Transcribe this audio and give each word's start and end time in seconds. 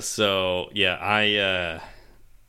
So 0.00 0.70
yeah, 0.72 0.96
I 1.00 1.36
uh, 1.36 1.80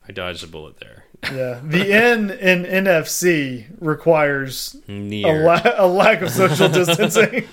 I 0.08 0.12
dodged 0.12 0.44
a 0.44 0.46
bullet 0.46 0.78
there. 0.80 1.04
Yeah, 1.24 1.60
the 1.62 1.92
N 1.92 2.30
in 2.30 2.64
NFC 2.64 3.66
requires 3.80 4.76
a, 4.88 5.44
la 5.44 5.60
a 5.76 5.86
lack 5.86 6.22
of 6.22 6.30
social 6.30 6.68
distancing. 6.70 7.46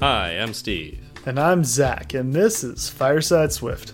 Hi, 0.00 0.30
I'm 0.40 0.54
Steve. 0.54 1.00
and 1.24 1.38
I'm 1.38 1.64
Zach, 1.64 2.14
and 2.14 2.32
this 2.32 2.64
is 2.64 2.88
Fireside 2.88 3.52
Swift. 3.52 3.92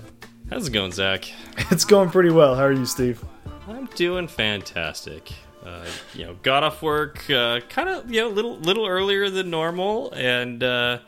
How's 0.53 0.69
it 0.69 0.73
going, 0.73 0.93
Zach? 0.93 1.33
It's 1.71 1.87
going 1.87 2.11
pretty 2.11 2.29
well. 2.29 2.55
How 2.55 2.65
are 2.65 2.73
you, 2.73 2.85
Steve? 2.85 3.25
I'm 3.67 3.87
doing 3.95 4.29
fantastic. 4.29 5.33
Uh, 5.65 5.87
you 6.13 6.27
know, 6.27 6.35
got 6.43 6.63
off 6.63 6.83
work 6.83 7.31
uh, 7.31 7.61
kind 7.71 7.89
of 7.89 8.11
you 8.11 8.21
know 8.21 8.29
little 8.29 8.59
little 8.59 8.87
earlier 8.87 9.31
than 9.31 9.49
normal, 9.49 10.13
and 10.13 10.63
uh, 10.63 10.99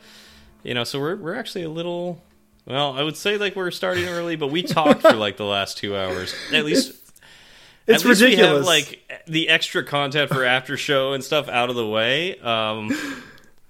you 0.63 0.73
know, 0.73 0.83
so 0.83 0.99
we're 0.99 1.15
we're 1.15 1.35
actually 1.35 1.63
a 1.63 1.69
little. 1.69 2.23
Well, 2.65 2.93
I 2.93 3.03
would 3.03 3.17
say 3.17 3.37
like 3.37 3.55
we're 3.55 3.69
starting 3.69 4.07
early, 4.07 4.35
but 4.35 4.47
we 4.47 4.63
talked 4.63 5.03
for 5.03 5.13
like 5.13 5.37
the 5.37 5.45
last 5.45 5.77
two 5.77 5.95
hours. 5.95 6.33
At 6.51 6.65
least 6.65 6.93
It's 7.85 8.03
At 8.03 8.09
least 8.09 8.21
ridiculous. 8.21 8.51
We 8.51 8.55
have 8.55 8.65
like 8.65 9.23
the 9.27 9.49
extra 9.49 9.83
content 9.83 10.31
for 10.31 10.43
after 10.43 10.75
show 10.75 11.13
and 11.13 11.23
stuff 11.23 11.47
out 11.49 11.69
of 11.69 11.75
the 11.75 11.87
way. 11.87 12.39
Um, 12.39 12.89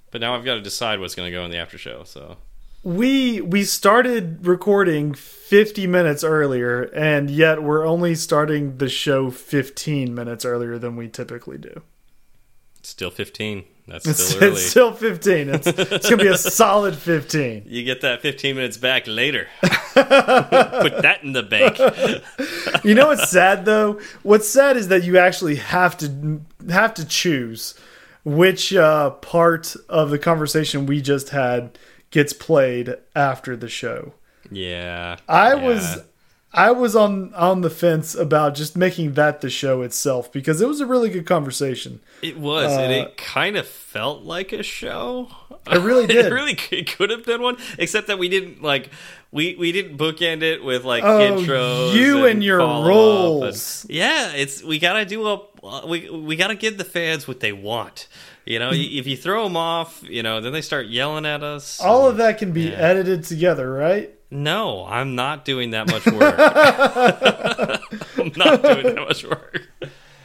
but 0.10 0.22
now 0.22 0.36
I've 0.38 0.46
got 0.46 0.54
to 0.54 0.62
decide 0.62 1.02
what's 1.02 1.16
going 1.16 1.30
to 1.30 1.38
go 1.38 1.44
in 1.44 1.52
the 1.52 1.58
after 1.58 1.78
show. 1.78 2.06
So 2.06 2.38
we 2.86 3.42
we 3.42 3.64
started 3.64 4.46
recording 4.46 5.14
50 5.16 5.88
minutes 5.88 6.24
earlier, 6.24 6.84
and 6.84 7.32
yet 7.32 7.64
we're 7.64 7.84
only 7.86 8.14
starting 8.14 8.78
the 8.78 8.88
show 8.88 9.32
15 9.32 10.14
minutes 10.14 10.46
earlier 10.46 10.78
than 10.78 10.96
we 10.96 11.08
typically 11.10 11.58
do. 11.58 11.82
it's 12.78 12.90
still 12.90 13.10
15. 13.10 13.64
That's 13.88 14.08
It's, 14.08 14.24
still 14.24 14.44
early. 14.44 14.52
it's 14.54 14.66
still 14.66 14.94
15. 14.94 15.50
It's, 15.50 15.68
it's 15.68 16.10
gonna 16.10 16.22
be 16.24 16.28
a 16.30 16.38
solid 16.62 16.96
15. 16.96 17.64
you 17.68 17.84
get 17.84 18.02
that 18.02 18.22
15 18.22 18.56
minutes 18.56 18.78
back 18.78 19.08
later. 19.08 19.48
Put 19.62 19.72
that 20.10 21.20
in 21.24 21.34
the 21.34 21.44
bank. 21.44 21.78
You 22.86 22.94
know 22.94 23.08
what's 23.08 23.30
sad 23.32 23.66
though? 23.66 24.00
What's 24.22 24.48
sad 24.48 24.78
is 24.78 24.90
that 24.90 25.04
you 25.04 25.18
actually 25.18 25.56
have 25.56 25.98
to 25.98 26.42
have 26.70 26.94
to 26.96 27.06
choose 27.06 27.74
which 28.24 28.74
uh, 28.76 29.10
part 29.12 29.76
of 29.90 30.10
the 30.12 30.18
conversation 30.20 30.86
we 30.88 31.00
just 31.02 31.30
had 31.30 31.78
gets 32.16 32.32
played 32.32 32.96
after 33.14 33.58
the 33.58 33.68
show. 33.68 34.14
Yeah. 34.50 35.18
I 35.28 35.54
yeah. 35.54 35.68
was 35.68 35.98
I 36.54 36.72
was 36.72 36.96
on 36.96 37.34
on 37.34 37.60
the 37.60 37.70
fence 37.70 38.16
about 38.16 38.56
just 38.56 38.78
making 38.78 39.16
that 39.16 39.42
the 39.42 39.50
show 39.50 39.82
itself 39.82 40.32
because 40.32 40.62
it 40.62 40.68
was 40.70 40.80
a 40.80 40.86
really 40.86 41.10
good 41.10 41.26
conversation. 41.26 42.00
It 42.22 42.38
was, 42.38 42.72
and 42.72 42.94
uh, 42.94 42.96
it 43.08 43.18
kind 43.18 43.58
of 43.58 43.68
felt 43.68 44.24
like 44.24 44.54
a 44.54 44.64
show. 44.64 45.28
It 45.70 45.80
really 45.82 46.08
did. 46.16 46.26
it 46.28 46.32
really 46.32 46.56
c- 46.56 46.84
could 46.86 47.10
have 47.10 47.26
been 47.26 47.42
one, 47.42 47.58
except 47.78 48.08
that 48.08 48.18
we 48.18 48.30
didn't 48.30 48.62
like 48.64 48.90
we 49.32 49.56
we 49.56 49.74
didn't 49.74 49.98
bookend 49.98 50.42
it 50.44 50.64
with 50.64 50.86
like 50.86 51.04
Oh, 51.04 51.20
intros. 51.20 51.94
you 51.94 52.26
and 52.26 52.42
your 52.42 52.60
roles. 52.60 53.84
and- 53.84 53.92
yeah, 53.94 54.32
it's 54.32 54.64
we 54.64 54.80
gotta 54.80 55.04
do 55.04 55.28
a 55.28 55.86
we 55.88 56.10
we 56.10 56.38
gotta 56.38 56.56
give 56.56 56.78
the 56.78 56.86
fans 56.86 57.28
what 57.28 57.42
they 57.42 57.52
want. 57.52 58.08
You 58.46 58.60
know, 58.60 58.70
if 58.74 59.08
you 59.08 59.18
throw 59.18 59.44
them 59.46 59.58
off, 59.58 60.04
you 60.08 60.22
know, 60.22 60.40
then 60.40 60.54
they 60.54 60.62
start 60.62 60.86
yelling 60.88 61.26
at 61.26 61.42
us. 61.42 61.82
All 61.82 62.08
of 62.08 62.18
that 62.18 62.38
can 62.38 62.52
be 62.52 62.64
Yeah. 62.70 62.78
edited 62.78 63.24
together, 63.24 63.72
right? 63.72 64.12
No, 64.30 64.86
I'm 64.86 65.16
not 65.16 65.46
doing 65.46 65.72
that 65.72 65.88
much 65.88 66.06
work. 66.06 66.36
I'm 68.18 68.32
not 68.36 68.62
doing 68.64 68.96
that 68.96 69.06
much 69.08 69.24
work. 69.24 69.68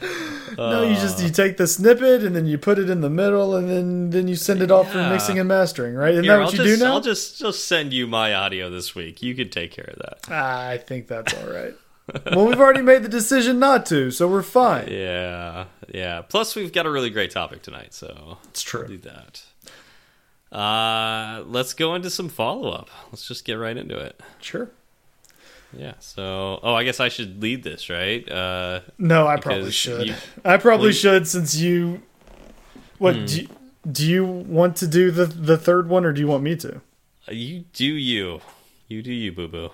no, 0.57 0.83
you 0.83 0.95
just 0.95 1.21
you 1.23 1.29
take 1.29 1.57
the 1.57 1.67
snippet 1.67 2.23
and 2.23 2.35
then 2.35 2.45
you 2.45 2.57
put 2.57 2.77
it 2.79 2.89
in 2.89 3.01
the 3.01 3.09
middle 3.09 3.55
and 3.55 3.69
then 3.69 4.09
then 4.09 4.27
you 4.27 4.35
send 4.35 4.61
it 4.61 4.69
off 4.71 4.91
for 4.91 4.97
mixing 5.09 5.39
and 5.39 5.47
mastering, 5.47 5.95
right? 5.95 6.11
Isn't 6.11 6.23
Here, 6.23 6.33
that 6.33 6.39
what 6.39 6.45
I'll 6.47 6.51
you 6.51 6.57
just, 6.69 6.79
do 6.79 6.85
now? 6.85 6.93
I'll 6.93 7.01
just 7.01 7.39
just 7.39 7.65
send 7.67 7.93
you 7.93 8.07
my 8.07 8.33
audio 8.33 8.69
this 8.69 8.93
week. 8.95 9.21
You 9.21 9.33
can 9.35 9.49
take 9.49 9.71
care 9.71 9.85
of 9.93 9.99
that. 9.99 10.19
Ah, 10.29 10.67
I 10.67 10.77
think 10.77 11.07
that's 11.07 11.33
all 11.33 11.47
right. 11.49 11.73
Well, 12.25 12.47
we've 12.47 12.59
already 12.59 12.81
made 12.81 13.03
the 13.03 13.09
decision 13.09 13.59
not 13.59 13.85
to, 13.87 14.11
so 14.11 14.27
we're 14.27 14.41
fine. 14.43 14.87
Yeah, 14.89 15.65
yeah. 15.93 16.21
Plus, 16.21 16.55
we've 16.55 16.71
got 16.73 16.85
a 16.85 16.91
really 16.91 17.09
great 17.09 17.31
topic 17.31 17.61
tonight, 17.61 17.93
so 17.93 18.37
It's 18.49 18.61
true. 18.61 18.87
do 18.87 18.97
that. 18.99 19.43
Uh, 20.51 21.43
let's 21.47 21.73
go 21.73 21.95
into 21.95 22.09
some 22.09 22.27
follow 22.29 22.71
up. 22.71 22.89
Let's 23.11 23.27
just 23.27 23.45
get 23.45 23.53
right 23.53 23.77
into 23.77 23.97
it. 23.97 24.19
Sure. 24.41 24.69
Yeah. 25.75 25.93
So, 25.99 26.59
oh, 26.61 26.73
I 26.73 26.83
guess 26.83 26.99
I 26.99 27.07
should 27.07 27.41
lead 27.41 27.63
this, 27.63 27.89
right? 27.89 28.29
Uh, 28.29 28.81
No, 28.97 29.27
I 29.27 29.37
probably 29.37 29.71
should. 29.71 30.07
you- 30.07 30.15
I 30.43 30.57
probably 30.57 30.87
well, 30.87 30.93
should 30.93 31.27
since 31.27 31.55
you. 31.55 32.01
What 32.97 33.15
Hmm. 33.15 33.25
do? 33.25 33.41
You, 33.41 33.47
do 33.91 34.05
you 34.05 34.25
want 34.25 34.75
to 34.77 34.87
do 34.87 35.09
the 35.11 35.25
the 35.25 35.57
third 35.57 35.87
one, 35.89 36.05
or 36.05 36.11
do 36.13 36.19
you 36.21 36.27
want 36.27 36.43
me 36.43 36.55
to? 36.57 36.81
you 37.29 37.63
do 37.73 37.85
you, 37.85 38.41
you 38.89 39.01
do 39.01 39.13
you, 39.13 39.31
boo 39.31 39.47
boo. 39.47 39.71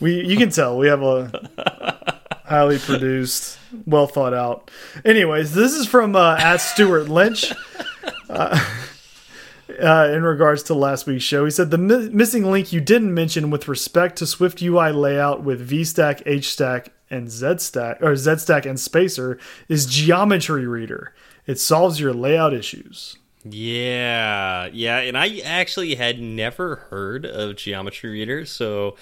We 0.00 0.24
you 0.24 0.36
can 0.36 0.50
tell 0.50 0.78
we 0.78 0.88
have 0.88 1.02
a 1.02 2.20
highly 2.44 2.78
produced, 2.78 3.58
well 3.86 4.06
thought 4.06 4.34
out. 4.34 4.70
Anyways, 5.04 5.54
this 5.54 5.72
is 5.72 5.86
from 5.86 6.14
uh, 6.14 6.36
at 6.38 6.58
Stuart 6.58 7.08
Lynch. 7.08 7.52
Uh, 8.28 8.58
uh, 9.82 10.10
in 10.12 10.22
regards 10.22 10.62
to 10.64 10.74
last 10.74 11.06
week's 11.06 11.24
show, 11.24 11.44
he 11.44 11.50
said 11.50 11.70
the 11.70 11.78
mi 11.78 12.08
missing 12.10 12.50
link 12.50 12.72
you 12.72 12.80
didn't 12.80 13.12
mention 13.12 13.50
with 13.50 13.68
respect 13.68 14.16
to 14.16 14.26
Swift 14.26 14.62
UI 14.62 14.92
layout 14.92 15.42
with 15.42 15.68
VStack, 15.68 16.24
HStack, 16.24 16.88
and 17.10 17.28
ZStack 17.28 18.00
or 18.00 18.12
ZStack 18.12 18.66
and 18.66 18.80
Spacer 18.80 19.38
is 19.68 19.86
Geometry 19.86 20.66
Reader. 20.66 21.14
It 21.46 21.60
solves 21.60 22.00
your 22.00 22.12
layout 22.12 22.54
issues. 22.54 23.16
Yeah, 23.44 24.68
yeah, 24.72 24.98
and 24.98 25.18
I 25.18 25.40
actually 25.40 25.96
had 25.96 26.20
never 26.20 26.76
heard 26.90 27.26
of 27.26 27.56
Geometry 27.56 28.10
Reader, 28.10 28.46
so 28.46 28.96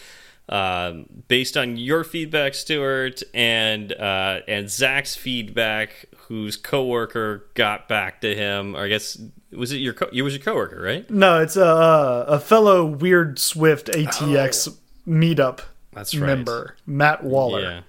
um, 0.50 1.06
based 1.28 1.56
on 1.56 1.76
your 1.76 2.02
feedback, 2.02 2.54
Stuart, 2.54 3.22
and 3.32 3.92
uh, 3.92 4.40
and 4.48 4.68
Zach's 4.68 5.14
feedback, 5.14 6.06
whose 6.26 6.56
coworker 6.56 7.46
got 7.54 7.88
back 7.88 8.20
to 8.22 8.34
him, 8.34 8.76
or 8.76 8.80
I 8.80 8.88
guess 8.88 9.16
was 9.52 9.72
it 9.72 9.78
your 9.78 9.94
co 9.94 10.08
you 10.12 10.24
was 10.24 10.34
your 10.34 10.42
coworker, 10.42 10.82
right? 10.82 11.08
No, 11.08 11.40
it's 11.40 11.56
a 11.56 12.24
a 12.28 12.40
fellow 12.40 12.84
Weird 12.84 13.38
Swift 13.38 13.86
ATX 13.86 14.76
meetup 15.06 15.60
That's 15.92 16.14
right. 16.16 16.26
member, 16.26 16.76
Matt 16.84 17.22
Waller. 17.22 17.60
Yeah, 17.62 17.80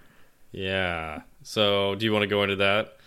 yeah. 0.52 1.22
So, 1.44 1.96
do 1.96 2.06
you 2.06 2.14
want 2.14 2.24
to 2.24 2.28
go 2.28 2.44
into 2.44 2.58
that? 2.58 2.98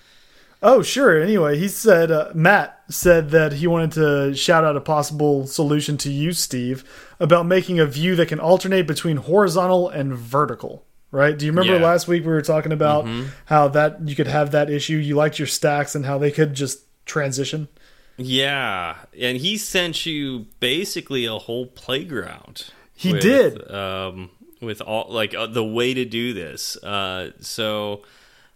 Oh, 0.66 0.80
sure. 0.80 1.22
Anyway, 1.22 1.58
he 1.58 1.69
said 1.69 2.10
uh, 2.10 2.30
Matt 2.34 2.82
said 2.88 3.30
that 3.30 3.52
he 3.52 3.66
wanted 3.66 3.92
to 3.92 4.34
shout 4.34 4.64
out 4.64 4.76
a 4.76 4.80
possible 4.80 5.47
solution 5.47 5.98
to 5.98 6.10
you, 6.10 6.32
Steve, 6.32 6.82
about 7.20 7.44
making 7.44 7.78
a 7.78 7.84
view 7.86 8.16
that 8.16 8.28
can 8.28 8.41
alternate 8.41 8.86
between 8.86 9.19
horizontal 9.19 9.91
and 9.91 10.14
vertical. 10.14 10.86
Right? 11.10 11.38
Do 11.38 11.44
you 11.44 11.53
remember 11.53 11.78
Yeah. 11.78 11.84
Last 11.84 12.08
week 12.08 12.22
we 12.22 12.32
were 12.32 12.42
talking 12.42 12.72
about 12.72 13.06
how 13.44 13.69
that 13.69 14.08
you 14.08 14.16
could 14.16 14.26
have 14.26 14.50
that 14.53 14.70
issue? 14.70 14.97
You 14.97 15.14
liked 15.14 15.38
your 15.38 15.47
stacks 15.47 15.94
and 15.94 16.06
how 16.06 16.19
they 16.19 16.32
could 16.32 16.54
just 16.54 16.80
transition. 17.04 17.69
Yeah, 18.16 18.97
and 19.20 19.38
he 19.38 19.56
sent 19.56 20.06
you 20.06 20.47
basically 20.60 21.26
a 21.26 21.38
whole 21.38 21.66
playground. 21.66 22.70
He 22.94 23.12
with, 23.12 23.22
did. 23.22 23.70
um, 23.70 24.30
with 24.60 24.80
all 24.80 25.06
like 25.08 25.34
uh, 25.34 25.47
the 25.47 25.64
way 25.64 25.94
to 25.94 26.04
do 26.04 26.32
this. 26.32 26.76
Uh, 26.82 27.30
so 27.41 28.03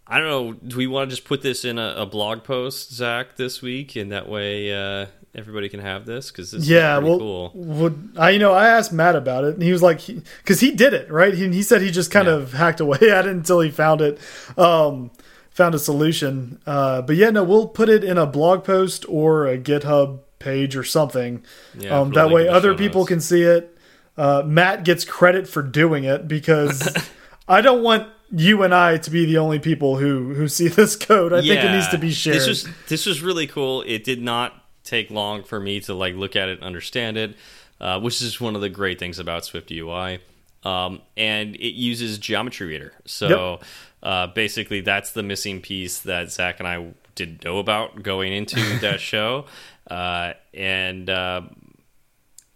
I 0.09 0.19
don't 0.19 0.29
know. 0.29 0.53
Do 0.55 0.77
we 0.79 0.87
want 0.87 1.11
to 1.11 1.17
just 1.17 1.29
put 1.29 1.43
this 1.43 1.65
in 1.65 1.79
a, 1.79 1.95
a 1.99 2.07
blog 2.07 2.43
post, 2.45 2.93
Zach, 2.95 3.37
this 3.37 3.61
week, 3.61 3.95
and 3.95 4.11
that 4.11 4.27
way 4.29 4.73
uh, 4.73 5.07
everybody 5.35 5.69
can 5.69 5.81
have 5.81 6.07
this 6.07 6.31
because 6.31 6.51
this 6.53 6.67
yeah, 6.67 6.95
is 6.97 7.01
pretty 7.01 7.11
well, 7.11 7.19
cool. 7.19 7.53
would 7.55 8.13
I? 8.17 8.31
You 8.31 8.39
know, 8.39 8.53
I 8.55 8.69
asked 8.69 8.93
Matt 8.93 9.17
about 9.17 9.45
it, 9.45 9.55
and 9.55 9.63
he 9.63 9.71
was 9.71 9.83
like, 9.83 10.01
because 10.07 10.61
he, 10.61 10.71
did 10.71 10.95
it 10.95 11.11
right. 11.11 11.35
He, 11.35 11.47
he 11.49 11.63
said 11.63 11.83
he 11.83 11.91
just 11.91 12.11
kind 12.11 12.27
Yeah. 12.27 12.35
of 12.37 12.53
hacked 12.55 12.81
away 12.81 12.99
at 13.03 13.27
it 13.27 13.31
until 13.33 13.61
he 13.61 13.71
found 13.71 14.01
it, 14.01 14.19
um, 14.57 15.11
found 15.51 15.75
a 15.75 15.79
solution. 15.79 16.61
Uh, 16.67 17.03
but 17.03 17.17
yeah, 17.17 17.29
no, 17.29 17.45
we'll 17.45 17.69
put 17.69 17.91
it 17.91 18.03
in 18.03 18.17
a 18.17 18.27
blog 18.27 18.65
post 18.65 19.05
or 19.11 19.47
a 19.47 19.59
GitHub 19.59 20.21
page 20.39 20.75
or 20.75 20.85
something. 20.85 21.45
Yeah, 21.79 21.99
um, 22.01 22.13
that 22.13 22.31
way, 22.31 22.49
other 22.49 22.75
people 22.75 23.03
notes. 23.03 23.09
can 23.09 23.21
see 23.21 23.43
it. 23.43 23.77
Uh, 24.17 24.43
Matt 24.47 24.85
gets 24.85 25.05
credit 25.05 25.47
for 25.47 25.61
doing 25.63 26.05
it 26.05 26.27
because 26.27 26.97
I 27.49 27.61
don't 27.61 27.83
want 27.83 28.09
you 28.31 28.63
and 28.63 28.75
I 28.75 28.99
to 28.99 29.11
be 29.11 29.27
the 29.27 29.39
only 29.39 29.59
people 29.59 29.97
who 29.97 30.35
who 30.35 30.49
see 30.49 30.69
this 30.69 30.97
code. 30.97 31.33
I 31.33 31.41
think 31.41 31.63
it 31.63 31.73
needs 31.73 31.89
to 31.89 31.99
be 31.99 32.11
shared. 32.11 32.37
This 32.37 32.49
was 32.49 32.69
this 32.89 33.07
was 33.07 33.23
really 33.23 33.47
cool. 33.47 33.83
It 33.83 34.05
did 34.05 34.23
not 34.23 34.65
take 34.85 35.11
long 35.11 35.43
for 35.43 35.61
me 35.61 35.81
to 35.81 35.95
like 35.95 36.15
look 36.15 36.37
at 36.37 36.49
it 36.49 36.59
and 36.59 36.65
understand 36.65 37.17
it, 37.17 37.37
uh, 37.81 38.01
which 38.01 38.23
is 38.23 38.41
one 38.41 38.55
of 38.55 38.61
the 38.61 38.69
great 38.69 38.99
things 38.99 39.19
about 39.19 39.45
Swift 39.45 39.71
UI. 39.71 40.21
Um, 40.65 41.03
and 41.17 41.55
it 41.57 41.75
uses 41.75 42.19
Geometry 42.19 42.67
Reader. 42.67 42.93
So 43.07 43.61
uh, 44.03 44.27
basically, 44.29 44.81
that's 44.81 45.13
the 45.13 45.23
missing 45.23 45.61
piece 45.61 46.01
that 46.01 46.33
Zach 46.33 46.59
and 46.59 46.69
I 46.69 46.93
didn't 47.15 47.45
know 47.45 47.59
about 47.59 48.03
going 48.03 48.33
into 48.33 48.57
that 48.81 49.01
show. 49.01 49.47
Uh, 49.89 50.35
and 50.53 51.09
uh, 51.09 51.43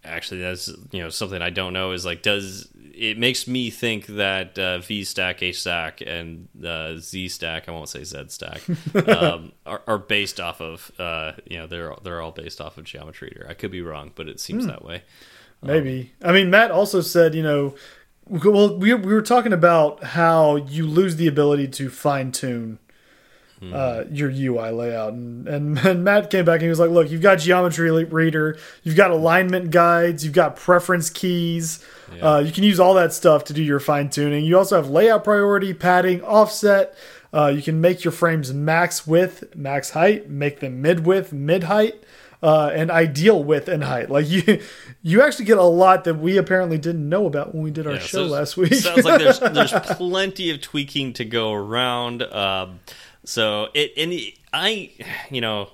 actually 0.05 0.41
that's 0.41 0.69
you 0.91 1.03
know 1.03 1.09
something 1.09 1.41
I 1.41 1.51
don't 1.51 1.73
know 1.73 1.93
is 1.93 2.05
like 2.05 2.23
does 2.23 2.69
it 3.03 3.19
makes 3.19 3.49
me 3.49 3.69
think 3.69 4.07
that 4.07 4.57
uh, 4.57 4.79
V 4.79 5.03
stack, 5.03 5.43
H 5.43 5.61
stack, 5.63 6.01
and 6.07 6.47
uh, 6.65 6.99
Z 6.99 7.29
stack 7.31 7.69
I 7.69 7.73
won't 7.73 7.89
say 7.89 8.05
Z 8.05 8.27
stack 8.29 8.63
um, 9.09 9.51
are, 9.67 9.83
are, 9.89 9.99
based 9.99 10.39
off 10.39 10.61
of 10.61 10.93
uh, 11.01 11.33
you 11.45 11.59
know 11.59 11.67
they're 11.67 11.93
they're 12.05 12.23
all 12.23 12.31
based 12.31 12.61
off 12.61 12.79
of 12.79 12.85
Geometry 12.85 13.33
Reader. 13.35 13.49
I 13.51 13.55
could 13.55 13.73
be 13.73 13.83
wrong, 13.83 14.13
but 14.15 14.29
it 14.29 14.39
seems 14.39 14.63
hmm. 14.63 14.71
that 14.71 14.85
way. 14.85 15.03
Maybe 15.63 16.13
um, 16.23 16.31
I 16.31 16.33
mean 16.33 16.49
Matt 16.49 16.71
also 16.71 17.01
said 17.01 17.35
you 17.35 17.43
know 17.43 17.75
well 18.29 18.79
we 18.79 18.95
we 18.95 19.13
were 19.13 19.21
talking 19.21 19.53
about 19.53 20.05
how 20.05 20.55
you 20.55 20.87
lose 20.87 21.17
the 21.17 21.27
ability 21.27 21.67
to 21.69 21.91
fine 21.91 22.31
tune 22.31 22.79
mm. 22.79 22.92
Uh, 23.73 24.05
your 24.11 24.31
UI 24.31 24.71
layout. 24.71 25.13
And, 25.13 25.47
and, 25.47 25.79
and 25.87 26.05
Matt 26.05 26.31
came 26.31 26.45
back 26.45 26.55
and 26.55 26.63
he 26.63 26.69
was 26.69 26.81
like, 26.81 26.91
"Look, 26.91 27.11
you've 27.11 27.23
got 27.23 27.39
geometry 27.39 27.91
reader, 28.05 28.59
you've 28.83 28.97
got 28.97 29.11
alignment 29.11 29.71
guides, 29.71 30.25
you've 30.25 30.35
got 30.35 30.57
preference 30.57 31.11
keys. 31.11 31.85
Yeah. 32.15 32.35
Uh, 32.35 32.39
you 32.41 32.53
can 32.53 32.65
use 32.65 32.81
all 32.81 32.95
that 32.95 33.13
stuff 33.13 33.45
to 33.45 33.53
do 33.53 33.63
your 33.63 33.81
fine 33.81 34.11
tuning. 34.11 34.45
You 34.45 34.59
also 34.59 34.77
have 34.77 34.91
layout 34.91 35.25
priority, 35.25 35.75
padding, 35.75 36.23
offset." 36.23 36.95
Uh, 37.35 37.47
you 37.47 37.63
can 37.63 37.81
make 37.81 38.05
your 38.05 38.13
frames 38.13 38.53
max 38.53 39.07
width, 39.07 39.57
max 39.57 39.91
height, 39.91 40.29
make 40.29 40.61
them 40.61 40.83
mid 40.83 41.07
width, 41.07 41.33
mid 41.33 41.65
height, 41.65 41.95
uh, 42.43 42.71
and 42.75 42.91
ideal 42.91 43.43
width 43.43 43.69
and 43.69 43.85
height. 43.85 44.11
Like 44.11 44.29
you, 44.29 44.61
you 45.03 45.23
actually 45.23 45.47
get 45.47 45.59
a 45.59 45.63
lot 45.63 46.05
that 46.05 46.15
we 46.15 46.37
apparently 46.37 46.79
didn't 46.79 47.09
know 47.09 47.27
about 47.27 47.55
when 47.55 47.63
we 47.63 47.71
did 47.71 47.87
our 47.87 47.95
yeah, 47.95 47.99
show 48.01 48.27
so 48.27 48.27
last 48.27 48.57
week. 48.57 48.75
sounds 48.75 49.05
like 49.05 49.21
there's 49.21 49.39
there's 49.39 49.73
plenty 49.97 50.51
of 50.51 50.61
tweaking 50.61 51.13
to 51.15 51.25
go 51.25 51.53
around. 51.53 52.23
Um, 52.23 52.81
so 53.25 53.69
it 53.75 53.93
and 53.97 54.13
I, 54.53 54.91
you 55.31 55.41
know, 55.41 55.71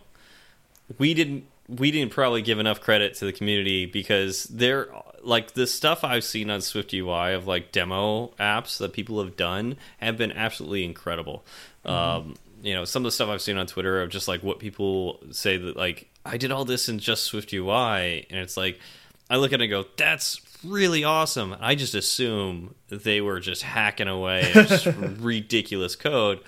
we 0.98 1.14
didn't 1.14 1.44
we 1.68 1.90
didn't 1.90 2.12
probably 2.12 2.42
give 2.42 2.58
enough 2.58 2.80
credit 2.80 3.14
to 3.14 3.24
the 3.24 3.32
community 3.32 3.86
because 3.86 4.44
they're 4.44 4.88
like 5.22 5.52
the 5.52 5.66
stuff 5.66 6.04
I've 6.04 6.24
seen 6.24 6.50
on 6.50 6.60
Swift 6.60 6.94
UI 6.94 7.34
of 7.34 7.46
like 7.46 7.72
demo 7.72 8.28
apps 8.40 8.78
that 8.78 8.92
people 8.92 9.22
have 9.22 9.36
done 9.36 9.76
have 9.98 10.16
been 10.16 10.32
absolutely 10.32 10.84
incredible. 10.84 11.44
Mm 11.84 11.90
-hmm. 11.90 12.16
um, 12.16 12.34
you 12.62 12.74
know, 12.74 12.84
some 12.84 13.04
of 13.04 13.10
the 13.10 13.14
stuff 13.14 13.28
I've 13.28 13.42
seen 13.42 13.58
on 13.58 13.66
Twitter 13.66 14.02
of 14.02 14.10
just 14.10 14.28
like 14.28 14.42
what 14.42 14.58
people 14.58 15.20
say 15.32 15.58
that 15.58 15.76
like 15.76 16.06
I 16.24 16.36
did 16.38 16.50
all 16.50 16.64
this 16.64 16.88
in 16.88 16.98
just 16.98 17.24
Swift 17.24 17.52
UI, 17.52 18.26
and 18.30 18.40
it's 18.40 18.56
like 18.56 18.78
I 19.30 19.36
look 19.36 19.52
at 19.52 19.60
it 19.60 19.64
and 19.64 19.70
go, 19.70 19.84
that's 19.96 20.40
really 20.64 21.04
awesome. 21.04 21.56
I 21.60 21.74
just 21.74 21.94
assume 21.94 22.74
they 22.88 23.20
were 23.20 23.40
just 23.40 23.62
hacking 23.62 24.08
away 24.08 24.50
just 24.54 24.86
ridiculous 25.32 25.96
code 25.96 26.40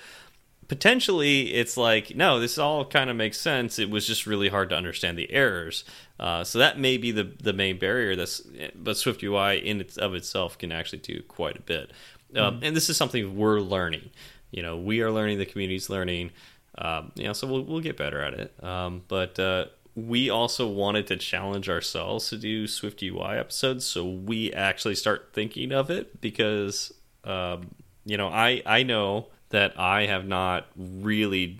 potentially 0.71 1.53
it's 1.53 1.75
like 1.75 2.15
no 2.15 2.39
this 2.39 2.57
all 2.57 2.85
kind 2.85 3.09
of 3.09 3.17
makes 3.17 3.37
sense. 3.37 3.77
It 3.77 3.89
was 3.89 4.07
just 4.07 4.25
really 4.25 4.47
hard 4.47 4.69
to 4.69 4.75
understand 4.77 5.17
the 5.17 5.29
errors. 5.29 5.83
Uh, 6.17 6.45
so 6.45 6.59
that 6.59 6.79
may 6.79 6.95
be 6.95 7.11
the 7.11 7.25
the 7.43 7.51
main 7.51 7.77
barrier 7.77 8.15
that's 8.15 8.41
but 8.73 8.95
swift 8.95 9.21
ui 9.21 9.57
in 9.57 9.81
its 9.81 9.97
of 9.97 10.15
itself 10.15 10.57
can 10.57 10.71
actually 10.71 10.99
do 10.99 11.21
quite 11.23 11.57
a 11.57 11.61
bit. 11.61 11.91
Um, 12.37 12.61
mm. 12.61 12.67
and 12.67 12.73
this 12.73 12.89
is 12.89 12.95
something 12.95 13.35
we're 13.35 13.59
learning. 13.59 14.11
You 14.51 14.63
know 14.63 14.77
we 14.77 15.01
are 15.01 15.11
learning 15.11 15.39
the 15.39 15.45
community's 15.45 15.89
learning. 15.89 16.31
Um, 16.77 17.11
you 17.15 17.25
know 17.25 17.33
so 17.33 17.47
we'll, 17.47 17.63
we'll 17.63 17.81
get 17.81 17.97
better 17.97 18.21
at 18.21 18.33
it. 18.33 18.63
Um, 18.63 19.01
but 19.09 19.37
uh, 19.39 19.65
we 19.93 20.29
also 20.29 20.69
wanted 20.69 21.05
to 21.07 21.17
challenge 21.17 21.67
ourselves 21.67 22.29
to 22.29 22.37
do 22.37 22.65
swift 22.65 23.03
ui 23.03 23.37
episodes 23.37 23.85
so 23.85 24.07
we 24.07 24.53
actually 24.53 24.95
start 24.95 25.31
thinking 25.33 25.73
of 25.73 25.89
it 25.89 26.21
because 26.21 26.93
um, 27.25 27.75
you 28.05 28.15
know 28.15 28.29
i 28.29 28.63
i 28.65 28.83
know 28.83 29.27
that 29.51 29.79
I 29.79 30.07
have 30.07 30.25
not 30.25 30.67
really 30.75 31.59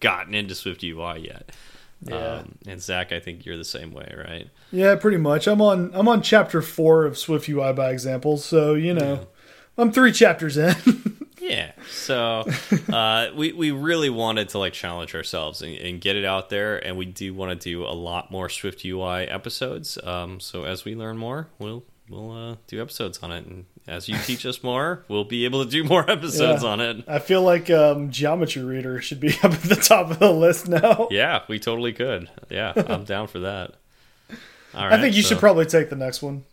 gotten 0.00 0.34
into 0.34 0.54
Swift 0.54 0.82
UI 0.82 1.20
yet. 1.20 1.52
Yeah. 2.04 2.16
Um, 2.16 2.58
and 2.66 2.82
Zach, 2.82 3.12
I 3.12 3.20
think 3.20 3.46
you're 3.46 3.56
the 3.56 3.64
same 3.64 3.92
way, 3.92 4.12
right? 4.16 4.48
Yeah, 4.72 4.96
pretty 4.96 5.18
much. 5.18 5.46
I'm 5.46 5.60
on 5.60 5.90
I'm 5.94 6.08
on 6.08 6.22
chapter 6.22 6.60
four 6.60 7.04
of 7.04 7.16
Swift 7.16 7.48
UI 7.48 7.72
by 7.72 7.90
example, 7.90 8.38
so 8.38 8.74
you 8.74 8.92
know, 8.92 9.14
yeah. 9.14 9.24
I'm 9.78 9.92
three 9.92 10.12
chapters 10.12 10.56
in. 10.56 10.74
yeah. 11.40 11.72
So 11.90 12.44
uh, 12.92 13.28
we 13.36 13.52
we 13.52 13.70
really 13.70 14.10
wanted 14.10 14.48
to 14.50 14.58
like 14.58 14.72
challenge 14.72 15.14
ourselves 15.14 15.62
and, 15.62 15.76
and, 15.76 16.00
get 16.00 16.16
it 16.16 16.24
out 16.24 16.48
there, 16.48 16.84
and 16.84 16.96
we 16.96 17.06
do 17.06 17.34
want 17.34 17.60
to 17.60 17.70
do 17.70 17.84
a 17.84 17.94
lot 17.94 18.30
more 18.30 18.48
Swift 18.48 18.84
UI 18.84 19.28
episodes. 19.28 19.96
Um, 20.02 20.40
so 20.40 20.64
as 20.64 20.84
we 20.84 20.96
learn 20.96 21.18
more, 21.18 21.48
we'll 21.60 21.84
we'll 22.08 22.32
uh, 22.32 22.56
do 22.66 22.82
episodes 22.82 23.20
on 23.22 23.30
it 23.30 23.46
and 23.46 23.66
as 23.86 24.08
you 24.08 24.16
teach 24.18 24.46
us 24.46 24.62
more, 24.62 25.04
we'll 25.08 25.24
be 25.24 25.44
able 25.44 25.64
to 25.64 25.70
do 25.70 25.84
more 25.84 26.08
episodes 26.10 26.62
yeah. 26.62 26.68
on 26.68 26.80
it. 26.80 27.04
I 27.08 27.18
feel 27.18 27.42
like 27.42 27.70
um, 27.70 28.10
Geometry 28.10 28.62
Reader 28.62 29.00
should 29.00 29.20
be 29.20 29.30
up 29.42 29.52
at 29.52 29.62
the 29.62 29.76
top 29.76 30.10
of 30.10 30.18
the 30.18 30.32
list 30.32 30.68
now. 30.68 31.08
Yeah, 31.10 31.42
we 31.48 31.58
totally 31.58 31.92
could. 31.92 32.30
Yeah, 32.50 32.72
I'm 32.76 33.04
down 33.04 33.28
for 33.28 33.40
that. 33.40 33.74
All 34.74 34.84
right, 34.84 34.92
I 34.98 35.00
think 35.00 35.16
you 35.16 35.22
so. 35.22 35.30
should 35.30 35.38
probably 35.38 35.66
take 35.66 35.90
the 35.90 35.96
next 35.96 36.22
one. 36.22 36.44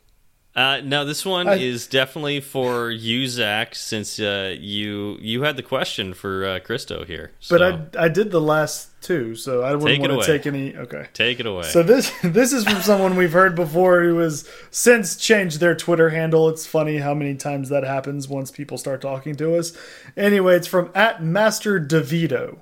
Uh, 0.56 0.82
no, 0.84 1.06
this 1.06 1.26
one 1.26 1.48
I, 1.48 1.56
is 1.56 1.86
definitely 1.86 2.42
for 2.42 2.90
you, 2.90 3.28
Zach, 3.28 3.76
since 3.76 4.20
uh, 4.20 4.56
you 4.60 5.18
you 5.22 5.44
had 5.44 5.58
the 5.58 5.64
question 5.64 6.14
for 6.14 6.44
uh, 6.44 6.60
Christo 6.60 7.06
here. 7.06 7.32
So. 7.40 7.58
But 7.58 7.96
I 7.98 8.06
I 8.06 8.10
did 8.10 8.32
the 8.32 8.42
last 8.42 8.90
two, 9.02 9.36
so 9.36 9.62
I 9.62 9.76
wouldn't 9.76 10.02
want 10.02 10.22
to 10.22 10.28
take 10.28 10.48
any. 10.48 10.76
Okay, 10.76 11.08
take 11.14 11.40
it 11.40 11.46
away. 11.46 11.64
So 11.64 11.84
this 11.84 12.12
this 12.24 12.52
is 12.52 12.64
from 12.64 12.82
someone 12.82 13.16
we've 13.16 13.32
heard 13.32 13.56
before 13.56 14.02
who 14.02 14.18
has 14.18 14.50
since 14.72 15.16
changed 15.16 15.60
their 15.60 15.76
Twitter 15.76 16.10
handle. 16.10 16.50
It's 16.50 16.66
funny 16.66 16.98
how 16.98 17.14
many 17.14 17.36
times 17.36 17.70
that 17.70 17.84
happens 17.84 18.28
once 18.28 18.50
people 18.50 18.80
start 18.80 19.02
talking 19.02 19.36
to 19.36 19.56
us. 19.56 19.78
Anyway, 20.18 20.56
it's 20.56 20.68
from 20.68 20.90
at 20.96 21.24
Master 21.24 21.80
Devito. 21.80 22.58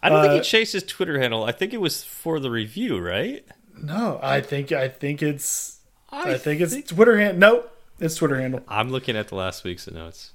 I 0.00 0.08
don't 0.08 0.22
think 0.22 0.34
he 0.34 0.40
uh, 0.40 0.44
changed 0.44 0.72
his 0.72 0.84
Twitter 0.84 1.18
handle. 1.20 1.44
I 1.44 1.52
think 1.52 1.74
it 1.74 1.80
was 1.80 2.04
for 2.04 2.40
the 2.40 2.50
review, 2.50 2.98
right? 2.98 3.44
No, 3.76 4.20
I 4.22 4.40
think 4.40 4.70
I 4.70 4.88
think 4.88 5.22
it's 5.22 5.80
I, 6.12 6.20
I 6.20 6.24
think, 6.38 6.60
think 6.60 6.60
it's 6.60 6.90
Twitter 6.90 7.18
handle. 7.18 7.38
Nope, 7.38 7.78
it's 7.98 8.14
Twitter 8.16 8.40
handle. 8.40 8.60
I'm 8.68 8.90
looking 8.90 9.16
at 9.16 9.28
the 9.28 9.34
last 9.34 9.64
week's 9.64 9.90
notes. 9.90 10.32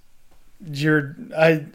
You're 0.66 1.16
I. 1.38 1.66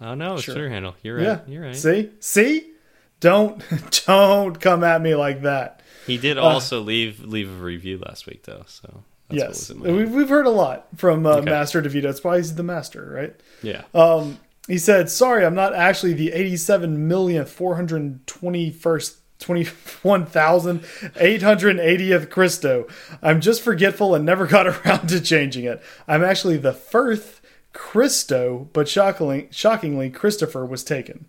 Oh 0.00 0.14
no, 0.14 0.34
it's 0.34 0.44
sure. 0.44 0.54
Twitter 0.54 0.70
handle. 0.70 0.96
You're 1.02 1.16
right. 1.16 1.24
Yeah. 1.24 1.40
You're 1.46 1.62
right. 1.64 1.76
See, 1.76 2.10
see, 2.20 2.72
don't 3.20 3.62
don't 4.06 4.58
come 4.58 4.82
at 4.82 5.02
me 5.02 5.14
like 5.14 5.42
that. 5.42 5.82
He 6.06 6.16
did 6.16 6.38
uh, 6.38 6.42
also 6.42 6.80
uh, 6.80 6.84
leave 6.84 7.20
leave 7.20 7.50
a 7.50 7.62
review 7.62 7.98
last 7.98 8.26
week 8.26 8.44
though, 8.44 8.64
so. 8.66 9.04
yes, 9.30 9.70
we've 9.70 10.10
we've 10.10 10.28
hered 10.28 10.46
a 10.46 10.50
lot 10.50 10.86
from 10.96 11.26
uh, 11.26 11.36
okay. 11.36 11.50
Master 11.50 11.82
DeVito. 11.82 12.04
It's 12.04 12.24
why 12.24 12.38
he's 12.38 12.54
the 12.54 12.62
master, 12.62 13.10
right? 13.10 13.34
Yeah. 13.62 13.82
Um, 13.94 14.38
he 14.66 14.78
said, 14.78 15.10
"Sorry, 15.10 15.44
I'm 15.44 15.54
not 15.54 15.74
actually 15.74 16.14
the 16.14 16.32
87 16.32 17.06
millionth 17.06 17.56
421st 17.56 19.16
21,880th 19.40 22.30
Christo. 22.30 22.86
I'm 23.22 23.40
just 23.40 23.62
forgetful 23.62 24.14
and 24.14 24.24
never 24.24 24.46
got 24.46 24.66
around 24.86 25.08
to 25.08 25.20
changing 25.20 25.64
it. 25.64 25.82
I'm 26.06 26.22
actually 26.24 26.56
the 26.56 26.72
first 26.72 27.40
Christo, 27.72 28.68
but 28.72 28.88
shockingly, 28.88 29.48
shockingly 29.50 30.10
Christopher 30.10 30.64
was 30.64 30.84
taken. 30.84 31.26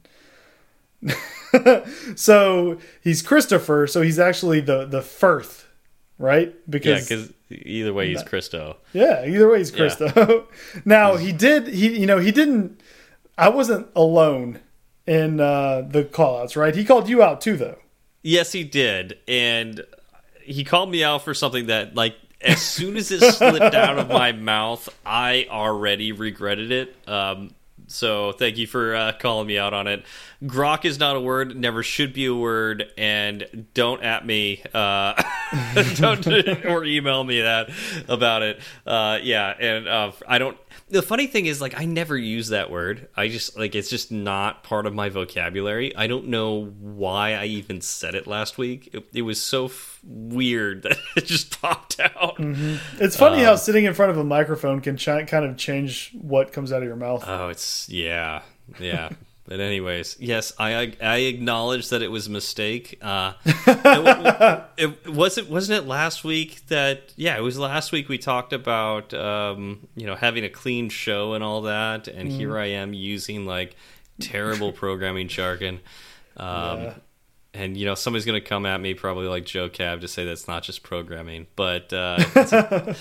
so 2.16 2.80
he's 3.02 3.22
Christopher, 3.22 3.88
so 3.88 4.02
he's 4.02 4.20
actually 4.20 4.62
the 4.62 4.86
the 4.86 5.02
first, 5.02 5.66
right? 6.18 6.54
Because 6.70 7.10
yeah, 7.10 7.18
because 7.18 7.34
either 7.50 7.94
way 7.94 8.10
he's 8.10 8.24
Christo. 8.24 8.78
Yeah, 8.94 9.26
either 9.26 9.50
way 9.50 9.60
he's 9.60 9.72
Christo. 9.72 10.12
Yeah. 10.16 10.82
now 10.86 11.18
he 11.18 11.32
did 11.32 11.68
he 11.68 12.00
you 12.00 12.06
know 12.06 12.20
he 12.20 12.32
didn't. 12.32 12.82
I 13.38 13.50
wasn't 13.50 13.88
alone 13.96 14.60
in 15.06 15.40
uh, 15.40 15.82
the 15.82 16.04
callouts, 16.04 16.56
right? 16.56 16.76
He 16.76 16.86
called 16.86 17.10
you 17.10 17.22
out 17.22 17.42
too, 17.42 17.58
though. 17.58 17.78
Yes, 18.28 18.52
he 18.52 18.64
did, 18.64 19.20
and 19.28 19.86
he 20.42 20.64
called 20.64 20.90
me 20.90 21.04
out 21.04 21.24
for 21.24 21.36
something 21.36 21.68
that, 21.68 21.94
like, 21.94 22.16
as 22.42 22.60
soon 22.64 22.98
as 22.98 23.12
it 23.12 23.22
slipped 23.22 23.76
out 23.76 24.00
of 24.00 24.10
my 24.10 24.32
mouth, 24.32 24.90
I 25.06 25.46
already 25.48 26.12
regretted 26.12 26.72
it. 26.72 26.96
Um, 27.08 27.52
so 27.86 28.32
thank 28.32 28.58
you 28.58 28.66
for 28.66 28.96
uh, 28.96 29.12
calling 29.20 29.46
me 29.46 29.60
out 29.60 29.76
on 29.76 29.86
it. 29.86 30.04
Grok 30.44 30.86
is 30.86 30.98
not 30.98 31.16
a 31.16 31.20
word, 31.20 31.56
never 31.56 31.84
should 31.84 32.14
be 32.14 32.26
a 32.26 32.34
word, 32.34 32.86
and 32.98 33.68
don't 33.76 34.02
at 34.02 34.26
me, 34.26 34.64
uh, 34.74 35.22
don't 35.94 36.26
or 36.66 36.84
email 36.84 37.24
me 37.24 37.42
that 37.42 37.70
about 38.08 38.42
it. 38.42 38.60
Uh, 38.88 39.20
yeah, 39.22 39.54
and 39.60 39.88
uh, 39.88 40.12
I 40.28 40.40
don't 40.40 40.58
the 40.90 41.02
funny 41.02 41.28
thing 41.28 41.46
is 41.46 41.62
like 41.62 41.80
I 41.80 41.86
never 41.86 42.18
use 42.18 42.50
that 42.50 42.70
word. 42.70 43.08
I 43.16 43.28
just 43.28 43.58
like 43.58 43.76
it's 43.76 43.90
just 43.90 44.12
not 44.12 44.64
part 44.64 44.86
of 44.86 44.94
my 44.94 45.10
vocabulary. 45.10 45.96
I 45.96 46.08
don't 46.08 46.28
know 46.28 46.66
why 46.80 47.34
I 47.34 47.46
even 47.46 47.82
said 47.82 48.16
it 48.16 48.28
last 48.28 48.58
week. 48.58 48.90
It, 48.94 49.06
it 49.14 49.22
was 49.24 49.42
so 49.42 49.72
weird 50.04 50.82
that 50.84 50.98
it 51.16 51.26
just 51.26 51.60
popped 51.62 52.00
out. 52.00 52.38
Mm 52.38 52.54
-hmm. 52.56 53.02
It's 53.02 53.18
funny 53.18 53.42
um, 53.42 53.46
how 53.46 53.56
sitting 53.56 53.86
in 53.86 53.94
front 53.94 54.12
of 54.12 54.18
a 54.18 54.24
microphone 54.24 54.82
can 54.82 54.98
kind 54.98 55.46
of 55.46 55.58
change 55.58 56.12
what 56.22 56.54
comes 56.54 56.72
out 56.72 56.82
of 56.82 56.88
your 56.88 56.98
mouth. 56.98 57.24
Oh, 57.28 57.50
it's 57.50 57.88
yeah. 57.90 58.42
Yeah. 58.80 59.10
But 59.48 59.60
anyways, 59.60 60.18
yes, 60.20 60.54
I 60.58 60.94
I 61.00 61.18
acknowledge 61.18 61.90
that 61.90 62.02
it 62.02 62.10
was 62.10 62.26
a 62.26 62.32
mistake. 62.32 62.98
Uh, 63.00 63.34
it, 63.46 64.68
it, 64.76 65.14
was 65.14 65.38
it 65.38 65.48
wasn't 65.48 65.84
it 65.84 65.88
last 65.88 66.24
week 66.24 66.66
that 66.68 67.14
yeah 67.16 67.38
it 67.38 67.42
was 67.42 67.60
last 67.60 67.92
week 67.92 68.10
we 68.10 68.18
talked 68.18 68.54
about 68.54 69.14
um, 69.14 69.88
you 69.96 70.08
know 70.08 70.16
having 70.16 70.44
a 70.44 70.50
clean 70.50 70.90
show 70.90 71.34
and 71.34 71.44
all 71.44 71.62
that, 71.62 72.08
and 72.08 72.32
mm. 72.32 72.36
here 72.36 72.58
I 72.58 72.68
am 72.68 72.94
using 72.94 73.46
like 73.46 73.76
terrible 74.20 74.72
programming 74.74 75.28
jargon. 75.28 75.80
Um, 76.38 76.82
yeah. 76.82 76.94
and 77.54 77.78
you 77.78 77.86
know 77.86 77.94
somebody's 77.94 78.26
gonna 78.26 78.42
come 78.42 78.66
at 78.66 78.82
me 78.82 78.96
probably 78.96 79.28
like 79.28 79.46
Joe 79.46 79.70
Cab 79.70 80.02
to 80.02 80.08
say 80.08 80.26
that's 80.26 80.48
not 80.48 80.64
just 80.64 80.82
programming, 80.82 81.46
but 81.56 81.94
uh, 81.94 82.18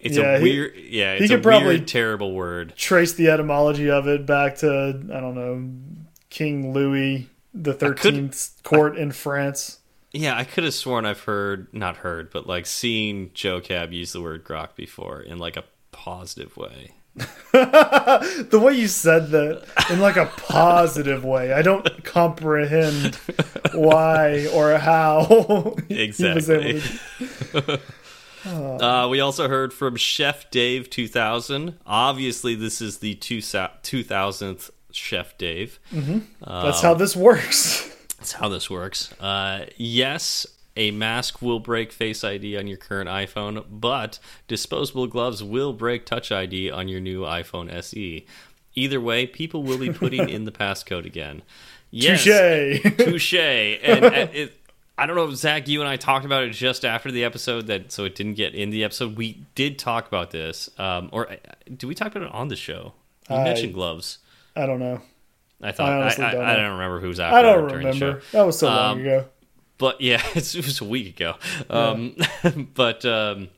it's 0.00 0.16
a, 0.16 0.20
Yeah, 0.20 0.30
a 0.32 0.38
he- 0.38 0.42
weird, 0.44 0.76
yeah, 0.76 1.12
it's 1.14 1.28
could 1.30 1.38
a 1.40 1.42
probably- 1.42 1.68
weird, 1.68 1.88
terrible 1.88 2.32
word. 2.32 2.74
Trace 2.76 3.12
the 3.14 3.28
etymology 3.30 3.90
of 3.90 4.06
it 4.08 4.26
back 4.26 4.56
to 4.58 4.68
I 5.12 5.20
don't 5.20 5.34
know 5.34 5.70
King 6.30 6.72
Louis 6.72 7.28
the 7.52 7.72
Thirteenth 7.74 8.52
court 8.62 8.96
in 8.98 9.12
France. 9.12 9.78
Yeah, 10.12 10.36
I 10.36 10.44
could 10.44 10.62
have 10.64 10.74
sworn 10.74 11.06
I've 11.06 11.20
heard, 11.22 11.66
not 11.72 11.96
heard, 11.98 12.30
but 12.30 12.46
like 12.46 12.66
seen 12.66 13.30
Joe 13.34 13.60
Cab 13.60 13.92
use 13.92 14.12
the 14.12 14.20
word 14.22 14.44
grok 14.44 14.74
before 14.76 15.20
in 15.20 15.38
like 15.38 15.56
a 15.56 15.64
positive 15.92 16.56
way. 16.56 16.92
the 17.52 18.60
way 18.60 18.72
you 18.74 18.88
said 18.88 19.30
that 19.30 19.62
in 19.90 20.00
like 20.00 20.16
a 20.16 20.26
positive 20.36 21.24
way, 21.24 21.52
I 21.52 21.62
don't 21.62 22.02
comprehend 22.04 23.14
why 23.72 24.48
or 24.52 24.78
how 24.78 25.76
he 25.88 26.08
was 26.08 26.48
Exactly. 26.48 26.82
Uh, 28.46 29.08
we 29.10 29.20
also 29.20 29.48
heard 29.48 29.72
from 29.72 29.96
Chef 29.96 30.50
Dave 30.50 30.90
2000. 30.90 31.78
Obviously, 31.86 32.54
this 32.54 32.80
is 32.80 32.98
the 32.98 33.14
two 33.14 33.38
2000th 33.38 34.70
Chef 34.92 35.36
Dave. 35.38 35.78
That's 36.40 36.80
how 36.80 36.94
this 36.94 37.16
works. 37.16 37.90
That's 38.18 38.32
how 38.32 38.48
this 38.48 38.70
works. 38.70 39.12
Uh, 39.20 39.66
yes, 39.76 40.46
a 40.76 40.90
mask 40.90 41.42
will 41.42 41.60
break 41.60 41.92
Face 41.92 42.24
ID 42.24 42.56
on 42.56 42.66
your 42.66 42.78
current 42.78 43.08
iPhone, 43.08 43.64
but 43.70 44.18
disposable 44.48 45.06
gloves 45.06 45.42
will 45.42 45.72
break 45.72 46.06
Touch 46.06 46.32
ID 46.32 46.70
on 46.70 46.88
your 46.88 47.00
new 47.00 47.20
iPhone 47.20 47.70
SE. 47.72 48.26
Either 48.74 49.00
way, 49.00 49.26
people 49.26 49.62
will 49.62 49.78
be 49.78 49.92
putting 49.92 50.28
in 50.30 50.44
the 50.44 50.52
passcode 50.52 51.04
again. 51.04 51.42
Yes, 51.90 52.24
Touche. 52.24 52.96
touche. 52.96 53.34
And 53.34 54.04
uh, 54.04 54.26
it, 54.32 54.58
I 54.96 55.06
don't 55.06 55.16
know 55.16 55.28
if 55.28 55.34
Zach, 55.34 55.66
you 55.66 55.80
and 55.80 55.88
I 55.88 55.96
talked 55.96 56.24
about 56.24 56.44
it 56.44 56.50
just 56.50 56.84
after 56.84 57.10
the 57.10 57.24
episode, 57.24 57.66
that 57.66 57.90
so 57.90 58.04
it 58.04 58.14
didn't 58.14 58.34
get 58.34 58.54
in 58.54 58.70
the 58.70 58.84
episode. 58.84 59.16
We 59.16 59.44
did 59.54 59.78
talk 59.78 60.06
about 60.06 60.30
this, 60.30 60.70
um, 60.78 61.08
or 61.12 61.30
uh, 61.32 61.36
did 61.66 61.84
we 61.84 61.94
talk 61.94 62.14
about 62.14 62.22
it 62.28 62.32
on 62.32 62.48
the 62.48 62.56
show? 62.56 62.92
You 63.28 63.36
I- 63.36 63.44
mentioned 63.44 63.74
gloves. 63.74 64.18
I 64.56 64.66
don't 64.66 64.78
know. 64.78 65.00
I 65.62 65.72
thought 65.72 65.88
I 65.88 65.96
I, 65.96 66.00
honestly 66.02 66.24
I, 66.24 66.32
don't 66.32 66.44
I 66.44 66.56
don't 66.56 66.72
remember 66.72 67.00
who's 67.00 67.18
after 67.18 67.36
I 67.36 67.42
don't 67.42 67.72
remember. 67.72 68.22
That 68.32 68.42
was 68.42 68.58
so 68.58 68.66
long 68.68 68.92
Um, 68.92 69.00
ago. 69.00 69.24
But 69.78 70.00
yeah, 70.00 70.22
it 70.34 70.54
was 70.56 70.80
a 70.80 70.84
week 70.84 71.16
ago. 71.16 71.34
Um, 71.70 72.16
but 72.74 73.04
um, 73.04 73.48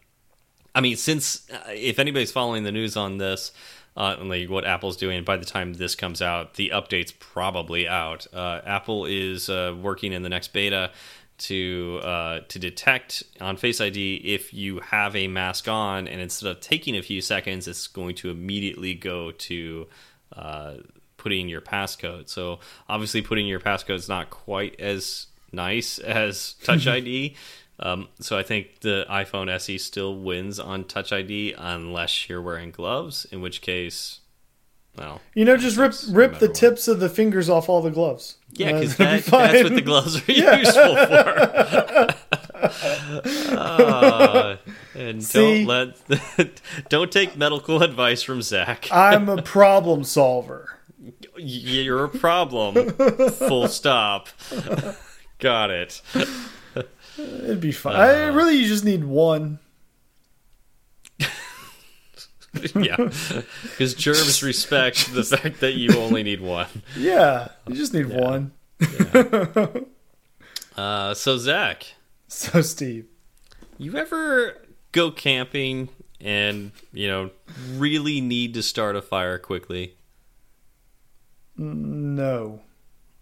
I 0.75 0.81
mean, 0.81 0.97
since 0.97 1.49
uh, 1.51 1.71
if 1.71 1.99
anybody's 1.99 2.33
following 2.33 2.63
the 2.65 2.73
news 2.73 2.97
on 2.97 3.19
this, 3.19 3.53
uh, 3.97 4.17
and 4.19 4.29
like 4.31 4.49
what 4.49 4.65
Apple's 4.65 4.97
doing, 4.97 5.25
by 5.25 5.37
the 5.37 5.45
time 5.45 5.75
this 5.75 5.95
comes 5.95 6.23
out, 6.23 6.55
the 6.55 6.71
update's 6.75 7.13
probably 7.13 7.89
out. 7.89 8.27
Uh, 8.33 8.61
Apple 8.65 9.05
is 9.07 9.49
uh, 9.51 9.75
working 9.81 10.13
in 10.13 10.23
the 10.23 10.29
next 10.29 10.53
beta 10.53 10.93
to 11.39 12.01
uh, 12.03 12.41
to 12.49 12.59
detect 12.59 13.23
on 13.41 13.57
Face 13.57 13.81
ID 13.81 14.17
if 14.25 14.55
you 14.55 14.81
have 14.81 15.15
a 15.15 15.29
mask 15.29 15.69
on, 15.69 16.09
and 16.09 16.21
instead 16.21 16.49
of 16.51 16.61
taking 16.61 16.97
a 16.97 17.03
few 17.03 17.21
seconds, 17.21 17.69
it's 17.69 17.87
going 17.87 18.15
to 18.17 18.31
immediately 18.31 18.95
go 18.95 19.31
to 19.33 19.87
uh, 20.35 20.75
putting 21.17 21.49
your 21.49 21.61
passcode. 21.61 22.29
So 22.29 22.61
obviously, 22.89 23.23
putting 23.23 23.47
your 23.47 23.61
passcode 23.61 23.97
is 23.97 24.09
not 24.09 24.31
quite 24.31 24.79
as 24.81 25.27
nice 25.53 25.99
as 26.01 26.55
Touch 26.63 26.87
ID. 26.87 27.37
Um, 27.79 28.09
so 28.21 28.39
I 28.39 28.43
think 28.43 28.81
the 28.81 29.05
iPhone 29.11 29.51
SE 29.51 29.77
still 29.79 30.17
wins 30.19 30.59
on 30.59 30.85
Touch 30.85 31.13
ID 31.13 31.55
unless 31.59 32.29
you're 32.29 32.41
wearing 32.41 32.71
gloves, 32.71 33.27
in 33.31 33.43
which 33.43 33.61
case, 33.61 34.21
well, 34.97 35.21
You 35.35 35.45
know, 35.45 35.59
just 35.59 35.77
rip 35.77 35.93
rip 36.09 36.39
the 36.39 36.47
what. 36.47 36.55
tips 36.55 36.89
of 36.89 37.01
the 37.01 37.11
fingers 37.11 37.51
off 37.51 37.69
all 37.69 37.83
the 37.83 37.91
gloves. 37.91 38.39
Yeah, 38.59 38.73
because 38.73 38.97
that, 38.97 39.25
that's 39.25 39.63
what 39.63 39.75
the 39.75 39.83
gloves 39.83 40.17
are 40.29 40.33
useful 40.33 40.97
for. 40.97 42.09
Uh, 43.53 44.57
and 44.95 45.23
See? 45.23 45.65
don't 45.65 45.97
let 46.39 46.61
don't 46.89 47.13
take 47.13 47.37
medical 47.37 47.83
advice 47.83 48.23
from 48.23 48.43
Zach. 48.43 48.89
I'm 48.91 49.29
a 49.29 49.43
problem 49.43 50.05
solver. 50.05 50.79
You're 51.37 52.05
a 52.05 52.09
problem. 52.09 52.91
Full 52.91 53.69
stop. 53.69 54.29
Got 55.39 55.71
it. 55.71 56.01
It'd 57.19 57.61
be 57.61 57.73
fine. 57.73 57.97
Uh. 57.97 57.99
I, 57.99 58.27
really, 58.29 58.57
you 58.57 58.67
just 58.67 58.85
need 58.85 59.05
one. 59.05 59.59
yeah, 62.77 62.97
because 62.97 63.95
germs 63.95 64.43
respect 64.43 65.13
the 65.15 65.23
fact 65.25 65.61
that 65.61 65.73
you 65.75 65.97
only 65.99 66.23
need 66.23 66.41
one. 66.41 66.69
Yeah, 66.97 67.49
you 67.67 67.75
just 67.75 67.93
need 67.95 68.07
one. 68.07 68.53
Uh, 70.77 71.15
so 71.15 71.39
Zach, 71.39 71.87
So, 72.29 72.61
Steve, 72.61 73.07
you 73.79 73.97
ever 73.97 74.59
go 74.93 75.11
camping 75.11 75.89
and 76.21 76.71
you 76.93 77.09
know 77.09 77.31
really 77.77 78.21
need 78.21 78.53
to 78.55 78.63
start 78.63 78.95
a 78.95 79.01
fire 79.01 79.39
quickly? 79.39 79.95
no, 81.57 82.61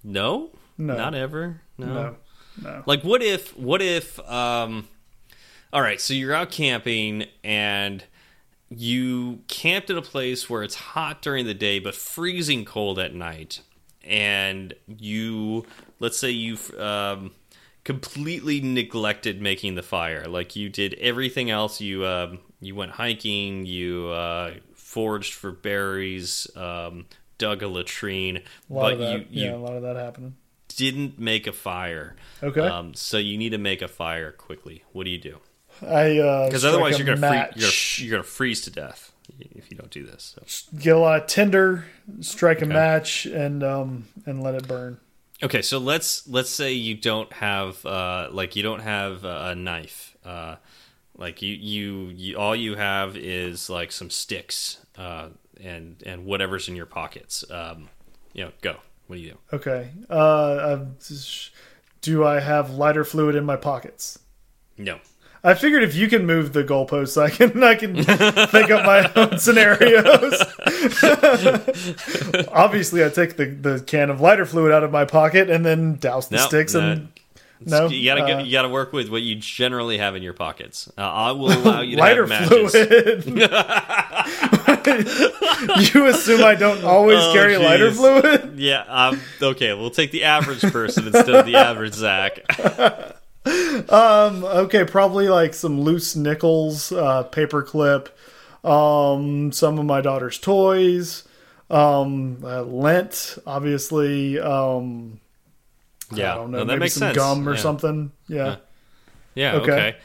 No, 0.02 0.50
No. 0.76 0.96
not 0.96 1.14
ever. 1.14 1.60
no, 1.78 2.16
no. 2.60 2.82
Like 2.86 3.02
what 3.04 3.22
if 3.22 3.56
what 3.56 3.80
if 3.80 4.18
um 4.28 4.88
all 5.72 5.82
right, 5.82 6.00
so 6.00 6.12
you're 6.14 6.34
out 6.34 6.50
camping 6.50 7.26
and 7.42 8.02
you 8.76 9.40
camped 9.48 9.90
at 9.90 9.96
a 9.96 10.02
place 10.02 10.48
where 10.48 10.62
it's 10.62 10.74
hot 10.74 11.22
during 11.22 11.46
the 11.46 11.54
day 11.54 11.78
but 11.78 11.94
freezing 11.94 12.64
cold 12.64 12.98
at 12.98 13.14
night 13.14 13.60
and 14.02 14.74
you 14.86 15.64
let's 16.00 16.18
say 16.18 16.30
you've 16.30 16.72
um 16.78 17.30
completely 17.84 18.60
neglected 18.60 19.40
making 19.40 19.74
the 19.74 19.82
fire 19.82 20.26
like 20.26 20.56
you 20.56 20.68
did 20.68 20.94
everything 20.94 21.50
else 21.50 21.80
you 21.80 22.04
um 22.06 22.38
you 22.60 22.74
went 22.74 22.92
hiking 22.92 23.66
you 23.66 24.08
uh 24.08 24.52
foraged 24.74 25.34
for 25.34 25.52
berries 25.52 26.46
um 26.56 27.04
dug 27.38 27.62
a 27.62 27.68
latrine 27.68 28.36
A 28.38 28.42
but 28.68 28.98
that. 28.98 29.12
you 29.12 29.26
you 29.30 29.50
yeah, 29.50 29.54
a 29.54 29.58
lot 29.58 29.74
of 29.74 29.82
that 29.82 29.96
happening. 29.96 30.36
didn't 30.68 31.18
make 31.18 31.46
a 31.46 31.52
fire. 31.52 32.16
Okay. 32.42 32.60
Um, 32.60 32.94
so 32.94 33.18
you 33.18 33.36
need 33.38 33.50
to 33.50 33.58
make 33.58 33.82
a 33.82 33.88
fire 33.88 34.32
quickly. 34.32 34.84
What 34.92 35.04
do 35.04 35.10
you 35.10 35.18
do? 35.18 35.40
I 35.82 36.18
uh, 36.18 36.46
Because 36.46 36.62
strike 36.62 36.74
otherwise 36.74 36.98
you're 36.98 37.06
gonna 37.06 37.28
free, 37.28 37.62
you're, 37.62 37.70
you're 37.98 38.18
gonna 38.18 38.22
freeze 38.22 38.60
to 38.62 38.70
death 38.70 39.12
if 39.38 39.70
you 39.70 39.76
don't 39.76 39.90
do 39.90 40.04
this. 40.04 40.36
So. 40.36 40.78
get 40.78 40.96
a 40.96 40.98
lot 40.98 41.22
of 41.22 41.26
tinder, 41.26 41.86
strike 42.20 42.62
a 42.62 42.66
match, 42.66 43.26
and 43.26 43.62
um 43.62 44.08
and 44.26 44.42
let 44.42 44.54
it 44.54 44.68
burn. 44.68 44.98
Okay, 45.42 45.62
so 45.62 45.78
let's 45.78 46.28
let's 46.28 46.50
say 46.50 46.72
you 46.72 46.94
don't 46.94 47.32
have 47.32 47.84
uh, 47.84 48.28
like 48.30 48.56
you 48.56 48.62
don't 48.62 48.80
have 48.80 49.24
a 49.24 49.54
knife. 49.54 50.16
Uh, 50.24 50.56
like 51.16 51.42
you, 51.42 51.54
you 51.54 52.12
you 52.14 52.38
all 52.38 52.56
you 52.56 52.76
have 52.76 53.16
is 53.16 53.68
like 53.68 53.92
some 53.92 54.10
sticks 54.10 54.84
uh, 54.96 55.28
and 55.60 56.02
and 56.06 56.24
whatever's 56.24 56.68
in 56.68 56.76
your 56.76 56.86
pockets. 56.86 57.44
Um, 57.50 57.88
you 58.32 58.44
know, 58.44 58.52
go. 58.62 58.76
What 59.06 59.16
do 59.16 59.22
you 59.22 59.30
do? 59.32 59.38
Okay. 59.52 59.90
Uh, 60.08 60.78
do 62.00 62.24
I 62.24 62.40
have 62.40 62.70
lighter 62.70 63.04
fluid 63.04 63.34
in 63.34 63.44
my 63.44 63.56
pockets? 63.56 64.18
No. 64.78 64.98
I 65.46 65.52
figured 65.52 65.82
if 65.82 65.94
you 65.94 66.08
can 66.08 66.24
move 66.24 66.54
the 66.54 66.64
goalposts, 66.64 67.20
I 67.20 67.28
can 67.28 67.62
I 67.62 67.74
can 67.74 68.02
think 68.04 68.70
up 68.70 68.86
my 68.86 69.10
own 69.14 69.38
scenarios. 69.38 70.42
Obviously, 72.50 73.04
I 73.04 73.10
take 73.10 73.36
the, 73.36 73.44
the 73.46 73.80
can 73.86 74.08
of 74.10 74.20
lighter 74.22 74.46
fluid 74.46 74.72
out 74.72 74.84
of 74.84 74.90
my 74.90 75.04
pocket 75.04 75.50
and 75.50 75.62
then 75.64 75.96
douse 75.96 76.28
the 76.28 76.36
No, 76.36 76.46
sticks 76.46 76.74
and 76.74 77.08
no. 77.60 77.88
you 77.88 78.04
gotta 78.06 78.22
uh, 78.22 78.26
go, 78.26 78.38
you 78.38 78.52
gotta 78.52 78.68
work 78.70 78.92
with 78.94 79.10
what 79.10 79.20
you 79.22 79.34
generally 79.36 79.98
have 79.98 80.16
in 80.16 80.22
your 80.22 80.32
pockets. 80.32 80.90
Uh, 80.96 81.02
I 81.02 81.32
will 81.32 81.52
allow 81.52 81.82
you 81.82 81.96
to 81.96 82.02
lighter 82.02 82.26
have 82.26 82.50
matches. 82.50 82.72
fluid. 82.72 83.24
you 85.94 86.06
assume 86.06 86.42
I 86.44 86.54
don't 86.58 86.84
always 86.84 87.18
Oh, 87.20 87.32
carry 87.34 87.56
lighter 87.58 87.90
fluid? 87.90 88.54
Yeah, 88.58 88.82
um, 88.88 89.20
okay. 89.42 89.72
We'll 89.74 89.90
take 89.90 90.10
the 90.10 90.24
average 90.24 90.60
person 90.62 91.06
instead 91.06 91.28
of 91.30 91.44
the 91.46 91.56
average 91.56 91.92
Zach. 91.94 92.40
Um, 93.46 94.44
okay, 94.44 94.84
probably 94.84 95.28
like 95.28 95.52
some 95.54 95.80
loose 95.80 96.16
nickels, 96.16 96.90
uh, 96.92 97.24
paperclip, 97.24 98.08
um, 98.64 99.52
some 99.52 99.78
of 99.78 99.84
my 99.84 100.00
daughter's 100.00 100.38
toys, 100.38 101.24
um, 101.70 102.38
uh, 102.42 102.62
lint, 102.62 103.36
obviously. 103.46 104.38
Um, 104.38 105.20
Yeah, 106.12 106.32
I 106.32 106.36
don't 106.36 106.50
know, 106.52 106.58
no, 106.58 106.64
that 106.64 106.72
maybe 106.72 106.80
makes 106.80 106.94
some 106.94 107.08
sense. 107.08 107.16
gum 107.16 107.48
or 107.48 107.54
Yeah. 107.54 107.60
something. 107.60 108.12
Yeah. 108.28 108.56
Yeah. 109.34 109.54
Okay. 109.56 109.72
Okay. 109.72 109.96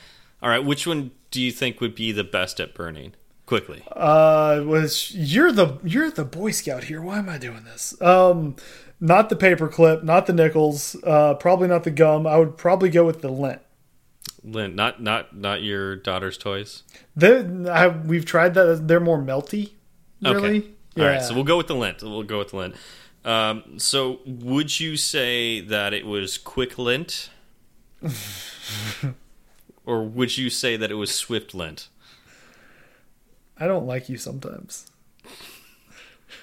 All 0.41 0.49
right. 0.49 0.63
Which 0.63 0.85
one 0.87 1.11
do 1.31 1.41
you 1.41 1.51
think 1.51 1.79
would 1.81 1.95
be 1.95 2.11
the 2.11 2.23
best 2.23 2.59
at 2.59 2.73
burning 2.73 3.13
quickly? 3.45 3.83
Uh, 3.91 4.63
was 4.65 5.11
you're 5.13 5.51
the 5.51 5.77
you're 5.83 6.09
the 6.11 6.25
Boy 6.25 6.51
Scout 6.51 6.85
here? 6.85 7.01
Why 7.01 7.19
am 7.19 7.29
I 7.29 7.37
doing 7.37 7.63
this? 7.63 7.99
Um, 8.01 8.55
not 8.99 9.29
the 9.29 9.35
paperclip, 9.35 10.03
not 10.03 10.25
the 10.25 10.33
nickels, 10.33 10.95
uh, 11.03 11.33
probably 11.35 11.67
not 11.67 11.83
the 11.83 11.91
gum. 11.91 12.27
I 12.27 12.37
would 12.37 12.57
probably 12.57 12.89
go 12.89 13.05
with 13.05 13.21
the 13.21 13.29
lint. 13.29 13.61
Lint, 14.43 14.75
not 14.75 15.01
not 15.01 15.35
not 15.35 15.61
your 15.61 15.95
daughter's 15.95 16.37
toys. 16.37 16.83
I, 17.21 17.87
we've 17.87 18.25
tried 18.25 18.53
that. 18.53 18.87
They're 18.87 18.99
more 18.99 19.21
melty. 19.21 19.71
Really? 20.21 20.59
Okay. 20.59 20.67
All 20.97 21.05
right. 21.05 21.21
So 21.21 21.33
we'll 21.33 21.43
go 21.43 21.57
with 21.57 21.67
the 21.67 21.75
lint. 21.75 22.01
We'll 22.01 22.23
go 22.23 22.39
with 22.39 22.49
the 22.49 22.57
lint. 22.57 22.75
Um, 23.25 23.79
so, 23.79 24.19
would 24.25 24.79
you 24.79 24.95
say 24.95 25.59
that 25.59 25.93
it 25.93 26.05
was 26.05 26.37
quick 26.37 26.77
lint, 26.77 27.29
or 29.85 30.03
would 30.03 30.37
you 30.37 30.49
say 30.49 30.77
that 30.77 30.89
it 30.89 30.95
was 30.95 31.13
swift 31.13 31.53
lint? 31.53 31.89
I 33.57 33.67
don't 33.67 33.85
like 33.85 34.07
you 34.07 34.17
sometimes. 34.17 34.88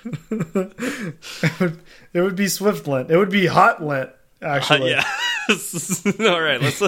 It, 0.04 1.60
would, 1.60 1.78
it 2.12 2.20
would 2.20 2.36
be 2.36 2.48
swift 2.48 2.86
lint. 2.86 3.10
It 3.10 3.16
would 3.16 3.30
be 3.30 3.46
hot 3.46 3.82
lint. 3.82 4.10
Actually, 4.42 4.94
Uh, 4.94 5.02
yeah. 5.02 5.04
All 6.28 6.40
right. 6.40 6.60
Let's 6.60 6.78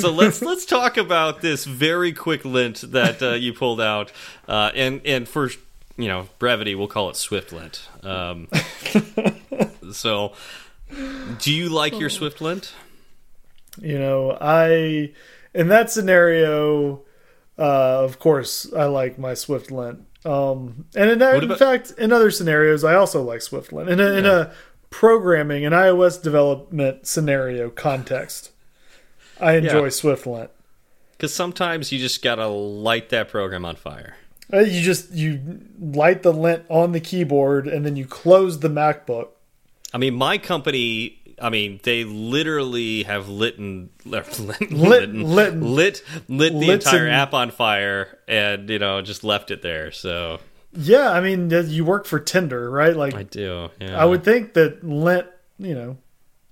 so 0.00 0.12
let's 0.12 0.40
let's 0.50 0.64
talk 0.64 0.96
about 0.96 1.40
this 1.40 1.64
very 1.64 2.12
quick 2.12 2.44
lint 2.44 2.80
that 2.92 3.22
uh, 3.22 3.32
you 3.32 3.52
pulled 3.52 3.80
out, 3.80 4.12
uh, 4.48 4.70
and 4.74 5.00
and 5.04 5.28
for 5.28 5.50
you 5.96 6.08
know 6.08 6.28
brevity, 6.38 6.74
we'll 6.74 6.88
call 6.88 7.10
it 7.10 7.16
swift 7.16 7.52
lint. 7.52 7.88
Um, 8.02 8.48
so, 9.92 10.32
do 11.38 11.52
you 11.52 11.68
like 11.68 11.98
your 11.98 12.10
swift 12.10 12.40
lint? 12.40 12.72
You 13.78 13.98
know, 13.98 14.38
I 14.40 15.12
in 15.52 15.68
that 15.68 15.90
scenario, 15.90 17.02
uh, 17.58 18.04
of 18.04 18.18
course, 18.18 18.72
I 18.72 18.84
like 18.84 19.18
my 19.18 19.34
swift 19.34 19.70
lint. 19.70 20.00
Um, 20.24 20.84
and 20.94 21.10
in, 21.10 21.18
that, 21.20 21.36
in 21.36 21.44
about- 21.44 21.58
fact, 21.58 21.92
in 21.98 22.12
other 22.12 22.30
scenarios, 22.30 22.84
I 22.84 22.94
also 22.94 23.22
like 23.22 23.40
swift 23.42 23.72
lint. 23.72 23.88
In 23.88 24.00
a, 24.00 24.12
in 24.12 24.26
a 24.26 24.52
programming 24.90 25.64
and 25.64 25.74
iOS 25.74 26.22
development 26.22 27.06
scenario 27.06 27.70
context, 27.70 28.50
I 29.40 29.54
enjoy 29.54 29.84
Yeah. 29.84 29.88
Because 31.12 31.34
sometimes 31.34 31.92
you 31.92 31.98
just 31.98 32.22
gotta 32.22 32.46
light 32.48 33.10
that 33.10 33.28
program 33.28 33.64
on 33.64 33.76
fire. 33.76 34.16
Uh, 34.52 34.58
You 34.60 34.80
just 34.82 35.12
you 35.12 35.60
light 35.78 36.22
the 36.22 36.32
lint 36.32 36.64
on 36.68 36.92
the 36.92 37.00
keyboard 37.00 37.66
and 37.68 37.84
then 37.86 37.96
you 37.96 38.04
close 38.06 38.60
the 38.60 38.68
MacBook. 38.68 39.28
I 39.94 39.98
mean, 39.98 40.14
my 40.14 40.38
company. 40.38 41.19
I 41.40 41.50
mean, 41.50 41.80
they 41.82 42.04
literally 42.04 43.02
have 43.04 43.28
lit 43.28 43.58
and 43.58 43.90
lit 44.04 44.38
lit 44.38 44.70
Lit- 44.72 45.10
lit 45.14 45.54
lit- 45.56 46.02
lit, 46.28 46.52
the 46.60 46.70
entire 46.70 47.06
and- 47.06 47.14
app 47.14 47.34
on 47.34 47.50
fire, 47.50 48.18
and 48.28 48.68
you 48.68 48.78
know 48.78 49.00
just 49.02 49.24
left 49.24 49.50
it 49.50 49.62
there. 49.62 49.90
So 49.92 50.40
Yeah, 50.72 51.10
I 51.10 51.20
mean, 51.20 51.50
you 51.50 51.84
work 51.84 52.06
for 52.06 52.20
Tinder, 52.20 52.70
right? 52.70 52.94
Like, 52.96 53.14
I 53.14 53.20
I, 53.20 53.22
do. 53.24 53.70
Yeah. 53.80 54.04
would 54.04 54.22
think 54.24 54.54
that 54.54 54.84
lint, 54.84 55.26
you 55.58 55.74
know, 55.74 55.96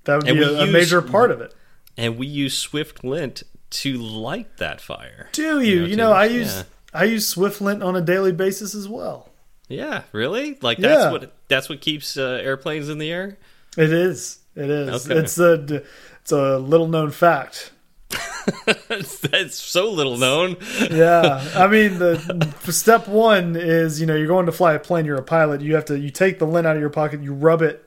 that 0.05 0.17
would 0.17 0.29
And 0.29 0.39
be 0.39 0.45
a, 0.45 0.63
a 0.63 0.67
major 0.67 1.01
part 1.03 1.31
of 1.31 1.41
it. 1.41 1.55
and 1.97 2.17
we 2.19 2.27
use 2.27 2.57
Swift 2.57 3.05
Lint 3.05 3.43
to 3.71 3.97
light 3.99 4.57
that 4.57 4.81
fire. 4.81 5.29
Do 5.33 5.61
you? 5.61 5.81
know, 5.81 5.87
You 5.87 5.97
know, 5.97 6.13
I 6.13 6.25
use 6.25 6.55
yeah. 6.57 6.63
I 6.95 7.05
use 7.05 7.35
SwiftLint 7.35 7.85
on 7.85 7.95
a 7.97 8.01
daily 8.01 8.33
basis 8.33 8.75
as 8.75 8.89
well. 8.89 9.29
Yeah, 9.69 10.05
really? 10.13 10.57
Like 10.63 10.79
that's 10.79 11.03
Yeah. 11.05 11.11
what 11.13 11.33
that's 11.49 11.69
what 11.69 11.83
keeps 11.83 12.17
uh, 12.17 12.41
airplanes 12.43 12.89
in 12.89 12.97
the 12.99 13.11
air. 13.13 13.37
It 13.77 13.93
is. 13.93 14.39
It 14.59 14.71
is. 14.71 15.09
Okay. 15.09 15.21
It's 15.21 15.39
a 15.39 15.83
it's 16.23 16.33
a 16.33 16.59
little 16.59 16.89
known 16.89 17.11
fact. 17.11 17.73
that's 18.67 19.55
so 19.57 19.91
little 19.91 20.17
known. 20.17 20.57
Yeah, 20.91 21.47
I 21.55 21.67
mean 21.67 21.99
the 21.99 22.55
step 22.71 23.07
one 23.09 23.55
is 23.57 24.01
you 24.01 24.07
know 24.07 24.15
you're 24.17 24.27
going 24.27 24.47
to 24.47 24.53
fly 24.53 24.73
a 24.75 24.79
plane. 24.79 25.05
You're 25.05 25.19
a 25.19 25.23
pilot. 25.23 25.61
You 25.61 25.75
have 25.75 25.85
to 25.87 25.99
you 25.99 26.11
take 26.11 26.39
the 26.39 26.47
lint 26.47 26.67
out 26.67 26.75
of 26.77 26.81
your 26.81 26.91
pocket. 26.91 27.23
You 27.23 27.35
rub 27.35 27.63
it. 27.63 27.85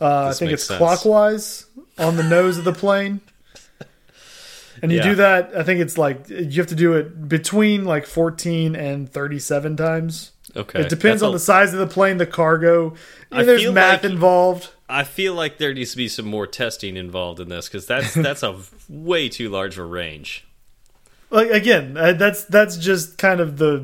Uh, 0.00 0.26
I 0.26 0.32
think 0.34 0.52
it's 0.52 0.64
sense. 0.64 0.78
clockwise 0.78 1.66
on 1.98 2.16
the 2.16 2.22
nose 2.24 2.58
of 2.58 2.64
the 2.64 2.72
plane. 2.72 3.20
And 4.82 4.92
you 4.92 4.98
Yeah. 4.98 5.04
do 5.04 5.14
that. 5.14 5.56
I 5.56 5.62
think 5.62 5.80
it's 5.80 5.96
like 5.96 6.28
you 6.28 6.60
have 6.60 6.66
to 6.66 6.74
do 6.74 6.92
it 6.92 7.28
between 7.30 7.86
like 7.86 8.04
14 8.04 8.76
and 8.76 9.10
37 9.10 9.74
times. 9.74 10.32
Okay, 10.54 10.80
It 10.82 10.90
depends 10.90 11.22
That's 11.22 11.28
on 11.28 11.32
the 11.32 11.38
size 11.38 11.72
of 11.72 11.78
the 11.78 11.86
plane, 11.86 12.18
the 12.18 12.26
cargo. 12.26 12.92
I 13.32 13.42
there's 13.42 13.66
math 13.70 14.02
like- 14.02 14.12
involved. 14.12 14.68
I 14.88 15.04
feel 15.04 15.34
like 15.34 15.58
there 15.58 15.74
needs 15.74 15.90
to 15.92 15.96
be 15.96 16.08
some 16.08 16.26
more 16.26 16.46
testing 16.46 16.96
involved 16.96 17.40
in 17.40 17.48
this 17.48 17.68
because 17.68 17.86
that's 17.86 18.14
that's 18.26 18.42
a 18.42 18.58
way 18.88 19.28
too 19.28 19.48
large 19.48 19.74
of 19.78 19.84
a 19.84 19.86
range. 19.86 20.46
Like 21.30 21.50
again, 21.50 21.96
uh, 21.96 22.12
that's 22.12 22.44
that's 22.44 22.76
just 22.76 23.18
kind 23.18 23.40
of 23.40 23.58
the 23.58 23.78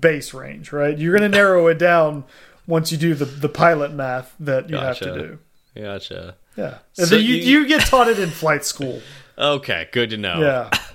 base 0.00 0.32
range, 0.32 0.72
right? 0.72 0.96
You're 0.96 1.16
going 1.16 1.30
to 1.30 1.36
narrow 1.36 1.66
it 1.66 1.78
down 1.78 2.24
once 2.66 2.90
you 2.90 2.96
do 2.98 3.14
the 3.14 3.26
the 3.26 3.48
pilot 3.50 3.92
math 3.92 4.34
that 4.40 4.70
you 4.70 4.76
have 4.76 4.98
to 4.98 5.14
do. 5.18 5.38
Gotcha. 5.82 6.36
Yeah, 6.56 6.78
So 6.92 7.02
And 7.02 7.10
then 7.12 7.20
you, 7.20 7.34
you- 7.34 7.60
you 7.62 7.66
get 7.68 7.82
taught 7.86 8.08
it 8.08 8.18
in 8.18 8.30
flight 8.30 8.64
school. 8.64 9.00
Okay, 9.36 9.88
good 9.90 10.10
to 10.10 10.16
know. 10.16 10.40
Yeah, 10.40 10.70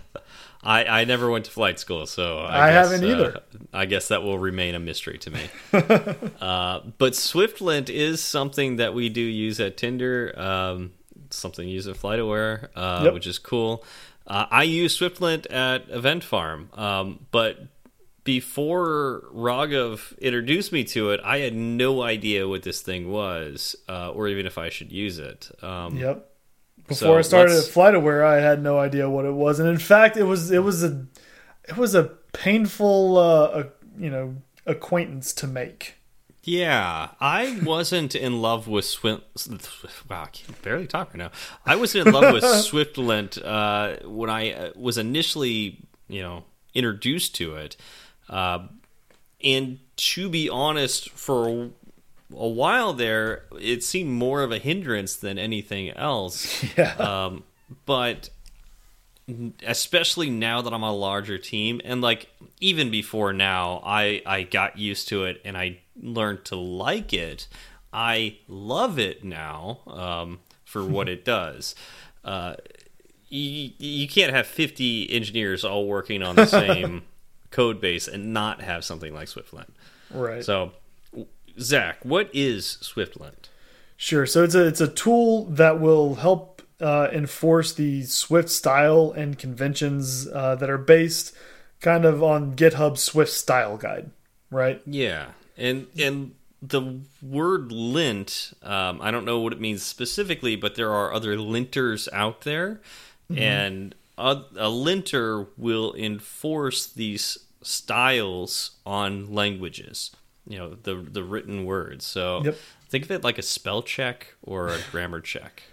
I, 0.61 0.83
I 0.83 1.05
never 1.05 1.29
went 1.29 1.45
to 1.45 1.51
flight 1.51 1.79
school, 1.79 2.05
so 2.05 2.39
I, 2.39 2.67
I 2.67 2.69
guess, 2.71 2.91
haven't 2.91 3.09
either. 3.09 3.37
uh, 3.37 3.39
I 3.73 3.85
guess 3.85 4.09
that 4.09 4.23
will 4.23 4.37
remain 4.37 4.75
a 4.75 4.79
mystery 4.79 5.17
to 5.19 5.31
me. 5.31 5.41
uh, 6.41 6.81
but 6.97 7.13
SwiftLint 7.13 7.89
is 7.89 8.21
something 8.21 8.75
that 8.75 8.93
we 8.93 9.07
do 9.09 9.21
use 9.21 9.59
at 9.61 9.77
Tinder. 9.77 10.33
Um, 10.37 10.91
something 11.29 11.67
used 11.67 11.87
at 11.87 11.95
FlightAware, 11.95 12.67
uh, 12.75 13.01
Yep. 13.05 13.13
which 13.13 13.27
is 13.27 13.39
cool. 13.39 13.85
Uh, 14.27 14.45
I 14.51 14.63
use 14.63 14.99
SwiftLint 14.99 15.51
at 15.51 15.89
Event 15.89 16.23
Farm, 16.23 16.69
um, 16.73 17.25
but 17.31 17.59
before 18.23 19.23
Raghav 19.33 20.17
introduced 20.19 20.71
me 20.71 20.83
to 20.85 21.11
it, 21.11 21.19
I 21.23 21.39
had 21.39 21.55
no 21.55 22.01
idea 22.03 22.47
what 22.47 22.63
this 22.63 22.81
thing 22.81 23.09
was, 23.09 23.75
uh, 23.87 24.11
or 24.11 24.27
even 24.27 24.45
if 24.45 24.57
I 24.57 24.69
should 24.69 24.91
use 24.91 25.17
it. 25.19 25.49
Um, 25.63 25.97
yep. 25.97 26.28
So 26.89 27.05
Before 27.05 27.19
I 27.19 27.21
started 27.21 27.53
at 27.53 27.63
FlightAware, 27.65 28.23
I 28.23 28.41
had 28.41 28.61
no 28.63 28.79
idea 28.79 29.09
what 29.09 29.25
it 29.25 29.33
was, 29.33 29.59
and 29.59 29.69
in 29.69 29.77
fact, 29.77 30.17
it 30.17 30.23
was 30.23 30.51
it 30.51 30.63
was 30.63 30.83
a 30.83 31.05
it 31.67 31.77
was 31.77 31.95
a 31.95 32.03
painful 32.33 33.17
uh, 33.17 33.43
uh, 33.45 33.63
you 33.97 34.09
know 34.09 34.35
acquaintance 34.65 35.33
to 35.33 35.47
make. 35.47 35.95
Yeah, 36.43 37.09
I 37.19 37.59
wasn't 37.63 38.15
in 38.15 38.41
love 38.41 38.67
with 38.67 38.85
Swift. 38.85 39.23
Wow, 40.09 40.23
I 40.23 40.27
can 40.27 40.55
barely 40.63 40.87
talk 40.87 41.09
right 41.09 41.17
now. 41.17 41.31
I 41.65 41.75
wasn't 41.75 42.07
in 42.07 42.13
love 42.13 42.33
with 42.33 42.43
SwiftLint 42.43 43.39
uh, 43.43 44.07
when 44.07 44.29
I 44.29 44.53
uh, 44.53 44.71
was 44.75 44.97
initially, 44.97 45.81
you 46.07 46.21
know, 46.21 46.45
introduced 46.73 47.35
to 47.35 47.55
it. 47.55 47.75
Uh, 48.29 48.67
and 49.43 49.79
to 49.97 50.29
be 50.29 50.49
honest, 50.49 51.09
for 51.11 51.69
a 52.35 52.47
while 52.47 52.93
there, 52.93 53.43
it 53.59 53.83
seemed 53.83 54.11
more 54.11 54.43
of 54.43 54.51
a 54.51 54.59
hindrance 54.59 55.15
than 55.15 55.37
anything 55.37 55.89
else. 55.91 56.63
Yeah. 56.77 56.93
Um, 56.95 57.43
but 57.85 58.29
especially 59.65 60.29
now 60.29 60.61
that 60.61 60.73
I'm 60.73 60.83
a 60.83 60.93
larger 60.93 61.37
team, 61.37 61.81
and 61.83 62.01
like 62.01 62.29
even 62.59 62.89
before 62.89 63.33
now, 63.33 63.81
I 63.85 64.21
I 64.25 64.43
got 64.43 64.77
used 64.77 65.07
to 65.09 65.25
it 65.25 65.41
and 65.43 65.57
I 65.57 65.79
learned 66.01 66.45
to 66.45 66.55
like 66.55 67.13
it. 67.13 67.47
I 67.91 68.37
love 68.47 68.99
it 68.99 69.23
now 69.23 69.79
um, 69.87 70.39
for 70.65 70.83
what 70.83 71.09
it 71.09 71.25
does. 71.37 71.75
Uh, 72.23 72.55
you, 73.29 73.71
you 73.77 74.07
can't 74.07 74.33
have 74.33 74.47
50 74.47 75.11
engineers 75.11 75.63
all 75.63 75.85
working 75.85 76.23
on 76.23 76.35
the 76.35 76.45
same 76.47 77.03
code 77.51 77.79
base 77.79 78.07
and 78.07 78.33
not 78.33 78.61
have 78.61 78.83
something 78.83 79.13
like 79.13 79.27
SwiftLint. 79.27 79.69
Right. 80.11 80.43
So, 80.43 80.71
Zach, 81.59 82.03
what 82.03 82.29
is 82.33 82.77
SwiftLint? 82.81 83.49
Sure. 83.97 84.25
So 84.25 84.43
it's 84.43 84.55
a 84.55 84.65
it's 84.65 84.81
a 84.81 84.87
tool 84.87 85.45
that 85.45 85.79
will 85.79 86.15
help 86.15 86.61
uh, 86.79 87.09
enforce 87.11 87.73
the 87.73 88.03
Swift 88.03 88.49
style 88.49 89.11
and 89.11 89.37
conventions 89.37 90.27
uh, 90.27 90.55
that 90.55 90.69
are 90.69 90.77
based 90.77 91.33
kind 91.81 92.05
of 92.05 92.23
on 92.23 92.55
GitHub's 92.55 93.03
Swift 93.03 93.31
style 93.31 93.77
guide, 93.77 94.11
right? 94.49 94.81
Yeah, 94.85 95.31
and 95.57 95.87
and 95.97 96.35
the 96.61 96.99
word 97.21 97.71
lint, 97.71 98.53
um, 98.63 99.01
I 99.01 99.11
don't 99.11 99.25
know 99.25 99.39
what 99.39 99.53
it 99.53 99.61
means 99.61 99.83
specifically, 99.83 100.55
but 100.55 100.75
there 100.75 100.91
are 100.91 101.13
other 101.13 101.37
linters 101.37 102.07
out 102.13 102.41
there, 102.41 102.81
and 103.35 103.95
a, 104.17 104.43
a 104.57 104.69
linter 104.69 105.47
will 105.57 105.93
enforce 105.93 106.85
these 106.85 107.37
styles 107.61 108.71
on 108.85 109.33
languages. 109.33 110.11
You 110.49 110.57
know, 110.57 110.75
the 110.83 110.95
the 110.95 111.23
written 111.23 111.63
words. 111.65 112.03
So 112.05 112.41
Yep. 112.43 112.57
think 112.89 113.05
of 113.05 113.11
it 113.11 113.23
like 113.23 113.37
a 113.37 113.41
spell 113.41 113.81
check 113.81 114.35
or 114.43 114.67
a 114.69 114.79
grammar 114.91 115.21
check. 115.21 115.63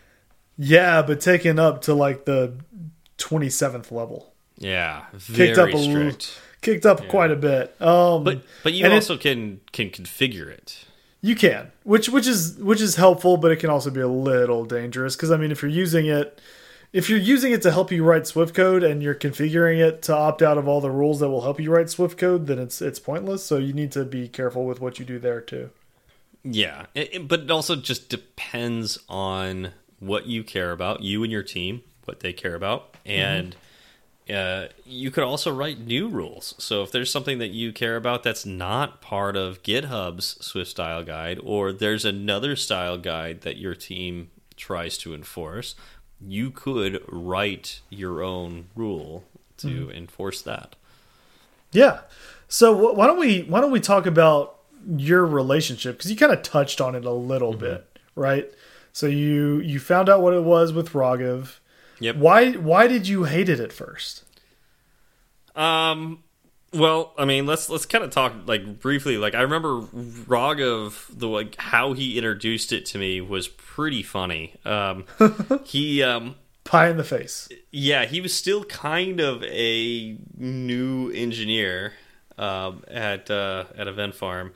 Yeah, 0.58 1.02
but 1.02 1.20
taken 1.20 1.58
up 1.58 1.82
to 1.82 1.94
like 1.94 2.24
the 2.26 2.52
twenty 3.18 3.48
seventh 3.50 3.90
level, 3.90 4.32
Yeah, 4.58 5.06
kicked 5.12 5.56
very 5.56 5.72
up 5.72 5.78
a 5.78 5.82
strict. 5.82 6.38
kicked 6.62 6.86
up 6.86 7.08
quite 7.08 7.30
a 7.30 7.36
bit. 7.36 7.74
Um, 7.82 8.22
But 8.24 8.42
but 8.62 8.72
you 8.74 8.84
and 8.84 8.92
it- 8.92 8.96
also 8.96 9.16
can 9.16 9.60
can 9.72 9.90
configure 9.90 10.48
it. 10.48 10.84
You 11.22 11.34
can, 11.34 11.72
which 11.82 12.08
which 12.08 12.26
is 12.26 12.56
which 12.58 12.80
is 12.80 12.96
helpful, 12.96 13.36
but 13.38 13.50
it 13.50 13.56
can 13.56 13.68
also 13.70 13.90
be 13.90 14.00
a 14.00 14.06
little 14.08 14.64
dangerous 14.64 15.16
because 15.16 15.30
I 15.30 15.36
mean, 15.36 15.50
if 15.50 15.60
you're 15.62 15.70
using 15.70 16.06
it, 16.06 16.38
if 16.92 17.10
you're 17.10 17.18
using 17.18 17.52
it 17.52 17.62
to 17.62 17.70
help 17.72 17.90
you 17.92 18.04
write 18.04 18.26
Swift 18.26 18.54
code 18.54 18.82
and 18.82 19.02
you're 19.02 19.14
configuring 19.14 19.78
it 19.78 20.02
to 20.02 20.14
opt 20.14 20.42
out 20.42 20.56
of 20.58 20.66
all 20.68 20.80
the 20.80 20.90
rules 20.90 21.20
that 21.20 21.28
will 21.28 21.42
help 21.42 21.60
you 21.60 21.70
write 21.70 21.90
Swift 21.90 22.16
code, 22.18 22.46
then 22.46 22.58
it's 22.58 22.80
it's 22.80 22.98
pointless. 22.98 23.44
So 23.44 23.56
you 23.58 23.72
need 23.72 23.92
to 23.92 24.04
be 24.04 24.28
careful 24.28 24.64
with 24.64 24.80
what 24.80 24.98
you 24.98 25.04
do 25.04 25.18
there 25.18 25.40
too. 25.40 25.70
Yeah, 26.42 26.86
it, 26.94 27.14
it- 27.14 27.28
but 27.28 27.40
it 27.40 27.50
also 27.50 27.76
just 27.76 28.08
depends 28.08 28.98
on 29.08 29.72
what 29.98 30.26
you 30.26 30.44
care 30.44 30.72
about, 30.72 31.02
you 31.02 31.22
and 31.22 31.32
your 31.32 31.42
team, 31.42 31.82
what 32.04 32.20
they 32.20 32.32
care 32.32 32.54
about, 32.54 32.96
and 33.06 33.56
uh, 34.32 34.66
you 34.84 35.10
could 35.10 35.24
also 35.24 35.52
write 35.54 35.78
new 35.80 36.08
rules. 36.08 36.54
So 36.58 36.82
if 36.82 36.92
there's 36.92 37.10
something 37.10 37.38
that 37.38 37.48
you 37.50 37.72
care 37.72 37.96
about 37.96 38.22
that's 38.22 38.44
not 38.44 39.00
part 39.00 39.36
of 39.36 39.62
GitHub's 39.62 40.36
Swift 40.44 40.70
style 40.70 41.02
guide, 41.04 41.38
or 41.42 41.72
there's 41.72 42.04
another 42.04 42.56
style 42.56 42.98
guide 42.98 43.40
that 43.42 43.56
your 43.56 43.74
team 43.74 44.30
tries 44.56 44.98
to 44.98 45.14
enforce, 45.14 45.74
you 46.20 46.50
could 46.50 47.02
write 47.08 47.80
your 47.90 48.22
own 48.22 48.66
rule 48.74 49.24
to 49.58 49.68
mm 49.68 49.88
-hmm. 49.88 49.96
enforce 49.96 50.42
that. 50.42 50.76
Yeah. 51.72 52.00
So 52.48 52.92
why 52.94 53.06
don't 53.06 53.18
we 53.18 53.42
why 53.48 53.60
don't 53.60 53.72
we 53.72 53.80
talk 53.80 54.06
about 54.06 54.56
your 54.96 55.26
relationship 55.26 55.96
because 55.96 56.10
you 56.10 56.16
kind 56.16 56.32
of 56.32 56.42
touched 56.42 56.80
on 56.80 56.94
it 56.94 57.04
a 57.04 57.10
little 57.10 57.52
mm 57.52 57.58
-hmm. 57.58 57.70
bit, 57.70 57.84
right? 58.14 58.46
So 58.92 59.06
you 59.06 59.60
you 59.60 59.80
found 59.80 60.08
out 60.08 60.22
what 60.22 60.34
it 60.34 60.44
was 60.44 60.72
with 60.72 60.92
Raghav. 60.94 61.60
Yep. 62.00 62.16
Why 62.16 62.52
why 62.52 62.88
did 62.88 63.08
you 63.08 63.24
hate 63.24 63.52
it 63.52 63.60
at 63.60 63.72
first? 63.72 64.24
Um 65.54 66.22
well, 66.72 67.12
I 67.16 67.24
mean, 67.24 67.46
let's 67.46 67.68
let's 67.68 67.86
kind 67.86 68.04
of 68.04 68.10
talk 68.10 68.32
like 68.46 68.80
briefly. 68.80 69.18
Like 69.18 69.34
I 69.34 69.42
remember 69.42 69.80
Raghav, 69.82 71.06
the 71.18 71.28
like 71.28 71.56
how 71.56 71.92
he 71.92 72.16
introduced 72.16 72.72
it 72.72 72.86
to 72.86 72.98
me 72.98 73.20
was 73.20 73.48
pretty 73.48 74.02
funny. 74.02 74.54
Um 74.64 75.04
he 75.64 76.02
um 76.02 76.36
pie 76.66 76.88
in 76.88 76.96
the 76.96 77.04
face. 77.04 77.48
Yeah, 77.70 78.04
he 78.04 78.20
was 78.20 78.34
still 78.34 78.64
kind 78.64 79.20
of 79.20 79.42
a 79.44 80.18
new 80.36 81.10
engineer 81.10 81.94
um, 82.36 82.84
at 82.88 83.30
uh, 83.30 83.64
at 83.76 83.88
Event 83.88 84.14
Farm, 84.14 84.52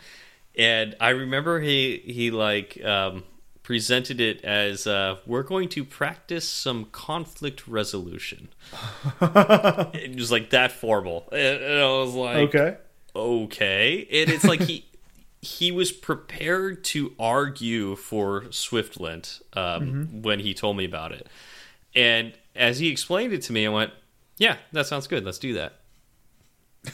and 0.57 0.97
I 1.01 1.11
remember 1.11 1.61
he 1.61 2.03
he 2.05 2.31
like 2.31 2.83
um, 2.85 3.25
presented 3.71 4.21
it 4.21 4.45
as 4.45 4.85
uh, 4.85 5.17
we're 5.25 5.45
going 5.45 5.69
to 5.69 5.85
practice 5.85 6.49
some 6.49 6.87
conflict 6.87 7.69
resolution. 7.69 8.49
it 9.23 10.17
was 10.17 10.33
like 10.33 10.51
that 10.51 10.73
formal, 10.73 11.29
and, 11.31 11.63
and 11.63 11.81
I 11.81 11.87
was 11.87 12.13
like, 12.13 12.37
okay, 12.49 12.77
okay, 13.15 14.09
and 14.11 14.29
it's 14.29 14.43
like 14.43 14.61
he. 14.63 14.87
he 15.41 15.71
was 15.71 15.93
prepared 15.93 16.83
to 16.83 17.13
argue 17.17 17.95
for 17.95 18.43
Swiftlint 18.51 19.41
um, 19.53 19.83
mm 19.83 19.93
-hmm. 19.93 20.23
when 20.23 20.41
he 20.41 20.53
told 20.53 20.77
me 20.77 20.85
about 20.85 21.13
it. 21.13 21.29
And 21.95 22.33
as 22.57 22.81
he 22.81 22.89
explained 22.89 23.33
it 23.33 23.47
to 23.47 23.53
me, 23.53 23.61
I 23.61 23.69
went, 23.69 23.93
"Yeah, 24.37 24.57
that 24.73 24.87
sounds 24.87 25.07
good. 25.07 25.25
Let's 25.25 25.39
do 25.39 25.55
that." 25.55 25.73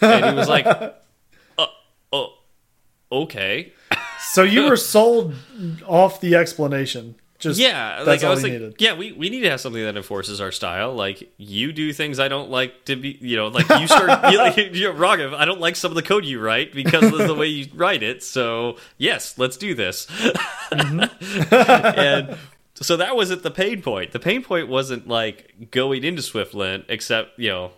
And 0.00 0.24
he 0.26 0.34
was 0.34 0.48
like, 0.48 0.66
uh, 1.58 1.68
"Oh, 2.12 2.28
okay." 3.10 3.72
So 4.32 4.42
you 4.42 4.68
were 4.68 4.76
sold 4.94 5.34
off 5.86 6.20
the 6.20 6.34
explanation. 6.34 7.16
Just 7.38 7.60
yeah, 7.60 8.02
like 8.06 8.24
I 8.24 8.30
was 8.30 8.42
like, 8.42 8.52
needed. 8.52 8.76
yeah, 8.78 8.94
we, 8.94 9.12
we 9.12 9.28
need 9.28 9.40
to 9.40 9.50
have 9.50 9.60
something 9.60 9.82
that 9.82 9.94
enforces 9.96 10.40
our 10.40 10.50
style. 10.50 10.94
Like 10.94 11.30
you 11.36 11.70
do 11.70 11.92
things 11.92 12.18
I 12.18 12.28
don't 12.28 12.50
like 12.50 12.86
to 12.86 12.96
be, 12.96 13.18
you 13.20 13.36
know, 13.36 13.48
like 13.48 13.68
you 13.68 13.86
start, 13.86 14.32
you, 14.32 14.38
like, 14.38 14.56
you 14.56 14.84
know, 14.84 14.94
Raghav, 14.94 15.34
I 15.34 15.44
don't 15.44 15.60
like 15.60 15.76
some 15.76 15.90
of 15.90 15.96
the 15.96 16.02
code 16.02 16.24
you 16.24 16.40
write 16.40 16.72
because 16.72 17.04
of 17.04 17.18
the 17.18 17.34
way 17.34 17.46
you 17.46 17.66
write 17.74 18.02
it. 18.02 18.22
So 18.22 18.78
yes, 18.96 19.36
let's 19.36 19.58
do 19.58 19.74
this. 19.74 20.06
Mm 20.72 20.98
-hmm. 20.98 21.98
and 21.98 22.38
so 22.74 22.96
that 22.96 23.16
wasn't 23.16 23.42
the 23.42 23.50
pain 23.50 23.82
point. 23.82 24.12
The 24.12 24.18
pain 24.18 24.42
point 24.42 24.68
wasn't 24.68 25.06
like 25.06 25.70
going 25.70 26.04
into 26.04 26.22
Swiftlint, 26.22 26.84
except 26.88 27.38
you 27.38 27.50
know 27.50 27.72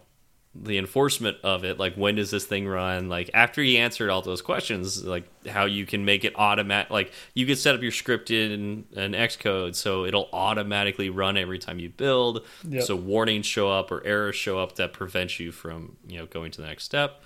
the 0.63 0.79
enforcement 0.79 1.37
of 1.43 1.65
it. 1.65 1.79
Like 1.79 1.95
when 1.95 2.17
does 2.17 2.31
this 2.31 2.45
thing 2.45 2.67
run? 2.67 3.09
Like 3.09 3.31
after 3.35 3.63
he 3.63 3.79
answered 3.79 4.11
all 4.11 4.23
those 4.23 4.43
questions, 4.43 5.05
like 5.05 5.29
how 5.47 5.65
you 5.67 5.87
can 5.87 6.05
make 6.05 6.25
it 6.25 6.33
automatic. 6.37 6.91
Like 6.91 7.13
you 7.35 7.47
could 7.47 7.59
set 7.59 7.75
up 7.75 7.83
your 7.83 7.93
script 7.93 8.31
in 8.31 8.85
an 8.97 9.13
Xcode 9.13 9.75
so 9.75 10.05
it'll 10.05 10.29
automatically 10.33 11.11
run 11.11 11.37
every 11.37 11.59
time 11.59 11.79
you 11.79 11.89
build. 11.89 12.45
Yep. 12.69 12.83
So 12.83 12.97
warnings 12.97 13.47
show 13.47 13.71
up 13.71 13.91
or 13.91 14.05
errors 14.05 14.37
show 14.37 14.59
up 14.59 14.77
that 14.77 14.93
prevent 14.93 15.39
you 15.39 15.53
from 15.53 15.97
you 16.07 16.19
know 16.19 16.27
going 16.27 16.51
to 16.53 16.61
the 16.61 16.67
next 16.67 16.85
step. 16.85 17.23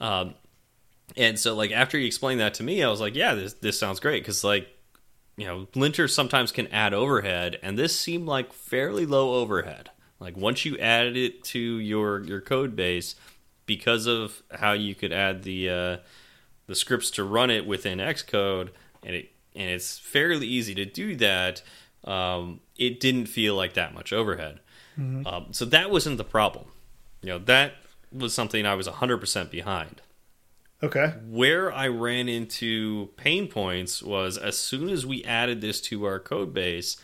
Um, 0.00 0.34
and 1.16 1.38
so 1.38 1.54
like 1.54 1.72
after 1.72 1.98
he 1.98 2.06
explained 2.06 2.40
that 2.40 2.54
to 2.54 2.62
me, 2.62 2.82
I 2.82 2.88
was 2.88 3.00
like, 3.00 3.14
yeah, 3.14 3.34
this 3.34 3.54
this 3.54 3.78
sounds 3.78 4.00
great 4.00 4.22
because 4.22 4.44
like 4.44 4.68
you 5.36 5.46
know, 5.46 5.66
linters 5.74 6.10
sometimes 6.10 6.50
can 6.50 6.66
add 6.68 6.92
overhead, 6.92 7.58
and 7.62 7.78
this 7.78 7.98
seemed 7.98 8.26
like 8.26 8.52
fairly 8.52 9.06
low 9.06 9.34
overhead. 9.34 9.90
Like 10.20 10.36
once 10.36 10.64
you 10.64 10.76
added 10.78 11.16
it 11.16 11.44
to 11.44 11.58
your 11.58 12.22
your 12.24 12.40
code 12.40 12.74
base, 12.74 13.14
because 13.66 14.06
of 14.06 14.42
how 14.50 14.72
you 14.72 14.94
could 14.94 15.12
add 15.12 15.44
the 15.44 15.70
uh, 15.70 15.96
the 16.66 16.74
scripts 16.74 17.10
to 17.12 17.24
run 17.24 17.50
it 17.50 17.66
within 17.66 17.98
Xcode, 17.98 18.70
and 19.04 19.14
it 19.14 19.30
and 19.54 19.70
it's 19.70 19.98
fairly 19.98 20.46
easy 20.46 20.74
to 20.74 20.84
do 20.84 21.14
that. 21.16 21.62
Um, 22.04 22.60
it 22.76 23.00
didn't 23.00 23.26
feel 23.26 23.54
like 23.54 23.74
that 23.74 23.94
much 23.94 24.12
overhead, 24.12 24.60
mm 24.96 25.22
-hmm. 25.22 25.32
um, 25.32 25.52
so 25.52 25.64
that 25.66 25.90
wasn't 25.90 26.16
the 26.16 26.24
problem. 26.24 26.64
You 27.22 27.28
know, 27.30 27.44
that 27.44 27.72
was 28.12 28.34
something 28.34 28.64
I 28.64 28.74
was 28.74 28.86
100% 28.86 29.50
behind. 29.50 30.00
Okay. 30.82 31.14
Where 31.26 31.72
I 31.72 31.88
ran 31.88 32.28
into 32.28 33.08
pain 33.16 33.48
points 33.48 34.02
was 34.02 34.38
as 34.38 34.56
soon 34.56 34.88
as 34.88 35.04
we 35.04 35.24
added 35.24 35.60
this 35.60 35.80
to 35.82 36.04
our 36.04 36.20
code 36.20 36.54
base 36.54 36.96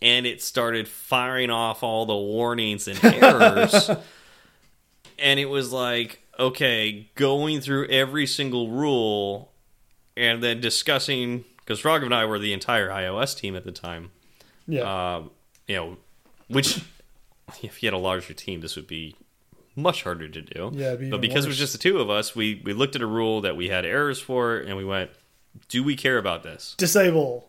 and 0.00 0.26
it 0.26 0.42
started 0.42 0.88
firing 0.88 1.50
off 1.50 1.82
all 1.82 2.06
the 2.06 2.16
warnings 2.16 2.88
and 2.88 3.02
errors. 3.04 3.90
and 5.18 5.40
it 5.40 5.46
was 5.46 5.72
like, 5.72 6.22
okay, 6.38 7.10
going 7.14 7.60
through 7.60 7.86
every 7.88 8.26
single 8.26 8.70
rule 8.70 9.52
and 10.16 10.42
then 10.42 10.60
discussing 10.60 11.44
because 11.58 11.82
Raghav 11.82 12.04
and 12.04 12.14
I 12.14 12.24
were 12.24 12.38
the 12.38 12.52
entire 12.52 12.88
iOS 12.88 13.36
team 13.36 13.54
at 13.54 13.64
the 13.64 13.72
time. 13.72 14.10
Yeah. 14.66 14.82
Uh, 14.82 15.22
you 15.66 15.76
know, 15.76 15.96
which 16.48 16.82
if 17.62 17.82
you 17.82 17.88
had 17.88 17.94
a 17.94 17.98
larger 17.98 18.34
team, 18.34 18.60
this 18.60 18.76
would 18.76 18.86
be 18.86 19.16
much 19.76 20.02
harder 20.02 20.28
to 20.28 20.42
do. 20.42 20.70
Yeah, 20.74 20.96
but 20.96 21.20
because 21.20 21.36
worse. 21.36 21.44
it 21.44 21.48
was 21.48 21.58
just 21.58 21.72
the 21.72 21.78
two 21.78 21.98
of 21.98 22.10
us, 22.10 22.34
we 22.34 22.60
we 22.64 22.72
looked 22.72 22.96
at 22.96 23.02
a 23.02 23.06
rule 23.06 23.40
that 23.42 23.56
we 23.56 23.68
had 23.68 23.84
errors 23.84 24.20
for, 24.20 24.56
and 24.56 24.76
we 24.76 24.84
went, 24.84 25.10
"Do 25.68 25.84
we 25.84 25.96
care 25.96 26.18
about 26.18 26.42
this?" 26.42 26.74
Disable. 26.78 27.48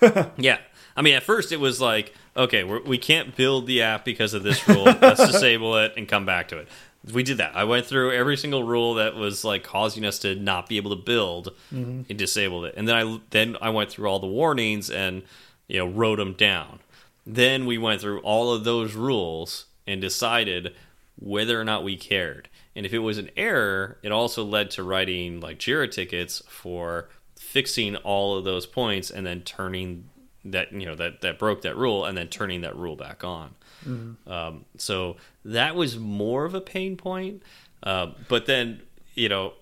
yeah, 0.36 0.58
I 0.96 1.02
mean, 1.02 1.14
at 1.14 1.22
first 1.22 1.52
it 1.52 1.60
was 1.60 1.80
like, 1.80 2.14
okay, 2.36 2.64
we're, 2.64 2.82
we 2.82 2.98
can 2.98 3.26
not 3.26 3.36
build 3.36 3.66
the 3.66 3.82
app 3.82 4.04
because 4.04 4.34
of 4.34 4.42
this 4.42 4.66
rule. 4.66 4.84
Let's 4.84 5.26
disable 5.32 5.76
it 5.76 5.92
and 5.96 6.08
come 6.08 6.24
back 6.24 6.48
to 6.48 6.58
it. 6.58 6.68
We 7.12 7.22
did 7.22 7.38
that. 7.38 7.56
I 7.56 7.64
went 7.64 7.86
through 7.86 8.12
every 8.12 8.36
single 8.36 8.64
rule 8.64 8.94
that 8.94 9.14
was 9.14 9.44
like 9.44 9.62
causing 9.62 10.04
us 10.04 10.18
to 10.20 10.34
not 10.34 10.68
be 10.68 10.76
able 10.76 10.90
to 10.90 11.02
build 11.02 11.54
mm 11.72 11.84
-hmm. 11.84 12.10
and 12.10 12.18
disabled 12.18 12.64
it. 12.64 12.74
And 12.76 12.88
then 12.88 12.96
I 12.96 13.20
then 13.30 13.56
I 13.60 13.70
went 13.70 13.90
through 13.90 14.10
all 14.10 14.20
the 14.20 14.36
warnings 14.40 14.90
and 14.90 15.22
you 15.68 15.78
know 15.78 15.86
wrote 15.86 16.16
them 16.16 16.32
down. 16.32 16.80
Then 17.26 17.66
we 17.66 17.78
went 17.78 18.00
through 18.00 18.20
all 18.22 18.52
of 18.52 18.64
those 18.64 18.94
rules 18.94 19.66
and 19.86 20.00
decided 20.00 20.72
whether 21.18 21.60
or 21.60 21.64
not 21.64 21.84
we 21.84 21.96
cared. 21.96 22.48
And 22.76 22.86
if 22.86 22.92
it 22.92 22.98
was 22.98 23.18
an 23.18 23.30
error, 23.36 23.98
it 24.02 24.12
also 24.12 24.44
led 24.44 24.70
to 24.70 24.82
writing 24.82 25.40
like 25.40 25.58
Jira 25.58 25.90
tickets 25.90 26.42
for 26.48 27.08
fixing 27.38 27.96
all 27.96 28.36
of 28.36 28.44
those 28.44 28.66
points 28.66 29.10
and 29.10 29.26
then 29.26 29.40
turning 29.42 30.10
that 30.52 30.72
you 30.72 30.86
know 30.86 30.94
that 30.94 31.20
that 31.20 31.38
broke 31.38 31.62
that 31.62 31.76
rule 31.76 32.04
and 32.04 32.16
then 32.16 32.28
turning 32.28 32.62
that 32.62 32.76
rule 32.76 32.96
back 32.96 33.24
on. 33.24 33.54
Mm 33.84 34.16
-hmm. 34.26 34.32
um, 34.32 34.64
so 34.76 35.16
that 35.44 35.76
was 35.76 35.98
more 35.98 36.46
of 36.46 36.54
a 36.54 36.60
pain 36.60 36.96
point. 36.96 37.42
Uh, 37.82 38.12
but 38.28 38.46
then 38.46 38.82
you 39.14 39.28
know, 39.28 39.54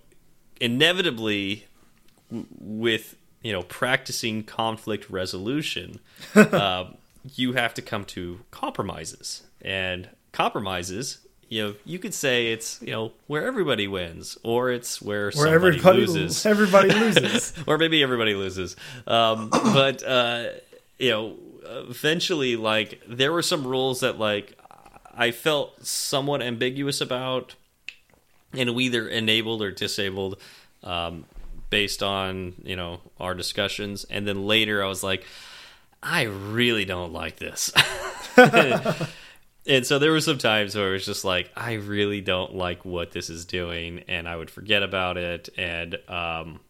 inevitably, 0.60 1.66
with 2.60 3.16
you 3.42 3.52
know 3.52 3.62
practicing 3.62 4.44
conflict 4.44 5.10
resolution, 5.10 6.00
uh, 6.34 6.84
you 7.36 7.52
have 7.52 7.74
to 7.74 7.82
come 7.82 8.04
to 8.04 8.40
compromises 8.50 9.42
and 9.62 10.08
compromises 10.32 11.24
you 11.48 11.62
know, 11.62 11.74
you 11.84 11.98
could 11.98 12.14
say 12.14 12.52
it's 12.52 12.80
you 12.82 12.90
know 12.90 13.12
where 13.26 13.46
everybody 13.46 13.86
wins, 13.86 14.36
or 14.42 14.70
it's 14.70 15.00
where, 15.00 15.30
where 15.32 15.48
everybody 15.48 15.98
loses. 15.98 16.44
Everybody 16.54 16.92
loses, 16.92 17.52
or 17.66 17.78
maybe 17.78 18.02
everybody 18.02 18.34
loses. 18.34 18.74
Um, 19.06 19.50
but 19.50 20.02
uh, 20.02 20.48
you 20.98 21.10
know, 21.10 21.36
eventually, 21.64 22.56
like 22.56 23.02
there 23.08 23.32
were 23.32 23.42
some 23.42 23.66
rules 23.66 24.00
that 24.00 24.18
like 24.18 24.58
I 25.16 25.30
felt 25.30 25.84
somewhat 25.84 26.42
ambiguous 26.42 27.00
about, 27.00 27.54
and 28.52 28.74
we 28.74 28.84
either 28.84 29.08
enabled 29.08 29.62
or 29.62 29.70
disabled 29.70 30.40
um, 30.82 31.24
based 31.70 32.02
on 32.02 32.54
you 32.62 32.76
know 32.76 33.00
our 33.18 33.34
discussions. 33.34 34.04
And 34.04 34.26
then 34.26 34.46
later, 34.46 34.82
I 34.82 34.86
was 34.86 35.02
like, 35.02 35.24
I 36.02 36.22
really 36.22 36.84
don't 36.84 37.12
like 37.12 37.36
this. 37.36 37.72
and 38.36 39.86
so 39.86 39.98
there 39.98 40.12
were 40.12 40.20
some 40.20 40.38
times 40.38 40.74
where 40.74 40.90
it 40.90 40.92
was 40.92 41.06
just 41.06 41.24
like 41.24 41.50
I 41.56 41.74
really 41.74 42.20
don't 42.20 42.54
like 42.54 42.84
what 42.84 43.12
this 43.12 43.30
is 43.30 43.44
doing, 43.44 44.04
and 44.08 44.28
I 44.28 44.36
would 44.36 44.50
forget 44.50 44.82
about 44.82 45.16
it. 45.16 45.48
And 45.56 45.98
um, 46.08 46.60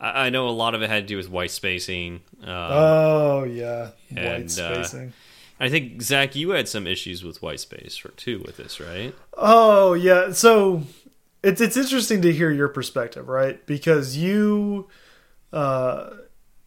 I, 0.00 0.26
I, 0.26 0.30
know 0.30 0.48
a 0.48 0.50
lot 0.50 0.74
of 0.74 0.82
it 0.82 0.90
had 0.90 1.04
to 1.04 1.06
do 1.06 1.16
with 1.16 1.30
white 1.30 1.50
spacing. 1.50 2.20
Um, 2.42 2.48
oh 2.50 3.44
yeah, 3.44 3.90
white 4.10 4.24
and, 4.24 4.44
uh, 4.44 4.84
spacing. 4.84 5.08
Uh, 5.08 5.12
I 5.60 5.68
think 5.68 6.02
Zach, 6.02 6.36
you 6.36 6.50
had 6.50 6.68
some 6.68 6.86
issues 6.86 7.24
with 7.24 7.42
white 7.42 7.60
space 7.60 7.96
for, 7.96 8.10
too 8.10 8.42
with 8.44 8.56
this, 8.56 8.80
right? 8.80 9.14
Oh 9.36 9.94
yeah, 9.94 10.32
so 10.32 10.82
it's 11.42 11.60
it's 11.60 11.76
interesting 11.76 12.22
to 12.22 12.32
hear 12.32 12.50
your 12.50 12.68
perspective, 12.68 13.28
right? 13.28 13.64
Because 13.66 14.16
you, 14.16 14.88
uh, 15.52 16.10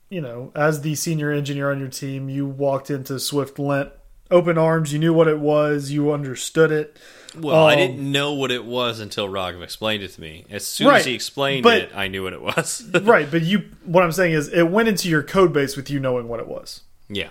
you 0.09 0.21
know, 0.21 0.51
as 0.55 0.81
the 0.81 0.95
senior 0.95 1.31
engineer 1.31 1.71
on 1.71 1.79
your 1.79 1.89
team, 1.89 2.29
you 2.29 2.45
walked 2.45 2.89
into 2.89 3.13
SwiftLint 3.13 3.91
open 4.29 4.57
arms. 4.57 4.91
You 4.91 4.99
knew 4.99 5.13
what 5.13 5.27
it 5.27 5.39
was. 5.39 5.91
You 5.91 6.11
understood 6.11 6.71
it. 6.71 6.97
Well, 7.37 7.65
I 7.65 7.73
Um, 7.73 7.79
didn't 7.79 8.11
know 8.11 8.33
what 8.33 8.51
it 8.51 8.65
was 8.65 8.99
until 8.99 9.27
Raghav 9.29 9.63
explained 9.63 10.03
it 10.03 10.09
to 10.13 10.21
me. 10.21 10.45
As 10.49 10.65
soon 10.65 10.87
Right, 10.87 10.99
as 10.99 11.05
he 11.05 11.13
explained 11.13 11.63
but- 11.63 11.77
it, 11.77 11.91
I 11.95 12.07
knew 12.07 12.23
what 12.23 12.33
it 12.33 12.41
was. 12.41 12.83
right, 13.03 13.29
but 13.29 13.41
you 13.43 13.63
what 13.85 14.03
I'm 14.03 14.11
saying 14.11 14.33
is 14.33 14.47
it 14.49 14.63
went 14.69 14.89
into 14.89 15.07
your 15.09 15.23
code 15.23 15.53
base 15.53 15.75
with 15.77 15.89
you 15.89 15.99
knowing 15.99 16.27
what 16.27 16.39
it 16.39 16.47
was. 16.47 16.81
yeah. 17.09 17.29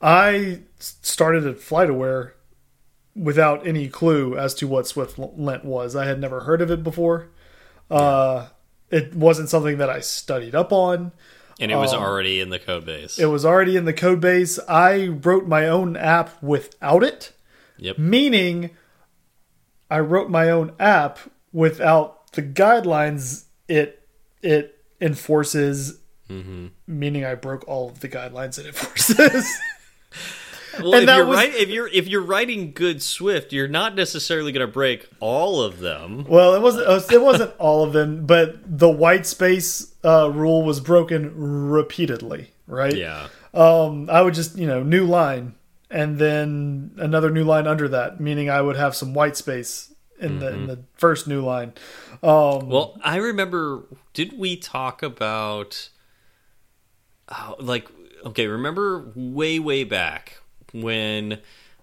I 0.00 0.60
started 0.78 1.44
at 1.46 1.56
FlightAware 1.56 2.32
without 3.16 3.66
any 3.66 3.88
clue 3.88 4.36
as 4.38 4.54
to 4.54 4.68
what 4.68 4.84
SwiftLint 4.84 5.64
was. 5.64 5.96
I 5.96 6.06
had 6.06 6.20
never 6.20 6.40
heard 6.40 6.62
of 6.62 6.70
it 6.70 6.84
before. 6.84 7.30
Uh, 7.90 8.46
it 8.90 9.14
wasn't 9.14 9.48
something 9.48 9.78
that 9.78 9.90
I 9.90 9.98
studied 10.00 10.54
up 10.54 10.72
on. 10.72 11.10
And 11.58 11.72
it 11.72 11.76
was 11.76 11.92
Um, 11.92 12.00
already 12.00 12.38
in 12.40 12.50
the 12.50 12.60
code 12.60 12.86
base. 12.86 13.18
It 13.18 13.26
was 13.26 13.44
already 13.44 13.76
in 13.76 13.86
the 13.86 13.92
code 13.92 14.20
base. 14.20 14.60
I 14.68 15.08
wrote 15.08 15.48
my 15.48 15.66
own 15.66 15.96
app 15.96 16.40
without 16.40 17.02
it, 17.02 17.32
yep. 17.78 17.98
meaning 17.98 18.70
I 19.90 20.00
wrote 20.00 20.28
my 20.30 20.50
own 20.50 20.72
app 20.78 21.18
without 21.52 22.32
the 22.32 22.42
guidelines 22.42 23.44
it 23.68 24.06
it 24.42 24.76
enforces. 25.00 26.00
Meaning, 26.86 27.24
I 27.24 27.34
broke 27.36 27.66
all 27.66 27.88
of 27.88 28.00
the 28.00 28.08
guidelines 28.08 28.58
it 28.58 28.66
enforces. 28.66 29.46
Well, 30.80 30.92
And 30.94 31.02
if 31.02 31.06
that 31.06 31.16
you're 31.16 31.26
was- 31.26 31.36
right, 31.38 31.54
if 31.54 31.68
you're 31.70 31.88
if 31.88 32.06
you're 32.06 32.20
writing 32.22 32.70
good 32.72 33.02
Swift, 33.02 33.52
you're 33.52 33.66
not 33.66 33.96
necessarily 33.96 34.52
going 34.52 34.64
to 34.64 34.72
break 34.72 35.08
all 35.18 35.60
of 35.60 35.80
them. 35.80 36.24
Well, 36.28 36.54
it 36.54 36.60
wasn't. 36.62 37.10
It 37.12 37.20
wasn't 37.20 37.52
all 37.58 37.82
of 37.82 37.92
them, 37.92 38.26
but 38.26 38.58
the 38.78 38.88
white 38.88 39.26
space 39.26 39.92
uh, 40.04 40.30
rule 40.30 40.62
was 40.62 40.78
broken 40.78 41.32
repeatedly. 41.68 42.52
Right? 42.68 42.94
Yeah. 42.94 43.26
Um, 43.54 44.08
I 44.08 44.22
would 44.22 44.34
just, 44.34 44.56
you 44.56 44.66
know, 44.68 44.84
new 44.84 45.04
line, 45.04 45.54
and 45.90 46.18
then 46.18 46.92
another 46.98 47.30
new 47.30 47.44
line 47.44 47.66
under 47.66 47.88
that, 47.88 48.20
meaning 48.20 48.50
I 48.50 48.60
would 48.60 48.76
have 48.76 48.94
some 48.94 49.14
white 49.14 49.36
space 49.36 49.92
in 50.20 50.40
the 50.40 50.48
in 50.52 50.66
the 50.66 50.78
first 50.94 51.28
new 51.28 51.42
line. 51.44 51.72
Um, 52.22 52.68
Well, 52.68 52.98
I 53.04 53.16
remember. 53.16 53.84
Did 54.12 54.36
we 54.38 54.56
talk 54.56 55.02
about? 55.02 55.90
Oh, 57.28 57.56
like, 57.60 57.88
okay, 58.24 58.46
remember 58.46 59.12
way 59.14 59.58
way 59.58 59.84
back 59.84 60.38
when 60.72 61.40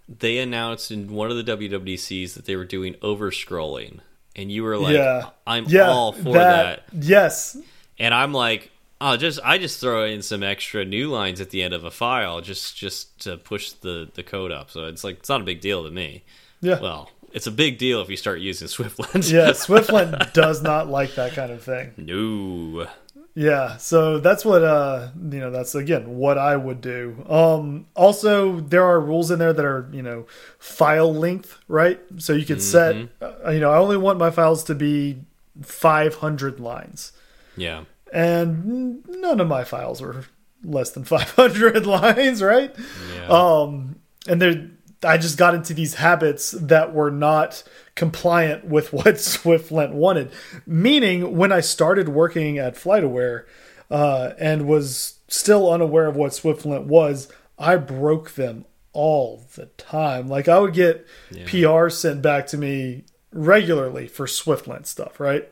they 0.10 0.40
announced 0.40 0.92
in 0.92 1.14
one 1.14 1.32
of 1.32 1.38
the 1.38 1.44
WWDCs 1.44 2.34
that 2.34 2.46
they 2.46 2.56
were 2.56 2.66
doing 2.66 2.96
over 3.02 3.32
scrolling, 3.32 4.00
and 4.36 4.52
you 4.52 4.64
were 4.64 4.78
like, 4.78 4.96
yeah, 4.96 5.30
"I'm 5.48 5.66
yeah, 5.66 5.90
all 5.90 6.12
for 6.12 6.34
that. 6.34 6.84
Yes, 6.94 7.58
and 7.98 8.14
I'm 8.14 8.34
like. 8.34 8.72
Oh, 9.08 9.18
just 9.18 9.40
I 9.44 9.60
just 9.60 9.80
throw 9.80 10.04
in 10.04 10.24
some 10.24 10.42
extra 10.42 10.84
new 10.84 11.12
lines 11.12 11.40
at 11.40 11.52
the 11.52 11.62
end 11.62 11.76
of 11.76 11.84
a 11.84 11.92
file 11.92 12.42
just 12.42 12.76
just 12.76 13.20
to 13.20 13.38
push 13.38 13.70
the 13.72 14.10
the 14.12 14.24
code 14.24 14.52
up. 14.52 14.72
So 14.72 14.86
it's 14.86 15.04
like 15.04 15.20
it's 15.20 15.30
not 15.30 15.42
a 15.42 15.44
big 15.44 15.62
deal 15.62 15.84
to 15.84 15.92
me. 15.92 16.24
yeah, 16.60 16.80
Well, 16.80 17.12
it's 17.32 17.46
a 17.46 17.52
big 17.52 17.78
deal 17.78 18.02
if 18.02 18.10
you 18.10 18.18
start 18.18 18.40
using 18.40 18.68
SwiftLint. 18.68 19.32
yeah. 19.32 19.50
SwiftLint 19.52 20.34
does 20.34 20.64
not 20.64 20.88
like 20.90 21.14
that 21.16 21.34
kind 21.34 21.52
of 21.52 21.62
thing. 21.64 21.94
no. 21.98 22.88
Yeah, 23.36 23.78
so 23.78 24.20
that's 24.20 24.44
what 24.44 24.64
uh 24.64 25.10
you 25.30 25.40
know 25.40 25.52
that's 25.52 25.76
again 25.76 26.16
what 26.18 26.40
I 26.40 26.56
would 26.56 26.82
do. 26.82 27.24
Um 27.30 27.86
also 27.94 28.60
there 28.62 28.84
are 28.84 29.00
rules 29.00 29.30
in 29.30 29.38
there 29.38 29.54
that 29.54 29.66
are, 29.66 29.88
you 29.92 30.02
know, 30.02 30.26
file 30.58 31.14
length, 31.14 31.60
right? 31.68 32.00
So 32.18 32.34
you 32.34 32.46
could 32.46 32.62
set 32.62 32.96
uh, 33.22 33.52
you 33.52 33.60
know, 33.60 33.70
I 33.72 33.78
only 33.78 33.98
want 33.98 34.18
my 34.18 34.32
files 34.32 34.64
to 34.64 34.74
be 34.74 35.20
500 35.62 36.60
lines. 36.60 37.12
Yeah. 37.58 37.84
And 38.14 39.06
none 39.08 39.40
of 39.40 39.48
my 39.48 39.64
files 39.64 40.02
were 40.02 40.26
less 40.64 40.92
than 40.92 41.04
500 41.06 41.86
lines, 41.86 42.42
right? 42.42 42.76
Yeah. 43.16 43.28
Um 43.28 43.98
and 44.28 44.42
there 44.42 44.70
I 45.04 45.18
just 45.18 45.38
got 45.38 45.54
into 45.54 45.74
these 45.74 45.96
habits 45.96 46.52
that 46.52 46.94
were 46.94 47.12
not 47.12 47.64
compliant 47.96 48.66
with 48.66 48.92
what 48.94 49.16
SwiftLint 49.16 49.94
wanted. 49.94 50.32
Meaning, 50.66 51.38
when 51.38 51.52
I 51.52 51.62
started 51.62 52.10
working 52.10 52.58
at 52.58 52.76
FlightAware 52.76 53.46
uh, 53.90 54.32
and 54.40 54.68
was 54.68 55.20
still 55.28 55.72
unaware 55.72 56.08
of 56.08 56.16
what 56.16 56.32
SwiftLint 56.32 56.86
was, 56.86 57.32
I 57.58 57.78
broke 57.78 58.32
them 58.32 58.66
all 58.94 59.46
the 59.56 59.68
time. 59.78 60.28
Like 60.28 60.48
I 60.48 60.60
would 60.60 60.74
get 60.74 61.06
PR 61.48 61.90
sent 61.90 62.22
back 62.22 62.48
to 62.48 62.58
me 62.58 63.04
regularly 63.32 64.08
for 64.08 64.26
SwiftLint 64.26 64.86
stuff. 64.86 65.20
Right? 65.20 65.50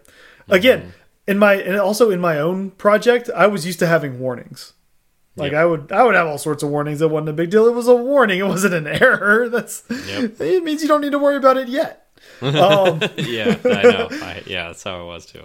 Again, 0.49 0.93
in 1.27 1.37
my 1.37 1.53
and 1.55 1.77
also 1.77 2.09
in 2.11 2.19
my 2.19 2.39
own 2.39 2.71
project, 2.71 3.29
I 3.35 3.47
was 3.47 3.65
used 3.65 3.79
to 3.79 3.87
having 3.87 4.19
warnings. 4.19 4.73
Like 5.35 5.53
Yep. 5.53 5.61
I 5.61 5.65
would, 5.65 5.91
I 5.91 6.03
would 6.03 6.13
have 6.13 6.27
all 6.27 6.37
sorts 6.37 6.61
of 6.61 6.69
warnings. 6.69 7.01
It 7.01 7.09
wasn't 7.09 7.29
a 7.29 7.33
big 7.33 7.49
deal. 7.49 7.67
It 7.67 7.73
was 7.73 7.87
a 7.87 7.95
warning. 7.95 8.39
It 8.39 8.45
wasn't 8.47 8.75
an 8.75 8.85
error. 9.01 9.49
That's 9.49 9.83
Yep. 9.89 10.39
it 10.41 10.63
means 10.63 10.81
you 10.83 10.87
don't 10.87 11.01
need 11.01 11.11
to 11.13 11.19
worry 11.19 11.37
about 11.37 11.57
it 11.57 11.67
yet. 11.69 12.07
um, 12.41 13.01
yeah, 13.17 13.57
I 13.65 13.83
know. 13.83 14.07
I, 14.11 14.43
yeah, 14.45 14.67
that's 14.67 14.83
how 14.83 15.01
it 15.01 15.05
was 15.05 15.25
too. 15.25 15.43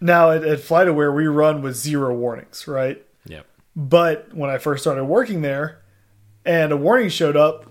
now 0.00 0.30
at, 0.30 0.44
at 0.44 0.58
FlightAware, 0.58 1.14
we 1.14 1.26
run 1.26 1.62
with 1.62 1.74
zero 1.74 2.14
warnings, 2.14 2.68
right? 2.68 3.02
Yep. 3.26 3.46
But 3.76 4.34
when 4.34 4.50
I 4.50 4.58
first 4.58 4.82
started 4.82 5.04
working 5.04 5.42
there, 5.42 5.80
and 6.44 6.70
a 6.72 6.76
warning 6.76 7.08
showed 7.08 7.36
up, 7.36 7.66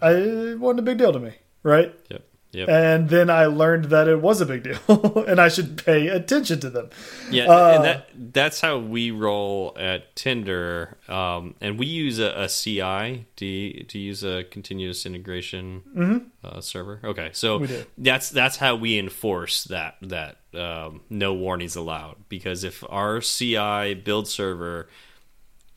I, 0.00 0.10
it 0.12 0.58
wasn't 0.60 0.80
a 0.80 0.82
big 0.82 0.98
deal 0.98 1.12
to 1.12 1.18
me, 1.20 1.32
right? 1.62 1.94
Yep. 2.10 2.22
Yep. 2.52 2.68
And 2.68 3.08
then 3.08 3.30
I 3.30 3.46
learned 3.46 3.86
that 3.86 4.08
it 4.08 4.20
was 4.20 4.42
a 4.42 4.46
big 4.46 4.62
deal, 4.62 5.24
and 5.26 5.40
I 5.40 5.48
should 5.48 5.82
pay 5.82 6.08
attention 6.08 6.60
to 6.60 6.68
them. 6.70 6.90
Yeah, 7.30 7.46
Uh, 7.46 7.72
and 7.74 7.84
that 7.84 8.08
that's 8.34 8.60
how 8.60 8.78
we 8.78 9.10
roll 9.10 9.74
at 9.80 10.14
Tinder. 10.14 10.98
Um, 11.08 11.54
and 11.62 11.78
we 11.78 11.86
use 11.86 12.18
a, 12.18 12.32
a 12.42 12.48
CI. 12.48 13.26
to 13.36 13.46
you 13.46 13.84
use 13.92 14.22
a 14.22 14.44
continuous 14.44 15.06
integration 15.06 16.30
uh, 16.44 16.60
server? 16.60 17.00
Okay, 17.02 17.30
so 17.32 17.66
that's 17.96 18.28
that's 18.28 18.58
how 18.58 18.76
we 18.76 18.98
enforce 18.98 19.64
that 19.64 19.96
that 20.02 20.36
um, 20.54 21.00
no 21.08 21.32
warnings 21.32 21.74
allowed. 21.74 22.16
Because 22.28 22.64
if 22.64 22.84
our 22.90 23.20
CI 23.20 23.94
build 23.94 24.28
server 24.28 24.88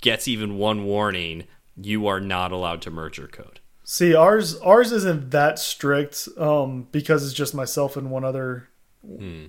gets 0.02 0.28
even 0.28 0.58
one 0.58 0.84
warning, 0.84 1.46
you 1.78 2.08
are 2.08 2.20
not 2.20 2.52
allowed 2.52 2.82
to 2.82 2.92
merge 2.92 3.18
your 3.18 3.28
code. 3.28 3.60
See, 3.88 4.16
ours 4.16 4.58
ours 4.62 4.92
isn't 4.92 5.30
that 5.32 5.60
strict 5.60 6.28
um, 6.38 6.88
because 6.92 7.24
it's 7.24 7.34
just 7.36 7.54
myself 7.54 7.96
and 7.96 8.10
one 8.10 8.24
other 8.26 8.68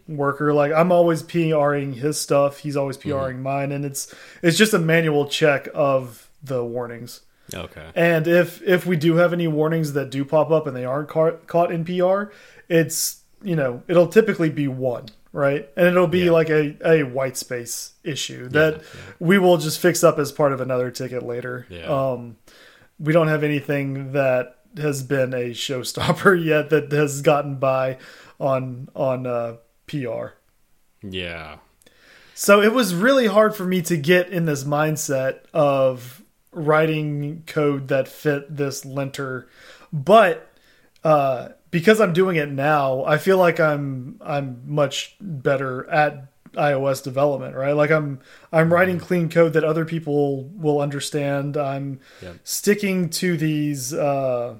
worker. 0.06 0.52
Like 0.52 0.72
I'm 0.72 0.92
always 0.92 1.22
PRing 1.22 1.94
his 1.94 2.20
stuff, 2.20 2.58
he's 2.58 2.76
always 2.76 2.96
PRing 2.96 3.42
mine, 3.42 3.72
and 3.72 3.84
it's 3.84 4.14
it's 4.42 4.58
just 4.58 4.74
a 4.74 4.78
manual 4.78 5.26
check 5.26 5.68
of 5.74 6.28
the 6.42 6.62
warnings. 6.64 7.22
Okay. 7.54 7.86
And 7.94 8.26
if 8.28 8.60
if 8.62 8.86
we 8.86 8.96
do 8.96 9.16
have 9.16 9.32
any 9.32 9.48
warnings 9.48 9.94
that 9.94 10.10
do 10.10 10.24
pop 10.24 10.50
up 10.50 10.66
and 10.66 10.76
they 10.76 10.84
aren't 10.84 11.08
caught 11.08 11.46
caught 11.46 11.72
in 11.72 11.84
PR, 11.84 12.24
it's 12.68 13.22
you 13.42 13.56
know 13.56 13.82
it'll 13.88 14.08
typically 14.08 14.50
be 14.50 14.68
one 14.68 15.06
right, 15.32 15.68
and 15.76 15.86
it'll 15.86 16.06
be 16.08 16.20
Yeah. 16.26 16.30
like 16.32 16.50
a 16.50 16.76
a 16.84 17.02
white 17.04 17.36
space 17.38 17.92
issue 18.04 18.48
that 18.50 18.82
we 19.18 19.38
will 19.38 19.56
just 19.58 19.80
fix 19.80 20.02
up 20.04 20.18
as 20.18 20.30
part 20.32 20.52
of 20.52 20.60
another 20.60 20.90
ticket 20.90 21.22
later. 21.22 21.66
Yeah. 21.70 21.84
Um, 21.86 22.36
we 22.98 23.12
don't 23.12 23.28
have 23.28 23.44
anything 23.44 24.12
that 24.12 24.58
has 24.76 25.02
been 25.02 25.32
a 25.32 25.50
showstopper 25.50 26.42
yet 26.44 26.70
that 26.70 26.90
has 26.92 27.22
gotten 27.22 27.56
by 27.56 27.98
on 28.38 28.88
on 28.94 29.26
uh, 29.26 29.56
PR. 29.86 30.28
Yeah. 31.02 31.58
So 32.34 32.60
it 32.60 32.72
was 32.72 32.94
really 32.94 33.26
hard 33.26 33.54
for 33.56 33.64
me 33.64 33.80
to 33.82 33.96
get 33.96 34.28
in 34.28 34.44
this 34.44 34.64
mindset 34.64 35.40
of 35.54 36.22
writing 36.52 37.44
code 37.46 37.88
that 37.88 38.08
fit 38.08 38.54
this 38.54 38.84
linter, 38.84 39.48
but 39.92 40.52
uh, 41.02 41.50
because 41.70 42.00
I'm 42.00 42.12
doing 42.12 42.36
it 42.36 42.50
now, 42.50 43.04
I 43.04 43.18
feel 43.18 43.38
like 43.38 43.60
I'm 43.60 44.20
I'm 44.20 44.62
much 44.66 45.16
better 45.20 45.88
at 45.88 46.32
iOS 46.56 47.02
development, 47.02 47.54
right? 47.54 47.72
Like 47.76 47.90
I'm 47.90 48.20
I'm 48.52 48.72
writing 48.72 48.98
clean 48.98 49.28
code 49.28 49.52
that 49.54 49.64
other 49.64 49.84
people 49.84 50.44
will 50.50 50.80
understand. 50.80 51.56
I'm 51.56 52.00
Yep. 52.22 52.36
sticking 52.44 53.08
to 53.10 53.36
these. 53.36 53.92
Uh, 53.94 54.56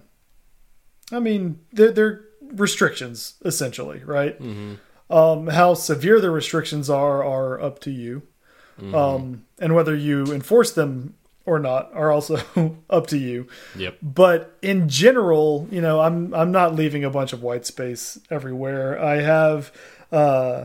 I 1.12 1.18
mean, 1.20 1.60
they're, 1.72 1.92
they're 1.92 2.24
restrictions 2.52 3.34
essentially, 3.44 4.02
right? 4.04 4.40
Um, 5.08 5.46
how 5.48 5.74
severe 5.74 6.20
the 6.20 6.30
restrictions 6.30 6.90
are 6.90 7.24
are 7.24 7.60
up 7.60 7.78
to 7.80 7.90
you, 7.90 8.22
um, 8.94 9.44
and 9.58 9.74
whether 9.74 9.94
you 9.94 10.24
enforce 10.32 10.72
them 10.72 11.14
or 11.44 11.60
not 11.60 11.92
are 11.94 12.10
also 12.10 12.40
up 12.90 13.06
to 13.06 13.16
you. 13.16 13.46
Yep. 13.76 13.98
But 14.02 14.56
in 14.62 14.88
general, 14.88 15.68
you 15.70 15.80
know, 15.80 16.00
I'm 16.00 16.34
I'm 16.34 16.50
not 16.50 16.74
leaving 16.74 17.04
a 17.04 17.10
bunch 17.10 17.32
of 17.32 17.40
white 17.42 17.64
space 17.66 18.18
everywhere. 18.30 19.00
I 19.00 19.20
have 19.20 19.70
uh, 20.10 20.64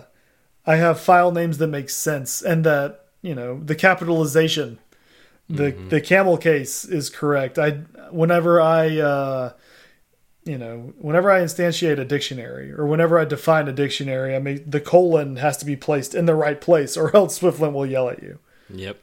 I 0.65 0.75
have 0.75 0.99
file 0.99 1.31
names 1.31 1.57
that 1.57 1.67
make 1.67 1.89
sense 1.89 2.41
and 2.41 2.63
that 2.65 3.05
you 3.21 3.35
know 3.35 3.59
the 3.63 3.75
capitalization, 3.75 4.79
the 5.49 5.71
the 5.71 6.01
camel 6.01 6.37
case 6.37 6.85
is 6.85 7.09
correct. 7.09 7.57
I 7.57 7.71
whenever 8.11 8.61
I 8.61 8.97
uh, 8.99 9.53
you 10.43 10.57
know 10.57 10.93
whenever 10.99 11.31
I 11.31 11.41
instantiate 11.41 11.99
a 11.99 12.05
dictionary 12.05 12.71
or 12.71 12.85
whenever 12.85 13.19
I 13.19 13.25
define 13.25 13.67
a 13.67 13.73
dictionary, 13.73 14.35
I 14.35 14.39
mean 14.39 14.63
the 14.65 14.81
colon 14.81 15.37
has 15.37 15.57
to 15.57 15.65
be 15.65 15.75
placed 15.75 16.15
in 16.15 16.25
the 16.25 16.35
right 16.35 16.59
place, 16.59 16.95
or 16.95 17.15
else 17.15 17.39
SwiftLint 17.39 17.73
will 17.73 17.85
yell 17.85 18.09
at 18.09 18.21
you. 18.21 18.39
Yep. 18.69 18.99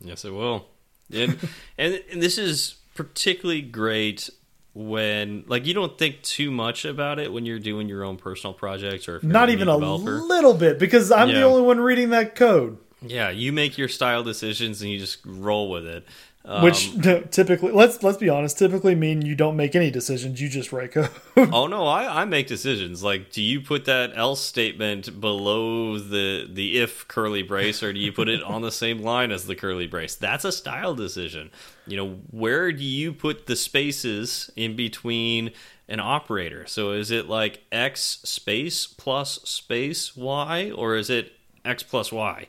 Yes, 0.00 0.24
it 0.24 0.32
will. 0.32 0.66
And, 1.12 1.38
and 1.78 2.02
and 2.10 2.22
this 2.22 2.38
is 2.38 2.76
particularly 2.94 3.62
great 3.62 4.30
when 4.72 5.44
like 5.48 5.66
you 5.66 5.74
don't 5.74 5.98
think 5.98 6.22
too 6.22 6.50
much 6.50 6.84
about 6.84 7.18
it 7.18 7.32
when 7.32 7.44
you're 7.44 7.58
doing 7.58 7.88
your 7.88 8.04
own 8.04 8.16
personal 8.16 8.54
projects 8.54 9.08
or 9.08 9.16
if 9.16 9.22
Not 9.22 9.50
even 9.50 9.68
a 9.68 9.76
little 9.76 10.54
bit 10.54 10.78
because 10.78 11.10
I'm 11.10 11.28
the 11.28 11.42
only 11.42 11.62
one 11.62 11.80
reading 11.80 12.10
that 12.10 12.34
code. 12.34 12.78
Yeah, 13.02 13.30
you 13.30 13.52
make 13.52 13.78
your 13.78 13.88
style 13.88 14.22
decisions 14.22 14.82
and 14.82 14.90
you 14.90 14.98
just 14.98 15.18
roll 15.24 15.70
with 15.70 15.86
it. 15.86 16.04
Um, 16.42 16.64
Which 16.64 16.92
typically, 17.30 17.70
let's 17.70 18.02
let's 18.02 18.16
be 18.16 18.30
honest, 18.30 18.56
typically 18.56 18.94
mean 18.94 19.20
you 19.22 19.34
don't 19.34 19.56
make 19.56 19.76
any 19.76 19.90
decisions. 19.90 20.40
You 20.40 20.48
just 20.48 20.72
write 20.72 20.92
code. 20.92 21.10
oh 21.36 21.66
no, 21.66 21.86
I, 21.86 22.22
I 22.22 22.24
make 22.24 22.46
decisions. 22.46 23.02
Like, 23.02 23.30
do 23.30 23.42
you 23.42 23.60
put 23.60 23.84
that 23.84 24.16
else 24.16 24.40
statement 24.40 25.20
below 25.20 25.98
the 25.98 26.48
the 26.50 26.78
if 26.78 27.06
curly 27.08 27.42
brace, 27.42 27.82
or 27.82 27.92
do 27.92 28.00
you 28.00 28.10
put 28.10 28.28
it 28.28 28.42
on 28.42 28.62
the 28.62 28.72
same 28.72 29.02
line 29.02 29.30
as 29.30 29.46
the 29.46 29.54
curly 29.54 29.86
brace? 29.86 30.14
That's 30.14 30.46
a 30.46 30.52
style 30.52 30.94
decision. 30.94 31.50
You 31.86 31.98
know, 31.98 32.08
where 32.30 32.72
do 32.72 32.84
you 32.84 33.12
put 33.12 33.46
the 33.46 33.56
spaces 33.56 34.50
in 34.56 34.76
between 34.76 35.50
an 35.88 36.00
operator? 36.00 36.66
So 36.66 36.92
is 36.92 37.10
it 37.10 37.28
like 37.28 37.64
x 37.70 38.18
space 38.24 38.86
plus 38.86 39.42
space 39.42 40.16
y, 40.16 40.70
or 40.70 40.96
is 40.96 41.10
it 41.10 41.32
x 41.66 41.82
plus 41.82 42.10
y? 42.10 42.46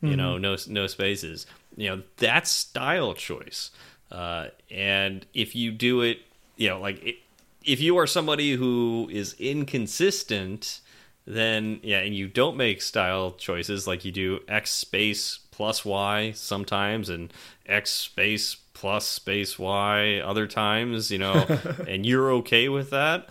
You 0.00 0.16
know, 0.16 0.36
no 0.36 0.56
no 0.68 0.86
spaces. 0.86 1.46
You 1.76 1.88
know, 1.88 2.02
that's 2.16 2.50
style 2.50 3.14
choice. 3.14 3.70
Uh, 4.10 4.48
and 4.70 5.26
if 5.34 5.56
you 5.56 5.72
do 5.72 6.02
it, 6.02 6.18
you 6.56 6.68
know, 6.68 6.80
like 6.80 7.02
it, 7.04 7.16
if 7.64 7.80
you 7.80 7.98
are 7.98 8.06
somebody 8.06 8.52
who 8.52 9.08
is 9.10 9.34
inconsistent, 9.38 10.80
then 11.26 11.80
yeah, 11.82 11.98
and 11.98 12.14
you 12.14 12.28
don't 12.28 12.56
make 12.56 12.82
style 12.82 13.32
choices 13.32 13.86
like 13.86 14.04
you 14.04 14.12
do 14.12 14.40
x 14.46 14.70
space 14.70 15.40
plus 15.50 15.84
y 15.84 16.32
sometimes 16.32 17.08
and 17.08 17.32
x 17.66 17.90
space 17.90 18.56
plus 18.74 19.06
space 19.06 19.58
y 19.58 20.20
other 20.24 20.46
times, 20.46 21.10
you 21.10 21.18
know, 21.18 21.46
and 21.88 22.04
you're 22.04 22.30
okay 22.32 22.68
with 22.68 22.90
that, 22.90 23.28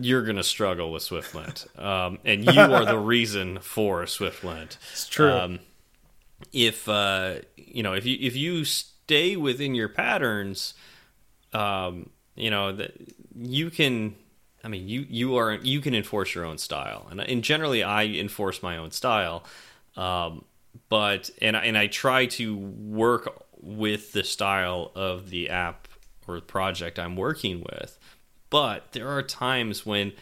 you're 0.00 0.22
gonna 0.22 0.42
struggle 0.42 0.90
with 0.90 1.02
SwiftLint, 1.02 1.78
um, 1.80 2.18
and 2.24 2.44
you 2.44 2.60
are 2.60 2.84
the 2.84 2.98
reason 3.14 3.60
for 3.60 4.02
SwiftLint. 4.04 4.76
It's 4.92 5.06
true. 5.08 5.30
Um, 5.30 5.60
if 6.52 6.88
uh, 6.88 7.36
you 7.74 7.82
know, 7.82 7.92
if 7.92 8.06
you 8.06 8.16
if 8.20 8.36
you 8.36 8.64
stay 8.64 9.36
within 9.36 9.74
your 9.74 9.88
patterns, 9.88 10.74
um, 11.52 12.10
you 12.36 12.48
know 12.50 12.72
that 12.72 12.92
you 13.36 13.68
can. 13.68 14.14
I 14.62 14.68
mean, 14.68 14.88
you 14.88 15.04
you 15.10 15.36
are 15.36 15.54
you 15.54 15.80
can 15.80 15.94
enforce 15.94 16.34
your 16.34 16.44
own 16.44 16.56
style, 16.58 17.08
and 17.10 17.20
and 17.20 17.42
generally 17.42 17.82
I 17.82 18.04
enforce 18.04 18.62
my 18.62 18.76
own 18.76 18.92
style, 18.92 19.44
um, 19.96 20.44
but 20.88 21.30
and 21.42 21.56
I- 21.56 21.64
and 21.64 21.76
I 21.76 21.88
try 21.88 22.26
to 22.26 22.56
work 22.56 23.44
with 23.60 24.12
the 24.12 24.22
style 24.24 24.92
of 24.94 25.30
the 25.30 25.50
app 25.50 25.88
or 26.28 26.40
project 26.40 26.98
I'm 26.98 27.16
working 27.16 27.60
with, 27.72 27.98
but 28.50 28.92
there 28.92 29.08
are 29.08 29.22
times 29.22 29.84
when 29.84 30.12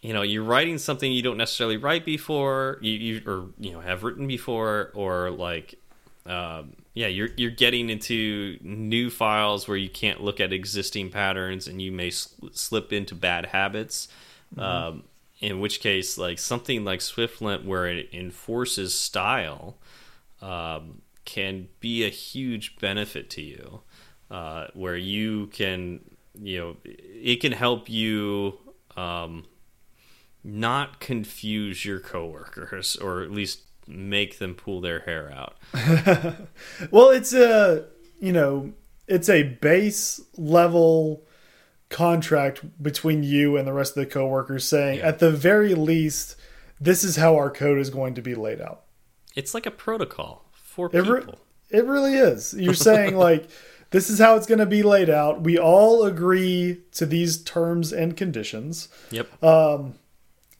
you 0.00 0.12
know 0.12 0.22
you're 0.22 0.44
writing 0.44 0.78
something 0.78 1.10
you 1.10 1.22
don't 1.22 1.38
necessarily 1.38 1.78
write 1.78 2.04
before 2.04 2.78
you, 2.82 2.92
you 2.92 3.22
or 3.26 3.46
you 3.58 3.72
know 3.72 3.80
have 3.80 4.04
written 4.04 4.26
before 4.26 4.92
or 4.94 5.30
like 5.30 5.74
um, 6.28 6.72
yeah 6.94 7.06
you're 7.06 7.30
you're 7.36 7.50
getting 7.50 7.90
into 7.90 8.58
new 8.62 9.10
files 9.10 9.68
where 9.68 9.76
you 9.76 9.88
can't 9.88 10.22
look 10.22 10.40
at 10.40 10.52
existing 10.52 11.10
patterns 11.10 11.68
and 11.68 11.80
you 11.80 11.92
may 11.92 12.10
sl 12.10 12.46
slip 12.52 12.92
into 12.92 13.14
bad 13.14 13.46
habits. 13.46 14.08
Um, 14.56 15.02
in 15.40 15.60
which 15.60 15.80
case 15.80 16.16
like 16.16 16.38
something 16.38 16.84
like 16.84 17.00
SwiftLint, 17.00 17.64
where 17.64 17.86
it 17.86 18.08
enforces 18.12 18.94
style 18.94 19.76
um, 20.40 21.02
can 21.24 21.68
be 21.80 22.04
a 22.04 22.08
huge 22.08 22.78
benefit 22.78 23.28
to 23.30 23.42
you 23.42 23.80
uh, 24.30 24.68
where 24.74 24.96
you 24.96 25.48
can 25.48 26.00
you 26.40 26.58
know 26.58 26.76
it 26.84 27.40
can 27.40 27.52
help 27.52 27.88
you 27.88 28.58
um, 28.96 29.44
not 30.42 31.00
confuse 31.00 31.84
your 31.84 32.00
coworkers 32.00 32.96
or 32.96 33.22
at 33.22 33.30
least 33.30 33.62
make 33.86 34.38
them 34.38 34.54
pull 34.54 34.80
their 34.80 35.00
hair 35.00 35.32
out. 35.32 35.56
Well, 36.90 37.10
it's 37.10 37.32
a 37.32 37.86
you 38.20 38.32
know 38.32 38.72
it's 39.06 39.28
a 39.28 39.42
base 39.44 40.20
level 40.36 41.24
contract 41.88 42.82
between 42.82 43.22
you 43.22 43.56
and 43.56 43.66
the 43.66 43.72
rest 43.72 43.96
of 43.96 44.02
the 44.04 44.10
coworkers 44.10 44.64
saying 44.66 44.98
Yeah. 44.98 45.08
at 45.08 45.18
the 45.20 45.30
very 45.30 45.74
least 45.74 46.36
this 46.80 47.04
is 47.04 47.16
how 47.16 47.36
our 47.36 47.50
code 47.50 47.78
is 47.78 47.90
going 47.90 48.14
to 48.16 48.22
be 48.22 48.34
laid 48.34 48.60
out. 48.60 48.82
It's 49.34 49.54
like 49.54 49.66
a 49.66 49.70
protocol 49.70 50.50
for 50.52 50.86
It, 50.92 51.04
people. 51.04 51.38
it 51.70 51.84
really 51.84 52.14
is. 52.14 52.52
You're 52.54 52.74
saying 52.74 53.16
like 53.28 53.48
this 53.90 54.10
is 54.10 54.18
how 54.18 54.34
it's 54.36 54.46
going 54.48 54.58
to 54.58 54.66
be 54.66 54.82
laid 54.82 55.08
out. 55.08 55.42
We 55.42 55.58
all 55.58 56.04
agree 56.04 56.82
to 56.92 57.06
these 57.06 57.42
terms 57.42 57.92
and 57.92 58.16
conditions. 58.16 58.88
Yep. 59.10 59.42
Um, 59.42 59.94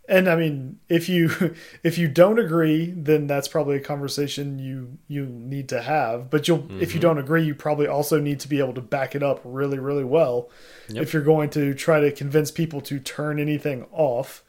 And 0.09 0.29
I 0.29 0.37
mean, 0.37 0.79
if 0.89 1.09
you 1.09 1.55
if 1.83 1.99
you 1.99 2.07
don't 2.09 2.39
agree, 2.39 2.93
then 2.97 3.27
that's 3.27 3.49
probably 3.49 3.77
a 3.77 3.81
conversation 3.81 4.59
you 4.59 4.99
you 5.09 5.27
need 5.27 5.69
to 5.71 5.83
have. 5.83 6.31
But 6.31 6.47
you'll 6.49 6.59
if 6.59 6.89
Mm-hmm. 6.89 6.95
you 6.95 7.01
don't 7.01 7.19
agree, 7.19 7.45
you 7.45 7.55
probably 7.55 7.87
also 7.89 8.21
need 8.21 8.39
to 8.41 8.49
be 8.49 8.59
able 8.61 8.75
to 8.75 8.81
back 8.83 9.15
it 9.15 9.23
up 9.23 9.41
really 9.45 9.79
really 9.79 10.05
well. 10.05 10.49
Yep. 10.89 11.03
If 11.03 11.13
you're 11.13 11.23
going 11.25 11.51
to 11.51 11.75
try 11.75 12.01
to 12.01 12.13
convince 12.13 12.51
people 12.51 12.81
to 12.83 13.01
turn 13.01 13.39
anything 13.41 13.87
off, 13.93 14.43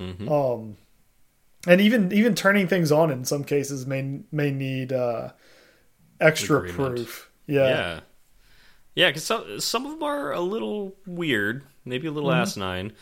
Mm-hmm. 0.00 0.28
um, 0.30 0.76
and 1.68 1.80
even 1.80 2.10
even 2.12 2.34
turning 2.34 2.66
things 2.66 2.90
on 2.90 3.10
in 3.10 3.24
some 3.24 3.44
cases 3.44 3.86
may 3.86 4.20
may 4.32 4.50
need 4.50 4.92
uh, 4.92 5.30
extra 6.20 6.58
Agreement. 6.58 6.96
proof. 6.96 7.30
Yeah. 7.46 7.68
yeah. 7.68 8.00
Yeah, 8.94 9.08
because 9.08 9.24
some, 9.24 9.58
some 9.60 9.86
of 9.86 9.92
them 9.92 10.02
are 10.02 10.32
a 10.32 10.40
little 10.40 10.94
weird, 11.06 11.64
maybe 11.84 12.06
a 12.08 12.10
little 12.10 12.28
Mm-hmm. 12.30 12.40
asinine, 12.42 12.92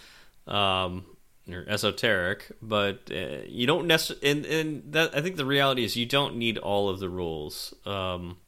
um, 0.47 1.05
or 1.49 1.65
esoteric, 1.69 2.53
but 2.61 3.11
uh, 3.11 3.43
you 3.47 3.67
don't 3.67 3.87
necessarily. 3.87 4.31
And, 4.31 4.47
and 4.47 4.93
that 4.93 5.17
I 5.17 5.21
think 5.21 5.37
the 5.37 5.47
reality 5.47 5.85
is 5.85 5.97
you 5.97 6.07
don't 6.07 6.37
need 6.37 6.59
all 6.59 6.89
of 6.89 7.01
the 7.01 7.09
rules. 7.09 7.75
Um, 7.85 8.39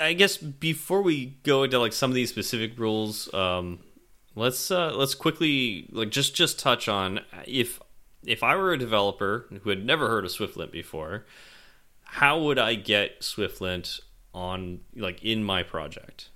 I 0.00 0.14
guess 0.14 0.36
before 0.36 1.02
we 1.02 1.36
go 1.42 1.62
into 1.62 1.78
like 1.78 1.92
some 1.92 2.10
of 2.10 2.14
these 2.14 2.30
specific 2.30 2.78
rules, 2.78 3.32
um, 3.34 3.80
let's 4.34 4.70
uh, 4.70 4.92
let's 4.94 5.14
quickly 5.14 5.88
like 5.92 6.10
just 6.10 6.34
just 6.34 6.58
touch 6.58 6.88
on 6.88 7.20
if 7.46 7.80
if 8.24 8.42
I 8.42 8.56
were 8.56 8.72
a 8.72 8.78
developer 8.78 9.46
who 9.62 9.70
had 9.70 9.84
never 9.84 10.08
heard 10.08 10.24
of 10.24 10.30
SwiftLint 10.30 10.72
before, 10.72 11.24
how 12.02 12.40
would 12.40 12.58
I 12.58 12.74
get 12.74 13.20
SwiftLint 13.20 14.00
on 14.34 14.80
like 14.94 15.22
in 15.22 15.44
my 15.44 15.62
project? 15.62 16.30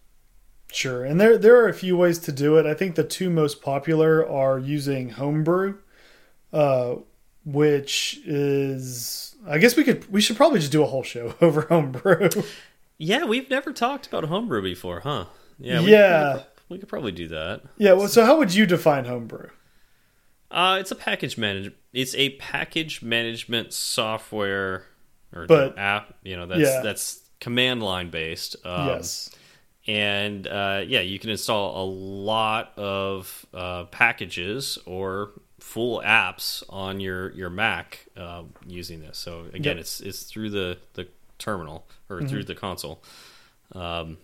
Sure, 0.73 1.05
and 1.05 1.21
there 1.21 1.37
there 1.37 1.57
are 1.65 1.69
a 1.69 1.75
few 1.75 1.97
ways 1.97 2.19
to 2.21 2.33
do 2.33 2.57
it. 2.57 2.65
I 2.67 2.75
think 2.75 2.95
the 2.95 3.05
two 3.05 3.29
most 3.31 3.61
popular 3.61 4.27
are 4.29 4.59
using 4.59 5.11
Homebrew, 5.11 5.79
uh, 6.53 6.97
which 7.45 8.21
is 8.25 9.35
I 9.49 9.59
guess 9.59 9.77
we 9.77 9.85
could 9.85 10.11
we 10.13 10.21
should 10.21 10.37
probably 10.37 10.61
just 10.61 10.71
do 10.73 10.83
a 10.83 10.87
whole 10.87 11.03
show 11.03 11.35
over 11.41 11.63
Homebrew. 11.63 12.29
Yeah, 12.99 13.25
we've 13.25 13.49
never 13.51 13.73
talked 13.73 14.07
about 14.07 14.25
Homebrew 14.25 14.63
before, 14.63 15.01
huh? 15.01 15.25
Yeah, 15.59 15.81
we, 15.83 15.91
Yeah. 15.91 16.35
Could, 16.35 16.47
we 16.69 16.79
could 16.79 16.89
probably 16.89 17.13
do 17.13 17.29
that. 17.29 17.63
yeah, 17.79 17.95
well, 17.95 18.09
so 18.09 18.25
how 18.25 18.39
would 18.39 18.55
you 18.55 18.65
define 18.67 19.07
Homebrew? 19.07 19.49
Uh, 20.51 20.79
it's 20.81 20.91
a 20.91 20.97
package 20.97 21.37
manage. 21.39 21.73
It's 21.93 22.15
a 22.15 22.31
package 22.37 23.03
management 23.03 23.73
software 23.73 24.85
or 25.35 25.47
But- 25.47 25.79
app. 25.79 26.15
You 26.23 26.37
know, 26.37 26.47
that's 26.47 26.61
Yeah. 26.61 26.81
that's 26.83 27.21
command 27.41 27.83
line 27.83 28.11
based. 28.11 28.55
Um, 28.65 28.87
yes, 28.89 29.31
and 29.91 30.47
uh, 30.47 30.85
yeah, 30.87 31.01
you 31.01 31.19
can 31.19 31.31
install 31.31 31.83
a 31.83 31.87
lot 31.87 32.73
of 32.79 33.45
uh, 33.53 33.85
packages 33.85 34.79
or 34.87 35.33
full 35.59 36.01
apps 36.05 36.63
on 36.71 37.01
your 37.01 37.33
your 37.33 37.51
Mac 37.51 38.07
uh, 38.17 38.45
using 38.67 39.01
this. 39.01 39.19
So 39.19 39.47
again, 39.53 39.77
Yep. 39.77 39.79
it's 39.79 40.01
it's 40.01 40.23
through 40.23 40.51
the 40.51 40.79
the 40.95 41.09
terminal 41.39 41.87
or 42.09 42.23
through 42.23 42.45
the 42.45 42.55
console, 42.55 43.03
um, 43.73 44.19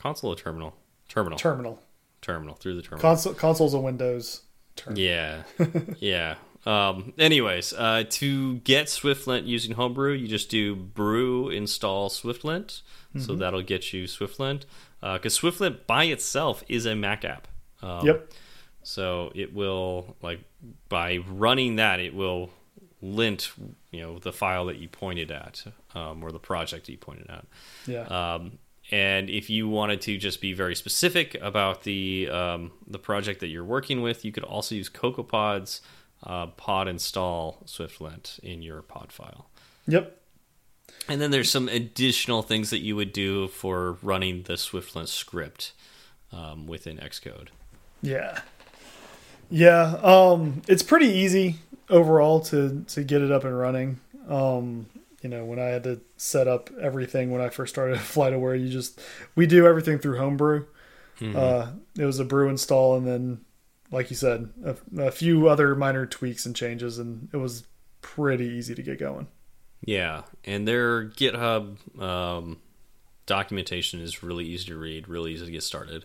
console 0.00 0.32
or 0.32 0.36
terminal, 0.36 0.74
terminal, 1.08 1.38
terminal 1.38 1.78
terminal 2.20 2.54
through 2.56 2.74
the 2.74 2.82
terminal. 2.82 3.00
console 3.02 3.34
consoles 3.34 3.74
and 3.74 3.84
Windows. 3.84 4.42
Terminal. 4.74 5.02
Yeah, 5.02 5.42
yeah. 6.00 6.34
Um, 6.66 7.14
anyways, 7.18 7.72
uh, 7.72 8.04
to 8.10 8.56
get 8.58 8.86
SwiftLint 8.86 9.46
using 9.46 9.72
Homebrew, 9.72 10.12
you 10.12 10.28
just 10.28 10.50
do 10.50 10.74
brew 10.74 11.48
install 11.48 12.10
SwiftLint. 12.10 12.82
So 13.18 13.34
that'll 13.34 13.62
get 13.62 13.92
you 13.92 14.04
SwiftLint. 14.04 14.64
Because 15.00 15.38
SwiftLint 15.38 15.86
by 15.86 16.04
itself 16.04 16.62
is 16.68 16.86
a 16.86 16.94
Mac 16.94 17.24
app. 17.24 17.48
Um, 17.82 18.06
Yep. 18.06 18.32
So 18.82 19.32
it 19.34 19.52
will, 19.52 20.16
like, 20.22 20.40
by 20.88 21.18
running 21.28 21.76
that, 21.76 22.00
it 22.00 22.14
will 22.14 22.50
lint, 23.02 23.50
you 23.90 24.00
know, 24.00 24.18
the 24.18 24.32
file 24.32 24.66
that 24.66 24.76
you 24.76 24.88
pointed 24.88 25.30
at 25.30 25.64
um, 25.94 26.22
or 26.22 26.30
the 26.32 26.38
project 26.38 26.86
that 26.86 26.92
you 26.92 26.98
pointed 26.98 27.28
at. 27.28 27.44
Yeah. 27.86 28.04
Um, 28.04 28.58
and 28.90 29.28
if 29.28 29.50
you 29.50 29.68
wanted 29.68 30.00
to 30.02 30.16
just 30.18 30.40
be 30.40 30.52
very 30.52 30.74
specific 30.74 31.36
about 31.40 31.82
the 31.84 32.28
um, 32.30 32.72
the 32.86 32.98
project 32.98 33.40
that 33.40 33.48
you're 33.48 33.64
working 33.64 34.02
with, 34.02 34.24
you 34.24 34.32
could 34.32 34.44
also 34.44 34.74
use 34.74 34.88
CocoaPods 34.88 35.80
uh, 36.24 36.46
pod 36.48 36.88
install 36.88 37.62
SwiftLint 37.66 38.38
in 38.40 38.62
your 38.62 38.82
pod 38.82 39.12
file. 39.12 39.48
yep. 39.86 40.16
And 41.08 41.20
then 41.20 41.30
there's 41.30 41.50
some 41.50 41.68
additional 41.68 42.42
things 42.42 42.70
that 42.70 42.80
you 42.80 42.94
would 42.96 43.12
do 43.12 43.48
for 43.48 43.92
running 44.02 44.42
the 44.44 44.54
SwiftLint 44.54 45.08
script. 45.08 45.72
um, 46.32 46.66
within 46.66 46.98
Xcode. 46.98 47.48
Yeah. 48.02 48.40
Yeah, 49.50 49.96
um, 50.02 50.62
it's 50.68 50.82
pretty 50.82 51.08
easy 51.08 51.56
overall 51.88 52.40
to 52.42 52.84
to 52.88 53.02
get 53.02 53.20
it 53.22 53.32
up 53.32 53.42
and 53.44 53.56
running. 53.58 53.98
Um, 54.28 54.86
you 55.22 55.28
know, 55.28 55.44
when 55.44 55.58
I 55.58 55.64
had 55.64 55.82
to 55.84 56.00
set 56.16 56.46
up 56.46 56.70
everything 56.80 57.30
when 57.32 57.40
I 57.40 57.48
first 57.48 57.74
started 57.74 57.98
FlightAware, 57.98 58.60
you 58.60 58.68
just 58.68 59.00
we 59.34 59.46
do 59.46 59.66
everything 59.66 59.98
through 59.98 60.18
Homebrew. 60.18 60.66
Mhm. 61.18 61.34
Uh, 61.36 61.72
it 61.98 62.04
was 62.04 62.20
a 62.20 62.24
brew 62.24 62.48
install, 62.48 62.96
and 62.96 63.06
then, 63.06 63.40
like 63.90 64.10
you 64.10 64.16
said, 64.16 64.50
a, 64.64 64.76
a 64.98 65.10
few 65.10 65.48
other 65.48 65.74
minor 65.74 66.06
tweaks 66.06 66.46
and 66.46 66.54
changes, 66.54 66.98
and 66.98 67.28
it 67.32 67.36
was 67.36 67.64
pretty 68.02 68.46
easy 68.46 68.74
to 68.74 68.82
get 68.82 68.98
going. 68.98 69.26
Yeah, 69.84 70.22
and 70.44 70.68
their 70.68 71.06
GitHub 71.06 72.00
um, 72.00 72.58
documentation 73.26 74.00
is 74.00 74.22
really 74.22 74.44
easy 74.44 74.66
to 74.66 74.76
read, 74.76 75.08
really 75.08 75.32
easy 75.32 75.46
to 75.46 75.52
get 75.52 75.62
started. 75.62 76.04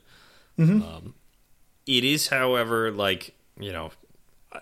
Um, 0.58 1.16
it 1.86 2.04
is, 2.04 2.30
however, 2.30 2.92
like 2.92 3.36
you 3.60 3.72
know, 3.72 3.92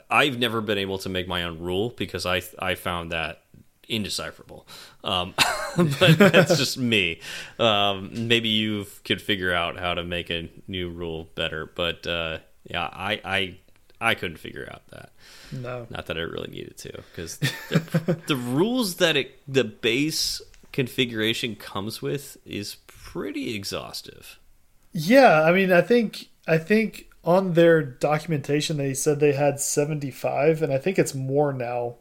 I've 0.10 0.40
never 0.40 0.62
been 0.62 0.78
able 0.78 0.98
to 1.00 1.10
make 1.10 1.28
my 1.28 1.44
own 1.44 1.60
rule 1.60 1.90
because 1.90 2.26
I 2.26 2.42
I 2.60 2.76
found 2.76 3.12
that 3.12 3.44
indecipherable. 3.88 4.68
Um, 5.04 5.34
but 5.78 6.18
that's 6.18 6.58
just 6.58 6.78
me. 6.78 7.20
Um, 7.60 8.28
maybe 8.28 8.50
you 8.50 8.88
could 9.06 9.22
figure 9.22 9.54
out 9.54 9.80
how 9.80 9.94
to 9.94 10.04
make 10.04 10.30
a 10.30 10.50
new 10.68 10.90
rule 10.90 11.30
better, 11.36 11.66
but 11.66 12.08
uh, 12.08 12.40
yeah, 12.66 12.90
I 12.92 13.22
I 13.24 13.58
I 14.02 14.16
couldn't 14.16 14.38
figure 14.38 14.68
out 14.72 14.88
that. 14.90 15.12
No, 15.52 15.88
Not 15.90 16.08
that 16.08 16.18
I 16.18 16.22
really 16.22 16.50
needed 16.52 16.78
to, 16.80 16.92
because 17.12 17.38
the, 17.70 18.20
the 18.28 18.36
rules 18.36 18.96
that 18.96 19.16
it 19.16 19.40
the 19.48 19.64
base 19.64 20.42
configuration 20.72 21.56
comes 21.56 22.02
with 22.02 22.38
is 22.46 22.78
pretty 22.88 23.56
exhaustive. 23.56 24.40
yeah, 24.92 25.44
I 25.44 25.52
mean, 25.52 25.72
I 25.72 25.82
think 25.82 26.28
I 26.48 26.58
think 26.58 27.10
on 27.24 27.54
their 27.54 27.82
documentation 27.82 28.78
they 28.78 28.94
said 28.94 29.20
they 29.20 29.34
had 29.34 29.60
seventy 29.60 30.12
five, 30.12 30.62
and 30.62 30.74
I 30.74 30.78
think 30.78 31.00
it's 31.00 31.14
more 31.16 31.54
now 31.54 31.96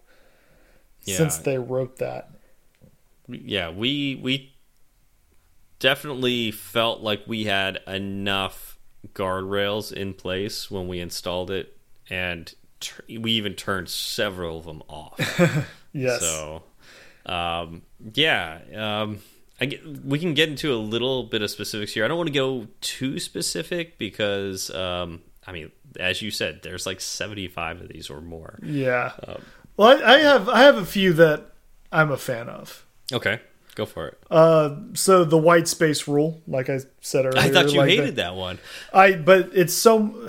Yeah. 1.04 1.16
since 1.16 1.38
they 1.38 1.58
wrote 1.58 1.98
that. 1.98 2.30
Yeah, 3.28 3.70
we 3.70 4.18
we 4.20 4.52
definitely 5.78 6.50
felt 6.50 7.00
like 7.00 7.22
we 7.26 7.44
had 7.44 7.78
enough 7.86 8.78
guardrails 9.14 9.92
in 9.92 10.14
place 10.14 10.70
when 10.70 10.88
we 10.88 11.00
installed 11.00 11.50
it, 11.50 11.76
and 12.10 12.52
we 13.08 13.32
even 13.32 13.54
turned 13.54 13.88
several 13.88 14.58
of 14.58 14.64
them 14.64 14.82
off. 14.88 15.18
Yes. 15.94 16.22
So, 16.22 16.62
um, 17.26 17.82
yeah, 18.14 18.60
um, 18.74 19.18
I 19.60 19.66
get, 19.66 19.86
we 20.06 20.18
can 20.18 20.32
get 20.32 20.48
into 20.48 20.72
a 20.72 20.76
little 20.80 21.24
bit 21.24 21.42
of 21.42 21.50
specifics 21.50 21.92
here. 21.92 22.02
I 22.02 22.08
don't 22.08 22.16
want 22.16 22.28
to 22.28 22.32
go 22.32 22.66
too 22.80 23.18
specific 23.18 23.98
because, 23.98 24.70
um, 24.70 25.20
I 25.46 25.52
mean, 25.52 25.70
as 26.00 26.22
you 26.22 26.30
said, 26.30 26.60
there's 26.62 26.86
like 26.86 27.02
75 27.02 27.82
of 27.82 27.88
these 27.88 28.08
or 28.08 28.22
more. 28.22 28.58
Yeah. 28.62 29.12
Um, 29.28 29.42
Well, 29.76 30.02
I, 30.02 30.14
I 30.14 30.18
have 30.20 30.48
I 30.48 30.60
have 30.62 30.78
a 30.78 30.86
few 30.86 31.12
that 31.12 31.52
I'm 31.92 32.10
a 32.10 32.16
fan 32.16 32.48
of. 32.48 32.86
Okay, 33.12 33.40
go 33.74 33.86
for 33.86 34.08
it. 34.08 34.18
Uh, 34.30 34.76
so 34.94 35.24
the 35.24 35.38
white 35.38 35.68
space 35.68 36.06
rule, 36.08 36.40
like 36.46 36.68
I 36.70 36.80
said 37.00 37.26
earlier, 37.26 37.40
I 37.42 37.48
thought 37.50 37.72
you 37.72 37.78
like 37.78 37.90
hated 37.90 38.06
the- 38.16 38.22
that 38.22 38.34
one. 38.36 38.58
I 38.92 39.12
but 39.12 39.50
it's 39.54 39.74
so 39.74 40.28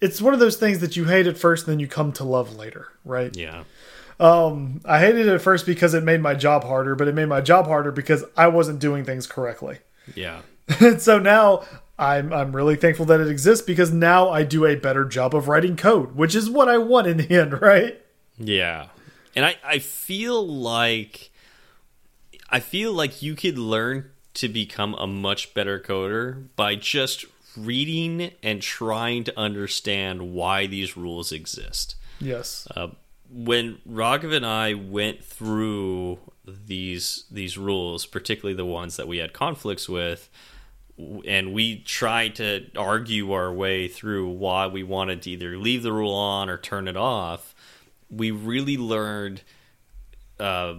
it's 0.00 0.20
one 0.20 0.34
of 0.34 0.40
those 0.40 0.56
things 0.56 0.80
that 0.80 0.96
you 0.96 1.04
hate 1.06 1.26
at 1.26 1.38
first, 1.38 1.66
and 1.66 1.72
then 1.72 1.80
you 1.80 1.88
come 1.88 2.12
to 2.12 2.24
love 2.24 2.56
later, 2.56 2.88
right? 3.04 3.34
Yeah. 3.36 3.64
I 4.20 4.98
hated 5.00 5.26
it 5.26 5.34
at 5.34 5.42
first 5.42 5.66
because 5.66 5.94
it 5.94 6.02
made 6.04 6.20
my 6.20 6.34
job 6.34 6.64
harder, 6.64 6.94
but 6.94 7.08
it 7.08 7.14
made 7.14 7.26
my 7.26 7.40
job 7.40 7.66
harder 7.66 7.90
because 7.92 8.24
I 8.36 8.46
wasn't 8.48 8.78
doing 8.78 9.04
things 9.04 9.26
correctly. 9.26 9.78
Yeah. 10.14 10.42
and 10.80 11.00
so 11.08 11.18
now 11.18 11.64
I'm 11.98 12.32
I'm 12.32 12.54
really 12.54 12.76
thankful 12.76 13.06
that 13.06 13.20
it 13.20 13.28
exists 13.28 13.64
because 13.64 13.92
now 13.92 14.30
I 14.30 14.42
do 14.44 14.64
a 14.66 14.76
better 14.76 15.04
job 15.04 15.34
of 15.34 15.48
writing 15.48 15.76
code, 15.76 16.14
which 16.16 16.34
is 16.34 16.48
what 16.50 16.68
I 16.68 16.78
want 16.78 17.06
in 17.06 17.16
the 17.18 17.30
end, 17.30 17.60
right? 17.60 18.00
Yeah. 18.38 18.88
And 19.36 19.44
I, 19.44 19.56
I 19.64 19.78
feel 19.80 20.46
like 20.46 21.30
I 22.54 22.60
feel 22.60 22.92
like 22.92 23.20
you 23.20 23.34
could 23.34 23.58
learn 23.58 24.12
to 24.34 24.48
become 24.48 24.94
a 24.94 25.08
much 25.08 25.54
better 25.54 25.80
coder 25.80 26.46
by 26.54 26.76
just 26.76 27.24
reading 27.56 28.30
and 28.44 28.62
trying 28.62 29.24
to 29.24 29.36
understand 29.36 30.32
why 30.32 30.68
these 30.68 30.96
rules 30.96 31.32
exist. 31.32 31.96
Yes. 32.20 32.68
Uh, 32.76 32.90
when 33.28 33.78
Raghav 33.90 34.32
and 34.32 34.46
I 34.46 34.74
went 34.74 35.24
through 35.24 36.20
these 36.46 37.24
these 37.28 37.58
rules, 37.58 38.06
particularly 38.06 38.54
the 38.54 38.64
ones 38.64 38.98
that 38.98 39.08
we 39.08 39.18
had 39.18 39.32
conflicts 39.32 39.88
with, 39.88 40.30
and 41.26 41.52
we 41.52 41.80
tried 41.80 42.36
to 42.36 42.66
argue 42.76 43.32
our 43.32 43.52
way 43.52 43.88
through 43.88 44.28
why 44.28 44.68
we 44.68 44.84
wanted 44.84 45.22
to 45.22 45.30
either 45.32 45.58
leave 45.58 45.82
the 45.82 45.92
rule 45.92 46.14
on 46.14 46.48
or 46.48 46.56
turn 46.56 46.86
it 46.86 46.96
off, 46.96 47.52
we 48.08 48.30
really 48.30 48.76
learned, 48.76 49.42
uh, 50.38 50.74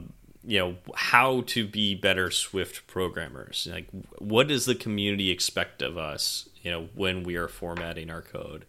you 0.46 0.60
know, 0.60 0.76
how 0.96 1.42
to 1.48 1.68
be 1.68 1.96
better 1.96 2.32
Swift 2.32 2.88
programmers. 2.88 3.68
Like, 3.72 3.88
what 4.20 4.48
does 4.48 4.66
the 4.66 4.76
community 4.76 5.32
expect 5.32 5.82
of 5.82 5.98
us? 5.98 6.50
You 6.62 6.72
know, 6.72 6.90
when 6.96 7.24
we 7.24 7.36
are 7.36 7.48
formatting 7.48 8.10
our 8.10 8.22
code 8.22 8.66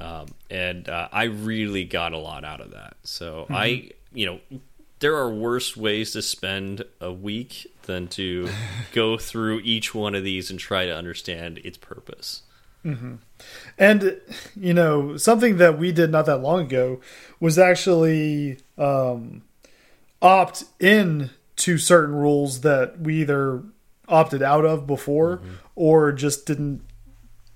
um, 0.00 0.26
and 0.50 0.88
uh, 0.88 1.08
I 1.12 1.24
really 1.24 1.84
got 1.84 2.12
a 2.12 2.18
lot 2.18 2.44
out 2.44 2.60
of 2.60 2.70
that. 2.72 2.96
So 3.02 3.46
I, 3.50 3.90
you 4.12 4.26
know, 4.26 4.58
there 5.00 5.16
are 5.16 5.32
worse 5.32 5.76
ways 5.76 6.12
to 6.12 6.22
spend 6.22 6.84
a 7.00 7.12
week 7.12 7.66
than 7.82 8.08
to 8.08 8.48
go 8.92 9.18
through 9.18 9.60
each 9.60 9.94
one 9.94 10.14
of 10.14 10.24
these 10.24 10.50
and 10.50 10.58
try 10.58 10.86
to 10.86 10.94
understand 10.94 11.58
its 11.58 11.78
purpose. 11.78 12.42
And 13.76 14.20
you 14.56 14.72
know, 14.72 15.16
something 15.16 15.56
that 15.58 15.78
we 15.78 15.92
did 15.92 16.10
not 16.10 16.26
that 16.26 16.38
long 16.38 16.60
ago 16.60 17.00
was 17.40 17.58
actually 17.58 18.58
um, 18.76 19.42
opt 20.22 20.64
in 20.80 21.30
to 21.56 21.78
certain 21.78 22.14
rules 22.14 22.60
that 22.62 23.00
we 23.00 23.20
either 23.20 23.62
opted 24.08 24.42
out 24.42 24.64
of 24.64 24.86
before 24.86 25.40
or 25.74 26.12
just 26.12 26.46
didn't 26.46 26.82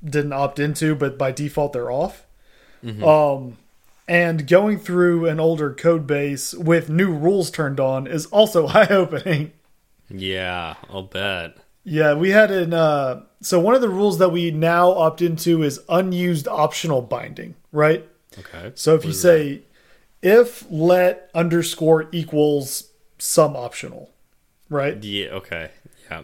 didn't 0.05 0.33
opt 0.33 0.59
into, 0.59 0.95
but 0.95 1.17
by 1.17 1.31
default 1.31 1.73
they're 1.73 1.91
off. 1.91 2.27
Um, 2.85 3.59
and 4.09 4.49
going 4.49 4.79
through 4.79 5.27
an 5.29 5.39
older 5.39 5.73
code 5.73 6.07
base 6.07 6.53
with 6.55 6.91
new 6.91 7.13
rules 7.13 7.51
turned 7.51 7.79
on 7.79 8.07
is 8.09 8.27
also 8.27 8.67
eye 8.69 8.89
opening. 8.89 9.53
Yeah, 10.11 10.75
I'll 10.91 11.05
bet. 11.05 11.57
Yeah, 11.85 12.15
we 12.15 12.31
had 12.31 12.51
an 12.51 12.75
uh 12.75 13.23
so 13.41 13.59
one 13.59 13.75
of 13.75 13.81
the 13.81 13.89
rules 13.89 14.19
that 14.19 14.29
we 14.31 14.51
now 14.51 14.91
opt 14.91 15.21
into 15.23 15.63
is 15.63 15.81
unused 15.89 16.47
optional 16.47 17.03
binding, 17.03 17.55
right? 17.73 18.07
Okay. 18.39 18.73
So 18.75 18.95
if 18.95 19.01
What 19.01 19.07
you 19.07 19.13
say 19.13 19.63
if 20.23 20.65
let 20.71 21.31
underscore 21.35 22.09
equals 22.13 22.91
some 23.19 23.57
optional, 23.57 24.11
right? 24.69 25.03
yeah, 25.03 25.29
okay, 25.31 25.71
yeah, 26.11 26.23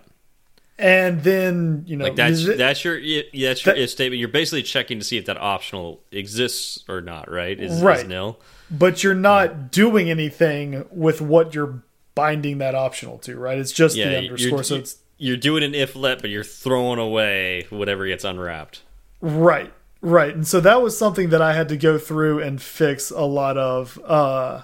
And 0.79 1.23
then, 1.25 1.85
you 1.87 1.97
know, 1.97 2.05
like 2.05 2.17
that's 2.17 2.45
it- 2.45 2.59
that's 2.59 2.85
your 2.85 2.97
yeah, 2.99 3.23
that's 3.49 3.65
your 3.67 3.75
That- 3.75 3.81
if 3.83 3.91
statement. 3.91 4.21
You're 4.21 4.29
basically 4.29 4.63
checking 4.63 4.99
to 5.01 5.05
see 5.05 5.17
if 5.17 5.25
that 5.27 5.37
optional 5.37 6.01
exists 6.13 6.85
or 6.89 7.01
not, 7.01 7.31
right? 7.31 7.59
Is, 7.59 7.73
is 7.79 7.83
Right. 7.83 8.07
nil. 8.07 8.39
but 8.71 9.03
you're 9.03 9.15
not 9.15 9.71
doing 9.73 10.11
anything 10.11 10.85
with 10.91 11.21
what 11.23 11.55
you're 11.55 11.83
binding 12.15 12.59
that 12.59 12.75
optional 12.75 13.17
to, 13.19 13.37
right? 13.37 13.57
It's 13.59 13.73
just 13.73 13.97
Yeah, 13.97 14.11
the 14.11 14.17
underscore. 14.19 14.63
so 14.63 14.77
it's 14.77 14.97
You're 15.17 15.37
doing 15.39 15.63
an 15.65 15.75
if 15.75 15.97
let, 15.97 16.21
but 16.21 16.29
you're 16.31 16.45
throwing 16.45 16.99
away 17.01 17.67
whatever 17.71 18.07
gets 18.07 18.25
unwrapped. 18.25 18.83
Right, 19.21 19.73
right. 20.01 20.35
And 20.35 20.47
so 20.47 20.61
that 20.61 20.81
was 20.83 20.97
something 20.99 21.31
that 21.31 21.43
I 21.43 21.53
had 21.55 21.69
to 21.71 21.77
go 21.77 21.99
through 21.99 22.41
and 22.41 22.61
fix 22.61 23.11
a 23.11 23.23
lot 23.25 23.57
of 23.59 23.99
uh 24.05 24.63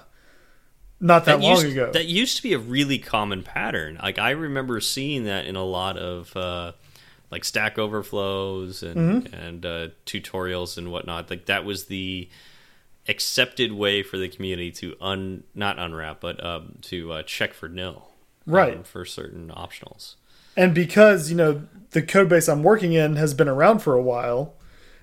not 0.99 1.25
that, 1.25 1.41
long 1.41 1.51
used, 1.57 1.67
ago. 1.67 1.91
That 1.91 2.05
used 2.05 2.37
to 2.37 2.43
be 2.43 2.53
a 2.53 2.57
really 2.59 2.97
common 2.99 3.43
pattern. 3.43 3.99
Like 4.01 4.17
I 4.17 4.31
remember 4.31 4.79
seeing 4.79 5.25
that 5.25 5.45
in 5.45 5.55
a 5.57 5.63
lot 5.63 5.97
of 5.97 6.35
uh, 6.37 6.71
like 7.29 7.43
Stack 7.43 7.77
Overflows 7.77 8.81
and 8.81 9.23
Mm-hmm. 9.25 9.33
and 9.35 9.65
uh, 9.65 9.87
tutorials 10.05 10.77
and 10.77 10.91
whatnot. 10.91 11.29
Like 11.29 11.45
that 11.47 11.65
was 11.65 11.85
the 11.85 12.29
accepted 13.07 13.71
way 13.73 14.01
for 14.03 14.17
the 14.17 14.29
community 14.29 14.71
to 14.71 14.95
un 15.01 15.43
not 15.53 15.77
unwrap, 15.77 16.21
but 16.21 16.43
um, 16.43 16.77
to 16.83 17.11
uh, 17.11 17.23
check 17.23 17.53
for 17.53 17.67
nil, 17.67 18.07
Right. 18.47 18.77
um, 18.77 18.83
for 18.83 19.05
certain 19.05 19.49
optionals. 19.55 20.15
and 20.57 20.73
because, 20.73 21.29
you 21.29 21.35
know, 21.35 21.63
the 21.91 22.01
code 22.01 22.29
base 22.29 22.47
I'm 22.47 22.63
working 22.63 22.93
in 22.93 23.17
has 23.17 23.33
been 23.33 23.49
around 23.49 23.79
for 23.79 23.93
a 23.93 24.01
while, 24.01 24.53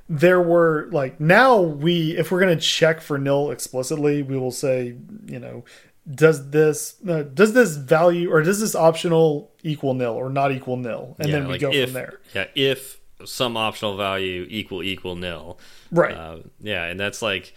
there 0.08 0.40
were 0.40 0.88
like 0.92 1.20
now 1.20 1.60
we 1.60 2.16
if 2.16 2.30
we're 2.30 2.40
going 2.40 2.56
to 2.56 2.62
check 2.64 3.00
for 3.00 3.18
nil 3.18 3.50
explicitly, 3.50 4.22
we 4.22 4.36
will 4.36 4.50
say, 4.50 4.96
you 5.26 5.38
know, 5.38 5.64
does 6.10 6.50
this 6.50 6.96
uh, 7.08 7.22
does 7.22 7.52
this 7.52 7.76
value 7.76 8.30
or 8.30 8.42
does 8.42 8.60
this 8.60 8.74
optional 8.74 9.50
equal 9.62 9.94
nil 9.94 10.12
or 10.12 10.28
not 10.28 10.52
equal 10.52 10.76
nil? 10.76 11.16
And 11.18 11.28
Yeah, 11.28 11.36
then 11.36 11.46
we 11.46 11.52
like 11.52 11.60
go 11.60 11.70
if, 11.70 11.88
from 11.90 11.94
there. 11.94 12.20
Yeah, 12.34 12.46
if 12.54 13.00
some 13.24 13.56
optional 13.56 13.96
value 13.96 14.46
equal 14.48 14.82
equal 14.82 15.16
nil. 15.16 15.58
Right. 15.90 16.14
Uh, 16.14 16.38
yeah, 16.60 16.84
and 16.84 16.98
that's 16.98 17.22
like 17.22 17.54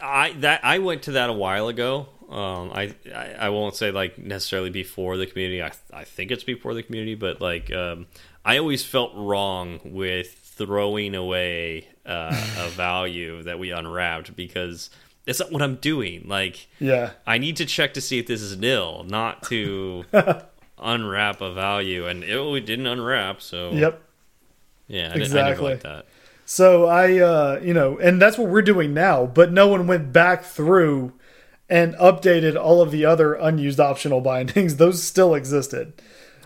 I 0.00 0.32
that 0.38 0.64
I 0.64 0.78
went 0.78 1.02
to 1.04 1.12
that 1.12 1.30
a 1.30 1.32
while 1.32 1.68
ago. 1.68 2.08
Um, 2.28 2.70
I, 2.74 2.94
I 3.14 3.34
I 3.40 3.48
won't 3.48 3.74
say 3.74 3.90
like 3.90 4.18
necessarily 4.18 4.70
before 4.70 5.16
the 5.16 5.26
community. 5.26 5.62
I 5.62 5.72
I 5.92 6.04
think 6.04 6.30
it's 6.30 6.44
before 6.44 6.74
the 6.74 6.82
community, 6.82 7.14
but 7.14 7.40
like 7.40 7.72
um, 7.72 8.06
I 8.44 8.58
always 8.58 8.84
felt 8.84 9.12
wrong 9.14 9.80
with 9.84 10.37
throwing 10.58 11.14
away 11.14 11.88
uh, 12.04 12.30
a 12.58 12.68
value 12.76 13.42
that 13.44 13.58
we 13.58 13.70
unwrapped 13.70 14.36
because 14.36 14.90
that's 15.24 15.40
not 15.40 15.50
what 15.52 15.62
I'm 15.62 15.76
doing. 15.76 16.24
Like, 16.26 16.66
Yeah. 16.80 17.10
I 17.26 17.38
need 17.38 17.56
to 17.56 17.64
check 17.66 17.94
to 17.94 18.00
see 18.00 18.18
if 18.18 18.26
this 18.26 18.42
is 18.42 18.56
nil, 18.58 19.04
not 19.08 19.42
to 19.44 20.04
unwrap 20.78 21.40
a 21.40 21.52
value. 21.52 22.06
And 22.06 22.22
it, 22.24 22.36
it 22.36 22.66
didn't 22.66 22.86
unwrap, 22.86 23.40
so 23.40 23.70
Yep. 23.72 24.02
yeah, 24.88 25.00
I, 25.00 25.02
didn't- 25.02 25.14
I 25.14 25.18
never 25.18 25.22
Exactly. 25.50 25.68
liked 25.70 25.82
that. 25.84 26.06
So 26.44 26.86
I, 26.86 27.18
uh, 27.18 27.60
you 27.62 27.74
know, 27.74 27.98
and 27.98 28.22
that's 28.22 28.38
what 28.38 28.48
we're 28.48 28.62
doing 28.62 28.94
now. 28.94 29.26
But 29.26 29.52
no 29.52 29.68
one 29.68 29.86
went 29.86 30.12
back 30.14 30.44
through 30.44 31.12
and 31.68 31.92
updated 31.96 32.56
all 32.58 32.80
of 32.80 32.90
the 32.90 33.04
other 33.04 33.34
unused 33.34 33.78
optional 33.78 34.22
bindings. 34.22 34.76
Those 34.78 35.02
still 35.02 35.34
existed. 35.34 35.92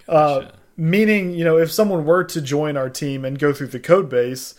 Uh, 0.09 0.41
Gotcha. 0.41 0.53
Meaning, 0.77 1.33
you 1.33 1.45
know, 1.45 1.59
if 1.59 1.71
someone 1.71 2.05
were 2.05 2.25
to 2.25 2.41
join 2.41 2.77
our 2.77 2.91
team 2.91 3.25
and 3.25 3.39
go 3.39 3.53
through 3.53 3.69
the 3.69 3.81
code 3.81 4.09
base, 4.09 4.55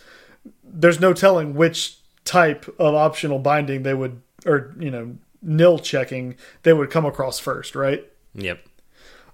there's 0.62 1.00
no 1.00 1.12
telling 1.12 1.54
which 1.54 1.98
type 2.24 2.66
of 2.78 2.94
optional 2.94 3.38
binding 3.38 3.82
they 3.82 3.94
would, 3.94 4.20
or 4.46 4.74
you 4.78 4.90
know, 4.90 5.16
nil 5.42 5.78
checking 5.78 6.36
they 6.62 6.72
would 6.72 6.90
come 6.90 7.04
across 7.04 7.38
first, 7.38 7.74
right? 7.74 8.10
Yep. 8.34 8.66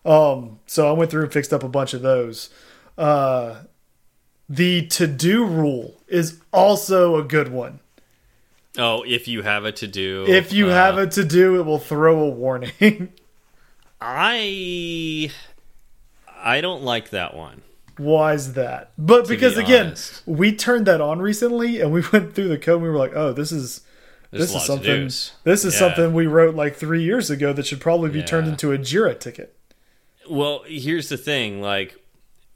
Um, 0.05 0.61
so 0.67 0.89
I 0.89 0.93
went 0.93 1.11
through 1.11 1.25
and 1.25 1.33
fixed 1.33 1.53
up 1.53 1.63
a 1.63 1.69
bunch 1.69 1.95
of 1.95 2.03
those. 2.03 2.51
Uh, 2.97 3.63
the 4.49 4.87
to 4.89 5.07
do 5.07 5.45
rule 5.45 6.01
is 6.09 6.41
also 6.53 7.17
a 7.17 7.23
good 7.23 7.49
one. 7.49 7.81
Oh, 8.79 9.03
if 9.03 9.29
you 9.29 9.43
have 9.43 9.65
a 9.65 9.73
to 9.73 9.87
do, 9.87 10.25
If 10.29 10.53
you 10.53 10.69
uh, 10.69 10.75
have 10.75 10.99
a 10.99 11.07
to 11.07 11.25
do, 11.25 11.59
it 11.59 11.65
will 11.65 11.79
throw 11.79 12.21
a 12.21 12.29
warning. 12.29 13.13
I 14.01 15.31
I 16.43 16.61
don't 16.61 16.83
like 16.83 17.11
that 17.11 17.35
one. 17.37 17.63
Why 17.97 18.33
is 18.35 18.55
that? 18.55 18.93
But 18.97 19.29
be 19.29 19.35
because 19.37 19.57
again, 19.59 19.95
we 20.27 20.55
turned 20.57 20.87
that 20.87 21.01
on 21.01 21.21
recently 21.21 21.81
and 21.81 21.93
we 21.93 22.03
went 22.13 22.35
through 22.35 22.49
the 22.49 22.59
code 22.59 22.77
and 22.77 22.83
we 22.85 22.89
were 22.89 22.97
like, 22.97 23.13
oh, 23.15 23.33
this 23.33 23.53
is 23.53 23.83
There's 24.31 24.53
this 24.53 24.55
is 24.63 24.67
something 24.67 25.05
this 25.45 25.65
is 25.65 25.75
Yeah. 25.75 25.79
something 25.81 26.13
we 26.15 26.27
wrote 26.27 26.55
like 26.55 26.77
three 26.77 27.03
years 27.03 27.31
ago 27.31 27.53
that 27.53 27.67
should 27.67 27.81
probably 27.81 28.11
be 28.11 28.23
turned 28.23 28.49
into 28.49 28.73
a 28.73 28.79
Jira 28.79 29.19
ticket. 29.19 29.55
Well, 30.31 30.63
here's 30.67 31.09
the 31.09 31.17
thing, 31.19 31.61
like 31.61 31.97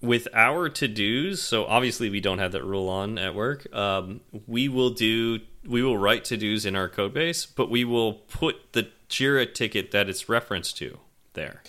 with 0.01 0.29
our 0.35 0.69
to 0.69 0.87
dos, 0.89 1.41
so 1.43 1.65
obviously 1.67 2.09
we 2.11 2.21
don't 2.21 2.39
have 2.39 2.53
that 2.53 2.63
rule 2.65 2.89
on 2.89 3.19
at 3.19 3.35
work. 3.35 3.67
Um, 3.75 4.21
we 4.47 4.69
will 4.69 4.91
do 4.91 5.41
we 5.67 5.83
will 5.83 5.97
write 5.99 6.25
to 6.27 6.37
dos 6.37 6.65
in 6.65 6.77
our 6.77 6.89
code 6.89 7.13
base, 7.15 7.45
but 7.47 7.71
we 7.71 7.85
will 7.85 8.13
put 8.15 8.73
the 8.73 8.89
Jira 9.11 9.53
ticket 9.53 9.91
that 9.91 10.09
it's 10.09 10.29
referenced 10.29 10.77
to 10.79 10.99
there. 11.35 11.63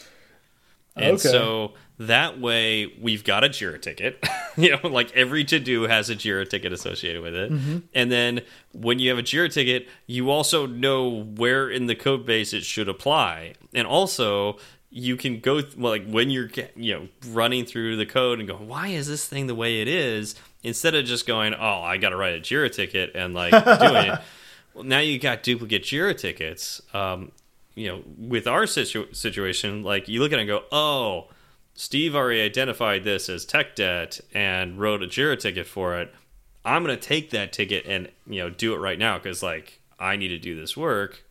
And 0.98 1.16
Okay. 1.16 1.28
so 1.30 1.74
that 1.98 2.40
way 2.40 2.94
we've 3.02 3.24
got 3.24 3.44
a 3.44 3.50
Jira 3.50 3.82
ticket. 3.82 4.24
you 4.58 4.72
know, 4.72 4.88
like 4.90 5.16
every 5.16 5.44
to 5.46 5.60
do 5.60 5.84
has 5.84 6.10
a 6.10 6.16
Jira 6.16 6.48
ticket 6.50 6.74
associated 6.74 7.22
with 7.22 7.34
it. 7.36 7.52
And 7.94 8.12
then 8.12 8.42
when 8.74 9.00
you 9.00 9.10
have 9.10 9.20
a 9.20 9.24
Jira 9.24 9.52
ticket, 9.52 9.88
you 10.08 10.30
also 10.30 10.66
know 10.66 11.24
where 11.24 11.70
in 11.70 11.88
the 11.88 11.96
code 11.96 12.26
base 12.26 12.54
it 12.54 12.64
should 12.64 12.90
apply. 12.90 13.54
And 13.74 13.88
also 13.88 14.58
you 14.90 15.18
can 15.18 15.40
go 15.40 15.62
well, 15.78 15.92
like 15.92 16.08
when 16.08 16.30
you're 16.30 16.50
you 16.76 16.94
know 16.94 17.08
running 17.30 17.66
through 17.66 17.98
the 17.98 18.06
code 18.06 18.40
and 18.40 18.48
going, 18.48 18.68
why 18.68 18.88
is 18.88 19.08
this 19.08 19.28
thing 19.28 19.48
the 19.48 19.56
way 19.56 19.82
it 19.82 19.88
is? 19.88 20.36
Instead 20.64 20.96
of 20.96 21.06
just 21.06 21.28
going, 21.28 21.54
oh, 21.54 21.82
I 21.82 21.98
got 21.98 22.10
to 22.10 22.16
write 22.16 22.36
a 22.36 22.40
Jira 22.40 22.72
ticket 22.72 23.12
and 23.16 23.34
like 23.34 23.52
doing 23.52 24.14
it. 24.14 24.20
Well, 24.74 24.84
now 24.84 25.00
you 25.00 25.18
got 25.20 25.42
duplicate 25.42 25.84
Jira 25.84 26.18
tickets. 26.18 26.82
Um, 26.94 27.32
you 27.76 27.88
know, 27.88 28.04
with 28.18 28.46
our 28.46 28.68
situ 28.68 29.06
situation, 29.14 29.84
like 29.84 30.10
you 30.10 30.20
look 30.20 30.34
at 30.34 30.40
it 30.40 30.42
and 30.42 30.50
go, 30.50 30.64
oh, 30.70 31.30
Steve 31.76 32.16
already 32.16 32.42
identified 32.42 33.04
this 33.04 33.28
as 33.30 33.46
tech 33.46 33.76
debt 33.76 34.22
and 34.34 34.80
wrote 34.80 35.04
a 35.04 35.08
Jira 35.08 35.38
ticket 35.38 35.68
for 35.68 36.00
it. 36.00 36.14
I'm 36.64 36.84
going 36.84 36.98
to 36.98 37.02
take 37.02 37.30
that 37.32 37.54
ticket 37.54 37.86
and 37.86 38.10
you 38.26 38.40
know 38.42 38.50
do 38.50 38.74
it 38.74 38.78
right 38.78 38.98
now 38.98 39.18
because 39.18 39.44
like 39.44 39.82
I 40.00 40.16
need 40.16 40.30
to 40.30 40.40
do 40.40 40.60
this 40.60 40.76
work. 40.76 41.22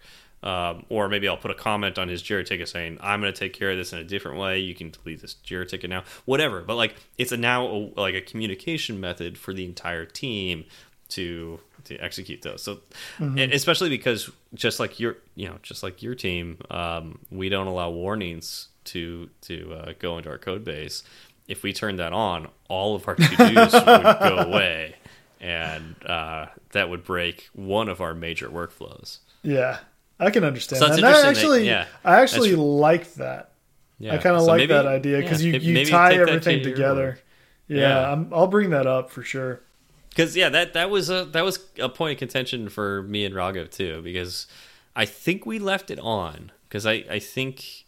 Um, 0.43 0.85
or 0.91 1.09
maybe 1.09 1.27
I'll 1.27 1.39
put 1.39 1.51
a 1.51 1.55
comment 1.55 1.99
on 1.99 2.09
his 2.09 2.23
Jira 2.23 2.45
ticket 2.45 2.69
saying 2.69 2.99
I'm 3.01 3.23
going 3.23 3.33
to 3.33 3.39
take 3.39 3.55
care 3.55 3.71
of 3.71 3.79
this 3.79 3.95
in 3.95 3.99
a 3.99 4.05
different 4.05 4.39
way. 4.39 4.59
You 4.59 4.75
can 4.75 4.91
delete 4.91 5.23
this 5.23 5.37
Jira 5.43 5.67
ticket 5.67 5.89
now, 5.89 6.05
whatever. 6.27 6.61
But 6.61 6.75
like 6.77 6.95
it's 7.17 7.33
a 7.33 7.39
now 7.39 7.67
a, 7.67 7.91
like 7.97 8.15
a 8.15 8.21
communication 8.21 9.01
method 9.01 9.39
for 9.39 9.55
the 9.55 9.65
entire 9.65 10.05
team 10.05 10.67
to 11.11 11.59
to 11.85 11.97
execute 11.97 12.43
those. 12.43 12.63
So, 12.63 12.81
and 13.19 13.53
especially 13.53 13.89
because 13.89 14.31
just 14.53 14.79
like 14.79 15.01
your 15.01 15.17
you 15.35 15.49
know 15.49 15.57
just 15.63 15.83
like 15.83 16.03
your 16.03 16.15
team, 16.15 16.59
um, 16.71 17.21
we 17.31 17.49
don't 17.49 17.67
allow 17.67 17.89
warnings 17.89 18.69
to 18.87 19.31
to 19.43 19.73
uh, 19.75 19.93
go 19.99 20.19
into 20.19 20.31
our 20.31 20.39
code 20.39 20.65
base. 20.65 21.03
If 21.47 21.63
we 21.63 21.73
turn 21.73 21.97
that 21.97 22.13
on, 22.13 22.49
all 22.69 22.95
of 22.97 23.07
our 23.07 23.15
to 23.17 23.37
dos 23.37 23.73
would 23.75 23.85
go 23.85 24.39
away, 24.47 24.97
and 25.41 25.95
uh, 26.07 26.47
that 26.73 26.89
would 26.89 27.05
break 27.05 27.49
one 27.53 27.89
of 27.89 28.01
our 28.01 28.15
major 28.15 28.49
workflows. 28.49 29.19
Yeah. 29.43 29.79
I 30.19 30.31
can 30.31 30.45
understand 30.45 30.79
So 30.81 30.89
that. 30.89 30.97
And 30.99 31.05
I 31.05 31.09
interesting 31.11 31.25
that- 31.25 31.39
actually 31.39 31.67
yeah, 31.67 31.87
I 32.05 32.21
actually 32.23 32.51
that's- 32.51 32.65
like 32.65 33.15
that. 33.15 33.51
Yeah, 33.99 34.15
I 34.15 34.19
kind 34.19 34.37
of 34.37 34.43
So 34.43 34.49
like 34.49 34.59
maybe- 34.59 34.73
that 34.75 34.87
idea 34.87 35.19
because 35.21 35.45
yeah, 35.45 35.57
you, 35.59 35.79
you 35.79 35.87
tie 35.87 36.11
that 36.17 36.27
to 36.27 36.33
everything 36.33 36.63
together. 36.63 37.19
Yeah, 37.69 37.79
Yeah. 37.81 38.13
I'm, 38.13 38.33
I'll 38.33 38.47
bring 38.47 38.71
that 38.71 38.87
up 38.87 39.11
for 39.11 39.23
sure. 39.23 39.61
because 40.11 40.37
yeah, 40.37 40.49
that 40.51 40.73
that 40.75 40.89
was 40.91 41.11
a 41.11 41.25
that 41.27 41.45
was 41.45 41.59
a 41.79 41.89
point 41.89 42.13
of 42.13 42.19
contention 42.19 42.69
for 42.69 43.03
me 43.03 43.25
and 43.25 43.35
Raghav 43.35 43.71
too. 43.71 44.01
Because 44.03 44.47
I 44.97 45.05
think 45.05 45.45
we 45.47 45.59
left 45.59 45.91
it 45.91 45.99
on 46.01 46.53
because 46.69 46.87
I 46.87 47.05
I 47.11 47.19
think 47.19 47.84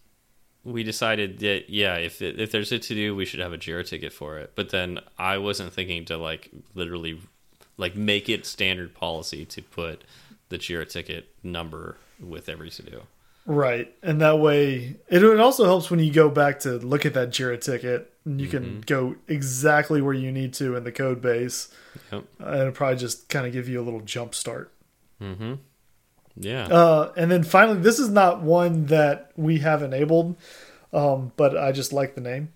we 0.67 0.83
decided 0.83 1.39
that 1.39 1.71
yeah, 1.71 1.95
if 1.97 2.21
it, 2.21 2.41
if 2.41 2.51
there's 2.51 2.73
a 2.73 2.79
to 2.79 2.95
do, 2.95 3.15
we 3.15 3.25
should 3.25 3.41
have 3.41 3.53
a 3.53 3.59
Jira 3.59 3.87
ticket 3.87 4.13
for 4.13 4.39
it. 4.39 4.53
But 4.55 4.71
then 4.71 4.99
I 5.19 5.39
wasn't 5.39 5.73
thinking 5.73 6.05
to 6.07 6.17
like 6.17 6.51
literally 6.75 7.21
like 7.77 7.95
make 7.95 8.29
it 8.29 8.45
standard 8.45 8.95
policy 8.95 9.45
to 9.47 9.63
put 9.63 10.03
the 10.49 10.59
Jira 10.59 10.89
ticket 10.89 11.29
number 11.43 11.97
with 12.21 12.49
every 12.49 12.71
to 12.71 12.83
do. 12.83 13.03
Right. 13.45 13.95
And 14.03 14.21
that 14.21 14.41
way, 14.41 14.97
it, 15.09 15.23
it 15.23 15.41
also 15.41 15.67
helps 15.67 15.89
when 15.89 16.01
you 16.01 16.13
go 16.13 16.29
back 16.29 16.59
to 16.61 16.79
look 16.79 17.07
at 17.07 17.15
that 17.15 17.31
Jira 17.31 17.61
ticket 17.61 18.13
and 18.25 18.41
you 18.41 18.49
Mm-hmm. 18.49 18.57
can 18.57 18.81
go 18.81 19.17
exactly 19.29 20.03
where 20.03 20.15
you 20.15 20.33
need 20.33 20.53
to 20.55 20.75
in 20.75 20.83
the 20.83 20.91
code 20.91 21.23
base. 21.23 21.69
Yep. 22.11 22.25
And 22.41 22.61
it'll 22.61 22.73
probably 22.73 22.97
just 22.97 23.29
kind 23.29 23.47
of 23.47 23.53
give 23.53 23.69
you 23.69 23.81
a 23.81 23.85
little 23.85 24.01
jump 24.01 24.35
start. 24.35 24.73
Mm-hmm. 25.23 25.55
Yeah. 26.39 26.67
Uh, 26.67 27.13
and 27.17 27.31
then 27.31 27.43
finally, 27.43 27.79
this 27.81 27.99
is 27.99 28.09
not 28.11 28.43
one 28.43 28.87
that 28.87 29.31
we 29.37 29.59
have 29.59 29.83
enabled, 29.83 30.37
um, 30.93 31.33
but 31.37 31.57
I 31.57 31.73
just 31.73 31.93
like 31.93 32.15
the 32.15 32.21
name. 32.21 32.53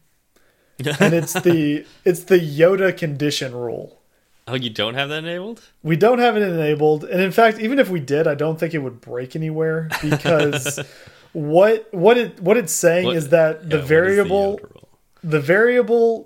and 1.01 1.13
it's 1.15 1.35
the 1.35 1.85
it's 2.05 2.25
the 2.25 2.39
Yoda 2.39 2.97
condition 2.97 3.55
rule. 3.55 4.01
oh, 4.49 4.55
you 4.55 4.71
don't 4.71 4.95
have 4.95 5.09
that 5.11 5.19
enabled? 5.25 5.61
We 5.83 5.97
don't 5.97 6.19
have 6.21 6.37
it 6.37 6.43
enabled, 6.43 7.05
and 7.05 7.21
in 7.21 7.33
fact, 7.33 7.59
even 7.61 7.79
if 7.79 7.91
we 7.91 8.01
did, 8.01 8.27
I 8.27 8.35
don't 8.35 8.59
think 8.59 8.73
it 8.75 8.79
would 8.79 9.01
break 9.01 9.37
anywhere 9.37 9.89
because 10.03 10.81
what 11.33 11.87
what 11.93 12.17
it 12.19 12.41
what 12.41 12.57
it's 12.57 12.73
saying 12.73 13.07
What- 13.07 13.17
is 13.17 13.29
that 13.29 13.63
Yeah, 13.63 13.77
the 13.77 13.83
variable 13.83 14.59
rule? 14.59 14.89
the 15.23 15.41
variable 15.41 16.25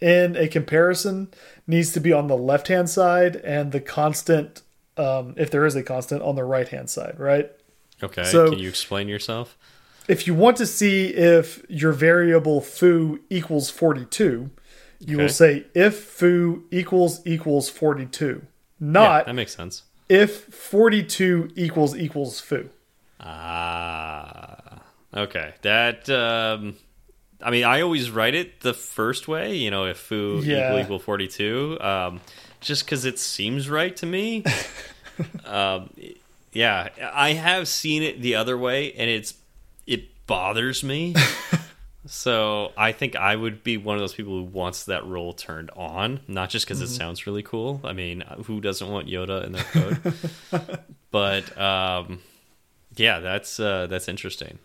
in 0.00 0.36
a 0.36 0.48
comparison 0.48 1.28
needs 1.66 1.92
to 1.92 2.00
be 2.00 2.12
on 2.12 2.26
the 2.28 2.36
left 2.36 2.68
hand 2.68 2.88
side, 2.90 3.36
and 3.36 3.72
the 3.72 3.80
constant, 3.80 4.60
um, 4.98 5.34
if 5.36 5.50
there 5.50 5.64
is 5.66 5.76
a 5.76 5.82
constant, 5.82 6.22
on 6.22 6.34
the 6.36 6.44
right 6.44 6.68
hand 6.68 6.90
side. 6.90 7.16
Right. 7.18 7.50
Okay. 8.02 8.24
So- 8.24 8.50
Can 8.50 8.58
you 8.58 8.68
explain 8.68 9.08
yourself? 9.08 9.56
If 10.08 10.26
you 10.26 10.34
want 10.34 10.56
to 10.56 10.64
see 10.66 11.08
if 11.08 11.62
your 11.68 11.92
variable 11.92 12.60
foo 12.62 13.20
equals 13.28 13.68
forty 13.70 14.06
two, 14.06 14.50
you 15.00 15.18
will 15.18 15.28
say 15.28 15.66
if 15.74 15.96
foo 15.98 16.64
equals 16.70 17.20
equals 17.26 17.68
forty 17.68 18.06
two, 18.06 18.40
Yeah, 18.80 18.86
not 18.88 19.26
that 19.26 19.34
makes 19.34 19.54
sense. 19.54 19.82
if 20.08 20.44
42 20.46 21.50
equals 21.56 21.94
equals 21.94 22.40
foo. 22.40 22.70
Ah, 23.20 24.80
okay. 25.14 25.54
That 25.62 26.08
um, 26.08 26.76
I 27.42 27.50
mean, 27.50 27.64
I 27.64 27.82
always 27.82 28.10
write 28.10 28.34
it 28.34 28.60
the 28.60 28.74
first 28.74 29.28
way. 29.28 29.54
You 29.56 29.70
know, 29.70 29.84
if 29.84 29.98
foo 29.98 30.40
Yeah. 30.44 30.68
equal 30.70 30.80
equal 30.80 30.98
forty 30.98 31.28
two, 31.28 31.76
um, 31.80 32.20
just 32.60 32.84
because 32.84 33.04
it 33.04 33.18
seems 33.18 33.68
right 33.68 33.96
to 33.96 34.06
me. 34.06 34.44
um, 35.44 35.90
yeah, 36.52 36.88
I 37.12 37.32
have 37.32 37.68
seen 37.68 38.02
it 38.02 38.20
the 38.20 38.34
other 38.34 38.56
way, 38.56 38.92
and 38.92 39.08
it's 39.10 39.34
it 39.86 40.26
bothers 40.26 40.82
me. 40.82 41.14
so 42.06 42.72
I 42.76 42.92
think 42.92 43.16
I 43.16 43.36
would 43.36 43.62
be 43.62 43.76
one 43.76 43.96
of 43.96 44.00
those 44.00 44.14
people 44.14 44.32
who 44.34 44.44
wants 44.44 44.84
that 44.86 45.06
role 45.06 45.32
turned 45.32 45.70
on, 45.76 46.20
not 46.26 46.50
just 46.50 46.66
because 46.66 46.80
it 46.80 46.88
sounds 46.88 47.26
really 47.26 47.42
cool. 47.42 47.80
I 47.84 47.92
mean, 47.92 48.22
who 48.46 48.60
doesn't 48.60 48.88
want 48.88 49.08
Yoda 49.08 49.44
in 49.44 49.52
their 49.52 49.64
code? 49.64 50.80
but 51.10 51.58
um, 51.60 52.20
yeah, 52.96 53.20
that's 53.20 53.60
uh, 53.60 53.86
that's 53.86 54.08
interesting. 54.08 54.58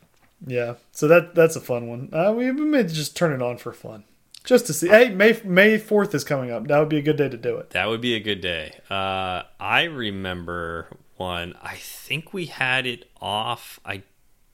Yeah, 0.46 0.76
so 0.92 1.08
that 1.08 1.36
that's 1.36 1.56
a 1.56 1.62
fun 1.62 1.88
one. 1.88 2.10
Uh, 2.12 2.34
we 2.36 2.52
may 2.52 2.84
just 2.84 3.16
turn 3.16 3.34
it 3.34 3.42
on 3.42 3.58
for 3.58 3.72
fun, 3.72 4.04
just 4.44 4.66
to 4.68 4.74
see. 4.74 4.90
Hey, 4.90 5.10
May 5.10 5.40
May 5.44 5.78
fourth 5.78 6.14
is 6.16 6.24
coming 6.24 6.52
up. 6.52 6.68
That 6.68 6.80
would 6.80 6.90
be 6.90 6.98
a 6.98 7.02
good 7.02 7.18
day 7.18 7.30
to 7.30 7.38
do 7.38 7.58
it. 7.58 7.72
That 7.72 7.88
would 7.88 8.02
be 8.02 8.16
a 8.16 8.20
good 8.20 8.42
day. 8.42 8.76
Uh, 8.90 9.44
I 9.60 9.84
remember 9.84 10.88
one. 11.18 11.56
I 11.62 11.76
think 11.76 12.34
we 12.34 12.46
had 12.48 12.86
it 12.86 13.10
off. 13.22 13.80
I 13.86 14.04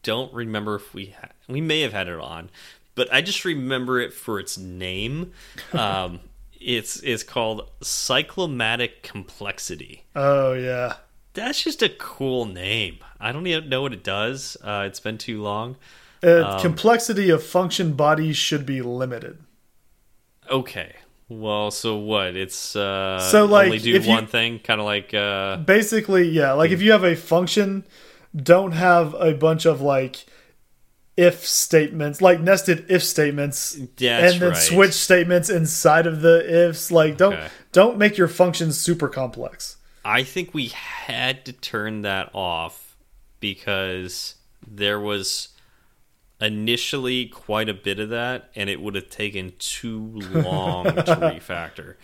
don't 0.04 0.34
remember 0.34 0.76
if 0.76 0.94
we 0.94 1.16
we 1.48 1.62
may 1.62 1.82
have 1.82 1.94
had 1.94 2.08
it 2.08 2.20
on, 2.20 2.50
but 2.96 3.12
I 3.14 3.22
just 3.22 3.44
remember 3.46 4.00
it 4.00 4.14
for 4.14 4.40
its 4.40 4.58
name. 4.58 5.34
Um, 5.74 6.20
it's 6.62 7.00
it's 7.04 7.24
called 7.24 7.70
cyclomatic 7.82 9.02
complexity. 9.04 10.04
Oh 10.16 10.54
yeah. 10.54 10.96
That's 11.34 11.64
just 11.64 11.82
a 11.82 11.90
cool 11.90 12.46
name. 12.46 12.98
I 13.20 13.32
don't 13.32 13.46
even 13.48 13.70
know 13.70 13.84
what 13.84 13.94
it 13.94 14.04
does. 14.04 14.58
Uh, 14.64 14.84
it's 14.88 15.00
been 15.00 15.18
too 15.18 15.42
long. 15.42 15.78
Uh, 16.24 16.44
Um, 16.56 16.60
complexity 16.62 17.30
of 17.30 17.44
function 17.44 17.94
bodies 17.94 18.36
should 18.36 18.66
be 18.66 18.82
limited. 18.82 19.38
Okay. 20.50 20.96
Well, 21.28 21.70
so 21.72 21.96
what? 21.98 22.36
It's 22.36 22.76
uh, 22.76 23.20
So, 23.20 23.46
like, 23.46 23.66
only 23.66 23.78
do 23.80 23.94
if 23.96 24.06
you- 24.06 24.12
one 24.12 24.26
thing, 24.28 24.60
kind 24.60 24.80
of 24.80 24.86
like 24.86 25.14
uh, 25.14 25.58
Basically, 25.58 26.28
yeah. 26.30 26.54
Like 26.54 26.72
if 26.72 26.82
you 26.82 26.92
have 26.92 27.04
a 27.04 27.16
function, 27.16 27.86
don't 28.36 28.72
have 28.72 29.14
a 29.14 29.34
bunch 29.34 29.66
of 29.66 29.80
like 29.82 30.26
if 31.18 31.46
statements, 31.46 32.22
like 32.22 32.40
nested 32.40 32.86
if 32.90 33.04
statements, 33.04 33.74
That's 33.98 34.34
and 34.34 34.42
then 34.42 34.50
right. 34.52 34.58
switch 34.58 34.94
statements 34.94 35.50
inside 35.50 36.08
of 36.08 36.22
the 36.22 36.68
ifs. 36.70 36.92
Like 36.92 37.18
don't 37.18 37.34
Okay. 37.34 37.48
don't 37.74 37.98
make 37.98 38.18
your 38.18 38.28
functions 38.30 38.80
super 38.80 39.08
complex. 39.10 39.76
I 40.06 40.24
think 40.24 40.54
we 40.54 40.68
had 40.68 41.46
to 41.46 41.54
turn 41.54 42.02
that 42.04 42.32
off 42.34 42.96
because 43.40 44.36
there 44.66 45.00
was 45.00 45.50
initially 46.42 47.28
quite 47.28 47.70
a 47.70 47.74
bit 47.74 48.00
of 48.00 48.10
that, 48.10 48.50
and 48.56 48.70
it 48.70 48.82
would 48.82 48.96
have 48.96 49.10
taken 49.10 49.54
too 49.60 50.22
long 50.32 50.86
to 50.86 50.92
refactor. 51.16 51.96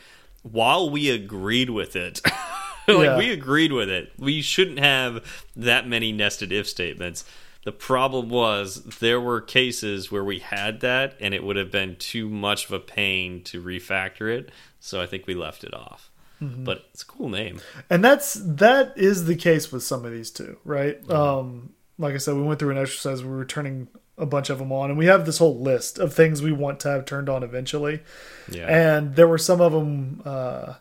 While 0.44 0.90
we 0.90 1.10
agreed 1.10 1.70
with 1.70 1.96
it, 1.96 2.22
like 2.88 3.06
Yeah. 3.06 3.18
we 3.18 3.32
agreed 3.32 3.72
with 3.72 3.90
it, 3.90 4.12
we 4.18 4.42
shouldn't 4.42 4.80
have 4.80 5.24
that 5.56 5.88
many 5.88 6.12
nested 6.12 6.52
if 6.52 6.68
statements. 6.68 7.24
The 7.64 7.72
problem 7.72 8.30
was 8.30 8.84
there 9.00 9.20
were 9.20 9.42
cases 9.42 10.12
where 10.12 10.24
we 10.24 10.38
had 10.40 10.82
that, 10.82 11.16
and 11.20 11.34
it 11.34 11.44
would 11.44 11.56
have 11.56 11.72
been 11.72 11.96
too 11.96 12.30
much 12.30 12.66
of 12.68 12.74
a 12.74 12.80
pain 12.80 13.42
to 13.46 13.62
refactor 13.64 14.32
it. 14.32 14.52
So 14.80 15.02
I 15.02 15.08
think 15.08 15.26
we 15.26 15.34
left 15.34 15.64
it 15.64 15.74
off. 15.74 16.12
But 16.42 16.86
it's 16.94 17.02
a 17.02 17.06
cool 17.08 17.30
name. 17.30 17.60
And 17.90 18.04
that's 18.06 18.36
that 18.36 18.94
is 18.98 19.26
the 19.26 19.36
case 19.36 19.72
with 19.72 19.82
some 19.82 20.06
of 20.06 20.12
these 20.12 20.30
too, 20.30 20.58
right? 20.64 21.10
Um, 21.10 21.72
like 21.98 22.14
I 22.14 22.18
said, 22.18 22.36
we 22.36 22.44
went 22.44 22.60
through 22.60 22.70
an 22.70 22.78
exercise. 22.78 23.24
We 23.24 23.32
were 23.32 23.46
turning 23.46 23.88
a 24.18 24.26
bunch 24.26 24.50
of 24.50 24.60
them 24.60 24.72
on, 24.72 24.90
and 24.90 24.98
we 24.98 25.08
have 25.08 25.26
this 25.26 25.40
whole 25.40 25.60
list 25.60 26.00
of 26.00 26.14
things 26.14 26.42
we 26.42 26.52
want 26.52 26.80
to 26.82 26.90
have 26.90 27.06
turned 27.06 27.30
on 27.30 27.44
eventually. 27.44 28.02
Yeah. 28.50 28.68
And 28.68 29.16
there 29.16 29.28
were 29.28 29.38
some 29.38 29.62
of 29.62 29.72
them 29.72 30.22
uh, 30.26 30.76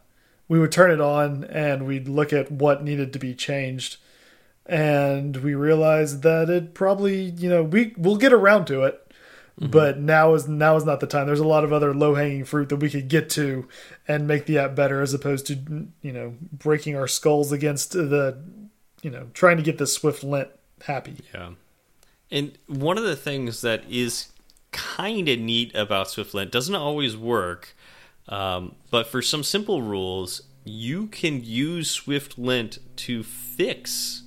we 0.49 0.59
would 0.59 0.73
turn 0.73 0.91
it 0.91 1.01
on 1.01 1.45
and 1.45 1.87
we'd 1.87 2.09
look 2.09 2.33
at 2.33 2.51
what 2.51 2.85
needed 2.85 3.13
to 3.13 3.19
be 3.19 3.35
changed, 3.35 3.97
and 4.67 5.37
we 5.39 5.55
realized 5.55 6.23
that 6.23 6.49
it 6.49 6.75
probably 6.75 7.23
you 7.23 7.49
know 7.49 7.63
we 7.63 7.95
we'll 7.97 8.17
get 8.17 8.33
around 8.33 8.67
to 8.67 8.83
it. 8.85 9.01
But 9.57 10.01
now 10.01 10.35
is 10.35 10.49
now 10.49 10.75
is 10.75 10.85
not 10.85 10.99
the 10.99 11.07
time. 11.07 11.27
There's 11.27 11.39
a 11.39 11.47
lot 11.47 11.63
of 11.63 11.73
other 11.73 11.95
low 11.95 12.17
hanging 12.17 12.45
fruit 12.45 12.71
that 12.71 12.79
we 12.79 12.91
could 12.91 13.07
get 13.07 13.31
to 13.31 13.69
and 14.09 14.27
make 14.27 14.47
the 14.47 14.59
app 14.59 14.75
better, 14.75 15.01
as 15.01 15.15
opposed 15.15 15.47
to 15.47 15.87
you 16.03 16.13
know 16.13 16.35
breaking 16.53 16.97
our 16.97 17.07
skulls 17.07 17.53
against 17.53 17.93
the 17.93 18.37
you 19.01 19.11
know 19.11 19.29
trying 19.33 19.57
to 19.57 19.63
get 19.63 19.79
the 19.79 19.85
SwiftLint 19.85 20.49
happy. 20.83 21.19
Yeah. 21.33 21.51
And 22.35 22.59
one 22.67 22.99
of 22.99 23.05
the 23.05 23.17
things 23.17 23.61
that 23.63 23.85
is 23.89 24.29
kind 24.73 25.29
of 25.29 25.39
neat 25.39 25.75
about 25.75 26.09
SwiftLint 26.09 26.51
doesn't 26.51 26.75
always 26.75 27.17
work, 27.17 27.75
um, 28.29 28.75
but 28.91 29.07
for 29.07 29.23
some 29.23 29.43
simple 29.45 29.81
rules, 29.83 30.43
you 30.65 31.07
can 31.07 31.45
use 31.45 32.01
SwiftLint 32.05 32.79
to 32.97 33.23
fix 33.23 34.23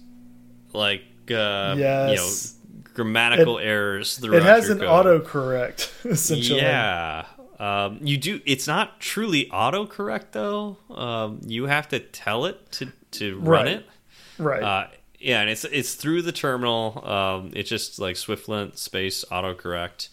like 0.73 1.01
uh, 1.29 1.73
you 1.77 1.83
know 1.83 2.11
Yes. 2.13 2.55
grammatical 2.93 3.59
errors 3.59 4.17
throughout 4.17 4.37
It 4.37 4.43
has 4.43 4.69
an 4.69 4.79
code. 4.79 5.05
autocorrect 5.23 6.05
essentially. 6.05 6.61
Yeah. 6.61 7.25
Um, 7.59 7.99
you 8.01 8.17
do. 8.17 8.39
It's 8.45 8.67
not 8.67 8.99
truly 8.99 9.47
autocorrect 9.51 10.25
though. 10.31 10.77
Um, 10.91 11.41
you 11.45 11.65
have 11.65 11.89
to 11.89 11.99
tell 11.99 12.45
it 12.45 12.71
to 12.73 12.91
to 13.11 13.39
run 13.39 13.65
Right. 13.65 13.67
it. 13.77 13.85
Right. 14.37 14.63
Uh, 14.63 14.87
yeah, 15.19 15.41
and 15.41 15.49
it's 15.49 15.63
it's 15.65 15.95
through 15.95 16.21
the 16.23 16.31
terminal. 16.31 17.03
Um, 17.07 17.51
it's 17.55 17.69
just 17.69 17.99
like 17.99 18.15
SwiftLint 18.15 18.77
space 18.77 19.25
autocorrect, 19.31 20.09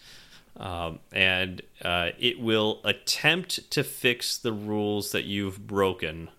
um, 0.57 0.99
and 1.11 1.61
uh, 1.83 2.09
it 2.19 2.39
will 2.39 2.81
attempt 2.83 3.69
to 3.71 3.83
fix 3.83 4.37
the 4.37 4.51
rules 4.53 5.11
that 5.11 5.25
you've 5.25 5.65
broken 5.67 6.29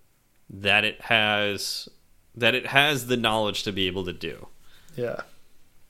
that 0.48 0.84
it 0.84 1.00
has 1.02 1.88
that 2.34 2.54
it 2.54 2.66
has 2.66 3.06
the 3.06 3.16
knowledge 3.16 3.62
to 3.64 3.72
be 3.72 3.86
able 3.86 4.04
to 4.04 4.12
do. 4.12 4.46
yeah. 4.96 5.20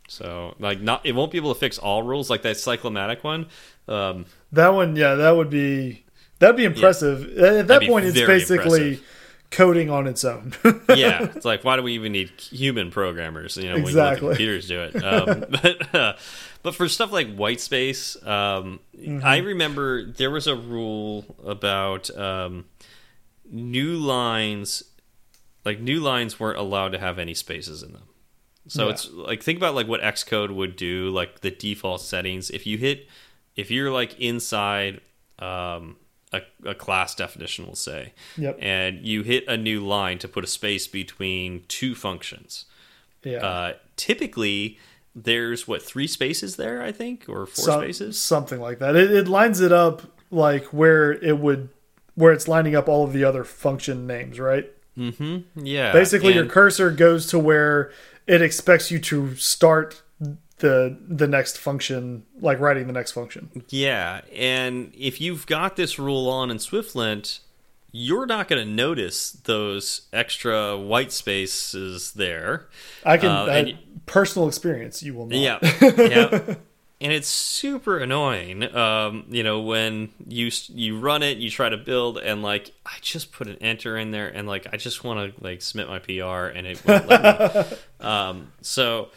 So 0.09 0.55
like 0.61 0.81
not 0.81 1.05
it 1.05 1.17
won't 1.17 1.33
be 1.33 1.39
able 1.39 1.53
to 1.53 1.59
fix 1.59 1.79
all 1.79 2.03
rules 2.05 2.31
like 2.31 2.43
that 2.43 2.57
cyclomatic 2.57 3.25
one. 3.25 3.47
Um, 3.89 4.27
That 4.53 4.69
one, 4.69 4.95
yeah, 4.95 5.15
that 5.17 5.33
would 5.33 5.51
be 5.51 6.05
that'd 6.39 6.57
be 6.57 6.65
impressive. 6.65 7.37
At 7.39 7.67
that 7.67 7.83
point, 7.83 8.07
it's 8.07 8.21
basically 8.21 8.81
impressive. 8.93 9.05
Coding 9.51 9.91
on 9.91 10.07
its 10.07 10.25
own. 10.25 10.53
yeah, 10.95 11.23
it's 11.35 11.45
like 11.45 11.65
why 11.65 11.77
do 11.77 11.83
we 11.83 11.93
even 11.95 12.13
need 12.13 12.31
human 12.41 12.91
programmers? 12.91 13.57
You 13.57 13.71
know, 13.71 13.77
Exactly. 13.77 13.85
when 13.87 13.95
we 13.95 14.01
let 14.01 14.15
the 14.15 14.27
computers 14.29 14.69
do 14.69 14.81
it. 14.81 14.97
Um, 15.03 15.45
but 15.63 15.95
uh, 15.95 16.13
but 16.63 16.75
for 16.75 16.89
stuff 16.89 17.13
like 17.13 17.35
white 17.35 17.61
space, 17.61 18.17
um, 18.25 18.81
Mm-hmm. 18.99 19.25
I 19.25 19.37
remember 19.39 20.05
there 20.05 20.31
was 20.31 20.47
a 20.47 20.57
rule 20.57 21.37
about 21.45 22.11
um, 22.19 22.65
new 23.51 23.95
lines. 23.97 24.83
Like 25.65 25.81
new 25.81 26.01
lines 26.01 26.39
weren't 26.41 26.59
allowed 26.59 26.93
to 26.93 26.99
have 26.99 27.19
any 27.19 27.35
spaces 27.35 27.83
in 27.83 27.93
them. 27.93 28.05
So 28.69 28.87
Yeah. 28.87 28.93
it's 28.93 29.11
like 29.11 29.43
think 29.43 29.59
about 29.59 29.75
like 29.75 29.87
what 29.87 30.01
Xcode 30.01 30.55
would 30.55 30.77
do, 30.77 31.11
like 31.11 31.41
the 31.41 31.51
default 31.51 32.01
settings. 32.01 32.51
If 32.51 32.67
you 32.67 32.79
hit, 32.79 33.07
if 33.55 33.71
you're 33.71 33.91
like 33.93 34.19
inside 34.21 35.01
um, 35.39 35.97
a, 36.37 36.71
a 36.71 36.75
class 36.75 37.15
definition, 37.15 37.67
we'll 37.67 37.75
say, 37.75 38.13
Yep. 38.37 38.59
and 38.61 39.07
you 39.07 39.23
hit 39.23 39.45
a 39.49 39.57
new 39.57 39.81
line 39.81 40.19
to 40.19 40.29
put 40.29 40.45
a 40.45 40.47
space 40.47 40.87
between 40.87 41.65
two 41.69 41.95
functions. 41.95 42.65
yeah. 43.23 43.39
Uh, 43.39 43.73
typically, 43.97 44.79
there's 45.15 45.67
what 45.67 45.83
three 45.83 46.07
spaces 46.07 46.57
there, 46.57 46.83
I 46.83 46.93
think, 46.93 47.25
or 47.29 47.47
four 47.47 47.65
Some- 47.65 47.81
spaces. 47.81 48.21
something 48.21 48.61
like 48.61 48.79
that. 48.81 48.95
It, 48.97 49.11
it 49.11 49.29
lines 49.29 49.61
it 49.61 49.73
up 49.73 50.03
like 50.31 50.65
where 50.67 51.13
it 51.13 51.39
would, 51.39 51.71
where 52.15 52.33
it's 52.33 52.47
lining 52.49 52.75
up 52.77 52.89
all 52.89 53.05
of 53.05 53.13
the 53.13 53.25
other 53.25 53.43
function 53.45 54.07
names, 54.07 54.39
right? 54.39 54.71
Mm-hmm. 54.99 55.65
Yeah. 55.67 55.93
Basically, 55.93 56.35
your 56.35 56.47
cursor 56.47 56.91
goes 56.91 57.27
to 57.29 57.39
where 57.39 57.91
it 58.27 58.43
expects 58.43 58.91
you 58.91 58.99
to 59.01 59.35
start 59.37 60.03
the 60.59 60.97
the 61.07 61.27
next 61.27 61.59
function, 61.59 62.25
like 62.41 62.61
writing 62.61 62.87
the 62.87 62.93
next 62.93 63.13
function. 63.13 63.63
Yeah, 63.69 64.23
and 64.35 64.93
if 64.97 65.21
you've 65.21 65.47
got 65.47 65.77
this 65.77 65.99
rule 65.99 66.29
on 66.29 66.51
in 66.51 66.57
SwiftLint, 66.59 67.41
you're 67.93 68.27
not 68.27 68.49
going 68.49 68.67
to 68.67 68.71
notice 68.71 69.33
those 69.33 70.03
extra 70.13 70.77
white 70.77 71.13
spaces 71.13 72.13
there. 72.13 72.69
I 73.05 73.17
can 73.19 73.31
Uh, 73.31 73.47
and 73.47 73.79
personal 74.07 74.49
experience. 74.49 75.03
You 75.03 75.15
will 75.15 75.27
not. 75.27 75.39
Yeah, 75.39 75.59
yeah. 75.99 76.55
And 76.99 77.13
it's 77.13 77.29
super 77.29 77.99
annoying, 77.99 78.75
um, 78.75 79.27
you 79.29 79.43
know, 79.43 79.61
when 79.61 80.09
you 80.27 80.51
you 80.69 80.99
run 80.99 81.23
it, 81.23 81.37
you 81.37 81.51
try 81.51 81.69
to 81.69 81.77
build, 81.77 82.17
and 82.17 82.43
like 82.43 82.73
I 82.87 82.93
just 83.03 83.33
put 83.33 83.49
an 83.49 83.57
enter 83.61 83.99
in 83.99 84.13
there, 84.13 84.29
and 84.29 84.49
like 84.49 84.67
I 84.73 84.79
just 84.79 85.05
want 85.05 85.37
to 85.37 85.45
like 85.45 85.61
submit 85.61 85.89
my 85.89 85.99
PR, 85.99 86.57
and 86.57 86.67
it 86.67 86.83
won't 86.87 87.07
let 87.07 87.71
me. 87.71 87.77
Um, 88.01 88.53
so 88.63 89.09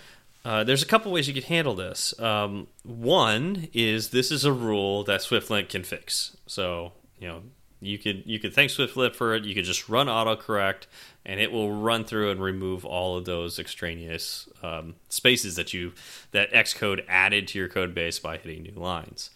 uh, 0.45 0.63
there's 0.63 0.83
a 0.83 0.85
couple 0.85 1.11
ways 1.11 1.27
you 1.27 1.33
could 1.33 1.45
handle 1.45 1.75
this. 1.75 2.17
Um, 2.19 2.67
one 2.83 3.67
is 3.73 4.09
this 4.09 4.31
is 4.31 4.45
a 4.45 4.53
rule 4.53 5.03
that 5.03 5.21
SwiftLint 5.21 5.69
can 5.69 5.83
fix. 5.83 6.37
So 6.47 6.93
you 7.19 7.27
know 7.27 7.41
you 7.81 7.97
could 7.97 8.23
you 8.25 8.39
could 8.39 8.53
thank 8.53 8.71
SwiftLint 8.71 9.15
for 9.15 9.35
it. 9.35 9.45
You 9.45 9.55
could 9.55 9.65
just 9.65 9.89
run 9.89 10.07
autocorrect, 10.07 10.83
and 11.25 11.39
it 11.39 11.51
will 11.51 11.73
run 11.73 12.03
through 12.05 12.31
and 12.31 12.41
remove 12.41 12.85
all 12.85 13.17
of 13.17 13.25
those 13.25 13.59
extraneous 13.59 14.49
um, 14.63 14.95
spaces 15.09 15.55
that 15.55 15.73
you 15.73 15.93
that 16.31 16.51
Xcode 16.51 17.03
added 17.07 17.47
to 17.49 17.59
your 17.59 17.69
code 17.69 17.93
base 17.93 18.19
by 18.19 18.37
hitting 18.37 18.63
new 18.63 18.79
lines. 18.79 19.29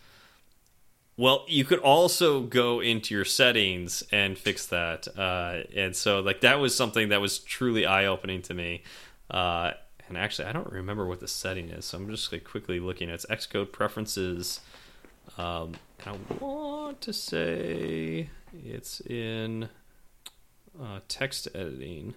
Well, 1.16 1.45
you 1.47 1.64
could 1.64 1.80
also 1.80 2.41
go 2.41 2.80
into 2.80 3.14
your 3.14 3.26
settings 3.26 4.04
and 4.12 4.38
fix 4.38 4.66
that, 4.68 5.08
uh, 5.18 5.62
and 5.76 5.95
so 5.95 6.22
like 6.22 6.41
that 6.41 6.60
was 6.60 6.76
something 6.76 7.10
that 7.10 7.22
was 7.22 7.39
truly 7.39 7.86
eye 7.86 8.06
opening 8.06 8.41
to 8.43 8.54
me. 8.54 8.84
Uh, 9.30 9.72
and 10.16 10.24
actually, 10.24 10.47
I 10.47 10.51
don't 10.51 10.72
remember 10.72 11.05
what 11.07 11.20
the 11.20 11.28
setting 11.28 11.70
is, 11.70 11.86
so 11.86 11.97
I'm 11.97 12.09
just 12.09 12.32
like 12.32 12.43
quickly 12.43 12.80
looking 12.80 13.09
at 13.09 13.16
its 13.16 13.26
Xcode 13.26 13.72
preferences. 13.72 14.59
Um, 15.38 15.74
I 16.05 16.16
want 16.39 17.01
to 17.01 17.14
say 17.14 18.30
it's 18.53 19.01
in 19.01 19.70
uh, 20.80 20.99
text 21.07 21.47
editing. 21.55 22.14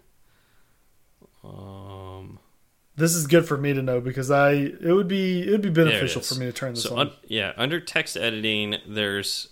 Um, 1.42 2.38
This 2.96 3.14
is 3.14 3.26
good 3.26 3.46
for 3.46 3.56
me 3.56 3.72
to 3.72 3.82
know 3.82 4.00
because 4.00 4.30
I 4.30 4.52
it 4.52 4.92
would 4.92 5.08
be 5.08 5.42
it 5.46 5.50
would 5.50 5.62
be 5.62 5.70
beneficial 5.70 6.20
for 6.22 6.34
me 6.34 6.46
to 6.46 6.52
turn 6.52 6.74
this 6.74 6.82
so 6.82 6.94
on. 6.96 7.08
un- 7.08 7.12
yeah, 7.26 7.52
under 7.56 7.80
text 7.80 8.16
editing, 8.16 8.76
there's 8.86 9.48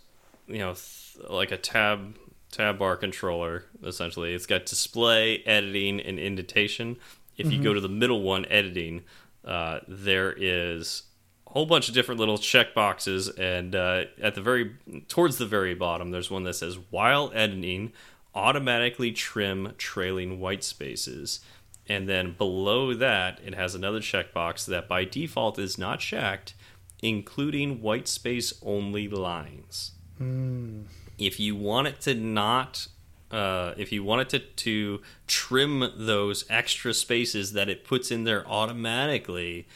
you 0.46 0.58
know 0.58 0.74
th 0.74 1.16
like 1.30 1.52
a 1.52 1.56
tab 1.56 2.16
tab 2.50 2.78
bar 2.78 2.96
controller. 2.96 3.64
Essentially, 3.82 4.34
it's 4.34 4.46
got 4.46 4.66
display, 4.66 5.42
editing, 5.46 6.00
and 6.00 6.18
indentation. 6.18 6.96
If 7.36 7.52
you 7.52 7.62
go 7.62 7.70
Mm-hmm. 7.70 7.74
to 7.74 7.80
the 7.80 7.88
middle 7.88 8.22
one, 8.22 8.46
editing, 8.46 9.02
uh, 9.44 9.80
there 9.88 10.32
is 10.36 11.02
a 11.46 11.50
whole 11.50 11.66
bunch 11.66 11.88
of 11.88 11.94
different 11.94 12.20
little 12.20 12.38
check 12.38 12.74
boxes, 12.74 13.28
and 13.28 13.74
uh, 13.74 14.04
at 14.22 14.34
the 14.34 14.40
very 14.40 14.76
towards 15.08 15.38
the 15.38 15.46
very 15.46 15.74
bottom, 15.74 16.10
there's 16.10 16.30
one 16.30 16.44
that 16.44 16.54
says 16.54 16.78
while 16.90 17.30
editing, 17.34 17.92
automatically 18.34 19.12
trim 19.12 19.72
trailing 19.78 20.40
white 20.40 20.64
spaces. 20.64 21.40
And 21.86 22.08
then 22.08 22.34
below 22.38 22.94
that, 22.94 23.40
it 23.44 23.54
has 23.54 23.74
another 23.74 24.00
checkbox 24.00 24.64
that 24.66 24.88
by 24.88 25.04
default 25.04 25.58
is 25.58 25.76
not 25.76 26.00
checked, 26.00 26.54
including 27.02 27.82
white 27.82 28.08
space 28.08 28.54
only 28.62 29.06
lines. 29.06 29.92
Mm. 30.18 30.84
If 31.18 31.38
you 31.38 31.54
want 31.54 31.88
it 31.88 32.00
to 32.02 32.14
not, 32.14 32.88
uh, 33.30 33.74
if 33.76 33.90
you 33.92 34.04
wanted 34.04 34.28
to, 34.30 34.38
to 34.38 35.02
trim 35.26 35.90
those 35.96 36.44
extra 36.48 36.94
spaces 36.94 37.52
that 37.54 37.68
it 37.68 37.84
puts 37.84 38.10
in 38.10 38.24
there 38.24 38.46
automatically 38.48 39.66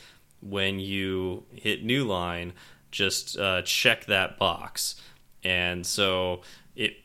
when 0.41 0.79
you 0.79 1.45
hit 1.53 1.85
new 1.85 2.05
line, 2.05 2.53
just 2.91 3.37
uh, 3.39 3.63
check 3.63 4.07
that 4.07 4.39
box. 4.39 4.95
And 5.43 5.85
so 5.87 6.43
it, 6.77 6.97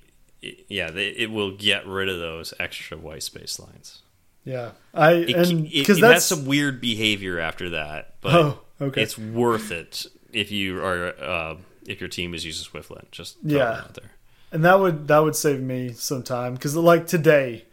it 0.42 0.66
yeah, 0.68 0.92
it 0.92 1.32
will 1.32 1.52
get 1.56 1.88
rid 1.88 2.10
of 2.10 2.20
those 2.20 2.54
extra 2.60 2.98
white 2.98 3.24
space 3.24 3.60
lines. 3.60 4.02
Yeah, 4.46 4.72
I 4.94 5.14
It, 5.14 5.72
because 5.72 6.00
that's 6.02 6.26
some 6.26 6.46
weird 6.46 6.82
behavior 6.82 7.40
after 7.40 7.70
that, 7.72 8.16
but 8.22 8.34
Oh, 8.36 8.60
okay. 8.82 9.02
it's 9.02 9.18
worth 9.18 9.72
it 9.72 10.06
if 10.34 10.52
you 10.52 10.84
are 10.84 11.14
uh, 11.20 11.56
if 11.88 12.02
your 12.02 12.10
team 12.10 12.34
is 12.34 12.46
using 12.46 12.70
SwiftLint. 12.70 13.10
Just 13.12 13.38
Yeah. 13.44 13.70
out 13.70 13.94
there. 13.94 14.12
And 14.54 14.64
that 14.64 14.80
would 14.80 15.08
that 15.08 15.20
would 15.20 15.36
save 15.36 15.60
me 15.62 15.92
some 15.92 16.24
time 16.24 16.54
because 16.54 16.76
like 16.76 17.08
today, 17.08 17.66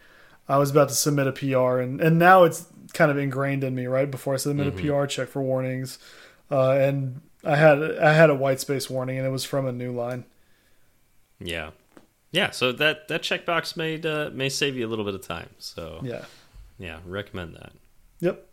I 0.48 0.56
was 0.56 0.70
about 0.70 0.88
to 0.88 0.94
submit 0.94 1.26
a 1.28 1.32
PR 1.32 1.78
and 1.78 2.00
and 2.00 2.18
now 2.18 2.44
it's 2.44 2.66
kind 2.94 3.10
of 3.10 3.18
ingrained 3.18 3.62
in 3.62 3.74
me. 3.74 3.86
Right 3.86 4.10
before 4.10 4.34
I 4.34 4.38
submit 4.38 4.66
a 4.66 4.72
PR, 4.72 5.06
check 5.06 5.28
for 5.28 5.42
warnings, 5.42 5.98
uh, 6.50 6.70
and 6.72 7.20
I 7.44 7.56
had 7.56 7.82
I 7.98 8.14
had 8.14 8.30
a 8.30 8.34
white 8.34 8.60
space 8.60 8.88
warning 8.88 9.18
and 9.18 9.26
it 9.26 9.30
was 9.30 9.44
from 9.44 9.66
a 9.66 9.72
new 9.72 9.92
line. 9.92 10.24
Yeah, 11.38 11.70
yeah. 12.32 12.50
So 12.50 12.72
that 12.72 13.08
that 13.08 13.22
checkbox 13.22 13.76
may 13.76 14.00
uh, 14.00 14.30
may 14.30 14.48
save 14.48 14.74
you 14.74 14.86
a 14.86 14.88
little 14.88 15.04
bit 15.04 15.14
of 15.14 15.20
time. 15.20 15.50
So 15.58 16.00
Yeah. 16.02 16.24
yeah, 16.78 16.98
recommend 17.06 17.56
that. 17.56 17.72
Yep. 18.20 18.46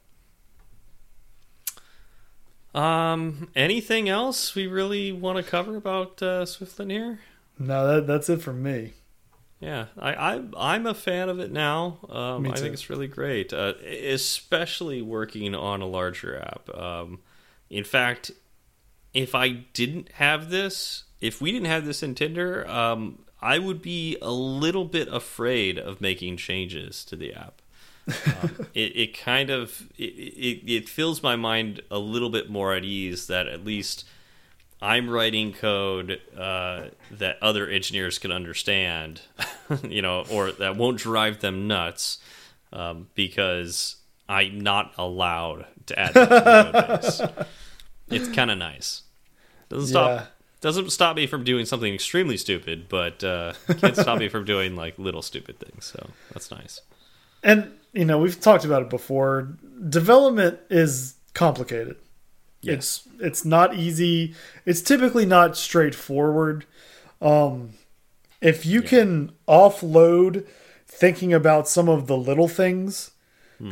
Um, 2.75 3.49
anything 3.55 4.07
else 4.07 4.53
we 4.53 4.67
really 4.67 5.11
want 5.11 5.38
to 5.38 5.43
cover 5.43 5.78
about 5.78 6.21
uh, 6.21 6.45
here? 6.88 7.19
No, 7.60 7.88
that 7.88 8.08
that's 8.08 8.30
it 8.30 8.41
for 8.41 8.53
me. 8.53 8.93
Yeah, 9.60 9.88
I, 9.97 10.14
I 10.14 10.43
I'm 10.58 10.86
a 10.86 10.93
fan 10.93 11.30
of 11.30 11.39
it 11.39 11.51
now. 11.51 11.97
Um, 12.10 12.45
I 12.47 12.55
think 12.55 12.74
it's 12.74 12.89
really 12.89 13.08
great, 13.08 13.53
uh, 13.53 13.74
especially 13.84 15.01
working 15.01 15.55
on 15.55 15.82
a 15.82 15.88
larger 15.88 16.39
app. 16.39 16.70
Um, 16.76 17.20
in 17.70 17.84
fact, 17.84 18.32
if 19.14 19.34
I 19.34 19.49
didn't 19.74 20.12
have 20.14 20.51
this, 20.51 21.05
if 21.22 21.41
we 21.41 21.51
didn't 21.51 21.68
have 21.68 21.86
this 21.86 22.03
in 22.03 22.14
Tinder, 22.14 22.70
um, 22.70 23.26
I 23.41 23.58
would 23.58 23.82
be 23.82 24.18
a 24.22 24.32
little 24.32 24.86
bit 24.86 25.08
afraid 25.08 25.80
of 25.80 26.01
making 26.01 26.38
changes 26.38 27.03
to 27.05 27.16
the 27.16 27.34
app. 27.34 27.62
Um, 28.08 28.68
it, 28.76 28.95
it 28.95 29.18
kind 29.18 29.49
of 29.49 29.89
it, 29.97 30.14
it, 30.14 30.72
it 30.72 30.89
fills 30.89 31.24
my 31.24 31.36
mind 31.36 31.82
a 31.89 31.97
little 31.97 32.30
bit 32.30 32.47
more 32.47 32.76
at 32.76 32.84
ease 32.84 33.26
that 33.26 33.47
at 33.47 33.66
least 33.66 34.05
I'm 34.82 35.09
writing 35.09 35.53
code 35.53 36.21
uh, 36.38 36.86
that 37.11 37.38
other 37.41 37.67
engineers 37.67 38.19
can 38.19 38.32
understand, 38.32 39.21
you 39.84 40.01
know, 40.01 40.23
or 40.32 40.51
that 40.51 40.75
won't 40.75 40.99
drive 40.99 41.39
them 41.39 41.67
nuts 41.67 42.19
um, 42.71 43.07
because 43.15 43.95
I'm 44.30 44.59
not 44.61 44.93
allowed 44.97 45.65
to 45.88 45.97
add 45.99 46.13
that 46.13 46.30
to 46.30 46.36
the 46.36 46.41
code 46.82 47.01
base. 47.01 47.47
It's 48.09 48.30
kind 48.30 48.49
of 48.51 48.57
nice. 48.57 49.01
Doesn't 49.67 49.89
stop 49.89 50.09
Yeah. 50.09 50.25
doesn't 50.61 50.91
stop 50.91 51.15
me 51.17 51.28
from 51.28 51.43
doing 51.43 51.65
something 51.65 51.93
extremely 51.93 52.38
stupid, 52.38 52.88
but 52.88 53.21
uh, 53.23 53.51
can't 53.80 53.97
stop 53.97 54.19
me 54.19 54.30
from 54.30 54.45
doing 54.45 54.78
like 54.78 54.97
little 54.97 55.21
stupid 55.21 55.59
things. 55.59 55.84
So 55.86 56.09
that's 56.32 56.49
nice. 56.51 56.80
And 57.43 57.71
you 57.91 58.05
know 58.05 58.17
we've 58.17 58.39
talked 58.39 58.63
about 58.63 58.82
it 58.84 58.89
before. 58.89 59.57
Development 59.89 60.57
is 60.69 61.15
complicated. 61.34 61.97
Yes. 62.62 62.76
It's 62.76 63.08
it's 63.20 63.45
not 63.45 63.76
easy. 63.76 64.36
It's 64.66 64.82
typically 64.82 65.26
not 65.26 65.55
straightforward. 65.58 66.66
Um, 67.22 67.72
if 68.41 68.66
you 68.66 68.82
can 68.82 69.32
offload 69.47 70.45
thinking 70.86 71.34
about 71.34 71.68
some 71.68 71.89
of 71.89 72.08
the 72.08 72.18
little 72.18 72.47
things 72.47 73.12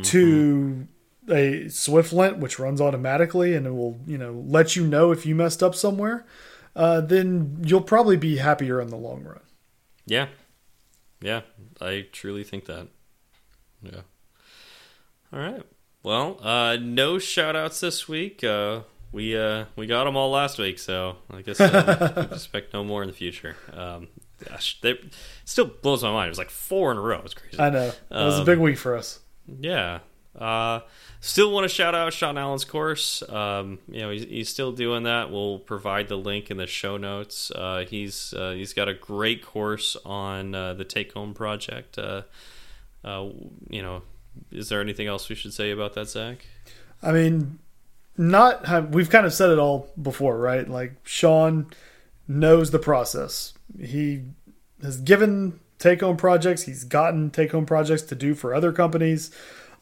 to 0.02 0.88
a 1.28 1.64
SwiftLint, 1.66 2.38
which 2.38 2.58
runs 2.58 2.80
automatically 2.80 3.54
and 3.54 3.66
it 3.66 3.72
will 3.72 4.00
you 4.06 4.18
know 4.18 4.44
let 4.46 4.76
you 4.76 4.86
know 4.86 5.10
if 5.12 5.26
you 5.26 5.34
messed 5.34 5.62
up 5.62 5.74
somewhere, 5.74 6.24
uh, 6.74 7.00
then 7.00 7.62
you'll 7.64 7.80
probably 7.80 8.16
be 8.16 8.36
happier 8.36 8.80
in 8.80 8.88
the 8.88 8.96
long 8.96 9.22
run. 9.24 9.40
Yeah. 10.06 10.28
Yeah, 11.20 11.42
I 11.80 12.06
truly 12.12 12.44
think 12.44 12.66
that. 12.66 12.88
Yeah. 13.82 14.02
All 15.32 15.40
right. 15.40 15.62
Well, 16.06 16.38
uh, 16.40 16.76
no 16.80 17.18
shout 17.18 17.56
outs 17.56 17.80
this 17.80 18.06
week. 18.06 18.44
Uh, 18.44 18.82
we 19.10 19.36
uh, 19.36 19.64
we 19.74 19.88
got 19.88 20.04
them 20.04 20.16
all 20.16 20.30
last 20.30 20.56
week, 20.56 20.78
so 20.78 21.16
I 21.28 21.42
guess 21.42 21.58
we 21.58 22.22
expect 22.32 22.72
no 22.72 22.84
more 22.84 23.02
in 23.02 23.08
the 23.08 23.12
future. 23.12 23.56
Um, 23.72 24.06
gosh, 24.48 24.80
they, 24.82 24.90
it 24.90 25.12
still 25.44 25.64
blows 25.64 26.04
my 26.04 26.12
mind. 26.12 26.26
It 26.26 26.30
was 26.30 26.38
like 26.38 26.50
four 26.50 26.92
in 26.92 26.96
a 26.98 27.00
row. 27.00 27.22
It's 27.24 27.34
crazy. 27.34 27.58
I 27.58 27.70
know 27.70 27.86
it 27.86 27.94
was 28.08 28.36
a 28.36 28.40
Um, 28.42 28.46
big 28.46 28.60
week 28.60 28.78
for 28.78 28.96
us. 28.96 29.18
Yeah. 29.48 29.98
Uh, 30.38 30.78
still 31.18 31.50
want 31.50 31.64
to 31.64 31.68
shout 31.68 31.96
out 31.96 32.12
Sean 32.12 32.38
Allen's 32.38 32.64
course. 32.64 33.28
Um, 33.28 33.80
you 33.88 34.02
know, 34.02 34.10
he's, 34.10 34.22
he's 34.22 34.48
still 34.48 34.70
doing 34.70 35.02
that. 35.02 35.32
We'll 35.32 35.58
provide 35.58 36.06
the 36.06 36.16
link 36.16 36.52
in 36.52 36.56
the 36.56 36.68
show 36.68 36.96
notes. 36.96 37.50
Uh, 37.50 37.84
he's 37.88 38.32
uh, 38.32 38.52
he's 38.52 38.74
got 38.74 38.88
a 38.88 38.94
great 38.94 39.44
course 39.44 39.96
on 40.04 40.54
uh, 40.54 40.74
the 40.74 40.84
take 40.84 41.14
home 41.14 41.34
project. 41.34 41.98
Uh, 41.98 42.22
uh, 43.04 43.28
you 43.70 43.82
know, 43.82 44.02
is 44.50 44.68
there 44.68 44.80
anything 44.80 45.06
else 45.06 45.28
we 45.28 45.34
should 45.34 45.52
say 45.52 45.70
about 45.70 45.94
that, 45.94 46.08
Zach? 46.08 46.46
I 47.02 47.12
mean, 47.12 47.58
not 48.16 48.66
have, 48.66 48.94
we've 48.94 49.10
kind 49.10 49.26
of 49.26 49.32
said 49.32 49.50
it 49.50 49.58
all 49.58 49.88
before, 50.00 50.38
right? 50.38 50.68
Like 50.68 50.94
Sean 51.04 51.66
knows 52.26 52.70
the 52.70 52.78
process. 52.78 53.52
He 53.80 54.22
has 54.82 55.00
given 55.00 55.60
take 55.78 56.00
home 56.00 56.16
projects. 56.16 56.62
He's 56.62 56.84
gotten 56.84 57.30
take 57.30 57.52
home 57.52 57.66
projects 57.66 58.02
to 58.02 58.14
do 58.14 58.34
for 58.34 58.54
other 58.54 58.72
companies. 58.72 59.30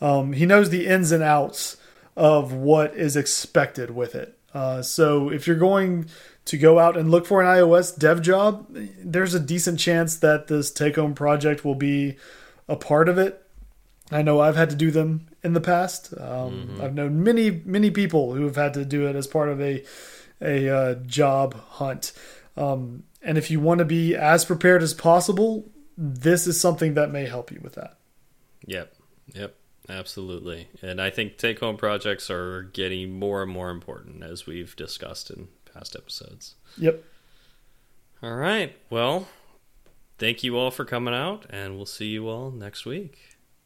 Um, 0.00 0.32
he 0.32 0.46
knows 0.46 0.70
the 0.70 0.86
ins 0.86 1.12
and 1.12 1.22
outs 1.22 1.76
of 2.16 2.52
what 2.52 2.94
is 2.94 3.16
expected 3.16 3.90
with 3.90 4.14
it. 4.14 4.38
Uh, 4.52 4.82
so 4.82 5.30
if 5.30 5.46
you're 5.46 5.56
going 5.56 6.06
to 6.44 6.58
go 6.58 6.78
out 6.78 6.96
and 6.96 7.10
look 7.10 7.26
for 7.26 7.40
an 7.40 7.46
iOS 7.46 7.96
dev 7.96 8.22
job, 8.22 8.66
there's 8.70 9.34
a 9.34 9.40
decent 9.40 9.80
chance 9.80 10.16
that 10.16 10.46
this 10.46 10.70
take 10.70 10.96
home 10.96 11.14
project 11.14 11.64
will 11.64 11.74
be 11.74 12.16
a 12.68 12.76
part 12.76 13.08
of 13.08 13.18
it. 13.18 13.43
I 14.14 14.22
know 14.22 14.40
I've 14.40 14.54
had 14.54 14.70
to 14.70 14.76
do 14.76 14.92
them 14.92 15.26
in 15.42 15.54
the 15.54 15.60
past. 15.60 16.14
Um, 16.18 16.78
I've 16.80 16.94
known 16.94 17.24
many, 17.24 17.50
many 17.50 17.90
people 17.90 18.32
who 18.32 18.44
have 18.44 18.54
had 18.54 18.74
to 18.74 18.84
do 18.84 19.08
it 19.08 19.16
as 19.16 19.26
part 19.26 19.48
of 19.48 19.60
a 19.60 19.84
a 20.40 20.68
uh, 20.68 20.94
job 21.06 21.54
hunt. 21.54 22.12
Um, 22.56 23.04
and 23.22 23.36
if 23.36 23.50
you 23.50 23.58
want 23.58 23.80
to 23.80 23.84
be 23.84 24.14
as 24.14 24.44
prepared 24.44 24.82
as 24.82 24.94
possible, 24.94 25.68
this 25.96 26.46
is 26.46 26.60
something 26.60 26.94
that 26.94 27.10
may 27.10 27.26
help 27.26 27.50
you 27.50 27.60
with 27.62 27.74
that. 27.74 27.96
Yep. 28.66 28.94
Yep. 29.34 29.56
Absolutely. 29.88 30.68
And 30.80 31.00
I 31.00 31.10
think 31.10 31.36
take 31.36 31.60
home 31.60 31.76
projects 31.76 32.30
are 32.30 32.62
getting 32.62 33.18
more 33.18 33.42
and 33.42 33.50
more 33.50 33.70
important 33.70 34.22
as 34.22 34.46
we've 34.46 34.76
discussed 34.76 35.30
in 35.30 35.48
past 35.72 35.96
episodes. 35.96 36.54
Yep. 36.78 37.02
All 38.22 38.36
right. 38.36 38.76
Well, 38.90 39.28
thank 40.18 40.44
you 40.44 40.56
all 40.56 40.70
for 40.70 40.84
coming 40.84 41.14
out, 41.14 41.46
and 41.50 41.76
we'll 41.76 41.84
see 41.84 42.06
you 42.06 42.28
all 42.28 42.50
next 42.50 42.86
week. 42.86 43.33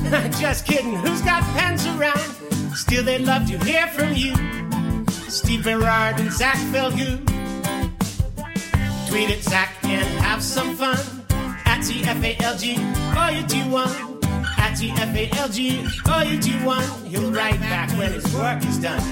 Just 0.40 0.66
kidding, 0.66 0.94
who's 0.94 1.22
got 1.22 1.42
pens 1.56 1.86
around? 1.86 2.18
Still, 2.74 3.04
they'd 3.04 3.20
love 3.20 3.46
to 3.48 3.58
hear 3.58 3.86
from 3.88 4.14
you. 4.14 4.34
Steve 5.28 5.64
Berard 5.64 6.18
and 6.18 6.32
Zach 6.32 6.56
Falgout. 6.72 7.20
Tweet 9.08 9.30
at 9.30 9.42
Zach 9.42 9.74
and 9.82 10.06
have 10.20 10.42
some 10.42 10.76
fun. 10.76 10.98
At 11.66 11.80
TFALG, 11.80 12.78
all 13.14 13.28
oh, 13.28 13.30
you 13.30 13.42
do 13.46 13.70
one. 13.70 13.90
At 14.58 14.78
TFALG, 14.78 16.08
all 16.08 16.20
oh, 16.20 16.22
you 16.22 16.40
do 16.40 16.64
one. 16.64 16.84
He'll 17.06 17.30
write 17.30 17.60
back 17.60 17.90
when 17.98 18.12
his 18.12 18.34
work 18.34 18.64
is 18.64 18.78
done. 18.78 19.02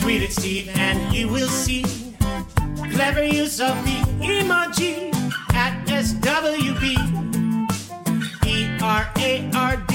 Tweet 0.00 0.22
at 0.22 0.32
Steve 0.32 0.70
and 0.76 1.14
you 1.14 1.28
will 1.28 1.48
see 1.48 1.84
clever 2.92 3.24
use 3.24 3.60
of 3.60 3.74
the 3.84 4.00
emoji 4.20 5.12
at 5.54 5.86
SWB. 5.86 7.39
E-R-A-R-D. 8.80 9.94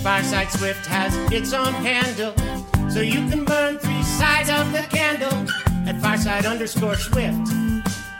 Fireside 0.00 0.48
Swift 0.52 0.86
has 0.86 1.12
its 1.32 1.52
own 1.52 1.72
handle, 1.72 2.32
so 2.88 3.00
you 3.00 3.28
can 3.28 3.44
burn 3.44 3.78
three 3.78 4.02
sides 4.04 4.48
of 4.48 4.70
the 4.70 4.82
candle 4.96 5.34
at 5.88 6.00
Fireside 6.00 6.46
underscore 6.46 6.94
Swift. 6.94 7.48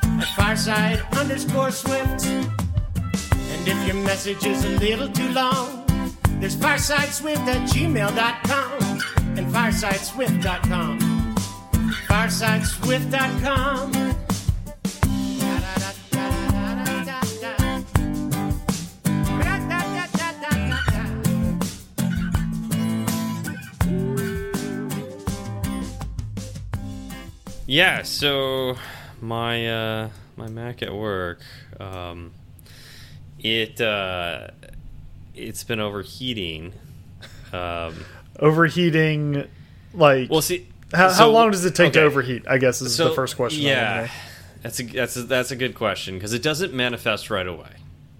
At 0.02 0.26
Fireside 0.34 1.04
underscore 1.12 1.70
Swift. 1.70 2.26
And 2.26 3.68
if 3.68 3.86
your 3.86 3.94
message 4.02 4.44
is 4.44 4.64
a 4.64 4.70
little 4.70 5.08
too 5.08 5.28
long, 5.28 5.84
there's 6.40 6.56
firesideswift 6.56 7.46
at 7.46 7.68
gmail.com 7.68 8.82
and 9.38 9.46
firesideswift.com. 9.54 10.98
Firesideswift.com. 12.08 14.25
Yeah, 27.76 28.04
so 28.04 28.78
my 29.20 29.68
uh, 29.68 30.08
my 30.34 30.48
Mac 30.48 30.82
at 30.82 30.94
work, 30.94 31.40
um, 31.78 32.32
it 33.38 33.78
uh, 33.82 34.48
it's 35.34 35.62
been 35.62 35.78
overheating. 35.80 36.72
Um, 37.52 37.94
Overheating, 38.38 39.46
like 39.92 40.30
well, 40.30 40.40
see, 40.40 40.66
how, 40.94 41.10
how 41.12 41.28
long 41.28 41.50
does 41.50 41.66
it 41.66 41.74
take 41.74 41.92
to 41.92 42.00
overheat? 42.00 42.44
I 42.48 42.56
guess 42.56 42.80
is 42.80 42.96
So, 42.96 43.10
the 43.10 43.14
first 43.14 43.36
question. 43.36 43.64
Yeah, 43.64 44.08
that's 44.62 44.80
a 44.80 44.82
that's 44.84 45.16
a, 45.18 45.22
that's 45.24 45.50
a 45.50 45.56
good 45.56 45.74
question 45.74 46.14
because 46.14 46.32
it 46.32 46.42
doesn't 46.42 46.72
manifest 46.72 47.28
right 47.28 47.46
away. 47.46 47.68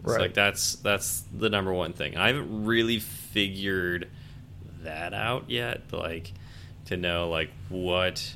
It's 0.00 0.09
Right. 0.12 0.20
like 0.20 0.34
that's 0.34 0.74
that's 0.76 1.22
the 1.34 1.48
number 1.48 1.72
one 1.72 1.94
thing. 1.94 2.18
I 2.18 2.26
haven't 2.26 2.66
really 2.66 2.98
figured 2.98 4.09
that 4.82 5.14
out 5.14 5.48
yet. 5.48 5.80
Like 5.92 6.32
to 6.86 6.98
know 6.98 7.30
like 7.30 7.48
what 7.70 8.34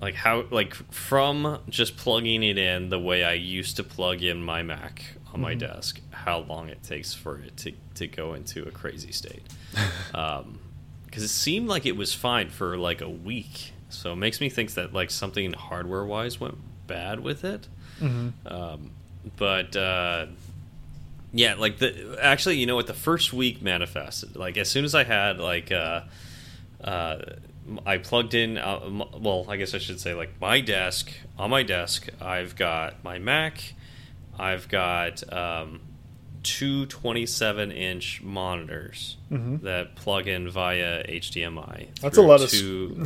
like 0.00 0.14
how 0.14 0.44
like 0.50 0.74
from 0.92 1.58
just 1.68 1.96
plugging 1.96 2.42
it 2.42 2.58
in 2.58 2.88
the 2.90 2.98
way 2.98 3.24
I 3.24 3.32
used 3.34 3.76
to 3.76 3.84
plug 3.84 4.22
in 4.22 4.42
my 4.42 4.62
Mac 4.62 5.02
on 5.32 5.40
my 5.40 5.54
Mm-hmm. 5.54 5.60
desk, 5.74 6.00
how 6.10 6.40
long 6.40 6.68
it 6.68 6.82
takes 6.82 7.14
for 7.14 7.38
it 7.38 7.56
to 7.58 7.72
to 7.94 8.06
go 8.06 8.34
into 8.34 8.66
a 8.66 8.70
crazy 8.70 9.12
state. 9.12 9.42
um, 10.14 10.58
because 11.04 11.22
it 11.22 11.28
seemed 11.28 11.66
like 11.68 11.86
it 11.86 11.96
was 11.96 12.12
fine 12.12 12.50
for 12.50 12.76
like 12.76 13.00
a 13.00 13.08
week, 13.08 13.72
so 13.88 14.12
it 14.12 14.16
makes 14.16 14.40
me 14.40 14.50
think 14.50 14.74
that 14.74 14.92
like 14.92 15.10
something 15.10 15.52
hardware 15.54 16.04
wise 16.04 16.38
went 16.40 16.58
bad 16.86 17.20
with 17.20 17.42
it. 17.44 17.66
Mm-hmm. 18.00 18.46
Um, 18.46 18.90
but 19.36 19.74
uh, 19.74 20.26
yeah, 21.32 21.54
like 21.54 21.78
the 21.78 22.18
actually, 22.20 22.58
you 22.58 22.66
know 22.66 22.76
what? 22.76 22.86
The 22.86 22.92
first 22.94 23.32
week 23.32 23.62
manifested. 23.62 24.36
Like 24.36 24.58
as 24.58 24.68
soon 24.68 24.84
as 24.84 24.94
I 24.94 25.04
had 25.04 25.38
like 25.38 25.72
uh, 25.72 26.02
uh, 26.84 27.18
I 27.84 27.98
plugged 27.98 28.34
in. 28.34 28.58
Uh, 28.58 28.80
m- 28.84 29.22
well, 29.22 29.46
I 29.48 29.56
guess 29.56 29.74
I 29.74 29.78
should 29.78 30.00
say 30.00 30.14
like 30.14 30.40
my 30.40 30.60
desk. 30.60 31.10
On 31.38 31.50
my 31.50 31.62
desk, 31.62 32.08
I've 32.20 32.56
got 32.56 33.02
my 33.04 33.18
Mac. 33.18 33.74
I've 34.38 34.68
got 34.68 35.22
um, 35.32 35.80
two 36.42 36.86
27 36.86 37.72
inch 37.72 38.22
monitors 38.22 39.16
that 39.30 39.96
plug 39.96 40.28
in 40.28 40.48
via 40.50 41.04
HDMI. 41.04 41.88
That's 42.00 42.18
a 42.18 42.22
lot 42.22 42.40
of 42.42 42.50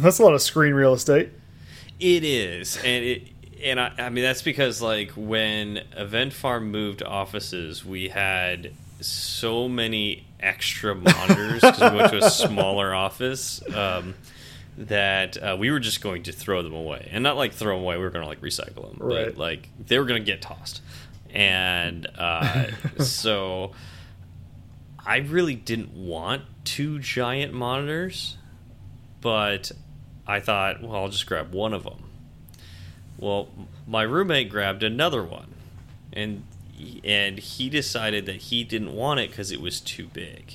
that's 0.03 0.19
a 0.19 0.23
lot 0.25 0.35
of 0.35 0.43
screen 0.43 0.75
real 0.75 0.93
estate. 0.93 1.31
it 1.99 2.25
is, 2.25 2.77
and 2.79 3.05
it, 3.05 3.23
and 3.63 3.79
I, 3.81 3.93
I 3.99 4.09
mean 4.11 4.25
that's 4.25 4.43
because 4.43 4.83
like 4.83 5.13
when 5.13 5.79
Event 5.97 6.33
Farm 6.33 6.71
moved 6.71 7.03
offices, 7.03 7.85
we 7.85 8.09
had 8.09 8.73
so 9.01 9.69
many 9.69 10.27
extra 10.41 10.95
monitors 10.95 11.61
because 11.61 11.93
we 11.93 11.97
went 11.99 12.11
to 12.13 12.19
a 12.25 12.31
smaller 12.31 12.95
office 12.95 13.63
um, 13.75 14.15
that 14.81 15.37
uh, 15.43 15.57
we 15.59 15.71
were 15.71 15.79
just 15.81 16.01
going 16.01 16.23
to 16.25 16.33
throw 16.33 16.63
them 16.63 16.73
away, 16.73 17.09
and 17.13 17.23
not 17.23 17.37
like 17.37 17.53
throw 17.53 17.75
them 17.77 17.83
away. 17.85 17.97
We 17.99 18.03
were 18.03 18.11
going 18.11 18.23
to 18.25 18.29
like 18.29 18.41
recycle 18.41 18.89
them, 18.91 18.97
Right. 18.99 19.27
but 19.27 19.37
like 19.37 19.69
they 19.79 19.99
were 19.99 20.07
going 20.07 20.21
to 20.23 20.27
get 20.27 20.41
tossed, 20.41 20.81
and 21.31 22.07
uh, 22.19 22.69
so 22.99 23.73
I 25.05 25.19
really 25.19 25.55
didn't 25.55 25.93
want 25.95 26.43
two 26.65 26.99
giant 26.99 27.53
monitors, 27.53 28.37
but 29.21 29.71
I 30.27 30.41
thought, 30.41 30.83
well, 30.83 30.95
I'll 30.97 31.09
just 31.09 31.27
grab 31.27 31.53
one 31.53 31.75
of 31.75 31.85
them. 31.85 32.05
Well, 33.19 33.49
my 33.87 34.03
roommate 34.03 34.49
grabbed 34.49 34.83
another 34.83 35.23
one, 35.23 35.55
and 36.13 36.45
and 37.05 37.39
he 37.39 37.69
decided 37.69 38.25
that 38.25 38.37
he 38.37 38.65
didn't 38.65 38.95
want 38.95 39.21
it 39.21 39.29
because 39.29 39.53
it 39.53 39.61
was 39.61 39.79
too 39.81 40.07
big, 40.07 40.55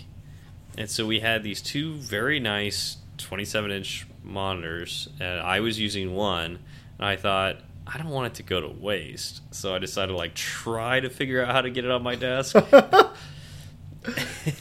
and 0.75 0.89
so 0.89 1.05
we 1.05 1.19
had 1.19 1.43
these 1.43 1.61
two 1.61 1.93
very 1.97 2.39
nice 2.39 2.97
27 3.19 3.69
inch 3.71 4.07
monitors, 4.25 5.07
and 5.19 5.39
I 5.39 5.59
was 5.61 5.79
using 5.79 6.13
one, 6.15 6.59
and 6.97 7.05
I 7.07 7.15
thought. 7.15 7.57
I 7.87 7.99
don't 7.99 8.09
want 8.09 8.25
it 8.25 8.33
to 8.37 8.41
go 8.43 8.59
to 8.59 8.67
waste, 8.67 9.41
so 9.53 9.75
I 9.75 9.77
decided 9.77 10.11
to 10.13 10.17
like 10.17 10.33
try 10.33 10.99
to 10.99 11.07
figure 11.07 11.45
out 11.45 11.51
how 11.53 11.61
to 11.61 11.69
get 11.69 11.85
it 11.85 11.91
on 11.91 12.01
my 12.01 12.15
desk, 12.15 12.55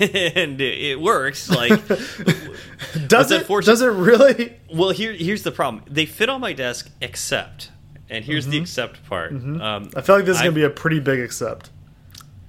and 0.00 0.60
it, 0.60 1.00
works. 1.00 1.48
Like, 1.50 1.70
Does 3.06 3.30
it? 3.30 3.48
Does 3.48 3.80
it 3.80 3.86
really? 3.86 4.56
well, 4.74 4.90
here 4.90 5.12
here's 5.12 5.42
the 5.42 5.52
problem. 5.52 5.84
They 5.86 6.06
fit 6.06 6.28
on 6.28 6.42
my 6.42 6.52
desk, 6.52 6.90
except, 7.00 7.70
and 8.10 8.24
here's 8.26 8.44
Mm-hmm. 8.44 8.50
the 8.52 8.58
except 8.60 9.04
part. 9.06 9.32
Um, 9.32 9.88
I 9.96 10.02
feel 10.02 10.16
like 10.16 10.26
this 10.26 10.36
is 10.36 10.42
I've- 10.42 10.48
gonna 10.48 10.54
be 10.56 10.64
a 10.64 10.70
pretty 10.70 11.00
big 11.00 11.20
accept. 11.20 11.70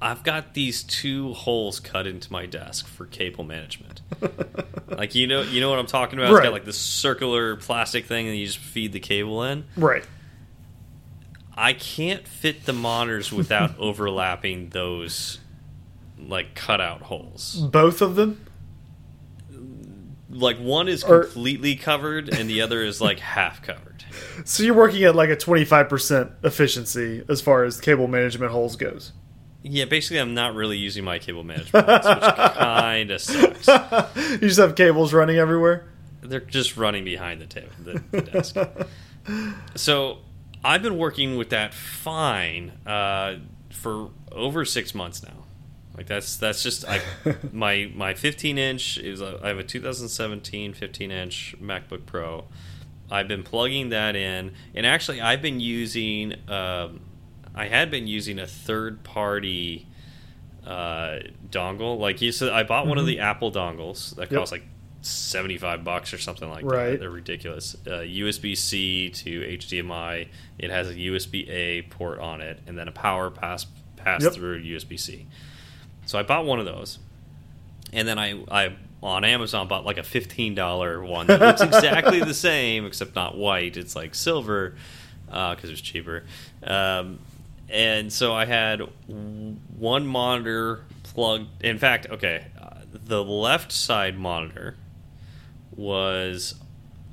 I've 0.01 0.23
got 0.23 0.53
these 0.55 0.83
two 0.83 1.31
holes 1.33 1.79
cut 1.79 2.05
into 2.05 2.31
my 2.31 2.45
desk 2.45 2.85
for 2.85 3.05
cable 3.05 3.45
management. 3.45 3.94
Like 4.87 5.15
you 5.15 5.27
know, 5.27 5.41
you 5.41 5.61
know 5.61 5.69
what 5.69 5.79
I'm 5.79 5.87
talking 5.87 6.19
about. 6.19 6.31
It's 6.31 6.37
Right. 6.37 6.43
got 6.45 6.53
like 6.53 6.65
this 6.65 6.77
circular 6.77 7.55
plastic 7.55 8.05
thing, 8.05 8.27
and 8.27 8.37
you 8.37 8.45
just 8.45 8.57
feed 8.59 8.93
the 8.93 8.99
cable 8.99 9.43
in. 9.43 9.65
Right. 9.75 10.05
I 11.57 11.73
can't 11.73 12.27
fit 12.27 12.65
the 12.65 12.73
monitors 12.73 13.31
without 13.31 13.71
overlapping 13.79 14.69
those 14.69 15.39
like 16.19 16.53
cutout 16.55 17.01
holes. 17.03 17.55
Both 17.71 18.01
of 18.01 18.15
them. 18.15 18.41
Like 20.29 20.57
one 20.57 20.87
is 20.89 21.03
Or- 21.03 21.23
completely 21.23 21.75
covered, 21.75 22.29
and 22.33 22.49
the 22.49 22.61
other 22.61 22.83
is 22.83 22.99
like 22.99 23.19
half 23.35 23.61
covered. 23.61 24.03
So 24.43 24.63
you're 24.63 24.73
working 24.75 25.03
at 25.03 25.15
like 25.15 25.29
a 25.29 25.35
25% 25.35 26.31
efficiency 26.43 27.23
as 27.29 27.41
far 27.41 27.63
as 27.63 27.79
cable 27.79 28.07
management 28.07 28.51
holes 28.51 28.75
goes. 28.75 29.11
Yeah, 29.67 29.85
basically, 29.85 30.19
I'm 30.19 30.35
not 30.35 30.53
really 30.53 30.77
using 30.77 31.03
my 31.03 31.17
cable 31.17 31.43
management, 31.43 31.87
which 31.87 32.01
kind 32.03 33.09
of 33.09 33.19
sucks. 33.19 33.67
You 34.15 34.37
just 34.37 34.59
have 34.59 34.75
cables 34.75 35.11
running 35.11 35.37
everywhere. 35.37 35.87
They're 36.21 36.39
just 36.39 36.77
running 36.77 37.03
behind 37.03 37.41
the 37.41 37.47
table, 37.47 37.69
the, 37.83 38.03
the 38.11 38.21
desk. 38.21 38.55
So 39.75 40.19
I've 40.63 40.83
been 40.83 40.99
working 40.99 41.35
with 41.35 41.49
that 41.49 41.73
fine 41.73 42.73
uh, 42.85 43.37
for 43.71 44.11
over 44.31 44.65
six 44.65 44.93
months 44.93 45.23
now. 45.23 45.45
Like 45.97 46.05
that's 46.05 46.37
that's 46.37 46.61
just 46.61 46.85
I, 46.87 47.01
my 47.51 47.91
my 47.95 48.13
15 48.13 48.59
inch 48.59 48.99
is 48.99 49.19
a, 49.19 49.39
I 49.41 49.47
have 49.47 49.57
a 49.57 49.63
2017 49.63 50.73
15 50.73 51.11
inch 51.11 51.55
MacBook 51.59 52.05
Pro. 52.05 52.45
I've 53.09 53.27
been 53.27 53.43
plugging 53.43 53.89
that 53.89 54.15
in, 54.15 54.53
and 54.75 54.85
actually 54.85 55.21
I've 55.21 55.41
been 55.41 55.59
using. 55.59 56.35
Um, 56.47 56.99
I 57.55 57.67
had 57.67 57.89
been 57.89 58.05
using 58.07 58.37
a 58.39 58.45
third 58.47 59.03
party 59.03 59.87
uh, 60.65 61.19
dongle. 61.49 61.97
Like 61.99 62.21
you 62.21 62.31
said, 62.31 62.49
I 62.49 62.63
bought 62.63 62.87
one 62.87 62.97
of 62.97 63.05
the 63.05 63.19
Apple 63.19 63.51
dongles 63.51 64.15
that 64.15 64.31
Yep. 64.31 64.39
cost 64.41 64.51
like 64.51 64.63
seventy 65.01 65.57
five 65.57 65.83
bucks 65.83 66.13
or 66.13 66.17
something 66.17 66.49
like 66.49 66.65
Right. 66.65 66.91
that. 66.91 66.99
They're 67.01 67.09
ridiculous. 67.11 67.75
Uh, 67.85 67.99
USB 68.01 68.55
C 68.57 69.09
to 69.11 69.41
HDMI. 69.41 70.27
It 70.57 70.71
has 70.71 70.89
a 70.89 70.95
USB 70.95 71.47
A 71.49 71.83
port 71.83 72.19
on 72.19 72.41
it, 72.41 72.59
and 72.67 72.77
then 72.77 72.87
a 72.87 72.91
power 72.91 73.29
pass 73.29 73.67
pass 73.95 74.23
Yep. 74.23 74.33
through 74.33 74.61
USB 74.63 74.97
C. 74.99 75.27
So 76.07 76.17
I 76.19 76.23
bought 76.23 76.45
one 76.45 76.59
of 76.59 76.65
those, 76.65 76.97
and 77.93 78.07
then 78.07 78.17
I 78.17 78.41
I 78.51 78.75
on 79.03 79.23
Amazon 79.23 79.67
bought 79.67 79.85
like 79.85 79.99
a 79.99 80.03
fifteen 80.03 80.55
dollar 80.55 81.03
one 81.03 81.27
that 81.27 81.39
looks 81.39 81.61
exactly 81.61 82.19
the 82.23 82.33
same 82.33 82.85
except 82.87 83.15
not 83.15 83.37
white. 83.37 83.77
It's 83.77 83.95
like 83.95 84.15
silver 84.15 84.75
because 85.27 85.65
it 85.65 85.69
was 85.71 85.81
cheaper. 85.81 86.23
Um, 86.63 87.19
and 87.69 88.11
so 88.11 88.33
I 88.33 88.45
had 88.45 88.81
one 89.07 90.07
monitor 90.07 90.85
plugged. 91.03 91.63
In 91.63 91.77
fact, 91.77 92.07
okay, 92.09 92.47
uh, 92.61 92.81
the 92.91 93.23
left 93.23 93.71
side 93.71 94.17
monitor 94.17 94.75
was 95.75 96.55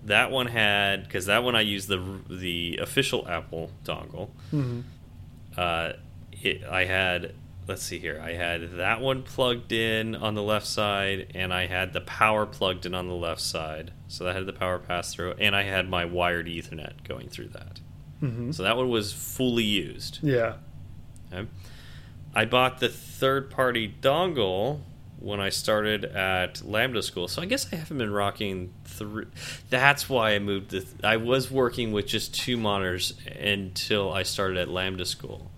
that 0.04 0.30
one 0.30 0.46
had 0.46 1.04
because 1.04 1.26
that 1.26 1.44
one 1.44 1.54
I 1.54 1.60
used 1.62 1.88
the 1.88 2.20
the 2.28 2.78
official 2.82 3.26
Apple 3.28 3.70
dongle. 3.84 4.30
Uh, 5.56 5.92
it, 6.32 6.64
I 6.64 6.84
had 6.84 7.34
let's 7.68 7.82
see 7.82 7.98
here. 7.98 8.20
I 8.22 8.32
had 8.32 8.72
that 8.78 9.00
one 9.00 9.22
plugged 9.22 9.72
in 9.72 10.14
on 10.14 10.34
the 10.34 10.42
left 10.42 10.66
side, 10.66 11.28
and 11.34 11.54
I 11.54 11.66
had 11.66 11.92
the 11.92 12.00
power 12.00 12.46
plugged 12.46 12.86
in 12.86 12.94
on 12.94 13.08
the 13.08 13.14
left 13.14 13.40
side. 13.40 13.92
So 14.08 14.24
that 14.24 14.34
had 14.34 14.46
the 14.46 14.52
power 14.52 14.78
pass 14.78 15.14
through, 15.14 15.34
and 15.38 15.54
I 15.54 15.62
had 15.62 15.88
my 15.88 16.04
wired 16.04 16.46
Ethernet 16.46 17.04
going 17.04 17.28
through 17.28 17.48
that. 17.48 17.80
Mhm. 18.22 18.54
So 18.54 18.62
that 18.62 18.76
one 18.76 18.88
was 18.88 19.12
fully 19.12 19.64
used. 19.64 20.20
Yeah. 20.22 20.54
Okay. 21.32 21.48
I 22.34 22.44
bought 22.44 22.80
the 22.80 22.88
third 22.88 23.50
party 23.50 23.92
dongle 24.00 24.80
when 25.18 25.38
I 25.40 25.50
started 25.50 26.04
at 26.04 26.64
Lambda 26.64 27.02
School. 27.02 27.28
So 27.28 27.42
I 27.42 27.44
guess 27.46 27.72
I 27.72 27.76
haven't 27.76 27.98
been 27.98 28.12
rocking 28.12 28.72
through. 28.84 29.26
That's 29.70 30.08
why 30.08 30.34
I 30.34 30.38
moved. 30.38 30.70
The 30.70 30.84
I 31.04 31.16
was 31.16 31.50
working 31.50 31.92
with 31.92 32.06
just 32.06 32.34
two 32.34 32.56
monitors 32.56 33.14
until 33.40 34.12
I 34.12 34.22
started 34.22 34.56
at 34.58 34.68
Lambda 34.68 35.04
School. 35.04 35.50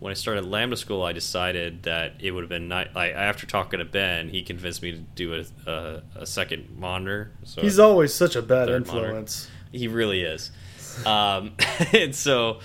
When 0.00 0.10
I 0.12 0.14
started 0.14 0.44
at 0.44 0.50
Lambda 0.50 0.76
School, 0.76 1.02
I 1.02 1.12
decided 1.12 1.82
that 1.82 2.14
it 2.20 2.30
would 2.30 2.42
have 2.42 2.48
been 2.48 2.68
nice. 2.68 2.88
Like, 2.94 3.14
after 3.14 3.46
talking 3.46 3.80
to 3.80 3.84
Ben, 3.84 4.28
he 4.28 4.42
convinced 4.42 4.80
me 4.80 4.92
to 4.92 4.98
do 4.98 5.34
a, 5.34 5.70
a, 5.70 6.02
a 6.20 6.26
second 6.26 6.76
monitor. 6.78 7.32
So 7.44 7.62
He's 7.62 7.80
always 7.80 8.14
such 8.14 8.36
a 8.36 8.42
bad 8.42 8.66
Third 8.68 8.86
monitor. 8.86 9.06
influence. 9.06 9.48
he 9.72 9.88
really 9.88 10.22
is. 10.22 10.52
Um, 11.06 11.52
and 11.92 12.14
so, 12.14 12.60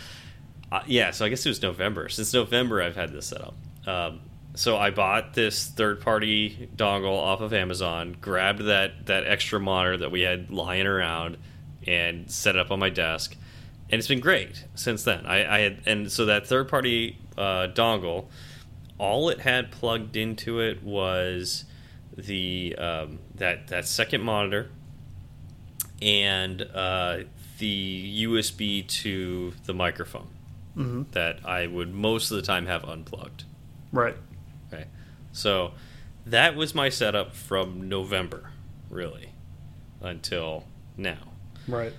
uh, 0.72 0.82
yeah, 0.88 1.12
so 1.12 1.26
I 1.26 1.30
guess 1.30 1.46
it 1.46 1.50
was 1.50 1.62
November. 1.62 2.10
Since 2.10 2.34
November, 2.34 2.82
I've 2.82 2.96
had 2.96 3.12
this 3.12 3.28
set 3.28 3.42
up. 3.42 3.56
Um, 3.86 4.22
so 4.56 4.78
I 4.78 4.92
bought 4.92 5.34
this 5.34 5.68
third 5.68 6.02
party 6.02 6.70
dongle 6.76 7.18
off 7.18 7.42
of 7.42 7.54
Amazon, 7.54 8.16
grabbed 8.20 8.66
that, 8.66 9.08
that 9.08 9.26
extra 9.26 9.60
monitor 9.60 9.98
that 9.98 10.12
we 10.12 10.22
had 10.22 10.52
lying 10.52 10.86
around, 10.86 11.38
and 11.88 12.30
set 12.30 12.56
it 12.56 12.60
up 12.60 12.72
on 12.72 12.80
my 12.80 12.90
desk. 12.90 13.36
And 13.90 14.00
it's 14.00 14.08
been 14.08 14.20
great 14.20 14.66
since 14.76 15.04
then. 15.04 15.26
I, 15.26 15.58
I 15.58 15.60
had, 15.60 15.80
and 15.86 16.12
so 16.12 16.26
that 16.26 16.48
third 16.48 16.68
party 16.68 17.18
uh, 17.38 17.68
dongle, 17.74 18.26
all 18.98 19.30
it 19.30 19.40
had 19.40 19.72
plugged 19.72 20.16
into 20.16 20.60
it 20.60 20.84
was 20.84 21.66
the 22.16 22.76
um, 22.78 23.20
that 23.36 23.68
that 23.68 23.88
second 23.88 24.22
monitor 24.22 24.70
and 26.02 26.62
uh, 26.62 27.20
the 27.64 28.26
USB 28.26 28.86
to 28.88 29.54
the 29.66 29.74
microphone 29.74 30.28
hmm 30.74 31.04
that 31.12 31.40
I 31.46 31.66
would 31.68 31.94
most 31.94 32.30
of 32.32 32.36
the 32.36 32.42
time 32.44 32.66
have 32.66 32.84
unplugged. 32.84 33.46
Right. 33.94 34.18
Okay, 34.74 34.86
so 35.32 35.72
that 36.26 36.56
was 36.58 36.74
my 36.76 36.90
setup 36.90 37.34
from 37.36 37.88
November, 37.88 38.50
really, 38.90 39.30
until 40.02 40.66
now. 40.98 41.32
Right. 41.68 41.94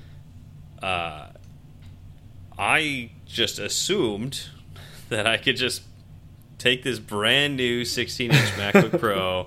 Uh, 0.82 1.28
I 2.58 3.10
just 3.24 3.58
assumed 3.58 4.48
that 5.08 5.26
I 5.26 5.36
could 5.38 5.56
just 5.56 5.82
take 6.58 6.82
this 6.82 6.98
brand 6.98 7.56
new 7.56 7.84
16 7.84 8.30
inch 8.32 8.38
MacBook 8.58 8.98
Pro 9.00 9.46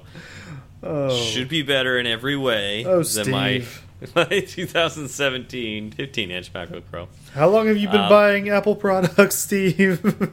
Oh. 0.84 1.10
should 1.10 1.50
be 1.50 1.64
better 1.64 2.00
in 2.00 2.06
every 2.06 2.38
way 2.38 2.86
Oh, 2.86 2.98
than 2.98 3.04
Steve. 3.06 3.28
my 3.32 3.64
2017 4.06 5.92
15 5.92 6.32
inch 6.32 6.54
MacBook 6.54 6.84
Pro. 6.92 7.08
How 7.34 7.50
long 7.50 7.68
have 7.68 7.78
you 7.78 7.88
been 7.88 8.02
Um, 8.02 8.10
buying 8.10 8.50
Apple 8.50 8.76
products, 8.76 9.36
Steve? 9.38 10.32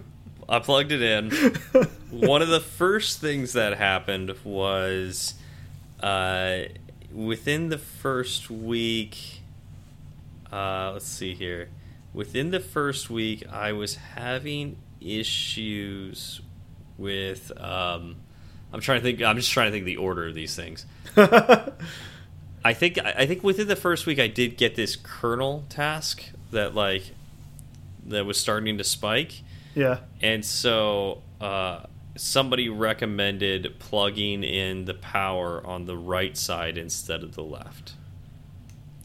I 0.48 0.58
plugged 0.58 0.92
it 0.92 1.00
in. 1.02 1.30
One 2.10 2.42
of 2.42 2.48
the 2.48 2.60
first 2.60 3.20
things 3.20 3.54
that 3.54 3.78
happened 3.78 4.34
was 4.44 5.34
uh, 6.00 6.64
within 7.12 7.70
the 7.70 7.78
first 7.78 8.50
week. 8.50 9.40
Uh, 10.52 10.90
let's 10.92 11.06
see 11.06 11.34
here. 11.34 11.68
Within 12.12 12.50
the 12.50 12.60
first 12.60 13.08
week, 13.10 13.44
I 13.50 13.72
was 13.72 13.96
having 13.96 14.76
issues 15.00 16.40
with. 16.98 17.50
Um, 17.58 18.16
I'm 18.72 18.80
trying 18.80 19.00
to 19.00 19.02
think. 19.04 19.22
I'm 19.22 19.36
just 19.36 19.50
trying 19.50 19.68
to 19.68 19.72
think 19.72 19.86
the 19.86 19.96
order 19.96 20.26
of 20.28 20.34
these 20.34 20.54
things. 20.54 20.84
I 22.64 22.72
think 22.72 22.98
I 22.98 23.26
think 23.26 23.44
within 23.44 23.68
the 23.68 23.76
first 23.76 24.06
week 24.06 24.18
I 24.18 24.26
did 24.26 24.56
get 24.56 24.74
this 24.74 24.96
kernel 24.96 25.64
task 25.68 26.24
that 26.50 26.74
like 26.74 27.12
that 28.06 28.24
was 28.24 28.38
starting 28.38 28.78
to 28.78 28.84
spike, 28.84 29.42
yeah. 29.74 29.98
and 30.22 30.44
so 30.44 31.22
uh, 31.40 31.80
somebody 32.16 32.68
recommended 32.68 33.74
plugging 33.78 34.42
in 34.44 34.86
the 34.86 34.94
power 34.94 35.64
on 35.66 35.84
the 35.84 35.96
right 35.96 36.36
side 36.36 36.78
instead 36.78 37.22
of 37.22 37.34
the 37.34 37.42
left, 37.42 37.94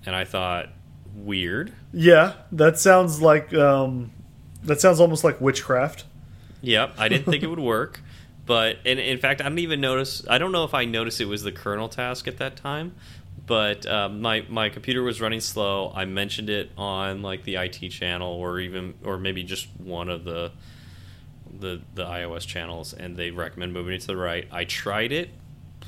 and 0.06 0.16
I 0.16 0.24
thought 0.24 0.70
weird. 1.16 1.74
Yeah. 1.94 2.34
That 2.52 2.80
sounds 2.80 3.22
like 3.22 3.54
um, 3.54 4.12
that 4.64 4.82
sounds 4.82 5.00
almost 5.00 5.24
like 5.24 5.40
witchcraft. 5.42 6.06
Yep, 6.62 6.96
I 6.98 7.08
didn't 7.08 7.26
think 7.26 7.44
it 7.44 7.48
would 7.50 7.60
work, 7.60 8.02
but 8.46 8.78
and 8.86 9.00
in 9.00 9.18
fact, 9.18 9.42
I 9.42 9.46
don't 9.46 9.60
even 9.60 9.82
notice. 9.82 10.26
I 10.30 10.38
don't 10.38 10.52
know 10.52 10.64
if 10.64 10.74
I 10.74 10.86
noticed 10.86 11.22
it 11.22 11.26
was 11.26 11.44
the 11.44 11.52
kernel 11.52 11.88
task 11.88 12.28
at 12.28 12.38
that 12.38 12.56
time, 12.56 12.96
but 13.50 13.88
um, 13.88 14.22
my 14.22 14.46
my 14.48 14.70
computer 14.70 15.02
was 15.02 15.20
running 15.20 15.40
slow. 15.42 15.92
I 15.96 16.06
mentioned 16.06 16.52
it 16.52 16.70
on 16.78 17.24
like 17.24 17.44
the 17.46 17.56
IT 17.56 17.90
channel, 17.90 18.32
or 18.32 18.60
even 18.60 18.94
or 19.04 19.18
maybe 19.18 19.44
just 19.44 19.68
one 19.80 20.08
of 20.08 20.24
the 20.24 20.52
the 21.60 21.82
the 21.96 22.06
iOS 22.06 22.46
channels, 22.46 22.94
and 22.94 23.18
they 23.18 23.32
recommend 23.32 23.74
moving 23.74 23.96
it 23.96 24.02
to 24.02 24.08
the 24.08 24.16
right. 24.18 24.48
I 24.52 24.66
tried 24.66 25.12
it. 25.12 25.32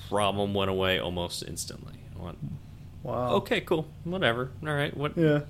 Problem 0.10 0.56
went 0.56 0.72
away 0.72 0.98
almost 0.98 1.44
instantly. 1.48 1.94
I 2.20 2.24
went, 2.26 2.40
Wow. 3.04 3.30
okay, 3.36 3.62
cool, 3.62 3.88
whatever. 4.06 4.50
All 4.66 4.74
right, 4.74 4.98
what? 4.98 5.16
Yeah. 5.16 5.42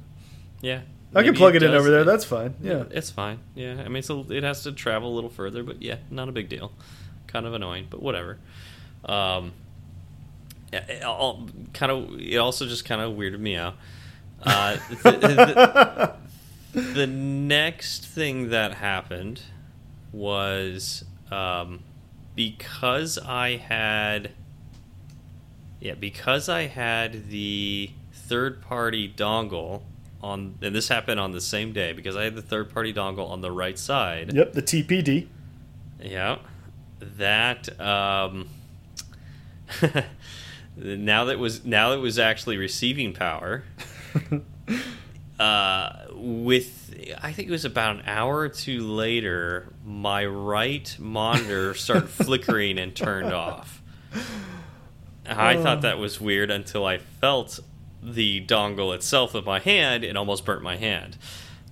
Yeah, 0.60 0.82
I 1.16 1.24
can 1.24 1.34
plug 1.34 1.56
it, 1.56 1.64
in 1.64 1.72
over 1.74 1.90
there. 1.90 2.04
That's 2.04 2.26
fine. 2.26 2.56
Yeah. 2.62 2.84
it's 2.92 3.10
fine. 3.10 3.40
Yeah, 3.56 3.82
I 3.84 3.86
mean, 3.86 3.96
it's 3.98 4.10
a, 4.10 4.20
it 4.30 4.44
has 4.44 4.64
to 4.64 4.74
travel 4.74 5.12
a 5.12 5.16
little 5.16 5.30
further, 5.30 5.64
but 5.64 5.82
yeah, 5.82 5.96
not 6.12 6.28
a 6.28 6.32
big 6.34 6.50
deal. 6.50 6.74
Kind 7.28 7.46
of 7.48 7.54
annoying, 7.54 7.88
but 7.90 8.02
whatever. 8.02 8.38
Um, 9.06 9.46
it, 9.48 9.54
it 9.54 9.71
all, 11.06 11.48
kind 11.74 11.92
of. 11.92 12.20
It 12.20 12.38
also 12.38 12.66
just 12.66 12.86
kind 12.86 13.02
of 13.02 13.14
weirded 13.14 13.40
me 13.40 13.56
out. 13.56 13.76
Uh, 14.44 14.78
the, 14.90 16.16
the, 16.74 16.82
the 16.82 17.06
next 17.06 18.04
thing 18.04 18.50
that 18.50 18.74
happened 18.74 19.40
was 20.12 21.06
um, 21.32 21.84
because 22.36 23.20
I 23.20 23.58
had, 23.58 24.32
yeah, 25.80 25.94
because 25.94 26.50
I 26.50 26.66
had 26.66 27.30
the 27.30 27.92
third 28.14 28.64
party 28.64 29.14
dongle 29.16 29.84
on, 30.22 30.56
and 30.62 30.76
this 30.76 30.88
happened 30.88 31.20
on 31.20 31.32
the 31.32 31.42
same 31.42 31.72
day 31.74 31.94
because 31.94 32.16
I 32.16 32.24
had 32.24 32.36
the 32.36 32.42
third 32.42 32.74
party 32.74 32.94
dongle 32.94 33.30
on 33.30 33.42
the 33.42 33.52
right 33.52 33.78
side. 33.78 34.34
Yep. 34.34 34.54
The 34.54 34.62
TPD. 34.62 35.28
Yeah, 36.02 36.38
that 37.00 37.80
um, 37.80 38.50
now 40.76 41.26
that 41.26 41.40
was 41.40 41.66
now 41.66 41.92
that 41.92 42.00
was 42.00 42.20
actually 42.20 42.58
receiving 42.58 43.14
power. 43.14 43.64
uh, 45.40 45.94
with 46.12 46.94
I 47.22 47.32
think 47.32 47.48
it 47.48 47.52
was 47.52 47.66
about 47.66 47.98
an 47.98 48.04
hour 48.06 48.40
or 48.40 48.50
two 48.50 48.82
later, 48.82 49.74
my 49.86 50.26
right 50.26 50.96
monitor 51.00 51.74
started 51.74 52.10
flickering 52.10 52.78
and 52.78 52.96
turned 52.96 53.34
off. 53.34 53.82
I 55.26 55.62
thought 55.62 55.82
that 55.82 55.98
was 55.98 56.20
weird 56.20 56.52
until 56.52 56.86
I 56.86 56.98
felt 56.98 57.60
the 58.04 58.46
dongle 58.46 58.94
itself 58.96 59.34
with 59.34 59.46
my 59.46 59.60
hand 59.60 60.04
and 60.04 60.18
almost 60.18 60.46
burnt 60.46 60.64
my 60.64 60.78
hand. 60.78 61.18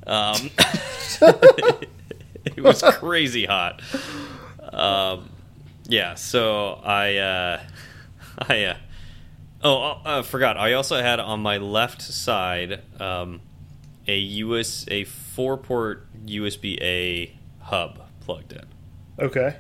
Um, 0.06 0.50
it 2.46 2.62
was 2.62 2.82
crazy 2.82 3.46
hot. 3.46 3.82
Um, 4.72 5.30
yeah, 5.88 6.16
so 6.16 6.80
I, 6.84 7.18
uh, 7.18 7.62
I, 8.38 8.64
uh, 8.66 8.78
oh, 9.64 10.02
I 10.06 10.22
forgot. 10.22 10.58
I 10.58 10.74
also 10.74 11.02
had 11.02 11.20
on 11.20 11.42
my 11.42 11.58
left 11.58 12.02
side 12.02 12.82
um, 13.00 13.42
a 14.08 14.18
US 14.18 14.86
a 14.90 15.04
four 15.04 15.58
port 15.58 16.08
USB 16.26 16.78
A 16.82 17.38
hub 17.60 18.02
plugged 18.22 18.54
in. 18.54 18.66
Okay. 19.20 19.56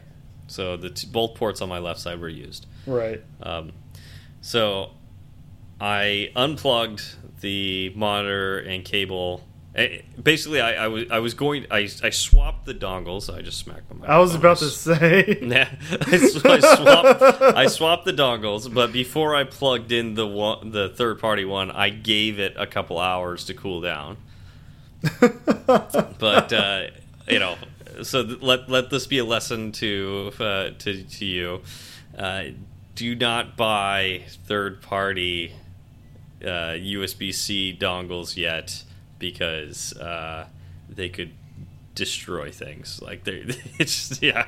So 0.47 0.77
the 0.77 0.89
t 0.89 1.07
both 1.11 1.35
ports 1.35 1.61
on 1.61 1.69
my 1.69 1.79
left 1.79 1.99
side 1.99 2.19
were 2.19 2.29
used. 2.29 2.65
Right. 2.87 3.21
Um, 3.41 3.71
so 4.41 4.91
I 5.79 6.31
unplugged 6.35 7.03
the 7.41 7.91
monitor 7.95 8.59
and 8.59 8.83
cable. 8.83 9.47
Eh, 9.75 10.01
Basically, 10.21 10.59
I, 10.61 10.85
I 10.85 10.87
was 10.87 11.05
I 11.11 11.19
was 11.19 11.33
going. 11.35 11.65
I, 11.69 11.87
I 12.03 12.09
swapped 12.09 12.65
the 12.65 12.73
dongles. 12.73 13.33
I 13.33 13.41
just 13.41 13.59
smacked 13.59 13.87
them. 13.87 14.03
I 14.05 14.17
was 14.17 14.33
about 14.35 14.57
to 14.57 14.69
say. 14.69 15.37
Yeah, 15.49 15.69
I, 15.91 16.17
sw- 16.17 16.45
I 16.45 16.59
swapped. 16.59 17.21
I 17.55 17.67
swapped 17.67 18.05
the 18.05 18.13
dongles, 18.13 18.73
but 18.73 18.91
before 18.91 19.35
I 19.35 19.43
plugged 19.43 19.91
in 19.91 20.15
the 20.15 20.25
one, 20.27 20.71
the 20.71 20.89
third 20.89 21.19
party 21.19 21.45
one, 21.45 21.69
I 21.71 21.89
gave 21.89 22.39
it 22.39 22.55
a 22.57 22.65
couple 22.65 22.99
hours 22.99 23.45
to 23.45 23.53
cool 23.53 23.81
down. 23.81 24.17
but 25.19 26.51
uh, 26.53 26.87
you 27.27 27.39
know, 27.39 27.55
so 28.03 28.21
let 28.41 28.69
let 28.69 28.89
this 28.89 29.07
be 29.07 29.19
a 29.19 29.25
lesson 29.25 29.71
to 29.73 30.31
uh, 30.39 30.69
to 30.79 31.03
to 31.03 31.25
you. 31.25 31.61
Uh, 32.17 32.45
do 32.95 33.15
not 33.15 33.55
buy 33.55 34.23
third 34.45 34.81
party 34.81 35.53
uh, 36.41 36.75
USB 36.75 37.33
C 37.33 37.77
dongles 37.79 38.35
yet 38.35 38.83
because 39.19 39.93
uh, 39.97 40.47
they 40.89 41.09
could 41.09 41.31
destroy 41.95 42.49
things. 42.51 43.01
Like 43.01 43.23
they, 43.25 43.43
it's 43.79 44.21
yeah. 44.21 44.47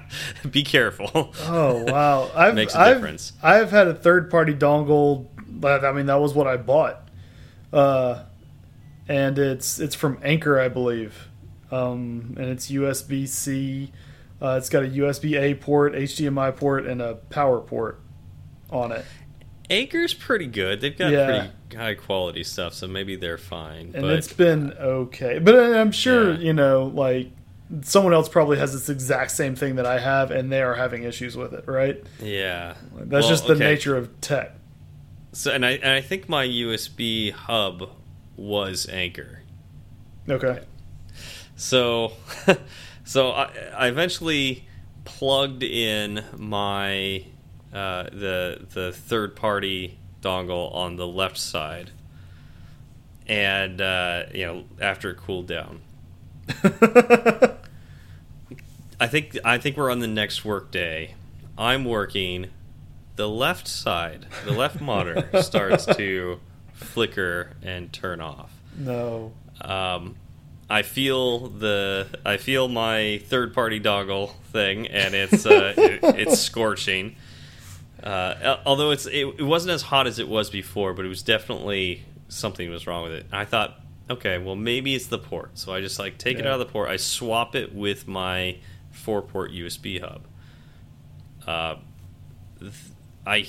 Be 0.50 0.64
careful. 0.64 1.34
Oh 1.44 1.84
wow, 1.84 2.32
I've, 2.36 2.56
Makes 2.56 2.74
a 2.76 2.80
I've, 2.80 2.96
difference. 2.98 3.34
I've 3.44 3.72
had 3.72 3.88
a 3.88 3.94
third 3.94 4.32
party 4.32 4.54
dongle. 4.54 5.28
But 5.54 5.84
I 5.86 5.92
mean, 5.92 6.06
that 6.08 6.16
was 6.20 6.34
what 6.34 6.48
I 6.48 6.56
bought, 6.58 7.10
uh, 7.74 8.24
and 9.08 9.38
it's 9.38 9.80
it's 9.80 9.94
from 9.96 10.18
Anker, 10.24 10.60
I 10.60 10.70
believe, 10.70 11.28
um, 11.72 12.36
and 12.38 12.48
it's 12.50 12.72
USB 12.72 13.28
C. 13.28 13.92
Uh, 14.42 14.56
it's 14.58 14.70
got 14.70 14.84
a 14.84 14.88
USB 14.88 15.40
A 15.40 15.54
port, 15.56 15.94
HDMI 15.94 16.56
port, 16.56 16.88
and 16.88 17.00
a 17.02 17.16
power 17.16 17.60
port 17.60 18.00
on 18.72 18.92
it. 18.92 19.06
Anker's 19.70 20.14
pretty 20.16 20.48
good. 20.48 20.82
They've 20.82 20.98
got 20.98 21.12
Yeah. 21.12 21.26
pretty 21.26 21.52
high 21.74 21.96
quality 21.96 22.44
stuff, 22.44 22.74
so 22.74 22.88
maybe 22.88 23.16
they're 23.16 23.38
fine. 23.38 23.92
and 23.94 24.02
but 24.02 24.12
it's 24.12 24.32
been 24.34 24.74
okay. 24.74 25.40
But 25.40 25.56
I'm 25.56 25.92
sure 25.92 26.34
Yeah. 26.34 26.40
you 26.40 26.54
know, 26.54 26.86
like 26.94 27.32
someone 27.82 28.14
else 28.14 28.28
probably 28.30 28.58
has 28.58 28.74
this 28.74 28.90
exact 28.90 29.32
same 29.32 29.56
thing 29.56 29.76
that 29.76 29.86
I 29.86 30.00
have, 30.00 30.32
and 30.32 30.52
they 30.52 30.62
are 30.62 30.76
having 30.76 31.04
issues 31.04 31.36
with 31.38 31.54
it. 31.54 31.66
Right? 31.68 32.04
yeah, 32.22 32.76
That's 32.96 33.24
Well, 33.24 33.30
just 33.30 33.48
the 33.48 33.54
okay. 33.54 33.64
nature 33.64 33.96
of 33.98 34.20
tech. 34.22 34.54
So 35.34 35.52
and 35.52 35.66
I 35.66 35.72
and 35.72 35.92
I 35.92 36.02
think 36.02 36.28
my 36.28 36.46
USB 36.46 37.32
hub 37.32 37.90
was 38.36 38.88
Anker. 38.88 39.42
Okay. 40.30 40.60
So, 41.56 42.14
so 43.06 43.32
I, 43.32 43.52
I 43.78 43.88
eventually 43.88 44.68
plugged 45.06 45.64
in 45.64 46.24
my 46.38 47.26
uh, 47.74 48.04
the 48.12 48.66
the 48.74 48.92
third 48.92 49.36
party 49.36 49.98
dongle 50.22 50.74
on 50.76 50.96
the 50.96 51.08
left 51.08 51.38
side, 51.38 51.92
and 53.28 53.82
uh, 53.82 54.24
you 54.34 54.46
know 54.46 54.64
after 54.80 55.10
it 55.12 55.18
cooled 55.18 55.48
down, 55.48 55.82
I 59.00 59.08
think 59.08 59.38
I 59.44 59.58
think 59.58 59.78
we're 59.78 59.92
on 59.92 60.00
the 60.00 60.08
next 60.08 60.46
work 60.46 60.72
day. 60.72 61.16
I'm 61.58 61.86
working. 61.86 62.48
The 63.18 63.28
left 63.30 63.68
side, 63.68 64.26
the 64.46 64.52
left 64.54 64.80
monitor 64.82 65.30
starts 65.44 65.86
to 65.98 66.40
flicker 66.74 67.52
and 67.62 67.92
turn 67.94 68.20
off 68.22 68.52
No. 68.76 69.34
um, 69.60 70.16
I 70.70 70.82
feel 70.82 71.50
the 71.50 72.08
I 72.26 72.38
feel 72.38 72.68
my 72.68 73.22
third 73.26 73.54
party 73.54 73.80
dongle 73.80 74.32
thing, 74.52 74.88
and 74.88 75.14
it's 75.14 75.46
uh, 75.46 75.74
it, 75.78 76.00
it's 76.18 76.40
scorching. 76.40 77.16
Uh, 78.04 78.58
although 78.66 78.92
it's 78.92 79.06
it, 79.06 79.28
it 79.40 79.44
wasn't 79.44 79.72
as 79.72 79.84
hot 79.84 80.08
as 80.08 80.18
it 80.20 80.28
was 80.28 80.50
before, 80.50 80.94
but 80.94 81.06
it 81.06 81.10
was 81.10 81.22
definitely 81.24 82.04
something 82.30 82.70
was 82.70 82.88
wrong 82.88 83.04
with 83.04 83.14
it. 83.14 83.26
I 83.32 83.46
thought, 83.46 83.80
okay, 84.10 84.38
well 84.38 84.56
maybe 84.56 84.96
it's 84.96 85.08
the 85.08 85.18
port. 85.20 85.58
So 85.58 85.74
I 85.74 85.82
just 85.82 86.00
like 86.00 86.18
take 86.18 86.40
it 86.40 86.46
out 86.48 86.54
of 86.54 86.60
the 86.60 86.66
port. 86.72 86.90
I 86.90 86.98
swap 86.98 87.56
it 87.56 87.74
with 87.76 88.08
my 88.08 88.58
four 88.92 89.22
port 89.22 89.52
USB 89.52 90.02
hub. 90.02 90.26
Uh, 91.46 91.76
I 93.26 93.46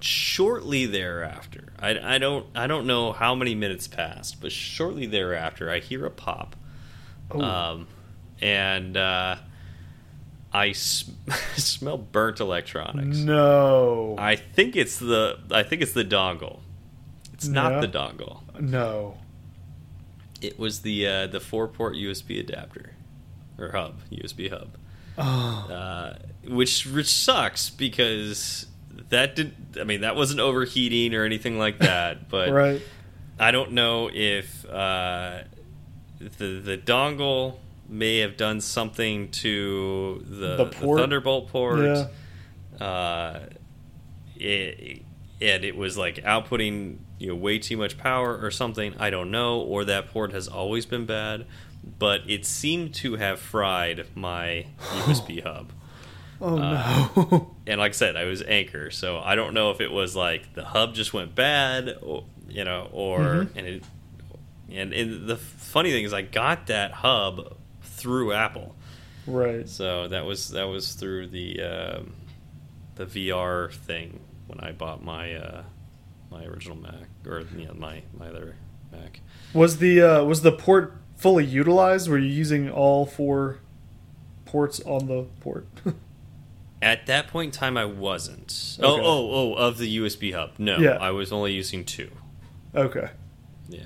shortly 0.00 0.86
thereafter, 0.86 1.72
I, 1.78 2.14
I 2.14 2.18
don't 2.18 2.46
I 2.54 2.66
don't 2.66 2.86
know 2.86 3.12
how 3.12 3.34
many 3.34 3.54
minutes 3.54 3.86
passed, 3.88 4.40
but 4.40 4.52
shortly 4.52 5.06
thereafter, 5.06 5.70
I 5.70 5.78
hear 5.80 6.04
a 6.06 6.10
pop, 6.10 6.56
Oh. 7.30 7.40
um, 7.40 7.86
and 8.40 8.96
uh, 8.96 9.36
I 10.52 10.72
sm 10.72 11.12
smell 11.56 11.96
burnt 11.98 12.40
electronics. 12.40 13.18
no. 13.18 14.14
I 14.18 14.36
think 14.36 14.76
it's 14.76 14.98
the 14.98 15.38
I 15.50 15.62
think 15.62 15.82
it's 15.82 15.92
the 15.92 16.04
dongle. 16.04 16.60
It's 17.32 17.48
not 17.48 17.80
the 17.80 17.88
dongle. 17.88 18.40
no. 18.60 19.16
It 20.40 20.58
was 20.58 20.80
the 20.80 21.06
uh, 21.06 21.26
the 21.28 21.40
four 21.40 21.68
port 21.68 21.94
USB 21.94 22.40
adapter 22.40 22.92
or 23.58 23.70
hub 23.70 24.00
USB 24.10 24.50
hub, 24.50 24.76
Oh. 25.16 25.22
uh, 25.72 26.18
which 26.48 26.84
which 26.86 27.06
sucks 27.12 27.70
because 27.70 28.66
that 29.10 29.36
did 29.36 29.54
I 29.80 29.84
mean 29.84 30.00
that 30.00 30.16
wasn't 30.16 30.40
overheating 30.40 31.14
or 31.14 31.24
anything 31.24 31.58
like 31.58 31.78
that, 31.90 32.28
but 32.28 32.50
right. 32.50 32.82
I 33.38 33.52
don't 33.52 33.72
know 33.72 34.10
if 34.12 34.64
uh, 34.68 35.42
the 36.18 36.60
the 36.60 36.76
dongle 36.76 37.56
may 37.92 38.18
have 38.18 38.36
done 38.36 38.60
something 38.60 39.30
to 39.30 40.24
the, 40.28 40.56
The 40.56 40.64
the? 40.64 40.96
Thunderbolt 40.96 41.48
port. 41.48 41.80
Yeah. 41.80 42.84
Uh, 42.84 43.40
it, 44.36 45.02
and 45.40 45.64
it 45.64 45.76
was 45.76 45.96
like 45.98 46.16
outputting 46.16 46.98
you 47.18 47.28
know 47.28 47.34
way 47.36 47.58
too 47.58 47.76
much 47.76 47.98
power 47.98 48.36
or 48.42 48.50
something. 48.50 48.94
I 48.98 49.10
don't 49.10 49.30
know, 49.30 49.60
or 49.60 49.84
that 49.84 50.08
port 50.10 50.32
has 50.32 50.48
always 50.48 50.86
been 50.86 51.06
bad, 51.06 51.46
but 51.98 52.22
it 52.28 52.44
seemed 52.46 52.94
to 52.96 53.16
have 53.16 53.38
fried 53.40 54.06
my 54.14 54.66
USB 54.80 55.42
hub. 55.44 55.72
Oh 56.40 56.58
Uh, 56.58 57.08
no. 57.16 57.48
And 57.66 57.78
like 57.78 57.90
I 57.90 57.94
said, 57.94 58.16
I 58.16 58.24
was 58.24 58.42
Anker, 58.42 58.90
so 58.90 59.18
I 59.20 59.36
don't 59.36 59.54
know 59.54 59.70
if 59.70 59.80
it 59.80 59.92
was 59.92 60.16
like 60.16 60.54
the 60.54 60.64
hub 60.64 60.94
just 60.94 61.14
went 61.14 61.34
bad, 61.36 61.96
or, 62.02 62.24
you 62.48 62.64
know, 62.64 62.88
or 62.92 63.20
Mhm. 63.20 63.48
and 63.56 63.66
it. 63.66 63.84
And, 64.70 64.92
and 64.94 65.28
the 65.28 65.36
funny 65.36 65.90
thing 65.92 66.04
is, 66.04 66.12
I 66.14 66.22
got 66.22 66.68
that 66.68 66.92
hub 66.92 67.56
through 68.02 68.32
Apple. 68.32 68.74
right. 69.26 69.68
So 69.68 70.08
that 70.08 70.24
was 70.26 70.50
that 70.50 70.64
was 70.64 70.94
through 70.94 71.28
the 71.28 71.62
um, 71.62 72.12
the 72.96 73.06
VR 73.06 73.72
thing 73.72 74.20
when 74.46 74.60
I 74.60 74.72
bought 74.72 75.02
my 75.02 75.34
uh, 75.34 75.62
my 76.30 76.44
original 76.44 76.76
Mac 76.76 77.08
or 77.26 77.44
you 77.56 77.66
know, 77.66 77.74
my 77.74 78.02
my 78.18 78.28
other 78.28 78.56
Mac. 78.90 79.20
Was 79.54 79.78
the 79.78 80.02
uh, 80.02 80.24
was 80.24 80.42
the 80.42 80.52
port 80.52 80.96
fully 81.16 81.44
utilized? 81.44 82.08
Were 82.08 82.18
you 82.18 82.28
using 82.28 82.68
all 82.70 83.06
four 83.06 83.58
ports 84.44 84.80
on 84.80 85.06
the 85.06 85.26
port? 85.40 85.66
At 86.82 87.06
that 87.06 87.28
point 87.28 87.54
in 87.54 87.58
time, 87.60 87.76
I 87.76 87.84
wasn't. 87.84 88.76
Okay. 88.80 88.86
Oh 88.88 89.00
oh 89.00 89.30
oh 89.32 89.54
of 89.54 89.78
the 89.78 89.98
USB 89.98 90.34
hub. 90.34 90.58
No, 90.58 90.78
Yeah. 90.78 90.96
I 91.00 91.12
was 91.12 91.30
only 91.30 91.52
using 91.52 91.84
two. 91.84 92.10
okay. 92.74 93.10
Yeah. 93.68 93.84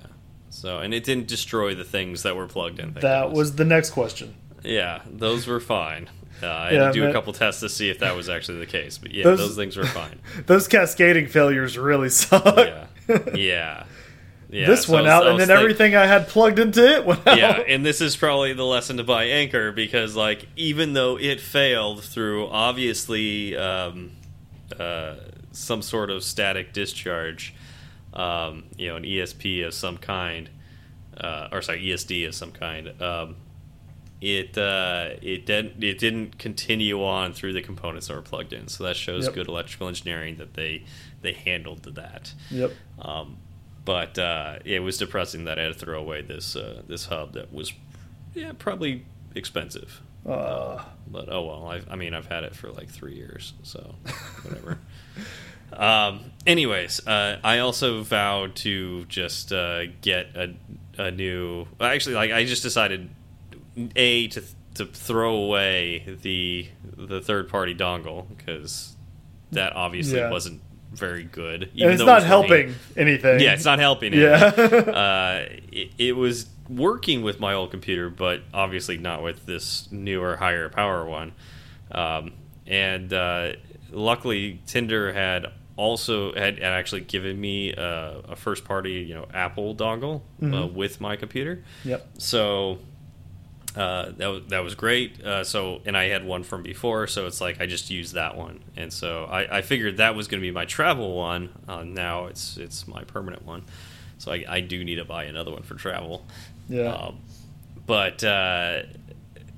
So 0.57 0.79
and 0.79 0.95
it 0.95 1.05
didn't 1.05 1.27
destroy 1.29 1.75
the 1.75 1.85
things 1.85 2.23
that 2.23 2.35
were 2.37 2.47
plugged 2.47 2.79
in. 2.81 2.95
That 2.95 3.31
was 3.33 3.57
the 3.57 3.65
next 3.65 3.91
question. 3.91 4.35
yeah. 4.65 5.03
Those 5.11 5.47
were 5.47 5.61
fine. 5.61 6.09
Uh, 6.43 6.47
I 6.47 6.71
Yeah, 6.73 6.83
had 6.85 6.87
to 6.89 6.93
do 6.95 7.01
man. 7.03 7.11
a 7.11 7.13
couple 7.13 7.33
tests 7.33 7.61
to 7.61 7.69
see 7.69 7.89
if 7.91 7.99
that 8.01 8.15
was 8.17 8.29
actually 8.29 8.59
the 8.59 8.67
case, 8.67 8.99
but 8.99 9.11
yeah, 9.13 9.25
Those- 9.25 9.39
those, 9.39 9.57
things 9.57 9.77
were 9.77 9.87
fine. 9.87 10.19
Those 10.47 10.69
cascading 10.69 11.29
failures 11.29 11.79
really 11.79 12.09
suck. 12.11 12.45
Yeah, 12.57 12.87
yeah, 13.35 13.85
yeah. 14.51 14.67
this 14.67 14.85
so 14.87 14.93
went 14.95 15.05
was- 15.05 15.13
out, 15.13 15.27
and 15.29 15.39
then 15.41 15.49
think- 15.49 15.59
everything 15.61 15.97
I 15.97 16.07
had 16.07 16.29
plugged 16.29 16.59
into 16.59 16.85
it 16.87 17.05
went 17.07 17.27
out. 17.27 17.39
yeah, 17.39 17.53
and 17.67 17.85
this 17.87 18.01
is 18.03 18.17
probably 18.17 18.53
the 18.53 18.65
lesson 18.67 18.97
to 18.99 19.05
buy 19.05 19.25
Anker 19.25 19.73
because, 19.73 20.15
like, 20.17 20.47
even 20.57 20.93
though 20.93 21.19
it 21.19 21.41
failed 21.41 22.03
through 22.05 22.49
obviously 22.49 23.57
um, 23.57 24.13
uh, 24.79 25.15
some 25.53 25.81
sort 25.81 26.11
of 26.11 26.23
static 26.23 26.75
discharge, 26.75 27.55
um, 28.17 28.65
you 28.77 28.89
know, 28.89 28.97
an 28.97 29.05
ESP 29.05 29.65
of 29.67 29.73
some 29.75 29.97
kind, 29.99 30.49
uh, 31.17 31.49
or 31.53 31.63
sorry, 31.63 31.83
ESD 31.85 32.27
of 32.27 32.35
some 32.35 32.51
kind, 32.51 33.01
um, 33.01 33.37
it 34.21 34.57
uh, 34.57 35.11
it 35.23 35.45
didn't 35.47 35.85
it 35.85 35.99
didn't 35.99 36.39
continue 36.39 37.05
on 37.05 37.33
through 37.35 37.53
the 37.53 37.61
components 37.63 38.09
that 38.09 38.15
were 38.15 38.23
plugged 38.23 38.53
in. 38.55 38.67
So 38.69 38.85
that 38.85 38.97
shows 38.97 39.27
Yep. 39.27 39.35
good 39.35 39.49
electrical 39.49 39.89
engineering 39.89 40.37
that 40.39 40.55
they 40.55 40.85
they 41.21 41.35
handled 41.35 41.83
that. 41.83 42.33
Yep. 42.51 42.73
Um, 42.99 43.37
but 43.85 44.19
uh, 44.19 44.59
it 44.65 44.81
was 44.81 44.97
depressing 44.99 45.45
that 45.45 45.59
I 45.59 45.63
had 45.65 45.75
to 45.75 45.79
throw 45.79 46.01
away 46.01 46.23
this 46.23 46.57
uh, 46.57 46.83
this 46.89 47.07
hub 47.07 47.35
that 47.35 47.53
was 47.53 47.73
yeah 48.35 48.53
probably 48.59 49.05
expensive. 49.35 50.01
Uh, 50.27 50.83
But 51.07 51.29
oh 51.31 51.45
well, 51.45 51.69
I, 51.69 51.83
I 51.93 51.97
mean 51.97 52.15
I've 52.15 52.27
had 52.27 52.43
it 52.43 52.57
for 52.57 52.71
like 52.73 52.89
three 52.89 53.15
years, 53.15 53.53
so 53.63 53.95
whatever. 54.43 54.79
Um, 55.73 56.31
anyways, 56.47 57.07
uh, 57.07 57.39
I 57.43 57.59
also 57.59 58.03
vowed 58.03 58.57
to 58.57 59.05
just 59.07 59.53
uh, 59.53 59.87
get 60.01 60.29
a, 60.37 60.55
a 60.99 61.11
new. 61.11 61.67
Actually, 61.81 62.15
like 62.17 62.33
I 62.33 62.45
just 62.45 62.63
decided 62.63 63.11
a 63.95 64.29
to 64.29 64.43
to 64.75 64.87
throw 64.87 65.37
away 65.37 66.17
the 66.23 66.69
the 66.97 67.21
third 67.21 67.49
party 67.49 67.75
dongle 67.75 68.27
because 68.37 68.95
that 69.53 69.75
obviously 69.75 70.19
Yeah. 70.19 70.31
wasn't 70.31 70.61
very 70.93 71.25
good. 71.25 71.65
and 71.65 71.73
even 71.75 71.93
it's 71.95 72.03
not 72.03 72.23
it 72.23 72.27
helping 72.27 72.75
anything. 72.97 73.41
yeah, 73.41 73.53
it's 73.55 73.65
not 73.65 73.79
helping. 73.79 74.13
Yeah. 74.15 74.35
uh, 74.47 75.47
it, 75.73 75.91
it 75.99 76.17
was 76.17 76.47
working 76.69 77.23
with 77.23 77.39
my 77.39 77.53
old 77.55 77.71
computer, 77.71 78.09
but 78.11 78.43
obviously 78.55 78.99
not 78.99 79.23
with 79.23 79.47
this 79.47 79.89
newer, 79.91 80.37
higher 80.37 80.69
power 80.69 81.05
one. 81.05 81.33
Um, 81.93 82.33
and 82.67 83.13
uh, 83.13 83.53
luckily, 83.91 84.61
Tinder 84.67 85.13
had 85.13 85.47
also 85.77 86.33
had, 86.35 86.55
had 86.59 86.73
actually 86.73 87.03
given 87.03 87.39
me 87.41 87.73
a, 87.73 88.21
a 88.31 88.37
first 88.37 88.65
party, 88.65 88.93
you 88.93 89.15
know, 89.15 89.27
Apple 89.35 89.75
dongle 89.75 90.23
uh, 90.41 90.45
Mhm. 90.47 90.73
with 90.73 91.01
my 91.01 91.17
computer. 91.17 91.63
Yep. 91.85 92.07
So 92.19 92.79
uh, 93.77 94.13
that 94.17 94.27
was 94.29 94.43
that 94.49 94.61
was 94.61 94.75
great. 94.75 95.23
Uh, 95.23 95.45
so 95.45 95.83
and 95.85 95.95
I 95.97 96.05
had 96.09 96.25
one 96.25 96.43
from 96.45 96.63
before, 96.63 97.07
so 97.07 97.27
it's 97.27 97.43
like 97.43 97.61
I 97.61 97.67
just 97.67 97.91
used 97.91 98.15
that 98.15 98.35
one, 98.37 98.61
and 98.75 98.91
so 98.91 99.25
I, 99.25 99.59
I 99.59 99.61
figured 99.63 99.99
that 99.99 100.15
was 100.15 100.29
going 100.29 100.41
to 100.41 100.47
be 100.47 100.51
my 100.51 100.65
travel 100.65 101.15
one. 101.15 101.51
Uh, 101.69 101.85
now 101.85 102.25
it's 102.27 102.57
it's 102.57 102.89
my 102.89 103.05
permanent 103.05 103.45
one, 103.45 103.65
so 104.17 104.33
I, 104.33 104.45
I 104.49 104.61
do 104.61 104.83
need 104.83 104.95
to 104.97 105.05
buy 105.05 105.25
another 105.25 105.51
one 105.51 105.63
for 105.63 105.75
travel. 105.75 106.25
Yeah. 106.71 106.91
Um, 106.95 107.19
but 107.85 108.25
uh, 108.25 108.85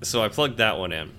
so 0.02 0.20
I 0.20 0.28
plugged 0.28 0.56
that 0.58 0.78
one 0.80 0.90
in. 0.92 1.12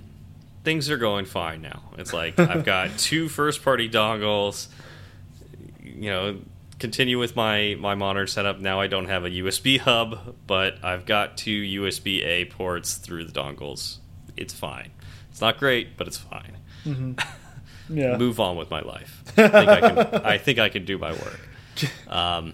Things 0.70 0.88
are 0.92 0.98
going 0.98 1.26
fine 1.26 1.64
now. 1.64 1.82
It's 1.98 2.14
like 2.14 2.38
I've 2.40 2.64
got 2.64 2.92
two 3.00 3.28
first 3.28 3.64
party 3.64 3.90
dongles. 3.90 4.68
You 5.84 6.12
know, 6.12 6.38
continue 6.78 7.18
with 7.18 7.36
my 7.36 7.76
my 7.80 7.96
monitor 7.96 8.28
setup. 8.28 8.60
Now 8.60 8.80
I 8.80 8.86
don't 8.86 9.08
have 9.08 9.26
a 9.26 9.32
USB 9.32 9.80
hub, 9.80 10.36
but 10.46 10.76
I've 10.86 11.08
got 11.08 11.38
two 11.38 11.82
USB 11.82 12.24
A 12.24 12.46
ports 12.46 12.98
through 12.98 13.26
the 13.26 13.32
dongles. 13.32 13.98
It's 14.38 14.54
fine. 14.54 14.92
It's 15.32 15.42
not 15.42 15.58
great, 15.58 15.98
but 15.98 16.06
it's 16.06 16.18
fine. 16.18 16.58
Yeah. 17.90 18.18
Move 18.18 18.40
on 18.40 18.56
with 18.56 18.70
my 18.70 18.82
life. 18.82 19.24
I 19.36 19.48
think 19.48 19.70
I 19.70 19.80
can. 19.82 19.98
I 20.24 20.38
think 20.38 20.60
I 20.60 20.70
can 20.70 20.86
do 20.86 21.00
my 21.00 21.12
work. 21.12 21.40
Um, 22.08 22.54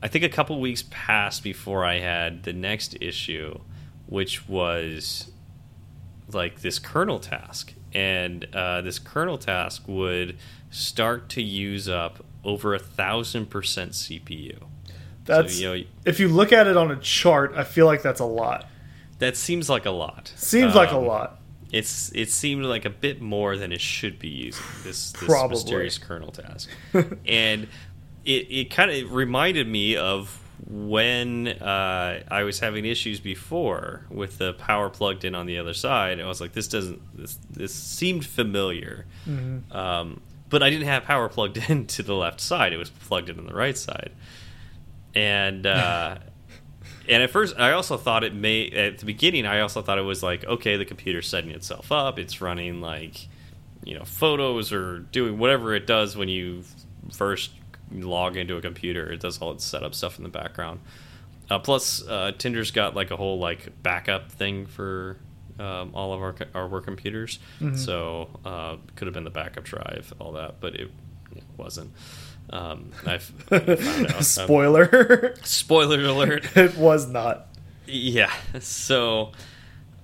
I 0.00 0.06
think 0.06 0.22
a 0.22 0.28
couple 0.28 0.60
weeks 0.60 0.84
passed 0.88 1.42
before 1.42 1.84
I 1.84 1.98
had 1.98 2.44
the 2.44 2.52
next 2.52 2.96
issue, 3.00 3.58
which 4.06 4.48
was 4.48 5.32
like 6.32 6.60
this 6.62 6.78
kernel 6.78 7.18
task, 7.20 7.74
and 7.92 8.46
uh, 8.54 8.80
this 8.80 8.98
kernel 8.98 9.38
task 9.38 9.84
would 9.86 10.36
start 10.70 11.28
to 11.30 11.42
use 11.42 11.88
up 11.88 12.24
over 12.44 12.74
a 12.74 12.78
thousand 12.78 13.46
percent 13.50 13.92
CPU. 13.92 14.58
That's 15.24 15.58
you 15.60 15.68
know- 15.74 15.84
if 16.04 16.20
you 16.20 16.28
look 16.28 16.52
at 16.52 16.66
it 16.66 16.76
on 16.76 16.90
a 16.90 16.96
chart, 16.96 17.52
I 17.56 17.64
feel 17.64 17.86
like 17.86 18.02
that's 18.02 18.20
a 18.20 18.24
lot. 18.26 18.68
That 19.20 19.36
seems 19.36 19.70
like 19.70 19.86
a 19.86 19.90
lot. 19.90 20.32
Seems 20.36 20.74
like 20.74 20.90
a 20.90 20.96
Um, 20.98 21.06
lot. 21.06 21.40
It's 21.72 22.12
it 22.14 22.30
seemed 22.30 22.64
like 22.64 22.84
a 22.84 22.90
bit 22.90 23.20
more 23.20 23.56
than 23.56 23.72
it 23.72 23.80
should 23.80 24.18
be 24.18 24.28
using 24.28 24.62
this 24.84 25.12
this 25.12 25.28
mysterious 25.48 25.98
kernel 25.98 26.30
task, 26.30 26.68
and 27.26 27.66
it 28.24 28.46
it 28.50 28.70
kind 28.70 28.90
of 28.90 29.12
reminded 29.12 29.66
me 29.68 29.96
of 29.96 30.40
when 30.66 31.48
uh, 31.48 32.22
I 32.30 32.42
was 32.44 32.60
having 32.60 32.86
issues 32.86 33.20
before 33.20 34.06
with 34.10 34.38
the 34.38 34.54
power 34.54 34.88
plugged 34.88 35.24
in 35.24 35.34
on 35.34 35.46
the 35.46 35.58
other 35.58 35.74
side. 35.74 36.20
I 36.20 36.26
was 36.26 36.40
like, 36.40 36.52
this 36.52 36.68
doesn't 36.68 37.00
this 37.16 37.38
this 37.50 37.74
seemed 37.74 38.24
familiar, 38.24 39.04
um, 39.70 40.20
but 40.48 40.62
I 40.62 40.70
didn't 40.70 40.86
have 40.86 41.04
power 41.04 41.28
plugged 41.28 41.58
in 41.68 41.86
to 41.88 42.02
the 42.02 42.14
left 42.14 42.40
side. 42.40 42.72
It 42.72 42.78
was 42.78 42.90
plugged 42.90 43.28
in 43.28 43.38
on 43.38 43.46
the 43.46 43.54
right 43.54 43.76
side, 43.76 44.12
and. 45.14 45.66
Uh, 45.66 46.18
and 47.08 47.22
at 47.22 47.30
first, 47.30 47.58
I 47.58 47.72
also 47.72 47.98
thought 47.98 48.24
it 48.24 48.34
may. 48.34 48.70
At 48.70 48.98
the 48.98 49.06
beginning, 49.06 49.44
I 49.44 49.60
also 49.60 49.82
thought 49.82 49.98
it 49.98 50.02
was 50.02 50.22
like, 50.22 50.44
okay, 50.44 50.76
the 50.76 50.86
computer's 50.86 51.28
setting 51.28 51.50
itself 51.50 51.92
up. 51.92 52.18
It's 52.18 52.40
running 52.40 52.80
like, 52.80 53.28
you 53.84 53.98
know, 53.98 54.04
photos 54.04 54.72
or 54.72 55.00
doing 55.00 55.36
whatever 55.36 55.74
it 55.74 55.86
does 55.86 56.16
when 56.16 56.30
you 56.30 56.64
first 57.12 57.50
log 57.92 58.36
into 58.36 58.56
a 58.56 58.60
computer. 58.60 59.10
It 59.10 59.20
does 59.20 59.38
all 59.38 59.52
its 59.52 59.64
setup 59.64 59.94
stuff 59.94 60.18
in 60.18 60.24
the 60.24 60.30
background. 60.30 60.80
Uh, 61.50 61.58
plus, 61.58 62.06
uh, 62.06 62.32
Tinder's 62.36 62.70
got 62.70 62.94
like 62.94 63.10
a 63.10 63.16
whole 63.16 63.38
like 63.38 63.82
backup 63.82 64.32
thing 64.32 64.66
for 64.66 65.18
um, 65.58 65.90
all 65.94 66.12
of 66.12 66.20
our 66.20 66.34
our 66.54 66.66
work 66.68 66.84
computers. 66.84 67.38
So 67.76 68.28
uh, 68.44 68.76
could 68.96 69.06
have 69.06 69.14
been 69.14 69.24
the 69.24 69.30
backup 69.30 69.64
drive, 69.64 70.12
all 70.18 70.32
that, 70.32 70.60
but 70.60 70.74
it, 70.74 70.90
it 71.36 71.44
wasn't. 71.56 71.92
Um, 72.50 72.90
I've 73.06 73.32
out. 73.52 73.68
Um, 74.16 74.22
Spoiler. 74.22 75.34
spoiler 75.44 76.00
alert. 76.04 76.46
it 76.56 76.76
was 76.76 77.08
not. 77.08 77.48
Yeah. 77.86 78.32
So, 78.60 79.32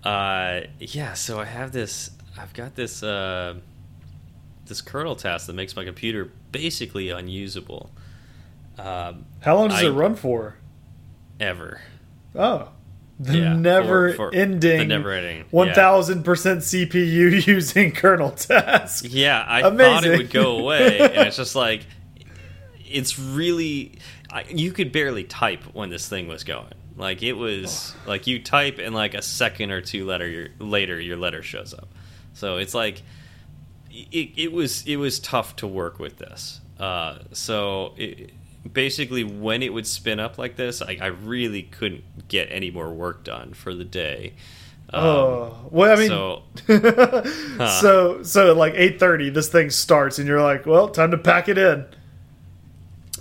uh, 0.05 0.61
yeah. 0.79 1.15
So 1.15 1.39
I 1.41 1.45
have 1.45 1.73
this. 1.73 2.11
I've 2.39 2.53
got 2.55 2.75
this. 2.75 3.03
Uh, 3.03 3.55
this 4.71 4.81
kernel 4.81 5.15
task 5.17 5.47
that 5.49 5.53
makes 5.53 5.77
my 5.77 5.85
computer 5.85 6.31
basically 6.53 7.11
unusable. 7.11 7.91
Um, 8.79 9.27
How 9.41 9.57
long 9.57 9.69
does 9.69 9.83
I- 9.83 9.87
it 9.89 9.91
run 9.91 10.15
for? 10.17 10.57
ever. 11.39 11.81
Oh. 12.35 12.69
The 13.19 13.37
Yeah, 13.39 13.55
never 13.55 14.11
for- 14.13 14.31
for- 14.31 14.35
ending 14.35 14.79
the 14.79 14.85
never-ending, 14.87 15.37
yeah. 15.39 15.45
1000% 15.75 16.63
CPU 16.63 17.47
using 17.47 17.93
kernel 17.93 18.31
task. 18.31 19.05
Yeah, 19.09 19.45
I 19.47 19.61
thought 19.63 20.05
it 20.07 20.17
would 20.17 20.31
go 20.31 20.57
away, 20.61 20.99
and 21.01 21.27
it's 21.29 21.37
just 21.37 21.55
like 21.55 21.85
it's 22.91 23.19
really. 23.19 23.99
I, 24.33 24.45
you 24.49 24.73
could 24.73 24.91
barely 24.93 25.25
type 25.25 25.65
when 25.75 25.91
this 25.91 26.09
thing 26.09 26.29
was 26.29 26.45
going. 26.45 26.73
Like 26.97 27.23
it 27.23 27.35
was 27.35 27.95
like 28.07 28.27
you 28.27 28.43
type 28.43 28.79
and 28.79 28.95
like 28.95 29.13
a 29.13 29.21
second 29.23 29.71
or 29.71 29.83
two 29.83 30.07
letter 30.07 30.27
your, 30.27 30.49
later 30.59 30.99
your 30.99 31.17
letter 31.19 31.43
shows 31.43 31.75
up. 31.75 31.89
So 32.33 32.57
it's 32.57 32.73
like 32.75 33.03
it, 33.91 34.31
it 34.37 34.53
was 34.53 34.87
it 34.87 34.97
was 34.97 35.19
tough 35.19 35.57
to 35.57 35.67
work 35.67 35.99
with 35.99 36.19
this. 36.19 36.61
Uh, 36.79 37.19
so 37.33 37.95
it, 37.97 38.31
basically, 38.71 39.25
when 39.25 39.63
it 39.63 39.73
would 39.73 39.87
spin 39.87 40.21
up 40.21 40.39
like 40.39 40.57
this, 40.57 40.83
I, 40.83 40.99
I 41.01 41.07
really 41.07 41.63
couldn't 41.63 42.29
get 42.29 42.49
any 42.51 42.71
more 42.71 42.91
work 42.91 43.25
done 43.25 43.53
for 43.53 43.75
the 43.75 43.85
day. 43.85 44.35
Um, 44.93 45.05
Oh, 45.05 45.69
well, 45.71 45.93
I 45.93 45.97
mean, 45.97 46.09
so 46.09 46.43
so 47.81 48.23
so 48.23 48.51
at 48.51 48.57
like 48.57 48.75
8:30 48.75 49.33
this 49.33 49.49
thing 49.49 49.71
starts 49.71 50.19
and 50.19 50.27
you're 50.27 50.43
like, 50.43 50.67
"Well, 50.67 50.89
time 50.89 51.11
to 51.13 51.19
pack 51.19 51.49
it 51.49 51.59
in." 51.59 51.87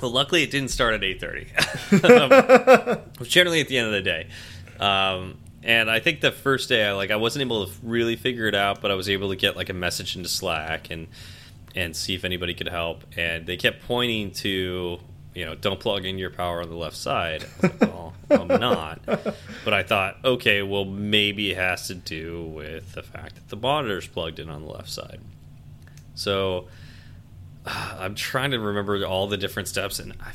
Well, 0.01 0.11
luckily 0.11 0.43
it 0.43 0.51
didn't 0.51 0.69
start 0.69 0.93
at 0.93 1.03
eight 1.03 1.19
thirty. 1.19 1.47
um, 2.03 3.01
generally 3.23 3.59
at 3.61 3.67
the 3.67 3.77
end 3.77 3.87
of 3.87 3.93
the 3.93 4.01
day, 4.01 4.27
um, 4.79 5.37
and 5.63 5.89
I 5.89 5.99
think 5.99 6.21
the 6.21 6.31
first 6.31 6.69
day 6.69 6.85
I 6.85 6.93
like 6.93 7.11
I 7.11 7.15
wasn't 7.15 7.41
able 7.41 7.65
to 7.67 7.73
really 7.83 8.15
figure 8.15 8.47
it 8.47 8.55
out, 8.55 8.81
but 8.81 8.91
I 8.91 8.95
was 8.95 9.09
able 9.09 9.29
to 9.29 9.35
get 9.35 9.55
like 9.55 9.69
a 9.69 9.73
message 9.73 10.15
into 10.15 10.29
Slack 10.29 10.89
and 10.89 11.07
and 11.75 11.95
see 11.95 12.15
if 12.15 12.23
anybody 12.23 12.53
could 12.53 12.67
help. 12.67 13.03
And 13.17 13.45
they 13.45 13.57
kept 13.57 13.83
pointing 13.83 14.31
to 14.31 14.99
you 15.35 15.45
know 15.45 15.55
don't 15.55 15.79
plug 15.79 16.05
in 16.05 16.17
your 16.17 16.29
power 16.29 16.61
on 16.61 16.69
the 16.69 16.75
left 16.75 16.95
side. 16.95 17.43
I 17.43 17.67
was 17.67 17.81
like, 17.81 17.81
well, 17.81 18.13
I'm 18.31 18.47
not, 18.59 19.01
but 19.05 19.73
I 19.73 19.83
thought 19.83 20.17
okay, 20.23 20.61
well 20.61 20.85
maybe 20.85 21.51
it 21.51 21.57
has 21.57 21.87
to 21.87 21.95
do 21.95 22.43
with 22.43 22.93
the 22.93 23.03
fact 23.03 23.35
that 23.35 23.49
the 23.49 23.57
monitor's 23.57 24.07
plugged 24.07 24.39
in 24.39 24.49
on 24.49 24.61
the 24.61 24.71
left 24.71 24.89
side. 24.89 25.19
So 26.15 26.67
I'm 27.65 28.15
trying 28.15 28.51
to 28.51 28.59
remember 28.59 29.05
all 29.05 29.27
the 29.27 29.37
different 29.37 29.67
steps, 29.67 29.99
and 29.99 30.13
I 30.21 30.31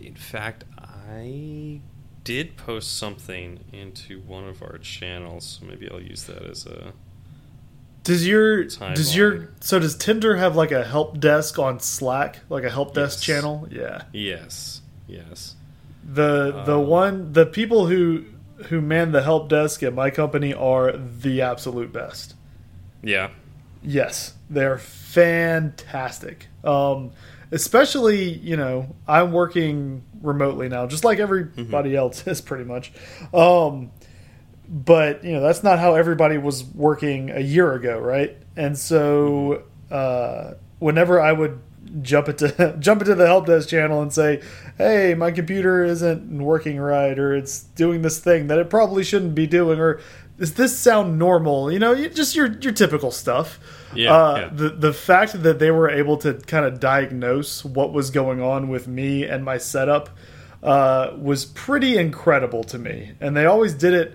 in 0.00 0.14
fact, 0.14 0.64
I 0.78 1.80
did 2.24 2.56
post 2.56 2.96
something 2.98 3.60
into 3.72 4.20
one 4.20 4.46
of 4.46 4.62
our 4.62 4.78
channels, 4.78 5.58
so 5.60 5.66
maybe 5.66 5.90
I'll 5.90 6.00
use 6.00 6.24
that 6.24 6.42
as 6.44 6.66
a. 6.66 6.92
Does 8.02 8.26
your 8.26 8.64
Timeline. 8.64 8.94
does 8.94 9.14
your 9.16 9.48
so 9.60 9.78
does 9.78 9.94
Tinder 9.94 10.36
have 10.36 10.56
like 10.56 10.72
a 10.72 10.84
help 10.84 11.20
desk 11.20 11.58
on 11.58 11.80
Slack, 11.80 12.40
like 12.48 12.64
a 12.64 12.70
help 12.70 12.94
desk 12.94 13.18
Yes. 13.18 13.26
channel? 13.26 13.68
Yeah. 13.70 14.02
Yes, 14.12 14.80
yes. 15.06 15.54
The 16.02 16.62
the 16.64 16.78
Um, 16.78 16.86
one 16.86 17.32
the 17.34 17.44
people 17.46 17.86
who 17.86 18.24
who 18.68 18.80
man 18.80 19.12
the 19.12 19.22
help 19.22 19.48
desk 19.50 19.82
at 19.82 19.92
my 19.94 20.10
company 20.10 20.52
are 20.54 20.92
the 20.96 21.42
absolute 21.42 21.92
best. 21.92 22.34
Yeah, 23.02 23.30
Yes, 23.82 24.34
they're 24.50 24.76
fantastic. 24.78 26.48
Um, 26.62 27.12
especially, 27.50 28.32
you 28.38 28.56
know, 28.56 28.94
I'm 29.06 29.32
working 29.32 30.02
remotely 30.22 30.68
now, 30.68 30.86
just 30.86 31.04
like 31.04 31.18
everybody 31.18 31.96
else 31.96 32.26
is 32.26 32.40
pretty 32.40 32.64
much. 32.64 32.92
Um, 33.32 33.90
but 34.68 35.24
you 35.24 35.32
know, 35.32 35.40
that's 35.40 35.62
not 35.62 35.78
how 35.78 35.94
everybody 35.94 36.38
was 36.38 36.62
working 36.64 37.30
a 37.30 37.40
year 37.40 37.72
ago, 37.72 37.98
right? 37.98 38.36
And 38.56 38.78
so, 38.78 39.64
uh, 39.90 40.54
whenever 40.78 41.20
I 41.20 41.32
would 41.32 41.60
jump 42.02 42.28
into 42.28 42.76
jump 42.78 43.00
into 43.00 43.14
the 43.14 43.26
help 43.26 43.46
desk 43.46 43.68
channel 43.68 44.00
and 44.00 44.12
say, 44.12 44.42
"Hey, 44.78 45.14
my 45.14 45.32
computer 45.32 45.84
isn't 45.84 46.42
working 46.42 46.78
right, 46.78 47.18
or 47.18 47.34
it's 47.34 47.62
doing 47.62 48.02
this 48.02 48.20
thing 48.20 48.46
that 48.46 48.58
it 48.58 48.70
probably 48.70 49.02
shouldn't 49.02 49.34
be 49.34 49.46
doing," 49.46 49.80
or 49.80 50.00
does 50.38 50.54
this 50.54 50.78
sound 50.78 51.18
normal? 51.18 51.72
You 51.72 51.78
know, 51.80 51.92
you, 51.92 52.08
just 52.08 52.36
your 52.36 52.52
your 52.58 52.72
typical 52.72 53.10
stuff. 53.10 53.58
Yeah, 53.94 54.14
Uh, 54.14 54.36
yeah. 54.38 54.48
The 54.52 54.68
the 54.70 54.92
fact 54.92 55.42
that 55.42 55.58
they 55.58 55.70
were 55.70 55.90
able 55.90 56.16
to 56.18 56.34
kind 56.34 56.64
of 56.64 56.78
diagnose 56.80 57.64
what 57.64 57.92
was 57.92 58.10
going 58.10 58.40
on 58.40 58.68
with 58.68 58.86
me 58.86 59.24
and 59.24 59.44
my 59.44 59.58
setup 59.58 60.10
uh, 60.62 61.12
was 61.18 61.44
pretty 61.46 61.96
incredible 61.96 62.62
to 62.64 62.78
me, 62.78 63.12
and 63.20 63.36
they 63.36 63.46
always 63.46 63.74
did 63.74 63.94
it 63.94 64.14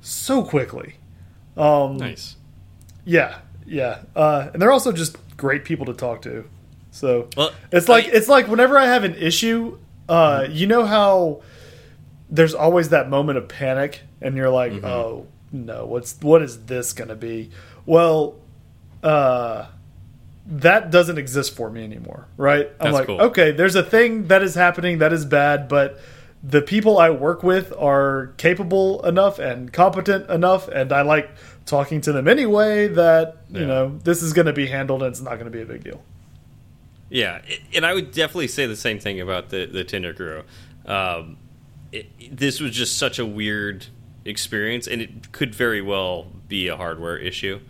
so 0.00 0.42
quickly. 0.44 0.96
Um, 1.56 1.96
nice. 1.96 2.36
Yeah, 3.04 3.38
yeah, 3.66 4.00
uh, 4.14 4.48
and 4.52 4.60
they're 4.60 4.72
also 4.72 4.92
just 4.92 5.16
great 5.36 5.64
people 5.64 5.86
to 5.86 5.94
talk 5.94 6.22
to. 6.22 6.44
So 6.90 7.28
Well, 7.36 7.50
it's 7.72 7.88
like 7.88 8.06
I- 8.06 8.10
it's 8.12 8.28
like 8.28 8.46
whenever 8.48 8.78
I 8.78 8.86
have 8.86 9.04
an 9.04 9.14
issue, 9.14 9.78
uh, 10.08 10.46
you 10.50 10.66
know 10.66 10.84
how 10.84 11.40
there's 12.28 12.54
always 12.54 12.90
that 12.90 13.08
moment 13.08 13.38
of 13.38 13.48
panic, 13.48 14.02
and 14.20 14.36
you're 14.36 14.50
like, 14.50 14.72
Mm-hmm. 14.72 14.84
oh 14.84 15.26
no, 15.52 15.86
what's 15.86 16.16
what 16.20 16.42
is 16.42 16.66
this 16.66 16.92
gonna 16.92 17.14
be? 17.14 17.50
Well, 17.86 18.34
uh, 19.06 19.68
that 20.46 20.90
doesn't 20.90 21.16
exist 21.16 21.54
for 21.54 21.70
me 21.70 21.84
anymore, 21.84 22.26
right? 22.36 22.66
I'm 22.80 22.86
That's 22.86 22.94
like, 22.94 23.06
cool. 23.06 23.20
okay, 23.20 23.52
there's 23.52 23.76
a 23.76 23.82
thing 23.82 24.26
that 24.28 24.42
is 24.42 24.56
happening 24.56 24.98
that 24.98 25.12
is 25.12 25.24
bad, 25.24 25.68
but 25.68 26.00
the 26.42 26.60
people 26.60 26.98
I 26.98 27.10
work 27.10 27.44
with 27.44 27.72
are 27.78 28.34
capable 28.36 29.04
enough 29.06 29.38
and 29.38 29.72
competent 29.72 30.28
enough, 30.28 30.66
and 30.68 30.92
I 30.92 31.02
like 31.02 31.30
talking 31.66 32.00
to 32.02 32.12
them 32.12 32.26
anyway. 32.26 32.88
That 32.88 33.38
you 33.48 33.64
know 33.64 33.98
this 34.02 34.22
is 34.22 34.32
going 34.32 34.46
to 34.46 34.52
be 34.52 34.66
handled, 34.66 35.02
and 35.02 35.10
it's 35.10 35.20
not 35.20 35.34
going 35.34 35.46
to 35.46 35.50
be 35.50 35.62
a 35.62 35.66
big 35.66 35.84
deal. 35.84 36.02
Yeah, 37.08 37.42
and 37.72 37.86
I 37.86 37.94
would 37.94 38.10
definitely 38.10 38.48
say 38.48 38.66
the 38.66 38.76
same 38.76 38.98
thing 38.98 39.20
about 39.20 39.50
the 39.50 39.66
the 39.66 39.84
Tinder 39.84 40.14
crew. 40.14 40.42
Um, 40.84 41.38
it, 41.92 42.36
this 42.36 42.60
was 42.60 42.72
just 42.72 42.98
such 42.98 43.20
a 43.20 43.26
weird 43.26 43.86
experience, 44.24 44.88
and 44.88 45.00
it 45.00 45.30
could 45.32 45.54
very 45.54 45.80
well 45.80 46.26
be 46.48 46.66
a 46.68 46.76
hardware 46.76 47.16
issue 47.16 47.60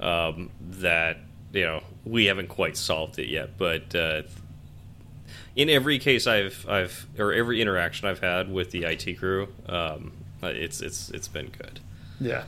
um, 0.00 0.50
that 0.80 1.18
you 1.52 1.62
know 1.64 1.82
we 2.04 2.26
haven't 2.26 2.48
quite 2.48 2.76
solved 2.76 3.18
it 3.18 3.28
yet. 3.28 3.56
But 3.58 3.94
uh, 3.94 4.22
in 5.56 5.68
every 5.68 5.98
case 5.98 6.26
I've 6.26 6.66
I've 6.68 7.06
or 7.18 7.32
every 7.32 7.60
interaction 7.60 8.08
I've 8.08 8.20
had 8.20 8.50
with 8.52 8.70
the 8.70 8.84
IT 8.84 9.18
crew, 9.18 9.48
um, 9.68 10.12
it's 10.42 10.80
it's 10.80 11.10
it's 11.10 11.28
been 11.28 11.48
good. 11.48 11.80
Yeah. 12.20 12.44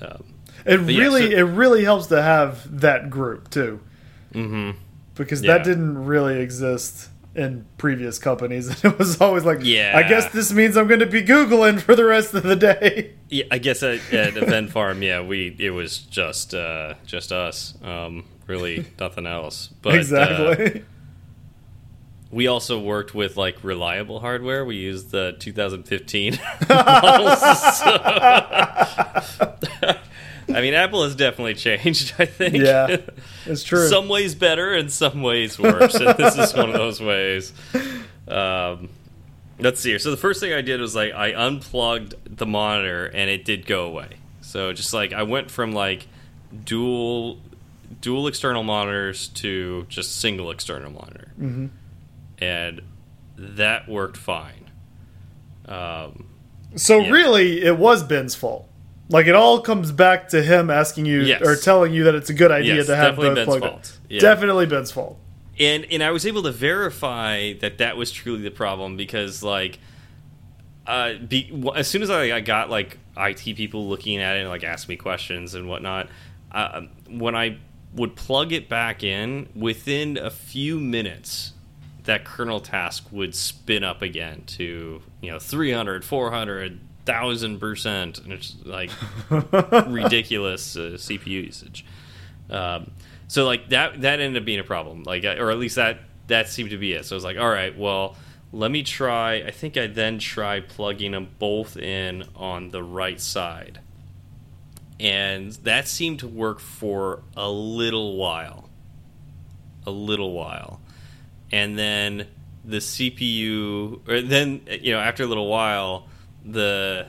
Um, 0.00 0.24
It 0.66 0.80
yeah, 0.80 0.98
really 0.98 1.30
so- 1.30 1.36
it 1.38 1.42
really 1.42 1.84
helps 1.84 2.06
to 2.06 2.20
have 2.22 2.80
that 2.80 3.10
group 3.10 3.50
too. 3.50 3.80
hmm 4.32 4.72
because 5.14 5.42
Yeah. 5.42 5.58
that 5.58 5.64
didn't 5.64 6.04
really 6.06 6.40
exist 6.40 7.08
in 7.34 7.66
previous 7.78 8.18
companies. 8.18 8.84
It 8.84 8.98
was 8.98 9.20
always 9.20 9.44
like, 9.44 9.58
Yeah. 9.62 9.92
I 9.96 10.02
guess 10.08 10.30
this 10.32 10.52
means 10.52 10.76
I'm 10.76 10.86
going 10.86 11.00
to 11.00 11.06
be 11.06 11.22
googling 11.22 11.80
for 11.80 11.94
the 11.94 12.04
rest 12.04 12.34
of 12.34 12.42
the 12.42 12.56
day. 12.56 13.12
Yeah, 13.30 13.44
I 13.50 13.58
guess 13.58 13.82
at, 13.82 13.98
at 14.12 14.36
Event 14.36 14.70
Farm, 14.70 15.02
yeah, 15.02 15.20
we 15.20 15.56
it 15.58 15.70
was 15.70 15.98
just 15.98 16.54
uh, 16.54 16.94
just 17.04 17.32
us, 17.32 17.74
um, 17.82 18.26
really 18.46 18.86
nothing 19.00 19.26
else. 19.26 19.70
But 19.82 19.94
uh, 19.94 19.96
exactly. 19.96 20.84
we 22.30 22.46
also 22.46 22.78
worked 22.78 23.12
with 23.12 23.36
like 23.36 23.64
reliable 23.64 24.20
hardware. 24.20 24.64
We 24.64 24.76
used 24.76 25.10
the 25.10 25.34
2015 25.40 26.38
models. 26.68 27.42
I 30.48 30.60
mean, 30.60 30.74
Apple 30.74 31.04
has 31.04 31.14
definitely 31.14 31.54
changed. 31.54 32.14
I 32.18 32.26
think. 32.26 32.54
yeah, 32.56 32.96
it's 33.46 33.62
true. 33.62 33.88
some 33.88 34.08
ways 34.08 34.34
better 34.34 34.74
and 34.74 34.90
some 34.92 35.22
ways 35.22 35.58
worse. 35.58 35.94
and 35.94 36.16
this 36.18 36.36
is 36.36 36.54
one 36.54 36.68
of 36.68 36.74
those 36.74 37.00
ways. 37.00 37.52
Um, 38.28 38.88
let's 39.58 39.80
see 39.80 39.90
here. 39.90 39.98
So 39.98 40.10
the 40.10 40.16
first 40.16 40.40
thing 40.40 40.52
I 40.52 40.60
did 40.60 40.80
was 40.80 40.94
like 40.94 41.12
I 41.14 41.32
unplugged 41.34 42.14
the 42.36 42.46
monitor 42.46 43.06
and 43.06 43.30
it 43.30 43.44
did 43.44 43.66
go 43.66 43.86
away. 43.86 44.08
So 44.40 44.72
just 44.72 44.92
like 44.94 45.12
I 45.12 45.22
went 45.22 45.50
from 45.50 45.72
like 45.72 46.06
dual 46.64 47.38
dual 48.00 48.26
external 48.26 48.62
monitors 48.62 49.28
to 49.28 49.86
just 49.88 50.16
single 50.20 50.50
external 50.50 50.90
monitor, 50.90 51.28
Mhm. 51.40 51.70
and 52.38 52.82
that 53.36 53.88
worked 53.88 54.16
fine. 54.16 54.70
Um, 55.66 56.26
so 56.76 56.98
yeah. 57.00 57.10
really, 57.10 57.62
it 57.62 57.78
was 57.78 58.02
Ben's 58.02 58.34
fault. 58.34 58.68
Like 59.10 59.26
it 59.26 59.34
all 59.34 59.60
comes 59.60 59.92
back 59.92 60.28
to 60.30 60.42
him 60.42 60.70
asking 60.70 61.04
you 61.06 61.20
Yes. 61.22 61.42
or 61.42 61.56
telling 61.56 61.92
you 61.92 62.04
that 62.04 62.14
it's 62.14 62.30
a 62.30 62.34
good 62.34 62.50
idea 62.50 62.76
Yes, 62.76 62.86
to 62.86 62.96
have 62.96 63.16
definitely 63.16 63.44
both 63.44 63.60
Ben's 63.60 63.70
fault. 63.70 63.98
Yeah. 64.08 64.20
Definitely 64.20 64.66
Ben's 64.66 64.90
fault. 64.92 65.18
and 65.60 65.86
and 65.90 66.02
I 66.02 66.10
was 66.10 66.24
able 66.26 66.42
to 66.44 66.52
verify 66.52 67.52
that 67.60 67.78
that 67.78 67.96
was 67.96 68.10
truly 68.10 68.42
the 68.42 68.50
problem 68.50 68.96
because 68.96 69.42
like 69.42 69.78
uh 70.86 71.14
be, 71.14 71.62
as 71.76 71.86
soon 71.88 72.02
as 72.02 72.10
I, 72.10 72.36
I 72.36 72.40
got 72.40 72.70
like 72.70 72.98
IT 73.16 73.56
people 73.56 73.88
looking 73.88 74.18
at 74.18 74.36
it 74.36 74.40
and 74.40 74.48
like 74.48 74.64
ask 74.64 74.88
me 74.88 74.96
questions 74.96 75.54
and 75.54 75.68
whatnot 75.68 76.08
uh, 76.52 76.82
when 77.08 77.34
I 77.34 77.58
would 77.94 78.16
plug 78.16 78.52
it 78.52 78.68
back 78.68 79.02
in 79.04 79.48
within 79.54 80.16
a 80.18 80.30
few 80.30 80.80
minutes 80.80 81.52
that 82.04 82.24
kernel 82.24 82.60
task 82.60 83.06
would 83.12 83.34
spin 83.34 83.82
up 83.84 84.02
again 84.02 84.42
to 84.46 85.02
you 85.22 85.30
know 85.30 85.38
300 85.38 86.04
400 86.04 86.80
thousand 87.04 87.58
percent 87.58 88.18
and 88.18 88.32
it's 88.32 88.56
like 88.64 88.90
ridiculous 89.30 90.76
uh, 90.76 90.96
CPU 90.96 91.26
usage 91.26 91.84
um, 92.50 92.90
so 93.28 93.44
like 93.44 93.70
that 93.70 94.00
that 94.02 94.20
ended 94.20 94.42
up 94.42 94.46
being 94.46 94.60
a 94.60 94.64
problem, 94.64 95.02
like 95.04 95.24
or 95.24 95.50
at 95.50 95.58
least 95.58 95.76
that 95.76 96.00
that 96.26 96.48
seemed 96.48 96.70
to 96.70 96.78
be 96.78 96.92
it. 96.92 97.04
So 97.04 97.14
I 97.14 97.16
was 97.16 97.24
like, 97.24 97.38
all 97.38 97.50
right, 97.50 97.76
well, 97.76 98.16
let 98.52 98.70
me 98.70 98.82
try. 98.82 99.36
I 99.36 99.50
think 99.50 99.76
I 99.76 99.86
then 99.86 100.18
tried 100.18 100.68
plugging 100.68 101.12
them 101.12 101.28
both 101.38 101.76
in 101.76 102.24
on 102.36 102.70
the 102.70 102.82
right 102.82 103.20
side, 103.20 103.80
and 105.00 105.52
that 105.64 105.88
seemed 105.88 106.20
to 106.20 106.28
work 106.28 106.60
for 106.60 107.22
a 107.36 107.50
little 107.50 108.16
while, 108.16 108.68
a 109.86 109.90
little 109.90 110.32
while, 110.32 110.80
and 111.50 111.78
then 111.78 112.28
the 112.64 112.78
CPU, 112.78 114.06
or 114.08 114.20
then 114.20 114.62
you 114.80 114.92
know 114.92 115.00
after 115.00 115.22
a 115.22 115.26
little 115.26 115.48
while, 115.48 116.08
the 116.44 117.06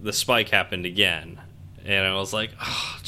the 0.00 0.12
spike 0.12 0.48
happened 0.48 0.86
again, 0.86 1.40
and 1.84 2.06
I 2.06 2.14
was 2.14 2.32
like, 2.32 2.50
oh, 2.60 3.00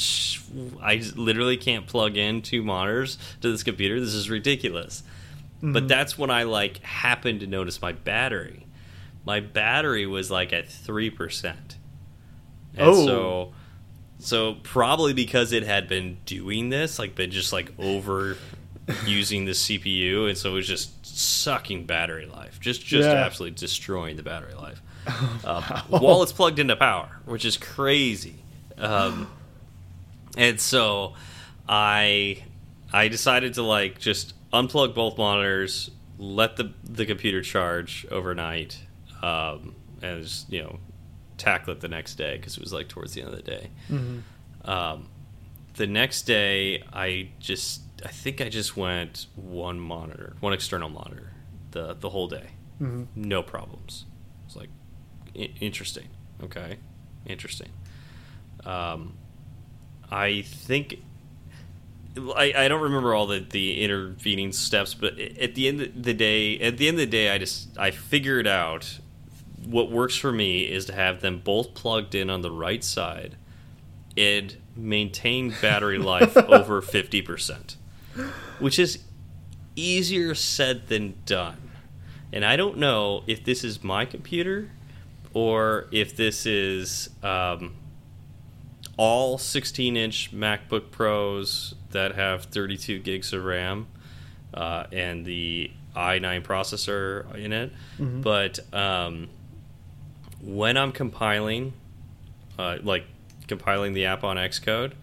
I 0.81 1.03
literally 1.15 1.57
can't 1.57 1.87
plug 1.87 2.17
in 2.17 2.41
two 2.41 2.63
monitors 2.63 3.17
to 3.41 3.51
this 3.51 3.63
computer. 3.63 3.99
This 3.99 4.13
is 4.13 4.29
ridiculous. 4.29 5.03
But 5.61 5.67
mm-hmm. 5.67 5.87
that's 5.87 6.17
when 6.17 6.29
I 6.29 6.43
like 6.43 6.81
happened 6.83 7.41
to 7.41 7.47
notice 7.47 7.81
my 7.81 7.91
battery. 7.91 8.65
My 9.25 9.41
battery 9.41 10.05
was 10.05 10.31
like 10.31 10.53
at 10.53 10.69
three 10.69 11.09
percent. 11.09 11.77
Oh. 12.77 13.05
so 13.05 13.53
so 14.19 14.55
probably 14.63 15.13
because 15.13 15.51
it 15.51 15.63
had 15.63 15.87
been 15.87 16.17
doing 16.25 16.69
this, 16.69 16.97
like 16.99 17.15
been 17.15 17.31
just 17.31 17.51
like 17.51 17.73
over 17.77 18.37
using 19.05 19.45
the 19.45 19.51
CPU, 19.51 20.29
and 20.29 20.37
so 20.37 20.51
it 20.51 20.53
was 20.53 20.67
just 20.67 21.05
sucking 21.05 21.85
battery 21.85 22.25
life, 22.25 22.59
just 22.59 22.85
just 22.85 23.07
Yeah. 23.07 23.15
absolutely 23.15 23.57
destroying 23.57 24.15
the 24.15 24.23
battery 24.23 24.53
life 24.53 24.81
um, 25.43 25.63
while 25.89 26.23
it's 26.23 26.31
plugged 26.31 26.59
into 26.59 26.75
power, 26.75 27.09
which 27.25 27.45
is 27.45 27.57
crazy. 27.57 28.35
Um, 28.77 29.27
and 30.37 30.59
so 30.59 31.13
I 31.67 32.43
I 32.91 33.07
decided 33.07 33.53
to 33.55 33.63
like 33.63 33.99
just 33.99 34.33
unplug 34.51 34.95
both 34.95 35.17
monitors, 35.17 35.91
let 36.17 36.55
the 36.57 36.73
the 36.83 37.05
computer 37.05 37.41
charge 37.41 38.05
overnight, 38.11 38.79
um, 39.21 39.75
and 40.01 40.23
just 40.23 40.51
you 40.51 40.63
know 40.63 40.79
tackle 41.37 41.73
it 41.73 41.79
the 41.79 41.87
next 41.87 42.15
day 42.15 42.37
because 42.37 42.57
it 42.57 42.59
was 42.61 42.73
like 42.73 42.87
towards 42.89 43.13
the 43.13 43.21
end 43.21 43.29
of 43.31 43.35
the 43.37 43.43
day. 43.43 43.69
Um, 44.65 45.07
the 45.75 45.87
next 45.87 46.23
day, 46.23 46.83
I 46.91 47.29
just 47.39 47.81
I 48.05 48.09
think 48.09 48.41
I 48.41 48.49
just 48.49 48.75
went 48.75 49.27
one 49.35 49.79
monitor, 49.79 50.35
one 50.41 50.53
external 50.53 50.89
monitor, 50.89 51.31
the 51.71 51.93
the 51.93 52.09
whole 52.09 52.27
day, 52.27 52.49
no 53.15 53.41
problems. 53.43 54.05
I- 55.39 55.51
interesting. 55.59 56.07
Okay, 56.43 56.77
interesting. 57.25 57.69
Um, 58.65 59.13
I 60.11 60.41
think 60.41 61.01
I, 62.35 62.53
I 62.55 62.67
don't 62.67 62.81
remember 62.81 63.13
all 63.13 63.27
the, 63.27 63.39
the 63.39 63.81
intervening 63.81 64.51
steps, 64.51 64.93
but 64.93 65.17
at 65.19 65.55
the 65.55 65.67
end 65.67 65.81
of 65.81 66.03
the 66.03 66.13
day, 66.13 66.59
at 66.59 66.77
the 66.77 66.87
end 66.87 66.95
of 66.95 67.01
the 67.01 67.05
day, 67.05 67.29
I 67.29 67.37
just 67.37 67.77
I 67.77 67.91
figured 67.91 68.47
out 68.47 68.99
what 69.65 69.91
works 69.91 70.15
for 70.15 70.31
me 70.31 70.61
is 70.61 70.85
to 70.85 70.93
have 70.93 71.21
them 71.21 71.39
both 71.39 71.73
plugged 71.73 72.15
in 72.15 72.29
on 72.29 72.41
the 72.41 72.51
right 72.51 72.83
side 72.83 73.35
and 74.17 74.55
maintain 74.75 75.53
battery 75.61 75.97
life 75.99 76.35
over 76.35 76.81
fifty 76.81 77.21
percent, 77.21 77.77
which 78.59 78.79
is 78.79 78.99
easier 79.75 80.33
said 80.35 80.87
than 80.87 81.15
done. 81.25 81.69
And 82.31 82.43
I 82.45 82.55
don't 82.55 82.77
know 82.77 83.23
if 83.27 83.43
this 83.43 83.63
is 83.63 83.83
my 83.83 84.05
computer 84.05 84.69
or 85.33 85.87
if 85.91 86.15
this 86.15 86.45
is 86.45 87.09
um, 87.23 87.75
all 88.97 89.37
16 89.37 89.95
inch 89.95 90.31
MacBook 90.33 90.91
Pros 90.91 91.75
that 91.91 92.15
have 92.15 92.45
32 92.45 92.99
gigs 92.99 93.33
of 93.33 93.43
RAM 93.43 93.87
uh, 94.53 94.85
and 94.91 95.25
the 95.25 95.71
i9 95.95 96.43
processor 96.43 97.33
in 97.35 97.51
it. 97.53 97.71
But 98.21 98.59
um, 98.73 99.29
when 100.41 100.77
I'm 100.77 100.91
compiling, 100.91 101.73
uh, 102.57 102.77
like 102.83 103.05
compiling 103.47 103.93
the 103.93 104.05
app 104.05 104.23
on 104.23 104.37
Xcode, 104.37 104.93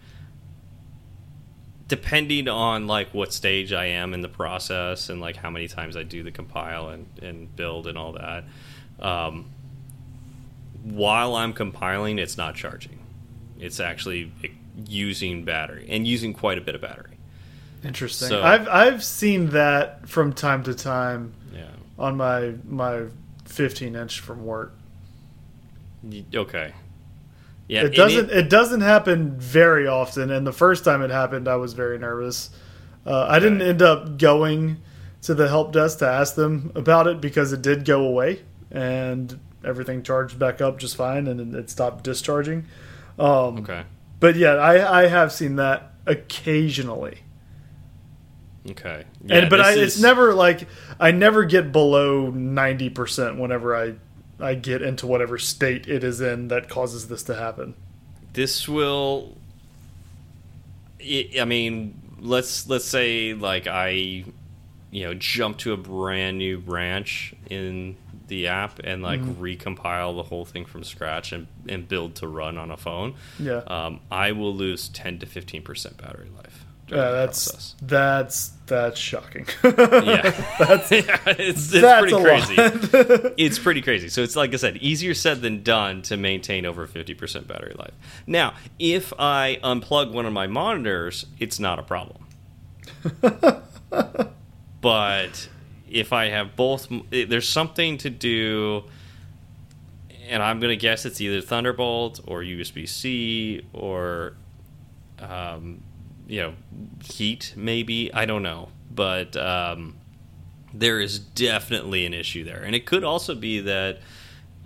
depending 1.87 2.47
on 2.47 2.87
like 2.87 3.13
what 3.13 3.33
stage 3.33 3.71
I 3.73 3.85
am 3.85 4.13
in 4.13 4.21
the 4.21 4.29
process 4.29 5.09
and 5.09 5.21
like 5.21 5.37
how 5.37 5.49
many 5.49 5.67
times 5.67 5.95
I 5.95 6.03
do 6.03 6.23
the 6.23 6.31
compile 6.31 6.89
and, 6.89 7.07
and 7.21 7.55
build 7.55 7.87
and 7.87 7.97
all 7.97 8.13
that, 8.13 8.43
um, 8.99 9.49
while 10.91 11.35
I'm 11.35 11.53
compiling, 11.53 12.19
it's 12.19 12.37
not 12.37 12.55
charging. 12.55 12.99
It's 13.59 13.79
actually 13.79 14.31
using 14.85 15.43
battery 15.43 15.87
and 15.89 16.05
using 16.07 16.33
quite 16.33 16.57
a 16.57 16.61
bit 16.61 16.75
of 16.75 16.81
battery. 16.81 17.17
Interesting. 17.83 18.29
So- 18.29 18.43
I've 18.43 18.67
I've 18.67 19.03
seen 19.03 19.49
that 19.51 20.07
from 20.07 20.33
time 20.33 20.63
to 20.63 20.73
time 20.73 21.33
Yeah. 21.53 21.65
on 21.97 22.17
my 22.17 22.53
my 22.67 23.03
15 23.45 23.95
inch 23.95 24.19
from 24.19 24.45
work. 24.45 24.73
Okay. 26.33 26.73
Yeah. 27.67 27.83
It 27.85 27.95
doesn't 27.95 28.31
it, 28.31 28.49
doesn't 28.49 28.81
happen 28.81 29.37
very 29.37 29.87
often, 29.87 30.31
and 30.31 30.47
the 30.47 30.53
first 30.53 30.85
time 30.85 31.01
it 31.01 31.09
happened, 31.11 31.47
I 31.47 31.55
was 31.57 31.73
very 31.73 31.97
nervous. 31.97 32.49
Uh, 33.05 33.25
I 33.29 33.39
didn't 33.39 33.61
end 33.61 33.81
up 33.81 34.17
going 34.17 34.77
to 35.23 35.33
the 35.33 35.47
help 35.47 35.73
desk 35.73 35.99
to 35.99 36.07
ask 36.07 36.35
them 36.35 36.71
about 36.75 37.07
it 37.07 37.19
because 37.19 37.51
it 37.51 37.61
did 37.61 37.83
go 37.85 38.03
away 38.05 38.41
and 38.71 39.39
everything 39.67 40.01
charged 40.03 40.39
back 40.39 40.61
up 40.61 40.79
just 40.79 40.95
fine, 40.95 41.27
and 41.27 41.53
it 41.55 41.69
stopped 41.69 42.03
discharging. 42.03 42.65
Um, 43.19 43.57
Okay. 43.59 43.83
But 44.19 44.35
yeah, 44.35 44.53
I 44.55 45.03
I 45.03 45.07
have 45.07 45.31
seen 45.31 45.57
that 45.57 45.93
occasionally. 46.07 47.19
Okay. 48.69 49.05
and 49.29 49.49
but 49.49 49.61
I, 49.61 49.71
it's 49.73 49.95
is- 49.95 50.01
never 50.01 50.33
like 50.33 50.67
I 50.99 51.11
never 51.11 51.45
get 51.45 51.71
below 51.71 52.29
ninety 52.31 52.89
percent 52.89 53.37
whenever 53.37 53.75
I 53.75 53.93
I 54.39 54.55
get 54.55 54.81
into 54.81 55.07
whatever 55.07 55.37
state 55.37 55.87
it 55.87 56.03
is 56.03 56.19
in 56.21 56.47
that 56.49 56.67
causes 56.69 57.07
this 57.07 57.23
to 57.23 57.35
happen. 57.35 57.75
This 58.33 58.67
will. 58.67 59.37
I 61.01 61.29
I 61.39 61.45
mean, 61.45 61.99
let's 62.19 62.67
let's 62.67 62.85
say 62.85 63.33
like 63.33 63.67
I, 63.67 63.89
you 64.91 65.03
know, 65.05 65.13
jump 65.13 65.59
to 65.59 65.73
a 65.73 65.77
brand 65.77 66.37
new 66.39 66.57
branch 66.57 67.33
in 67.49 67.95
the 68.27 68.47
app 68.47 68.79
and 68.83 69.01
like 69.01 69.21
recompile 69.21 70.15
the 70.15 70.23
whole 70.23 70.45
thing 70.45 70.65
from 70.65 70.83
scratch 70.83 71.31
and, 71.31 71.47
and 71.67 71.87
build 71.87 72.15
to 72.15 72.27
run 72.27 72.57
on 72.57 72.71
a 72.71 72.77
phone. 72.77 73.15
Yeah. 73.39 73.61
Um, 73.67 74.01
I 74.11 74.31
will 74.33 74.53
lose 74.55 74.89
ten 74.89 75.19
to 75.19 75.25
fifteen 75.25 75.61
percent 75.63 75.97
battery 75.97 76.29
life. 76.35 76.65
that's 76.89 77.49
process. 77.49 77.75
that's 77.81 78.49
that's 78.67 78.99
shocking. 78.99 79.47
yeah. 79.63 79.71
that's 80.59 80.91
yeah, 80.91 81.19
it's, 81.25 81.71
it's 81.71 81.71
That's 81.71 82.01
pretty 82.11 82.23
crazy. 82.23 82.55
it's 83.37 83.59
pretty 83.59 83.81
crazy. 83.81 84.09
So 84.09 84.21
it's 84.23 84.35
like 84.35 84.53
I 84.53 84.57
said, 84.57 84.77
easier 84.77 85.13
said 85.13 85.41
than 85.41 85.63
done 85.63 86.01
to 86.03 86.17
maintain 86.17 86.65
over 86.65 86.85
50% 86.87 87.47
battery 87.47 87.75
life. 87.77 87.93
Now, 88.25 88.53
if 88.79 89.13
I 89.17 89.59
unplug 89.63 90.11
one 90.11 90.25
of 90.25 90.33
my 90.33 90.47
monitors, 90.47 91.25
it's 91.39 91.59
not 91.59 91.79
a 91.79 91.83
problem. 91.83 92.25
but 94.81 95.49
if 95.89 96.13
I 96.13 96.29
have 96.29 96.55
both, 96.55 96.87
there's 97.09 97.49
something 97.49 97.97
to 97.99 98.09
do, 98.09 98.83
and 100.27 100.43
I'm 100.43 100.59
going 100.59 100.71
to 100.71 100.81
guess 100.81 101.05
it's 101.05 101.21
either 101.21 101.41
Thunderbolt 101.41 102.21
or 102.25 102.41
USB 102.41 102.87
C 102.87 103.65
or, 103.73 104.33
um, 105.19 105.81
you 106.27 106.41
know, 106.41 106.53
heat 107.03 107.53
maybe. 107.55 108.13
I 108.13 108.25
don't 108.25 108.43
know. 108.43 108.69
But 108.93 109.35
um, 109.37 109.95
there 110.73 110.99
is 110.99 111.19
definitely 111.19 112.05
an 112.05 112.13
issue 112.13 112.43
there. 112.43 112.61
And 112.63 112.75
it 112.75 112.85
could 112.85 113.03
also 113.03 113.35
be 113.35 113.59
that 113.61 113.99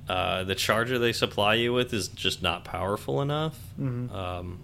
uh, 0.09 0.43
the 0.43 0.55
charger 0.55 0.97
they 0.97 1.13
supply 1.13 1.55
you 1.55 1.73
with 1.73 1.93
is 1.93 2.07
just 2.07 2.41
not 2.41 2.63
powerful 2.63 3.21
enough. 3.21 3.59
Um, 4.13 4.59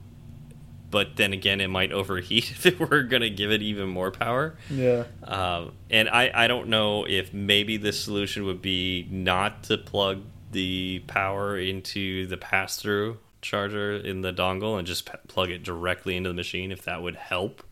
but 0.89 1.15
then 1.17 1.33
again, 1.33 1.59
it 1.61 1.67
might 1.69 1.91
overheat 1.91 2.49
if 2.51 2.65
it 2.65 2.79
were 2.79 3.03
going 3.03 3.21
to 3.21 3.29
give 3.29 3.51
it 3.51 3.61
even 3.61 3.89
more 3.89 4.11
power. 4.11 4.55
yeah. 4.69 5.03
Um, 5.23 5.73
and 5.89 6.07
I, 6.09 6.31
I 6.33 6.47
don't 6.47 6.67
know 6.69 7.05
if 7.05 7.33
maybe 7.33 7.77
the 7.77 7.91
solution 7.93 8.45
would 8.45 8.61
be 8.61 9.07
not 9.11 9.63
to 9.65 9.77
plug 9.77 10.21
the 10.51 11.03
power 11.07 11.57
into 11.57 12.25
the 12.27 12.37
pass 12.37 12.77
through 12.77 13.17
charger 13.41 13.95
in 13.97 14.21
the 14.21 14.31
dongle 14.33 14.77
and 14.77 14.87
just 14.87 15.05
p- 15.05 15.17
plug 15.27 15.49
it 15.51 15.61
directly 15.63 16.15
into 16.15 16.29
the 16.29 16.33
machine 16.33 16.71
if 16.71 16.83
that 16.83 17.01
would 17.01 17.15
help. 17.17 17.63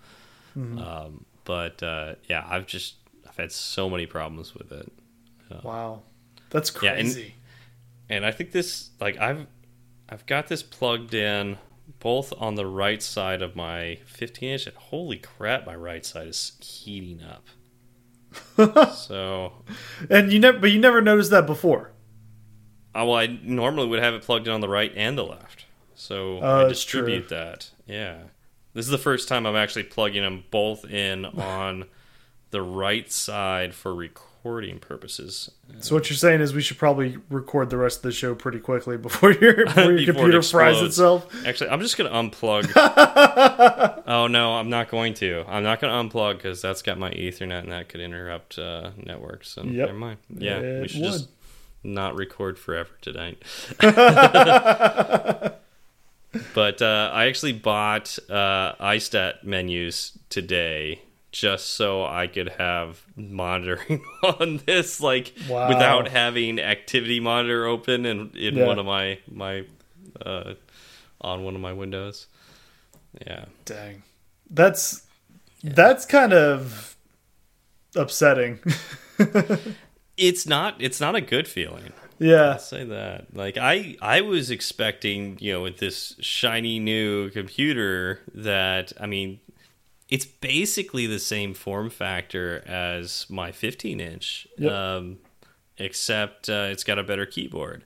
Um, 0.55 1.25
but 1.43 1.81
uh, 1.83 2.15
yeah, 2.29 2.45
I've 2.49 2.65
just 2.65 2.95
I've 3.27 3.35
had 3.37 3.51
so 3.51 3.89
many 3.89 4.05
problems 4.05 4.53
with 4.53 4.71
it. 4.71 4.91
Wow. 5.63 6.01
That's 6.49 6.71
Yeah, 6.81 6.91
and- 6.93 7.01
crazy. 7.11 7.35
and 8.09 8.25
I 8.25 8.31
think 8.31 8.51
this 8.51 8.89
like 9.01 9.17
I've 9.19 9.47
I've 10.09 10.25
got 10.25 10.47
this 10.47 10.63
plugged 10.63 11.13
in 11.13 11.57
both 11.99 12.33
on 12.37 12.55
the 12.55 12.65
right 12.65 13.01
side 13.01 13.41
of 13.41 13.55
my 13.55 13.99
15 14.05 14.49
inch. 14.49 14.67
Holy 14.75 15.17
crap 15.17 15.65
my 15.65 15.75
right 15.75 16.05
side 16.05 16.27
is 16.27 16.53
heating 16.61 17.21
up. 17.23 17.45
So 18.95 19.53
And, 20.09 20.31
you 20.31 20.39
never 20.39 20.59
but 20.59 20.71
you 20.71 20.79
never 20.79 21.01
noticed 21.01 21.31
that 21.31 21.45
before. 21.45 21.91
uh, 22.93 23.05
well 23.05 23.15
I 23.15 23.27
normally 23.43 23.87
would 23.87 24.01
have 24.01 24.13
it 24.13 24.23
plugged 24.23 24.47
in 24.47 24.53
on 24.53 24.61
the 24.61 24.69
right 24.69 24.91
and 24.95 25.17
the 25.17 25.23
left. 25.25 25.65
So 25.95 26.39
Oh, 26.41 26.65
I 26.65 26.69
distribute 26.69 27.29
that. 27.29 27.69
Yeah. 27.87 28.17
This 28.73 28.85
is 28.85 28.91
the 28.91 28.97
first 28.97 29.27
time 29.29 29.45
I'm 29.45 29.55
actually 29.55 29.83
plugging 29.83 30.23
them 30.23 30.43
both 30.51 30.83
in 30.85 31.23
on 31.25 31.85
the 32.51 32.61
right 32.61 33.09
side 33.11 33.73
for 33.73 33.93
recording 33.95 34.31
purposes 34.79 35.49
So 35.79 35.95
what 35.95 36.07
you're 36.09 36.17
saying 36.17 36.41
is 36.41 36.53
we 36.53 36.61
should 36.61 36.77
probably 36.77 37.17
record 37.29 37.71
the 37.71 37.77
rest 37.77 37.97
of 37.97 38.03
the 38.03 38.11
show 38.11 38.35
pretty 38.35 38.59
quickly 38.59 38.95
before 38.95 39.31
your, 39.31 39.65
before 39.65 39.91
your 39.91 39.93
Before 39.93 40.01
it 40.01 40.05
computer 40.05 40.41
fries 40.43 40.81
itself. 40.81 41.27
Actually, 41.45 41.71
I'm 41.71 41.81
just 41.81 41.97
gonna 41.97 42.11
unplug. 42.11 42.71
oh 44.05 44.27
no, 44.27 44.53
I'm 44.53 44.69
not 44.69 44.89
going 44.89 45.15
to. 45.15 45.43
I'm 45.47 45.63
not 45.63 45.79
gonna 45.81 46.07
unplug 46.07 46.37
because 46.37 46.61
that's 46.61 46.83
got 46.83 46.99
my 46.99 47.09
Ethernet 47.11 47.63
and 47.63 47.71
that 47.71 47.89
could 47.89 48.01
interrupt 48.01 48.59
uh, 48.59 48.91
networks. 48.97 49.57
And 49.57 49.73
Yep. 49.73 49.87
never 49.87 49.97
mind. 49.99 50.17
Yeah, 50.29 50.59
we 50.59 50.65
It 50.83 50.91
should 50.91 51.03
just 51.03 51.29
not 51.83 52.15
record 52.15 52.59
forever 52.59 52.91
tonight. 53.01 53.41
but 56.53 56.81
uh, 56.81 57.11
I 57.13 57.25
actually 57.25 57.53
bought 57.53 58.17
uh, 58.29 58.75
iStat 58.75 59.43
menus 59.43 60.17
today 60.29 61.01
just 61.35 61.71
so 61.71 62.05
I 62.05 62.27
could 62.27 62.47
have 62.57 63.01
monitoring 63.17 64.01
on 64.23 64.61
this, 64.65 65.01
like 65.01 65.33
Wow. 65.49 65.67
without 65.67 66.07
having 66.07 66.59
Activity 66.61 67.19
Monitor 67.19 67.65
open 67.65 68.05
in, 68.05 68.31
in 68.35 68.55
Yeah. 68.55 68.65
one 68.65 68.79
of 68.79 68.85
my 68.85 69.19
my 69.29 69.65
uh, 70.25 70.53
on 71.19 71.43
one 71.43 71.53
of 71.55 71.59
my 71.61 71.73
windows. 71.73 72.27
Yeah, 73.27 73.45
Dang. 73.65 74.03
That's 74.49 75.03
that's 75.63 76.05
kind 76.05 76.31
of 76.31 76.95
upsetting. 77.95 78.59
it's 80.17 80.45
not 80.45 80.75
it's 80.79 81.01
not 81.01 81.15
a 81.15 81.21
good 81.21 81.47
feeling. 81.47 81.91
yeah. 82.19 82.51
I'll 82.53 82.59
say 82.59 82.83
that. 82.85 83.33
Like 83.33 83.57
I 83.57 83.97
I 84.01 84.21
was 84.21 84.49
expecting, 84.51 85.37
you 85.41 85.51
know, 85.53 85.61
with 85.63 85.77
this 85.79 86.15
shiny 86.21 86.79
new 86.79 87.29
computer 87.31 88.21
that 88.33 88.93
I 88.99 89.05
mean, 89.05 89.39
it's 90.09 90.25
basically 90.25 91.07
the 91.07 91.19
same 91.19 91.53
form 91.53 91.89
factor 91.89 92.63
as 92.67 93.25
my 93.29 93.51
15 93.51 93.99
inch, 93.99 94.47
Yep. 94.57 94.71
um, 94.71 95.17
except 95.77 96.47
uh, 96.49 96.67
it's 96.71 96.83
got 96.83 96.99
a 96.99 97.03
better 97.03 97.25
keyboard. 97.25 97.83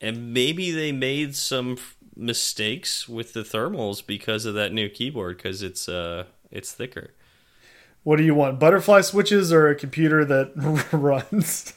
And 0.00 0.32
maybe 0.32 0.70
they 0.70 0.92
made 0.92 1.34
some 1.36 1.72
f- 1.72 1.96
mistakes 2.16 3.08
with 3.08 3.32
the 3.32 3.42
thermals 3.42 4.04
because 4.04 4.44
of 4.44 4.54
that 4.54 4.72
new 4.72 4.88
keyboard 4.88 5.36
because 5.36 5.62
it's 5.62 5.88
uh 5.88 6.24
it's 6.50 6.72
thicker. 6.72 7.12
What 8.04 8.16
do 8.16 8.22
you 8.24 8.34
want? 8.34 8.58
Butterfly 8.58 9.02
switches 9.02 9.52
or 9.52 9.68
a 9.68 9.74
computer 9.74 10.24
that 10.24 10.88
runs? 10.92 11.74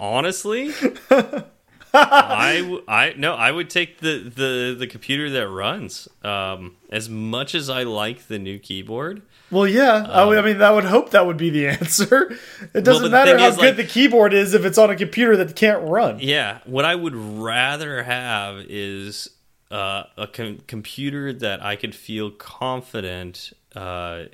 Honestly, 0.00 0.72
I, 1.94 2.80
I 2.88 3.14
no, 3.16 3.34
I 3.34 3.50
would 3.50 3.68
take 3.70 3.98
the, 4.00 4.18
the, 4.18 4.74
the 4.78 4.86
computer 4.86 5.28
that 5.30 5.48
runs. 5.48 6.08
Um, 6.22 6.76
as 6.90 7.08
much 7.08 7.54
as 7.54 7.68
I 7.70 7.82
like 7.82 8.28
the 8.28 8.38
new 8.38 8.58
keyboard, 8.58 9.22
Well, 9.50 9.66
yeah. 9.66 10.06
I 10.08 10.24
would- 10.24 10.38
I 10.38 10.42
mean, 10.42 10.58
that 10.58 10.70
would 10.74 10.84
hope 10.84 11.10
that 11.10 11.26
would 11.26 11.36
be 11.36 11.50
the 11.50 11.68
answer. 11.80 12.36
It 12.74 12.84
doesn't 12.84 13.04
the 13.04 13.10
matter 13.10 13.36
how 13.38 13.48
is, 13.48 13.56
good 13.56 13.64
like- 13.64 13.76
the 13.76 13.84
keyboard 13.84 14.32
is 14.32 14.54
if 14.54 14.64
it's 14.64 14.78
on 14.78 14.90
a 14.90 14.96
computer 14.96 15.36
that 15.36 15.54
can't 15.56 15.82
run. 15.88 16.18
yeah, 16.20 16.58
what 16.64 16.84
I 16.84 16.94
would 16.94 17.14
rather 17.14 18.02
have 18.02 18.64
is 18.68 19.28
uh, 19.70 20.04
a 20.16 20.26
com 20.26 20.58
computer 20.66 21.32
that 21.32 21.62
I 21.62 21.76
could 21.76 21.94
feel 21.94 22.30
confident 22.30 23.52
uh, 23.74 24.24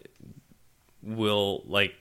will 1.02 1.62
like 1.66 1.94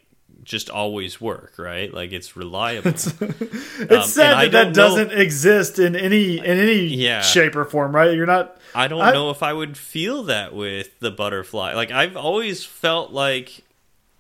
just 0.48 0.70
always 0.70 1.20
work, 1.22 1.54
right? 1.58 1.94
Like 1.94 2.12
it's 2.14 2.36
reliable. 2.36 2.90
It's 2.92 3.08
Um, 3.22 4.02
sad 4.04 4.08
that 4.16 4.52
that 4.52 4.52
don't 4.52 4.68
know- 4.68 4.72
doesn't 4.74 5.12
exist 5.12 5.78
in 5.78 5.96
any 5.96 6.38
in 6.40 6.44
any 6.60 6.86
Yeah. 6.88 7.22
shape 7.22 7.56
or 7.56 7.66
form, 7.66 7.96
right? 7.96 8.16
You're 8.16 8.26
not. 8.26 8.58
I 8.74 8.88
don't 8.88 9.02
I- 9.02 9.12
know 9.12 9.30
if 9.30 9.44
I 9.44 9.54
would 9.54 9.78
feel 9.78 10.24
that 10.24 10.56
with 10.56 11.00
the 11.00 11.12
butterfly. 11.12 11.74
Like 11.74 11.92
I've 11.92 12.16
always 12.18 12.64
felt 12.66 13.12
like 13.12 13.64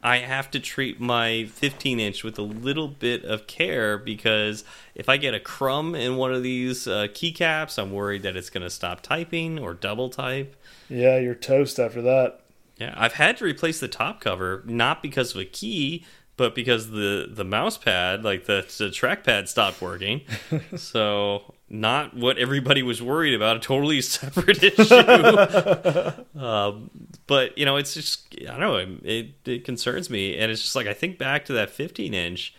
I 0.03 0.17
have 0.19 0.51
to 0.51 0.59
treat 0.59 0.99
my 1.01 1.45
15 1.45 1.99
inch 1.99 2.23
with 2.23 2.37
a 2.37 2.43
little 2.43 2.87
bit 2.87 3.23
of 3.25 3.47
care 3.47 3.97
because 3.97 4.63
if 4.95 5.09
I 5.09 5.17
get 5.17 5.33
a 5.33 5.39
crumb 5.39 5.95
in 5.95 6.17
one 6.17 6.33
of 6.33 6.43
these 6.43 6.87
uh, 6.87 7.07
keycaps, 7.09 7.81
I'm 7.81 7.91
worried 7.91 8.21
that 8.21 8.35
it's 8.37 8.51
going 8.51 8.61
to 8.63 8.69
stop 8.69 9.01
typing 9.01 9.57
or 9.59 9.73
double 9.73 10.09
type. 10.09 10.55
Yeah, 10.87 11.17
you're 11.17 11.35
toast 11.35 11.79
after 11.79 12.01
that. 12.03 12.41
Yeah, 12.77 12.93
I've 12.95 13.13
had 13.13 13.37
to 13.37 13.45
replace 13.45 13.79
the 13.79 13.87
top 13.87 14.21
cover 14.21 14.63
not 14.65 15.01
because 15.01 15.33
of 15.33 15.41
a 15.41 15.45
key, 15.45 16.05
but 16.37 16.53
because 16.53 16.91
the 16.91 17.27
the 17.29 17.43
mouse 17.43 17.77
pad, 17.77 18.23
like 18.23 18.45
the 18.45 18.61
the 18.77 18.85
trackpad, 18.89 19.47
stopped 19.47 19.81
working. 19.81 20.21
so 20.77 21.55
not 21.69 22.15
what 22.15 22.37
everybody 22.37 22.83
was 22.83 23.01
worried 23.01 23.33
about. 23.33 23.57
A 23.57 23.59
totally 23.59 24.01
separate 24.03 24.63
issue. 24.63 26.39
um, 26.39 26.91
but 27.25 27.57
you 27.57 27.65
know, 27.65 27.75
it's 27.77 27.95
just 27.95 28.35
I 28.41 28.57
don't 28.57 28.59
know. 28.59 28.97
It 29.03 29.33
it 29.45 29.65
concerns 29.65 30.09
me, 30.09 30.37
and 30.37 30.51
it's 30.51 30.61
just 30.61 30.75
like 30.75 30.87
I 30.87 30.93
think 30.93 31.17
back 31.17 31.45
to 31.45 31.53
that 31.53 31.71
15 31.71 32.13
inch. 32.13 32.53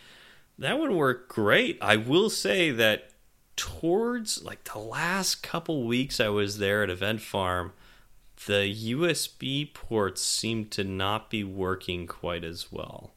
That 0.57 0.77
would 0.77 0.91
work 0.91 1.29
great. 1.29 1.77
I 1.81 1.95
will 1.95 2.29
say 2.29 2.71
that 2.71 3.11
towards 3.55 4.43
like 4.43 4.65
the 4.65 4.79
last 4.79 5.41
couple 5.41 5.87
weeks 5.87 6.19
I 6.19 6.27
was 6.27 6.57
there 6.57 6.83
at 6.83 6.89
Event 6.89 7.21
Farm, 7.21 7.71
the 8.47 8.73
USB 8.93 9.73
ports 9.73 10.21
seem 10.21 10.65
to 10.67 10.83
not 10.83 11.29
be 11.29 11.43
working 11.43 12.07
quite 12.07 12.43
as 12.43 12.71
well. 12.71 13.13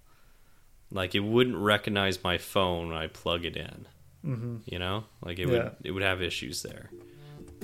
Like 0.90 1.14
it 1.14 1.20
wouldn't 1.20 1.56
recognize 1.56 2.22
my 2.22 2.38
phone 2.38 2.88
when 2.88 2.96
I 2.96 3.06
plug 3.06 3.44
it 3.44 3.56
in. 3.56 3.86
Mm-hmm. 4.26 4.56
You 4.66 4.78
know, 4.78 5.04
like 5.24 5.38
it 5.38 5.48
Yeah. 5.48 5.52
would 5.64 5.72
it 5.84 5.90
would 5.92 6.02
have 6.02 6.22
issues 6.22 6.62
there. 6.62 6.90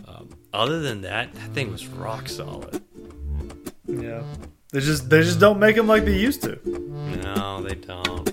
Um, 0.07 0.29
other 0.53 0.81
than 0.81 1.03
that, 1.03 1.33
that 1.35 1.51
thing 1.53 1.71
was 1.73 1.87
rock 1.87 2.29
solid. 2.29 2.83
Yeah, 3.87 4.23
they 4.73 4.81
just 4.81 5.11
they 5.11 5.23
just 5.23 5.41
don't 5.41 5.59
make 5.59 5.77
them 5.77 5.87
like 5.87 6.05
they 6.05 6.19
used 6.19 6.43
to. 6.43 6.59
No, 6.65 7.63
they 7.63 7.75
don't. 7.75 8.33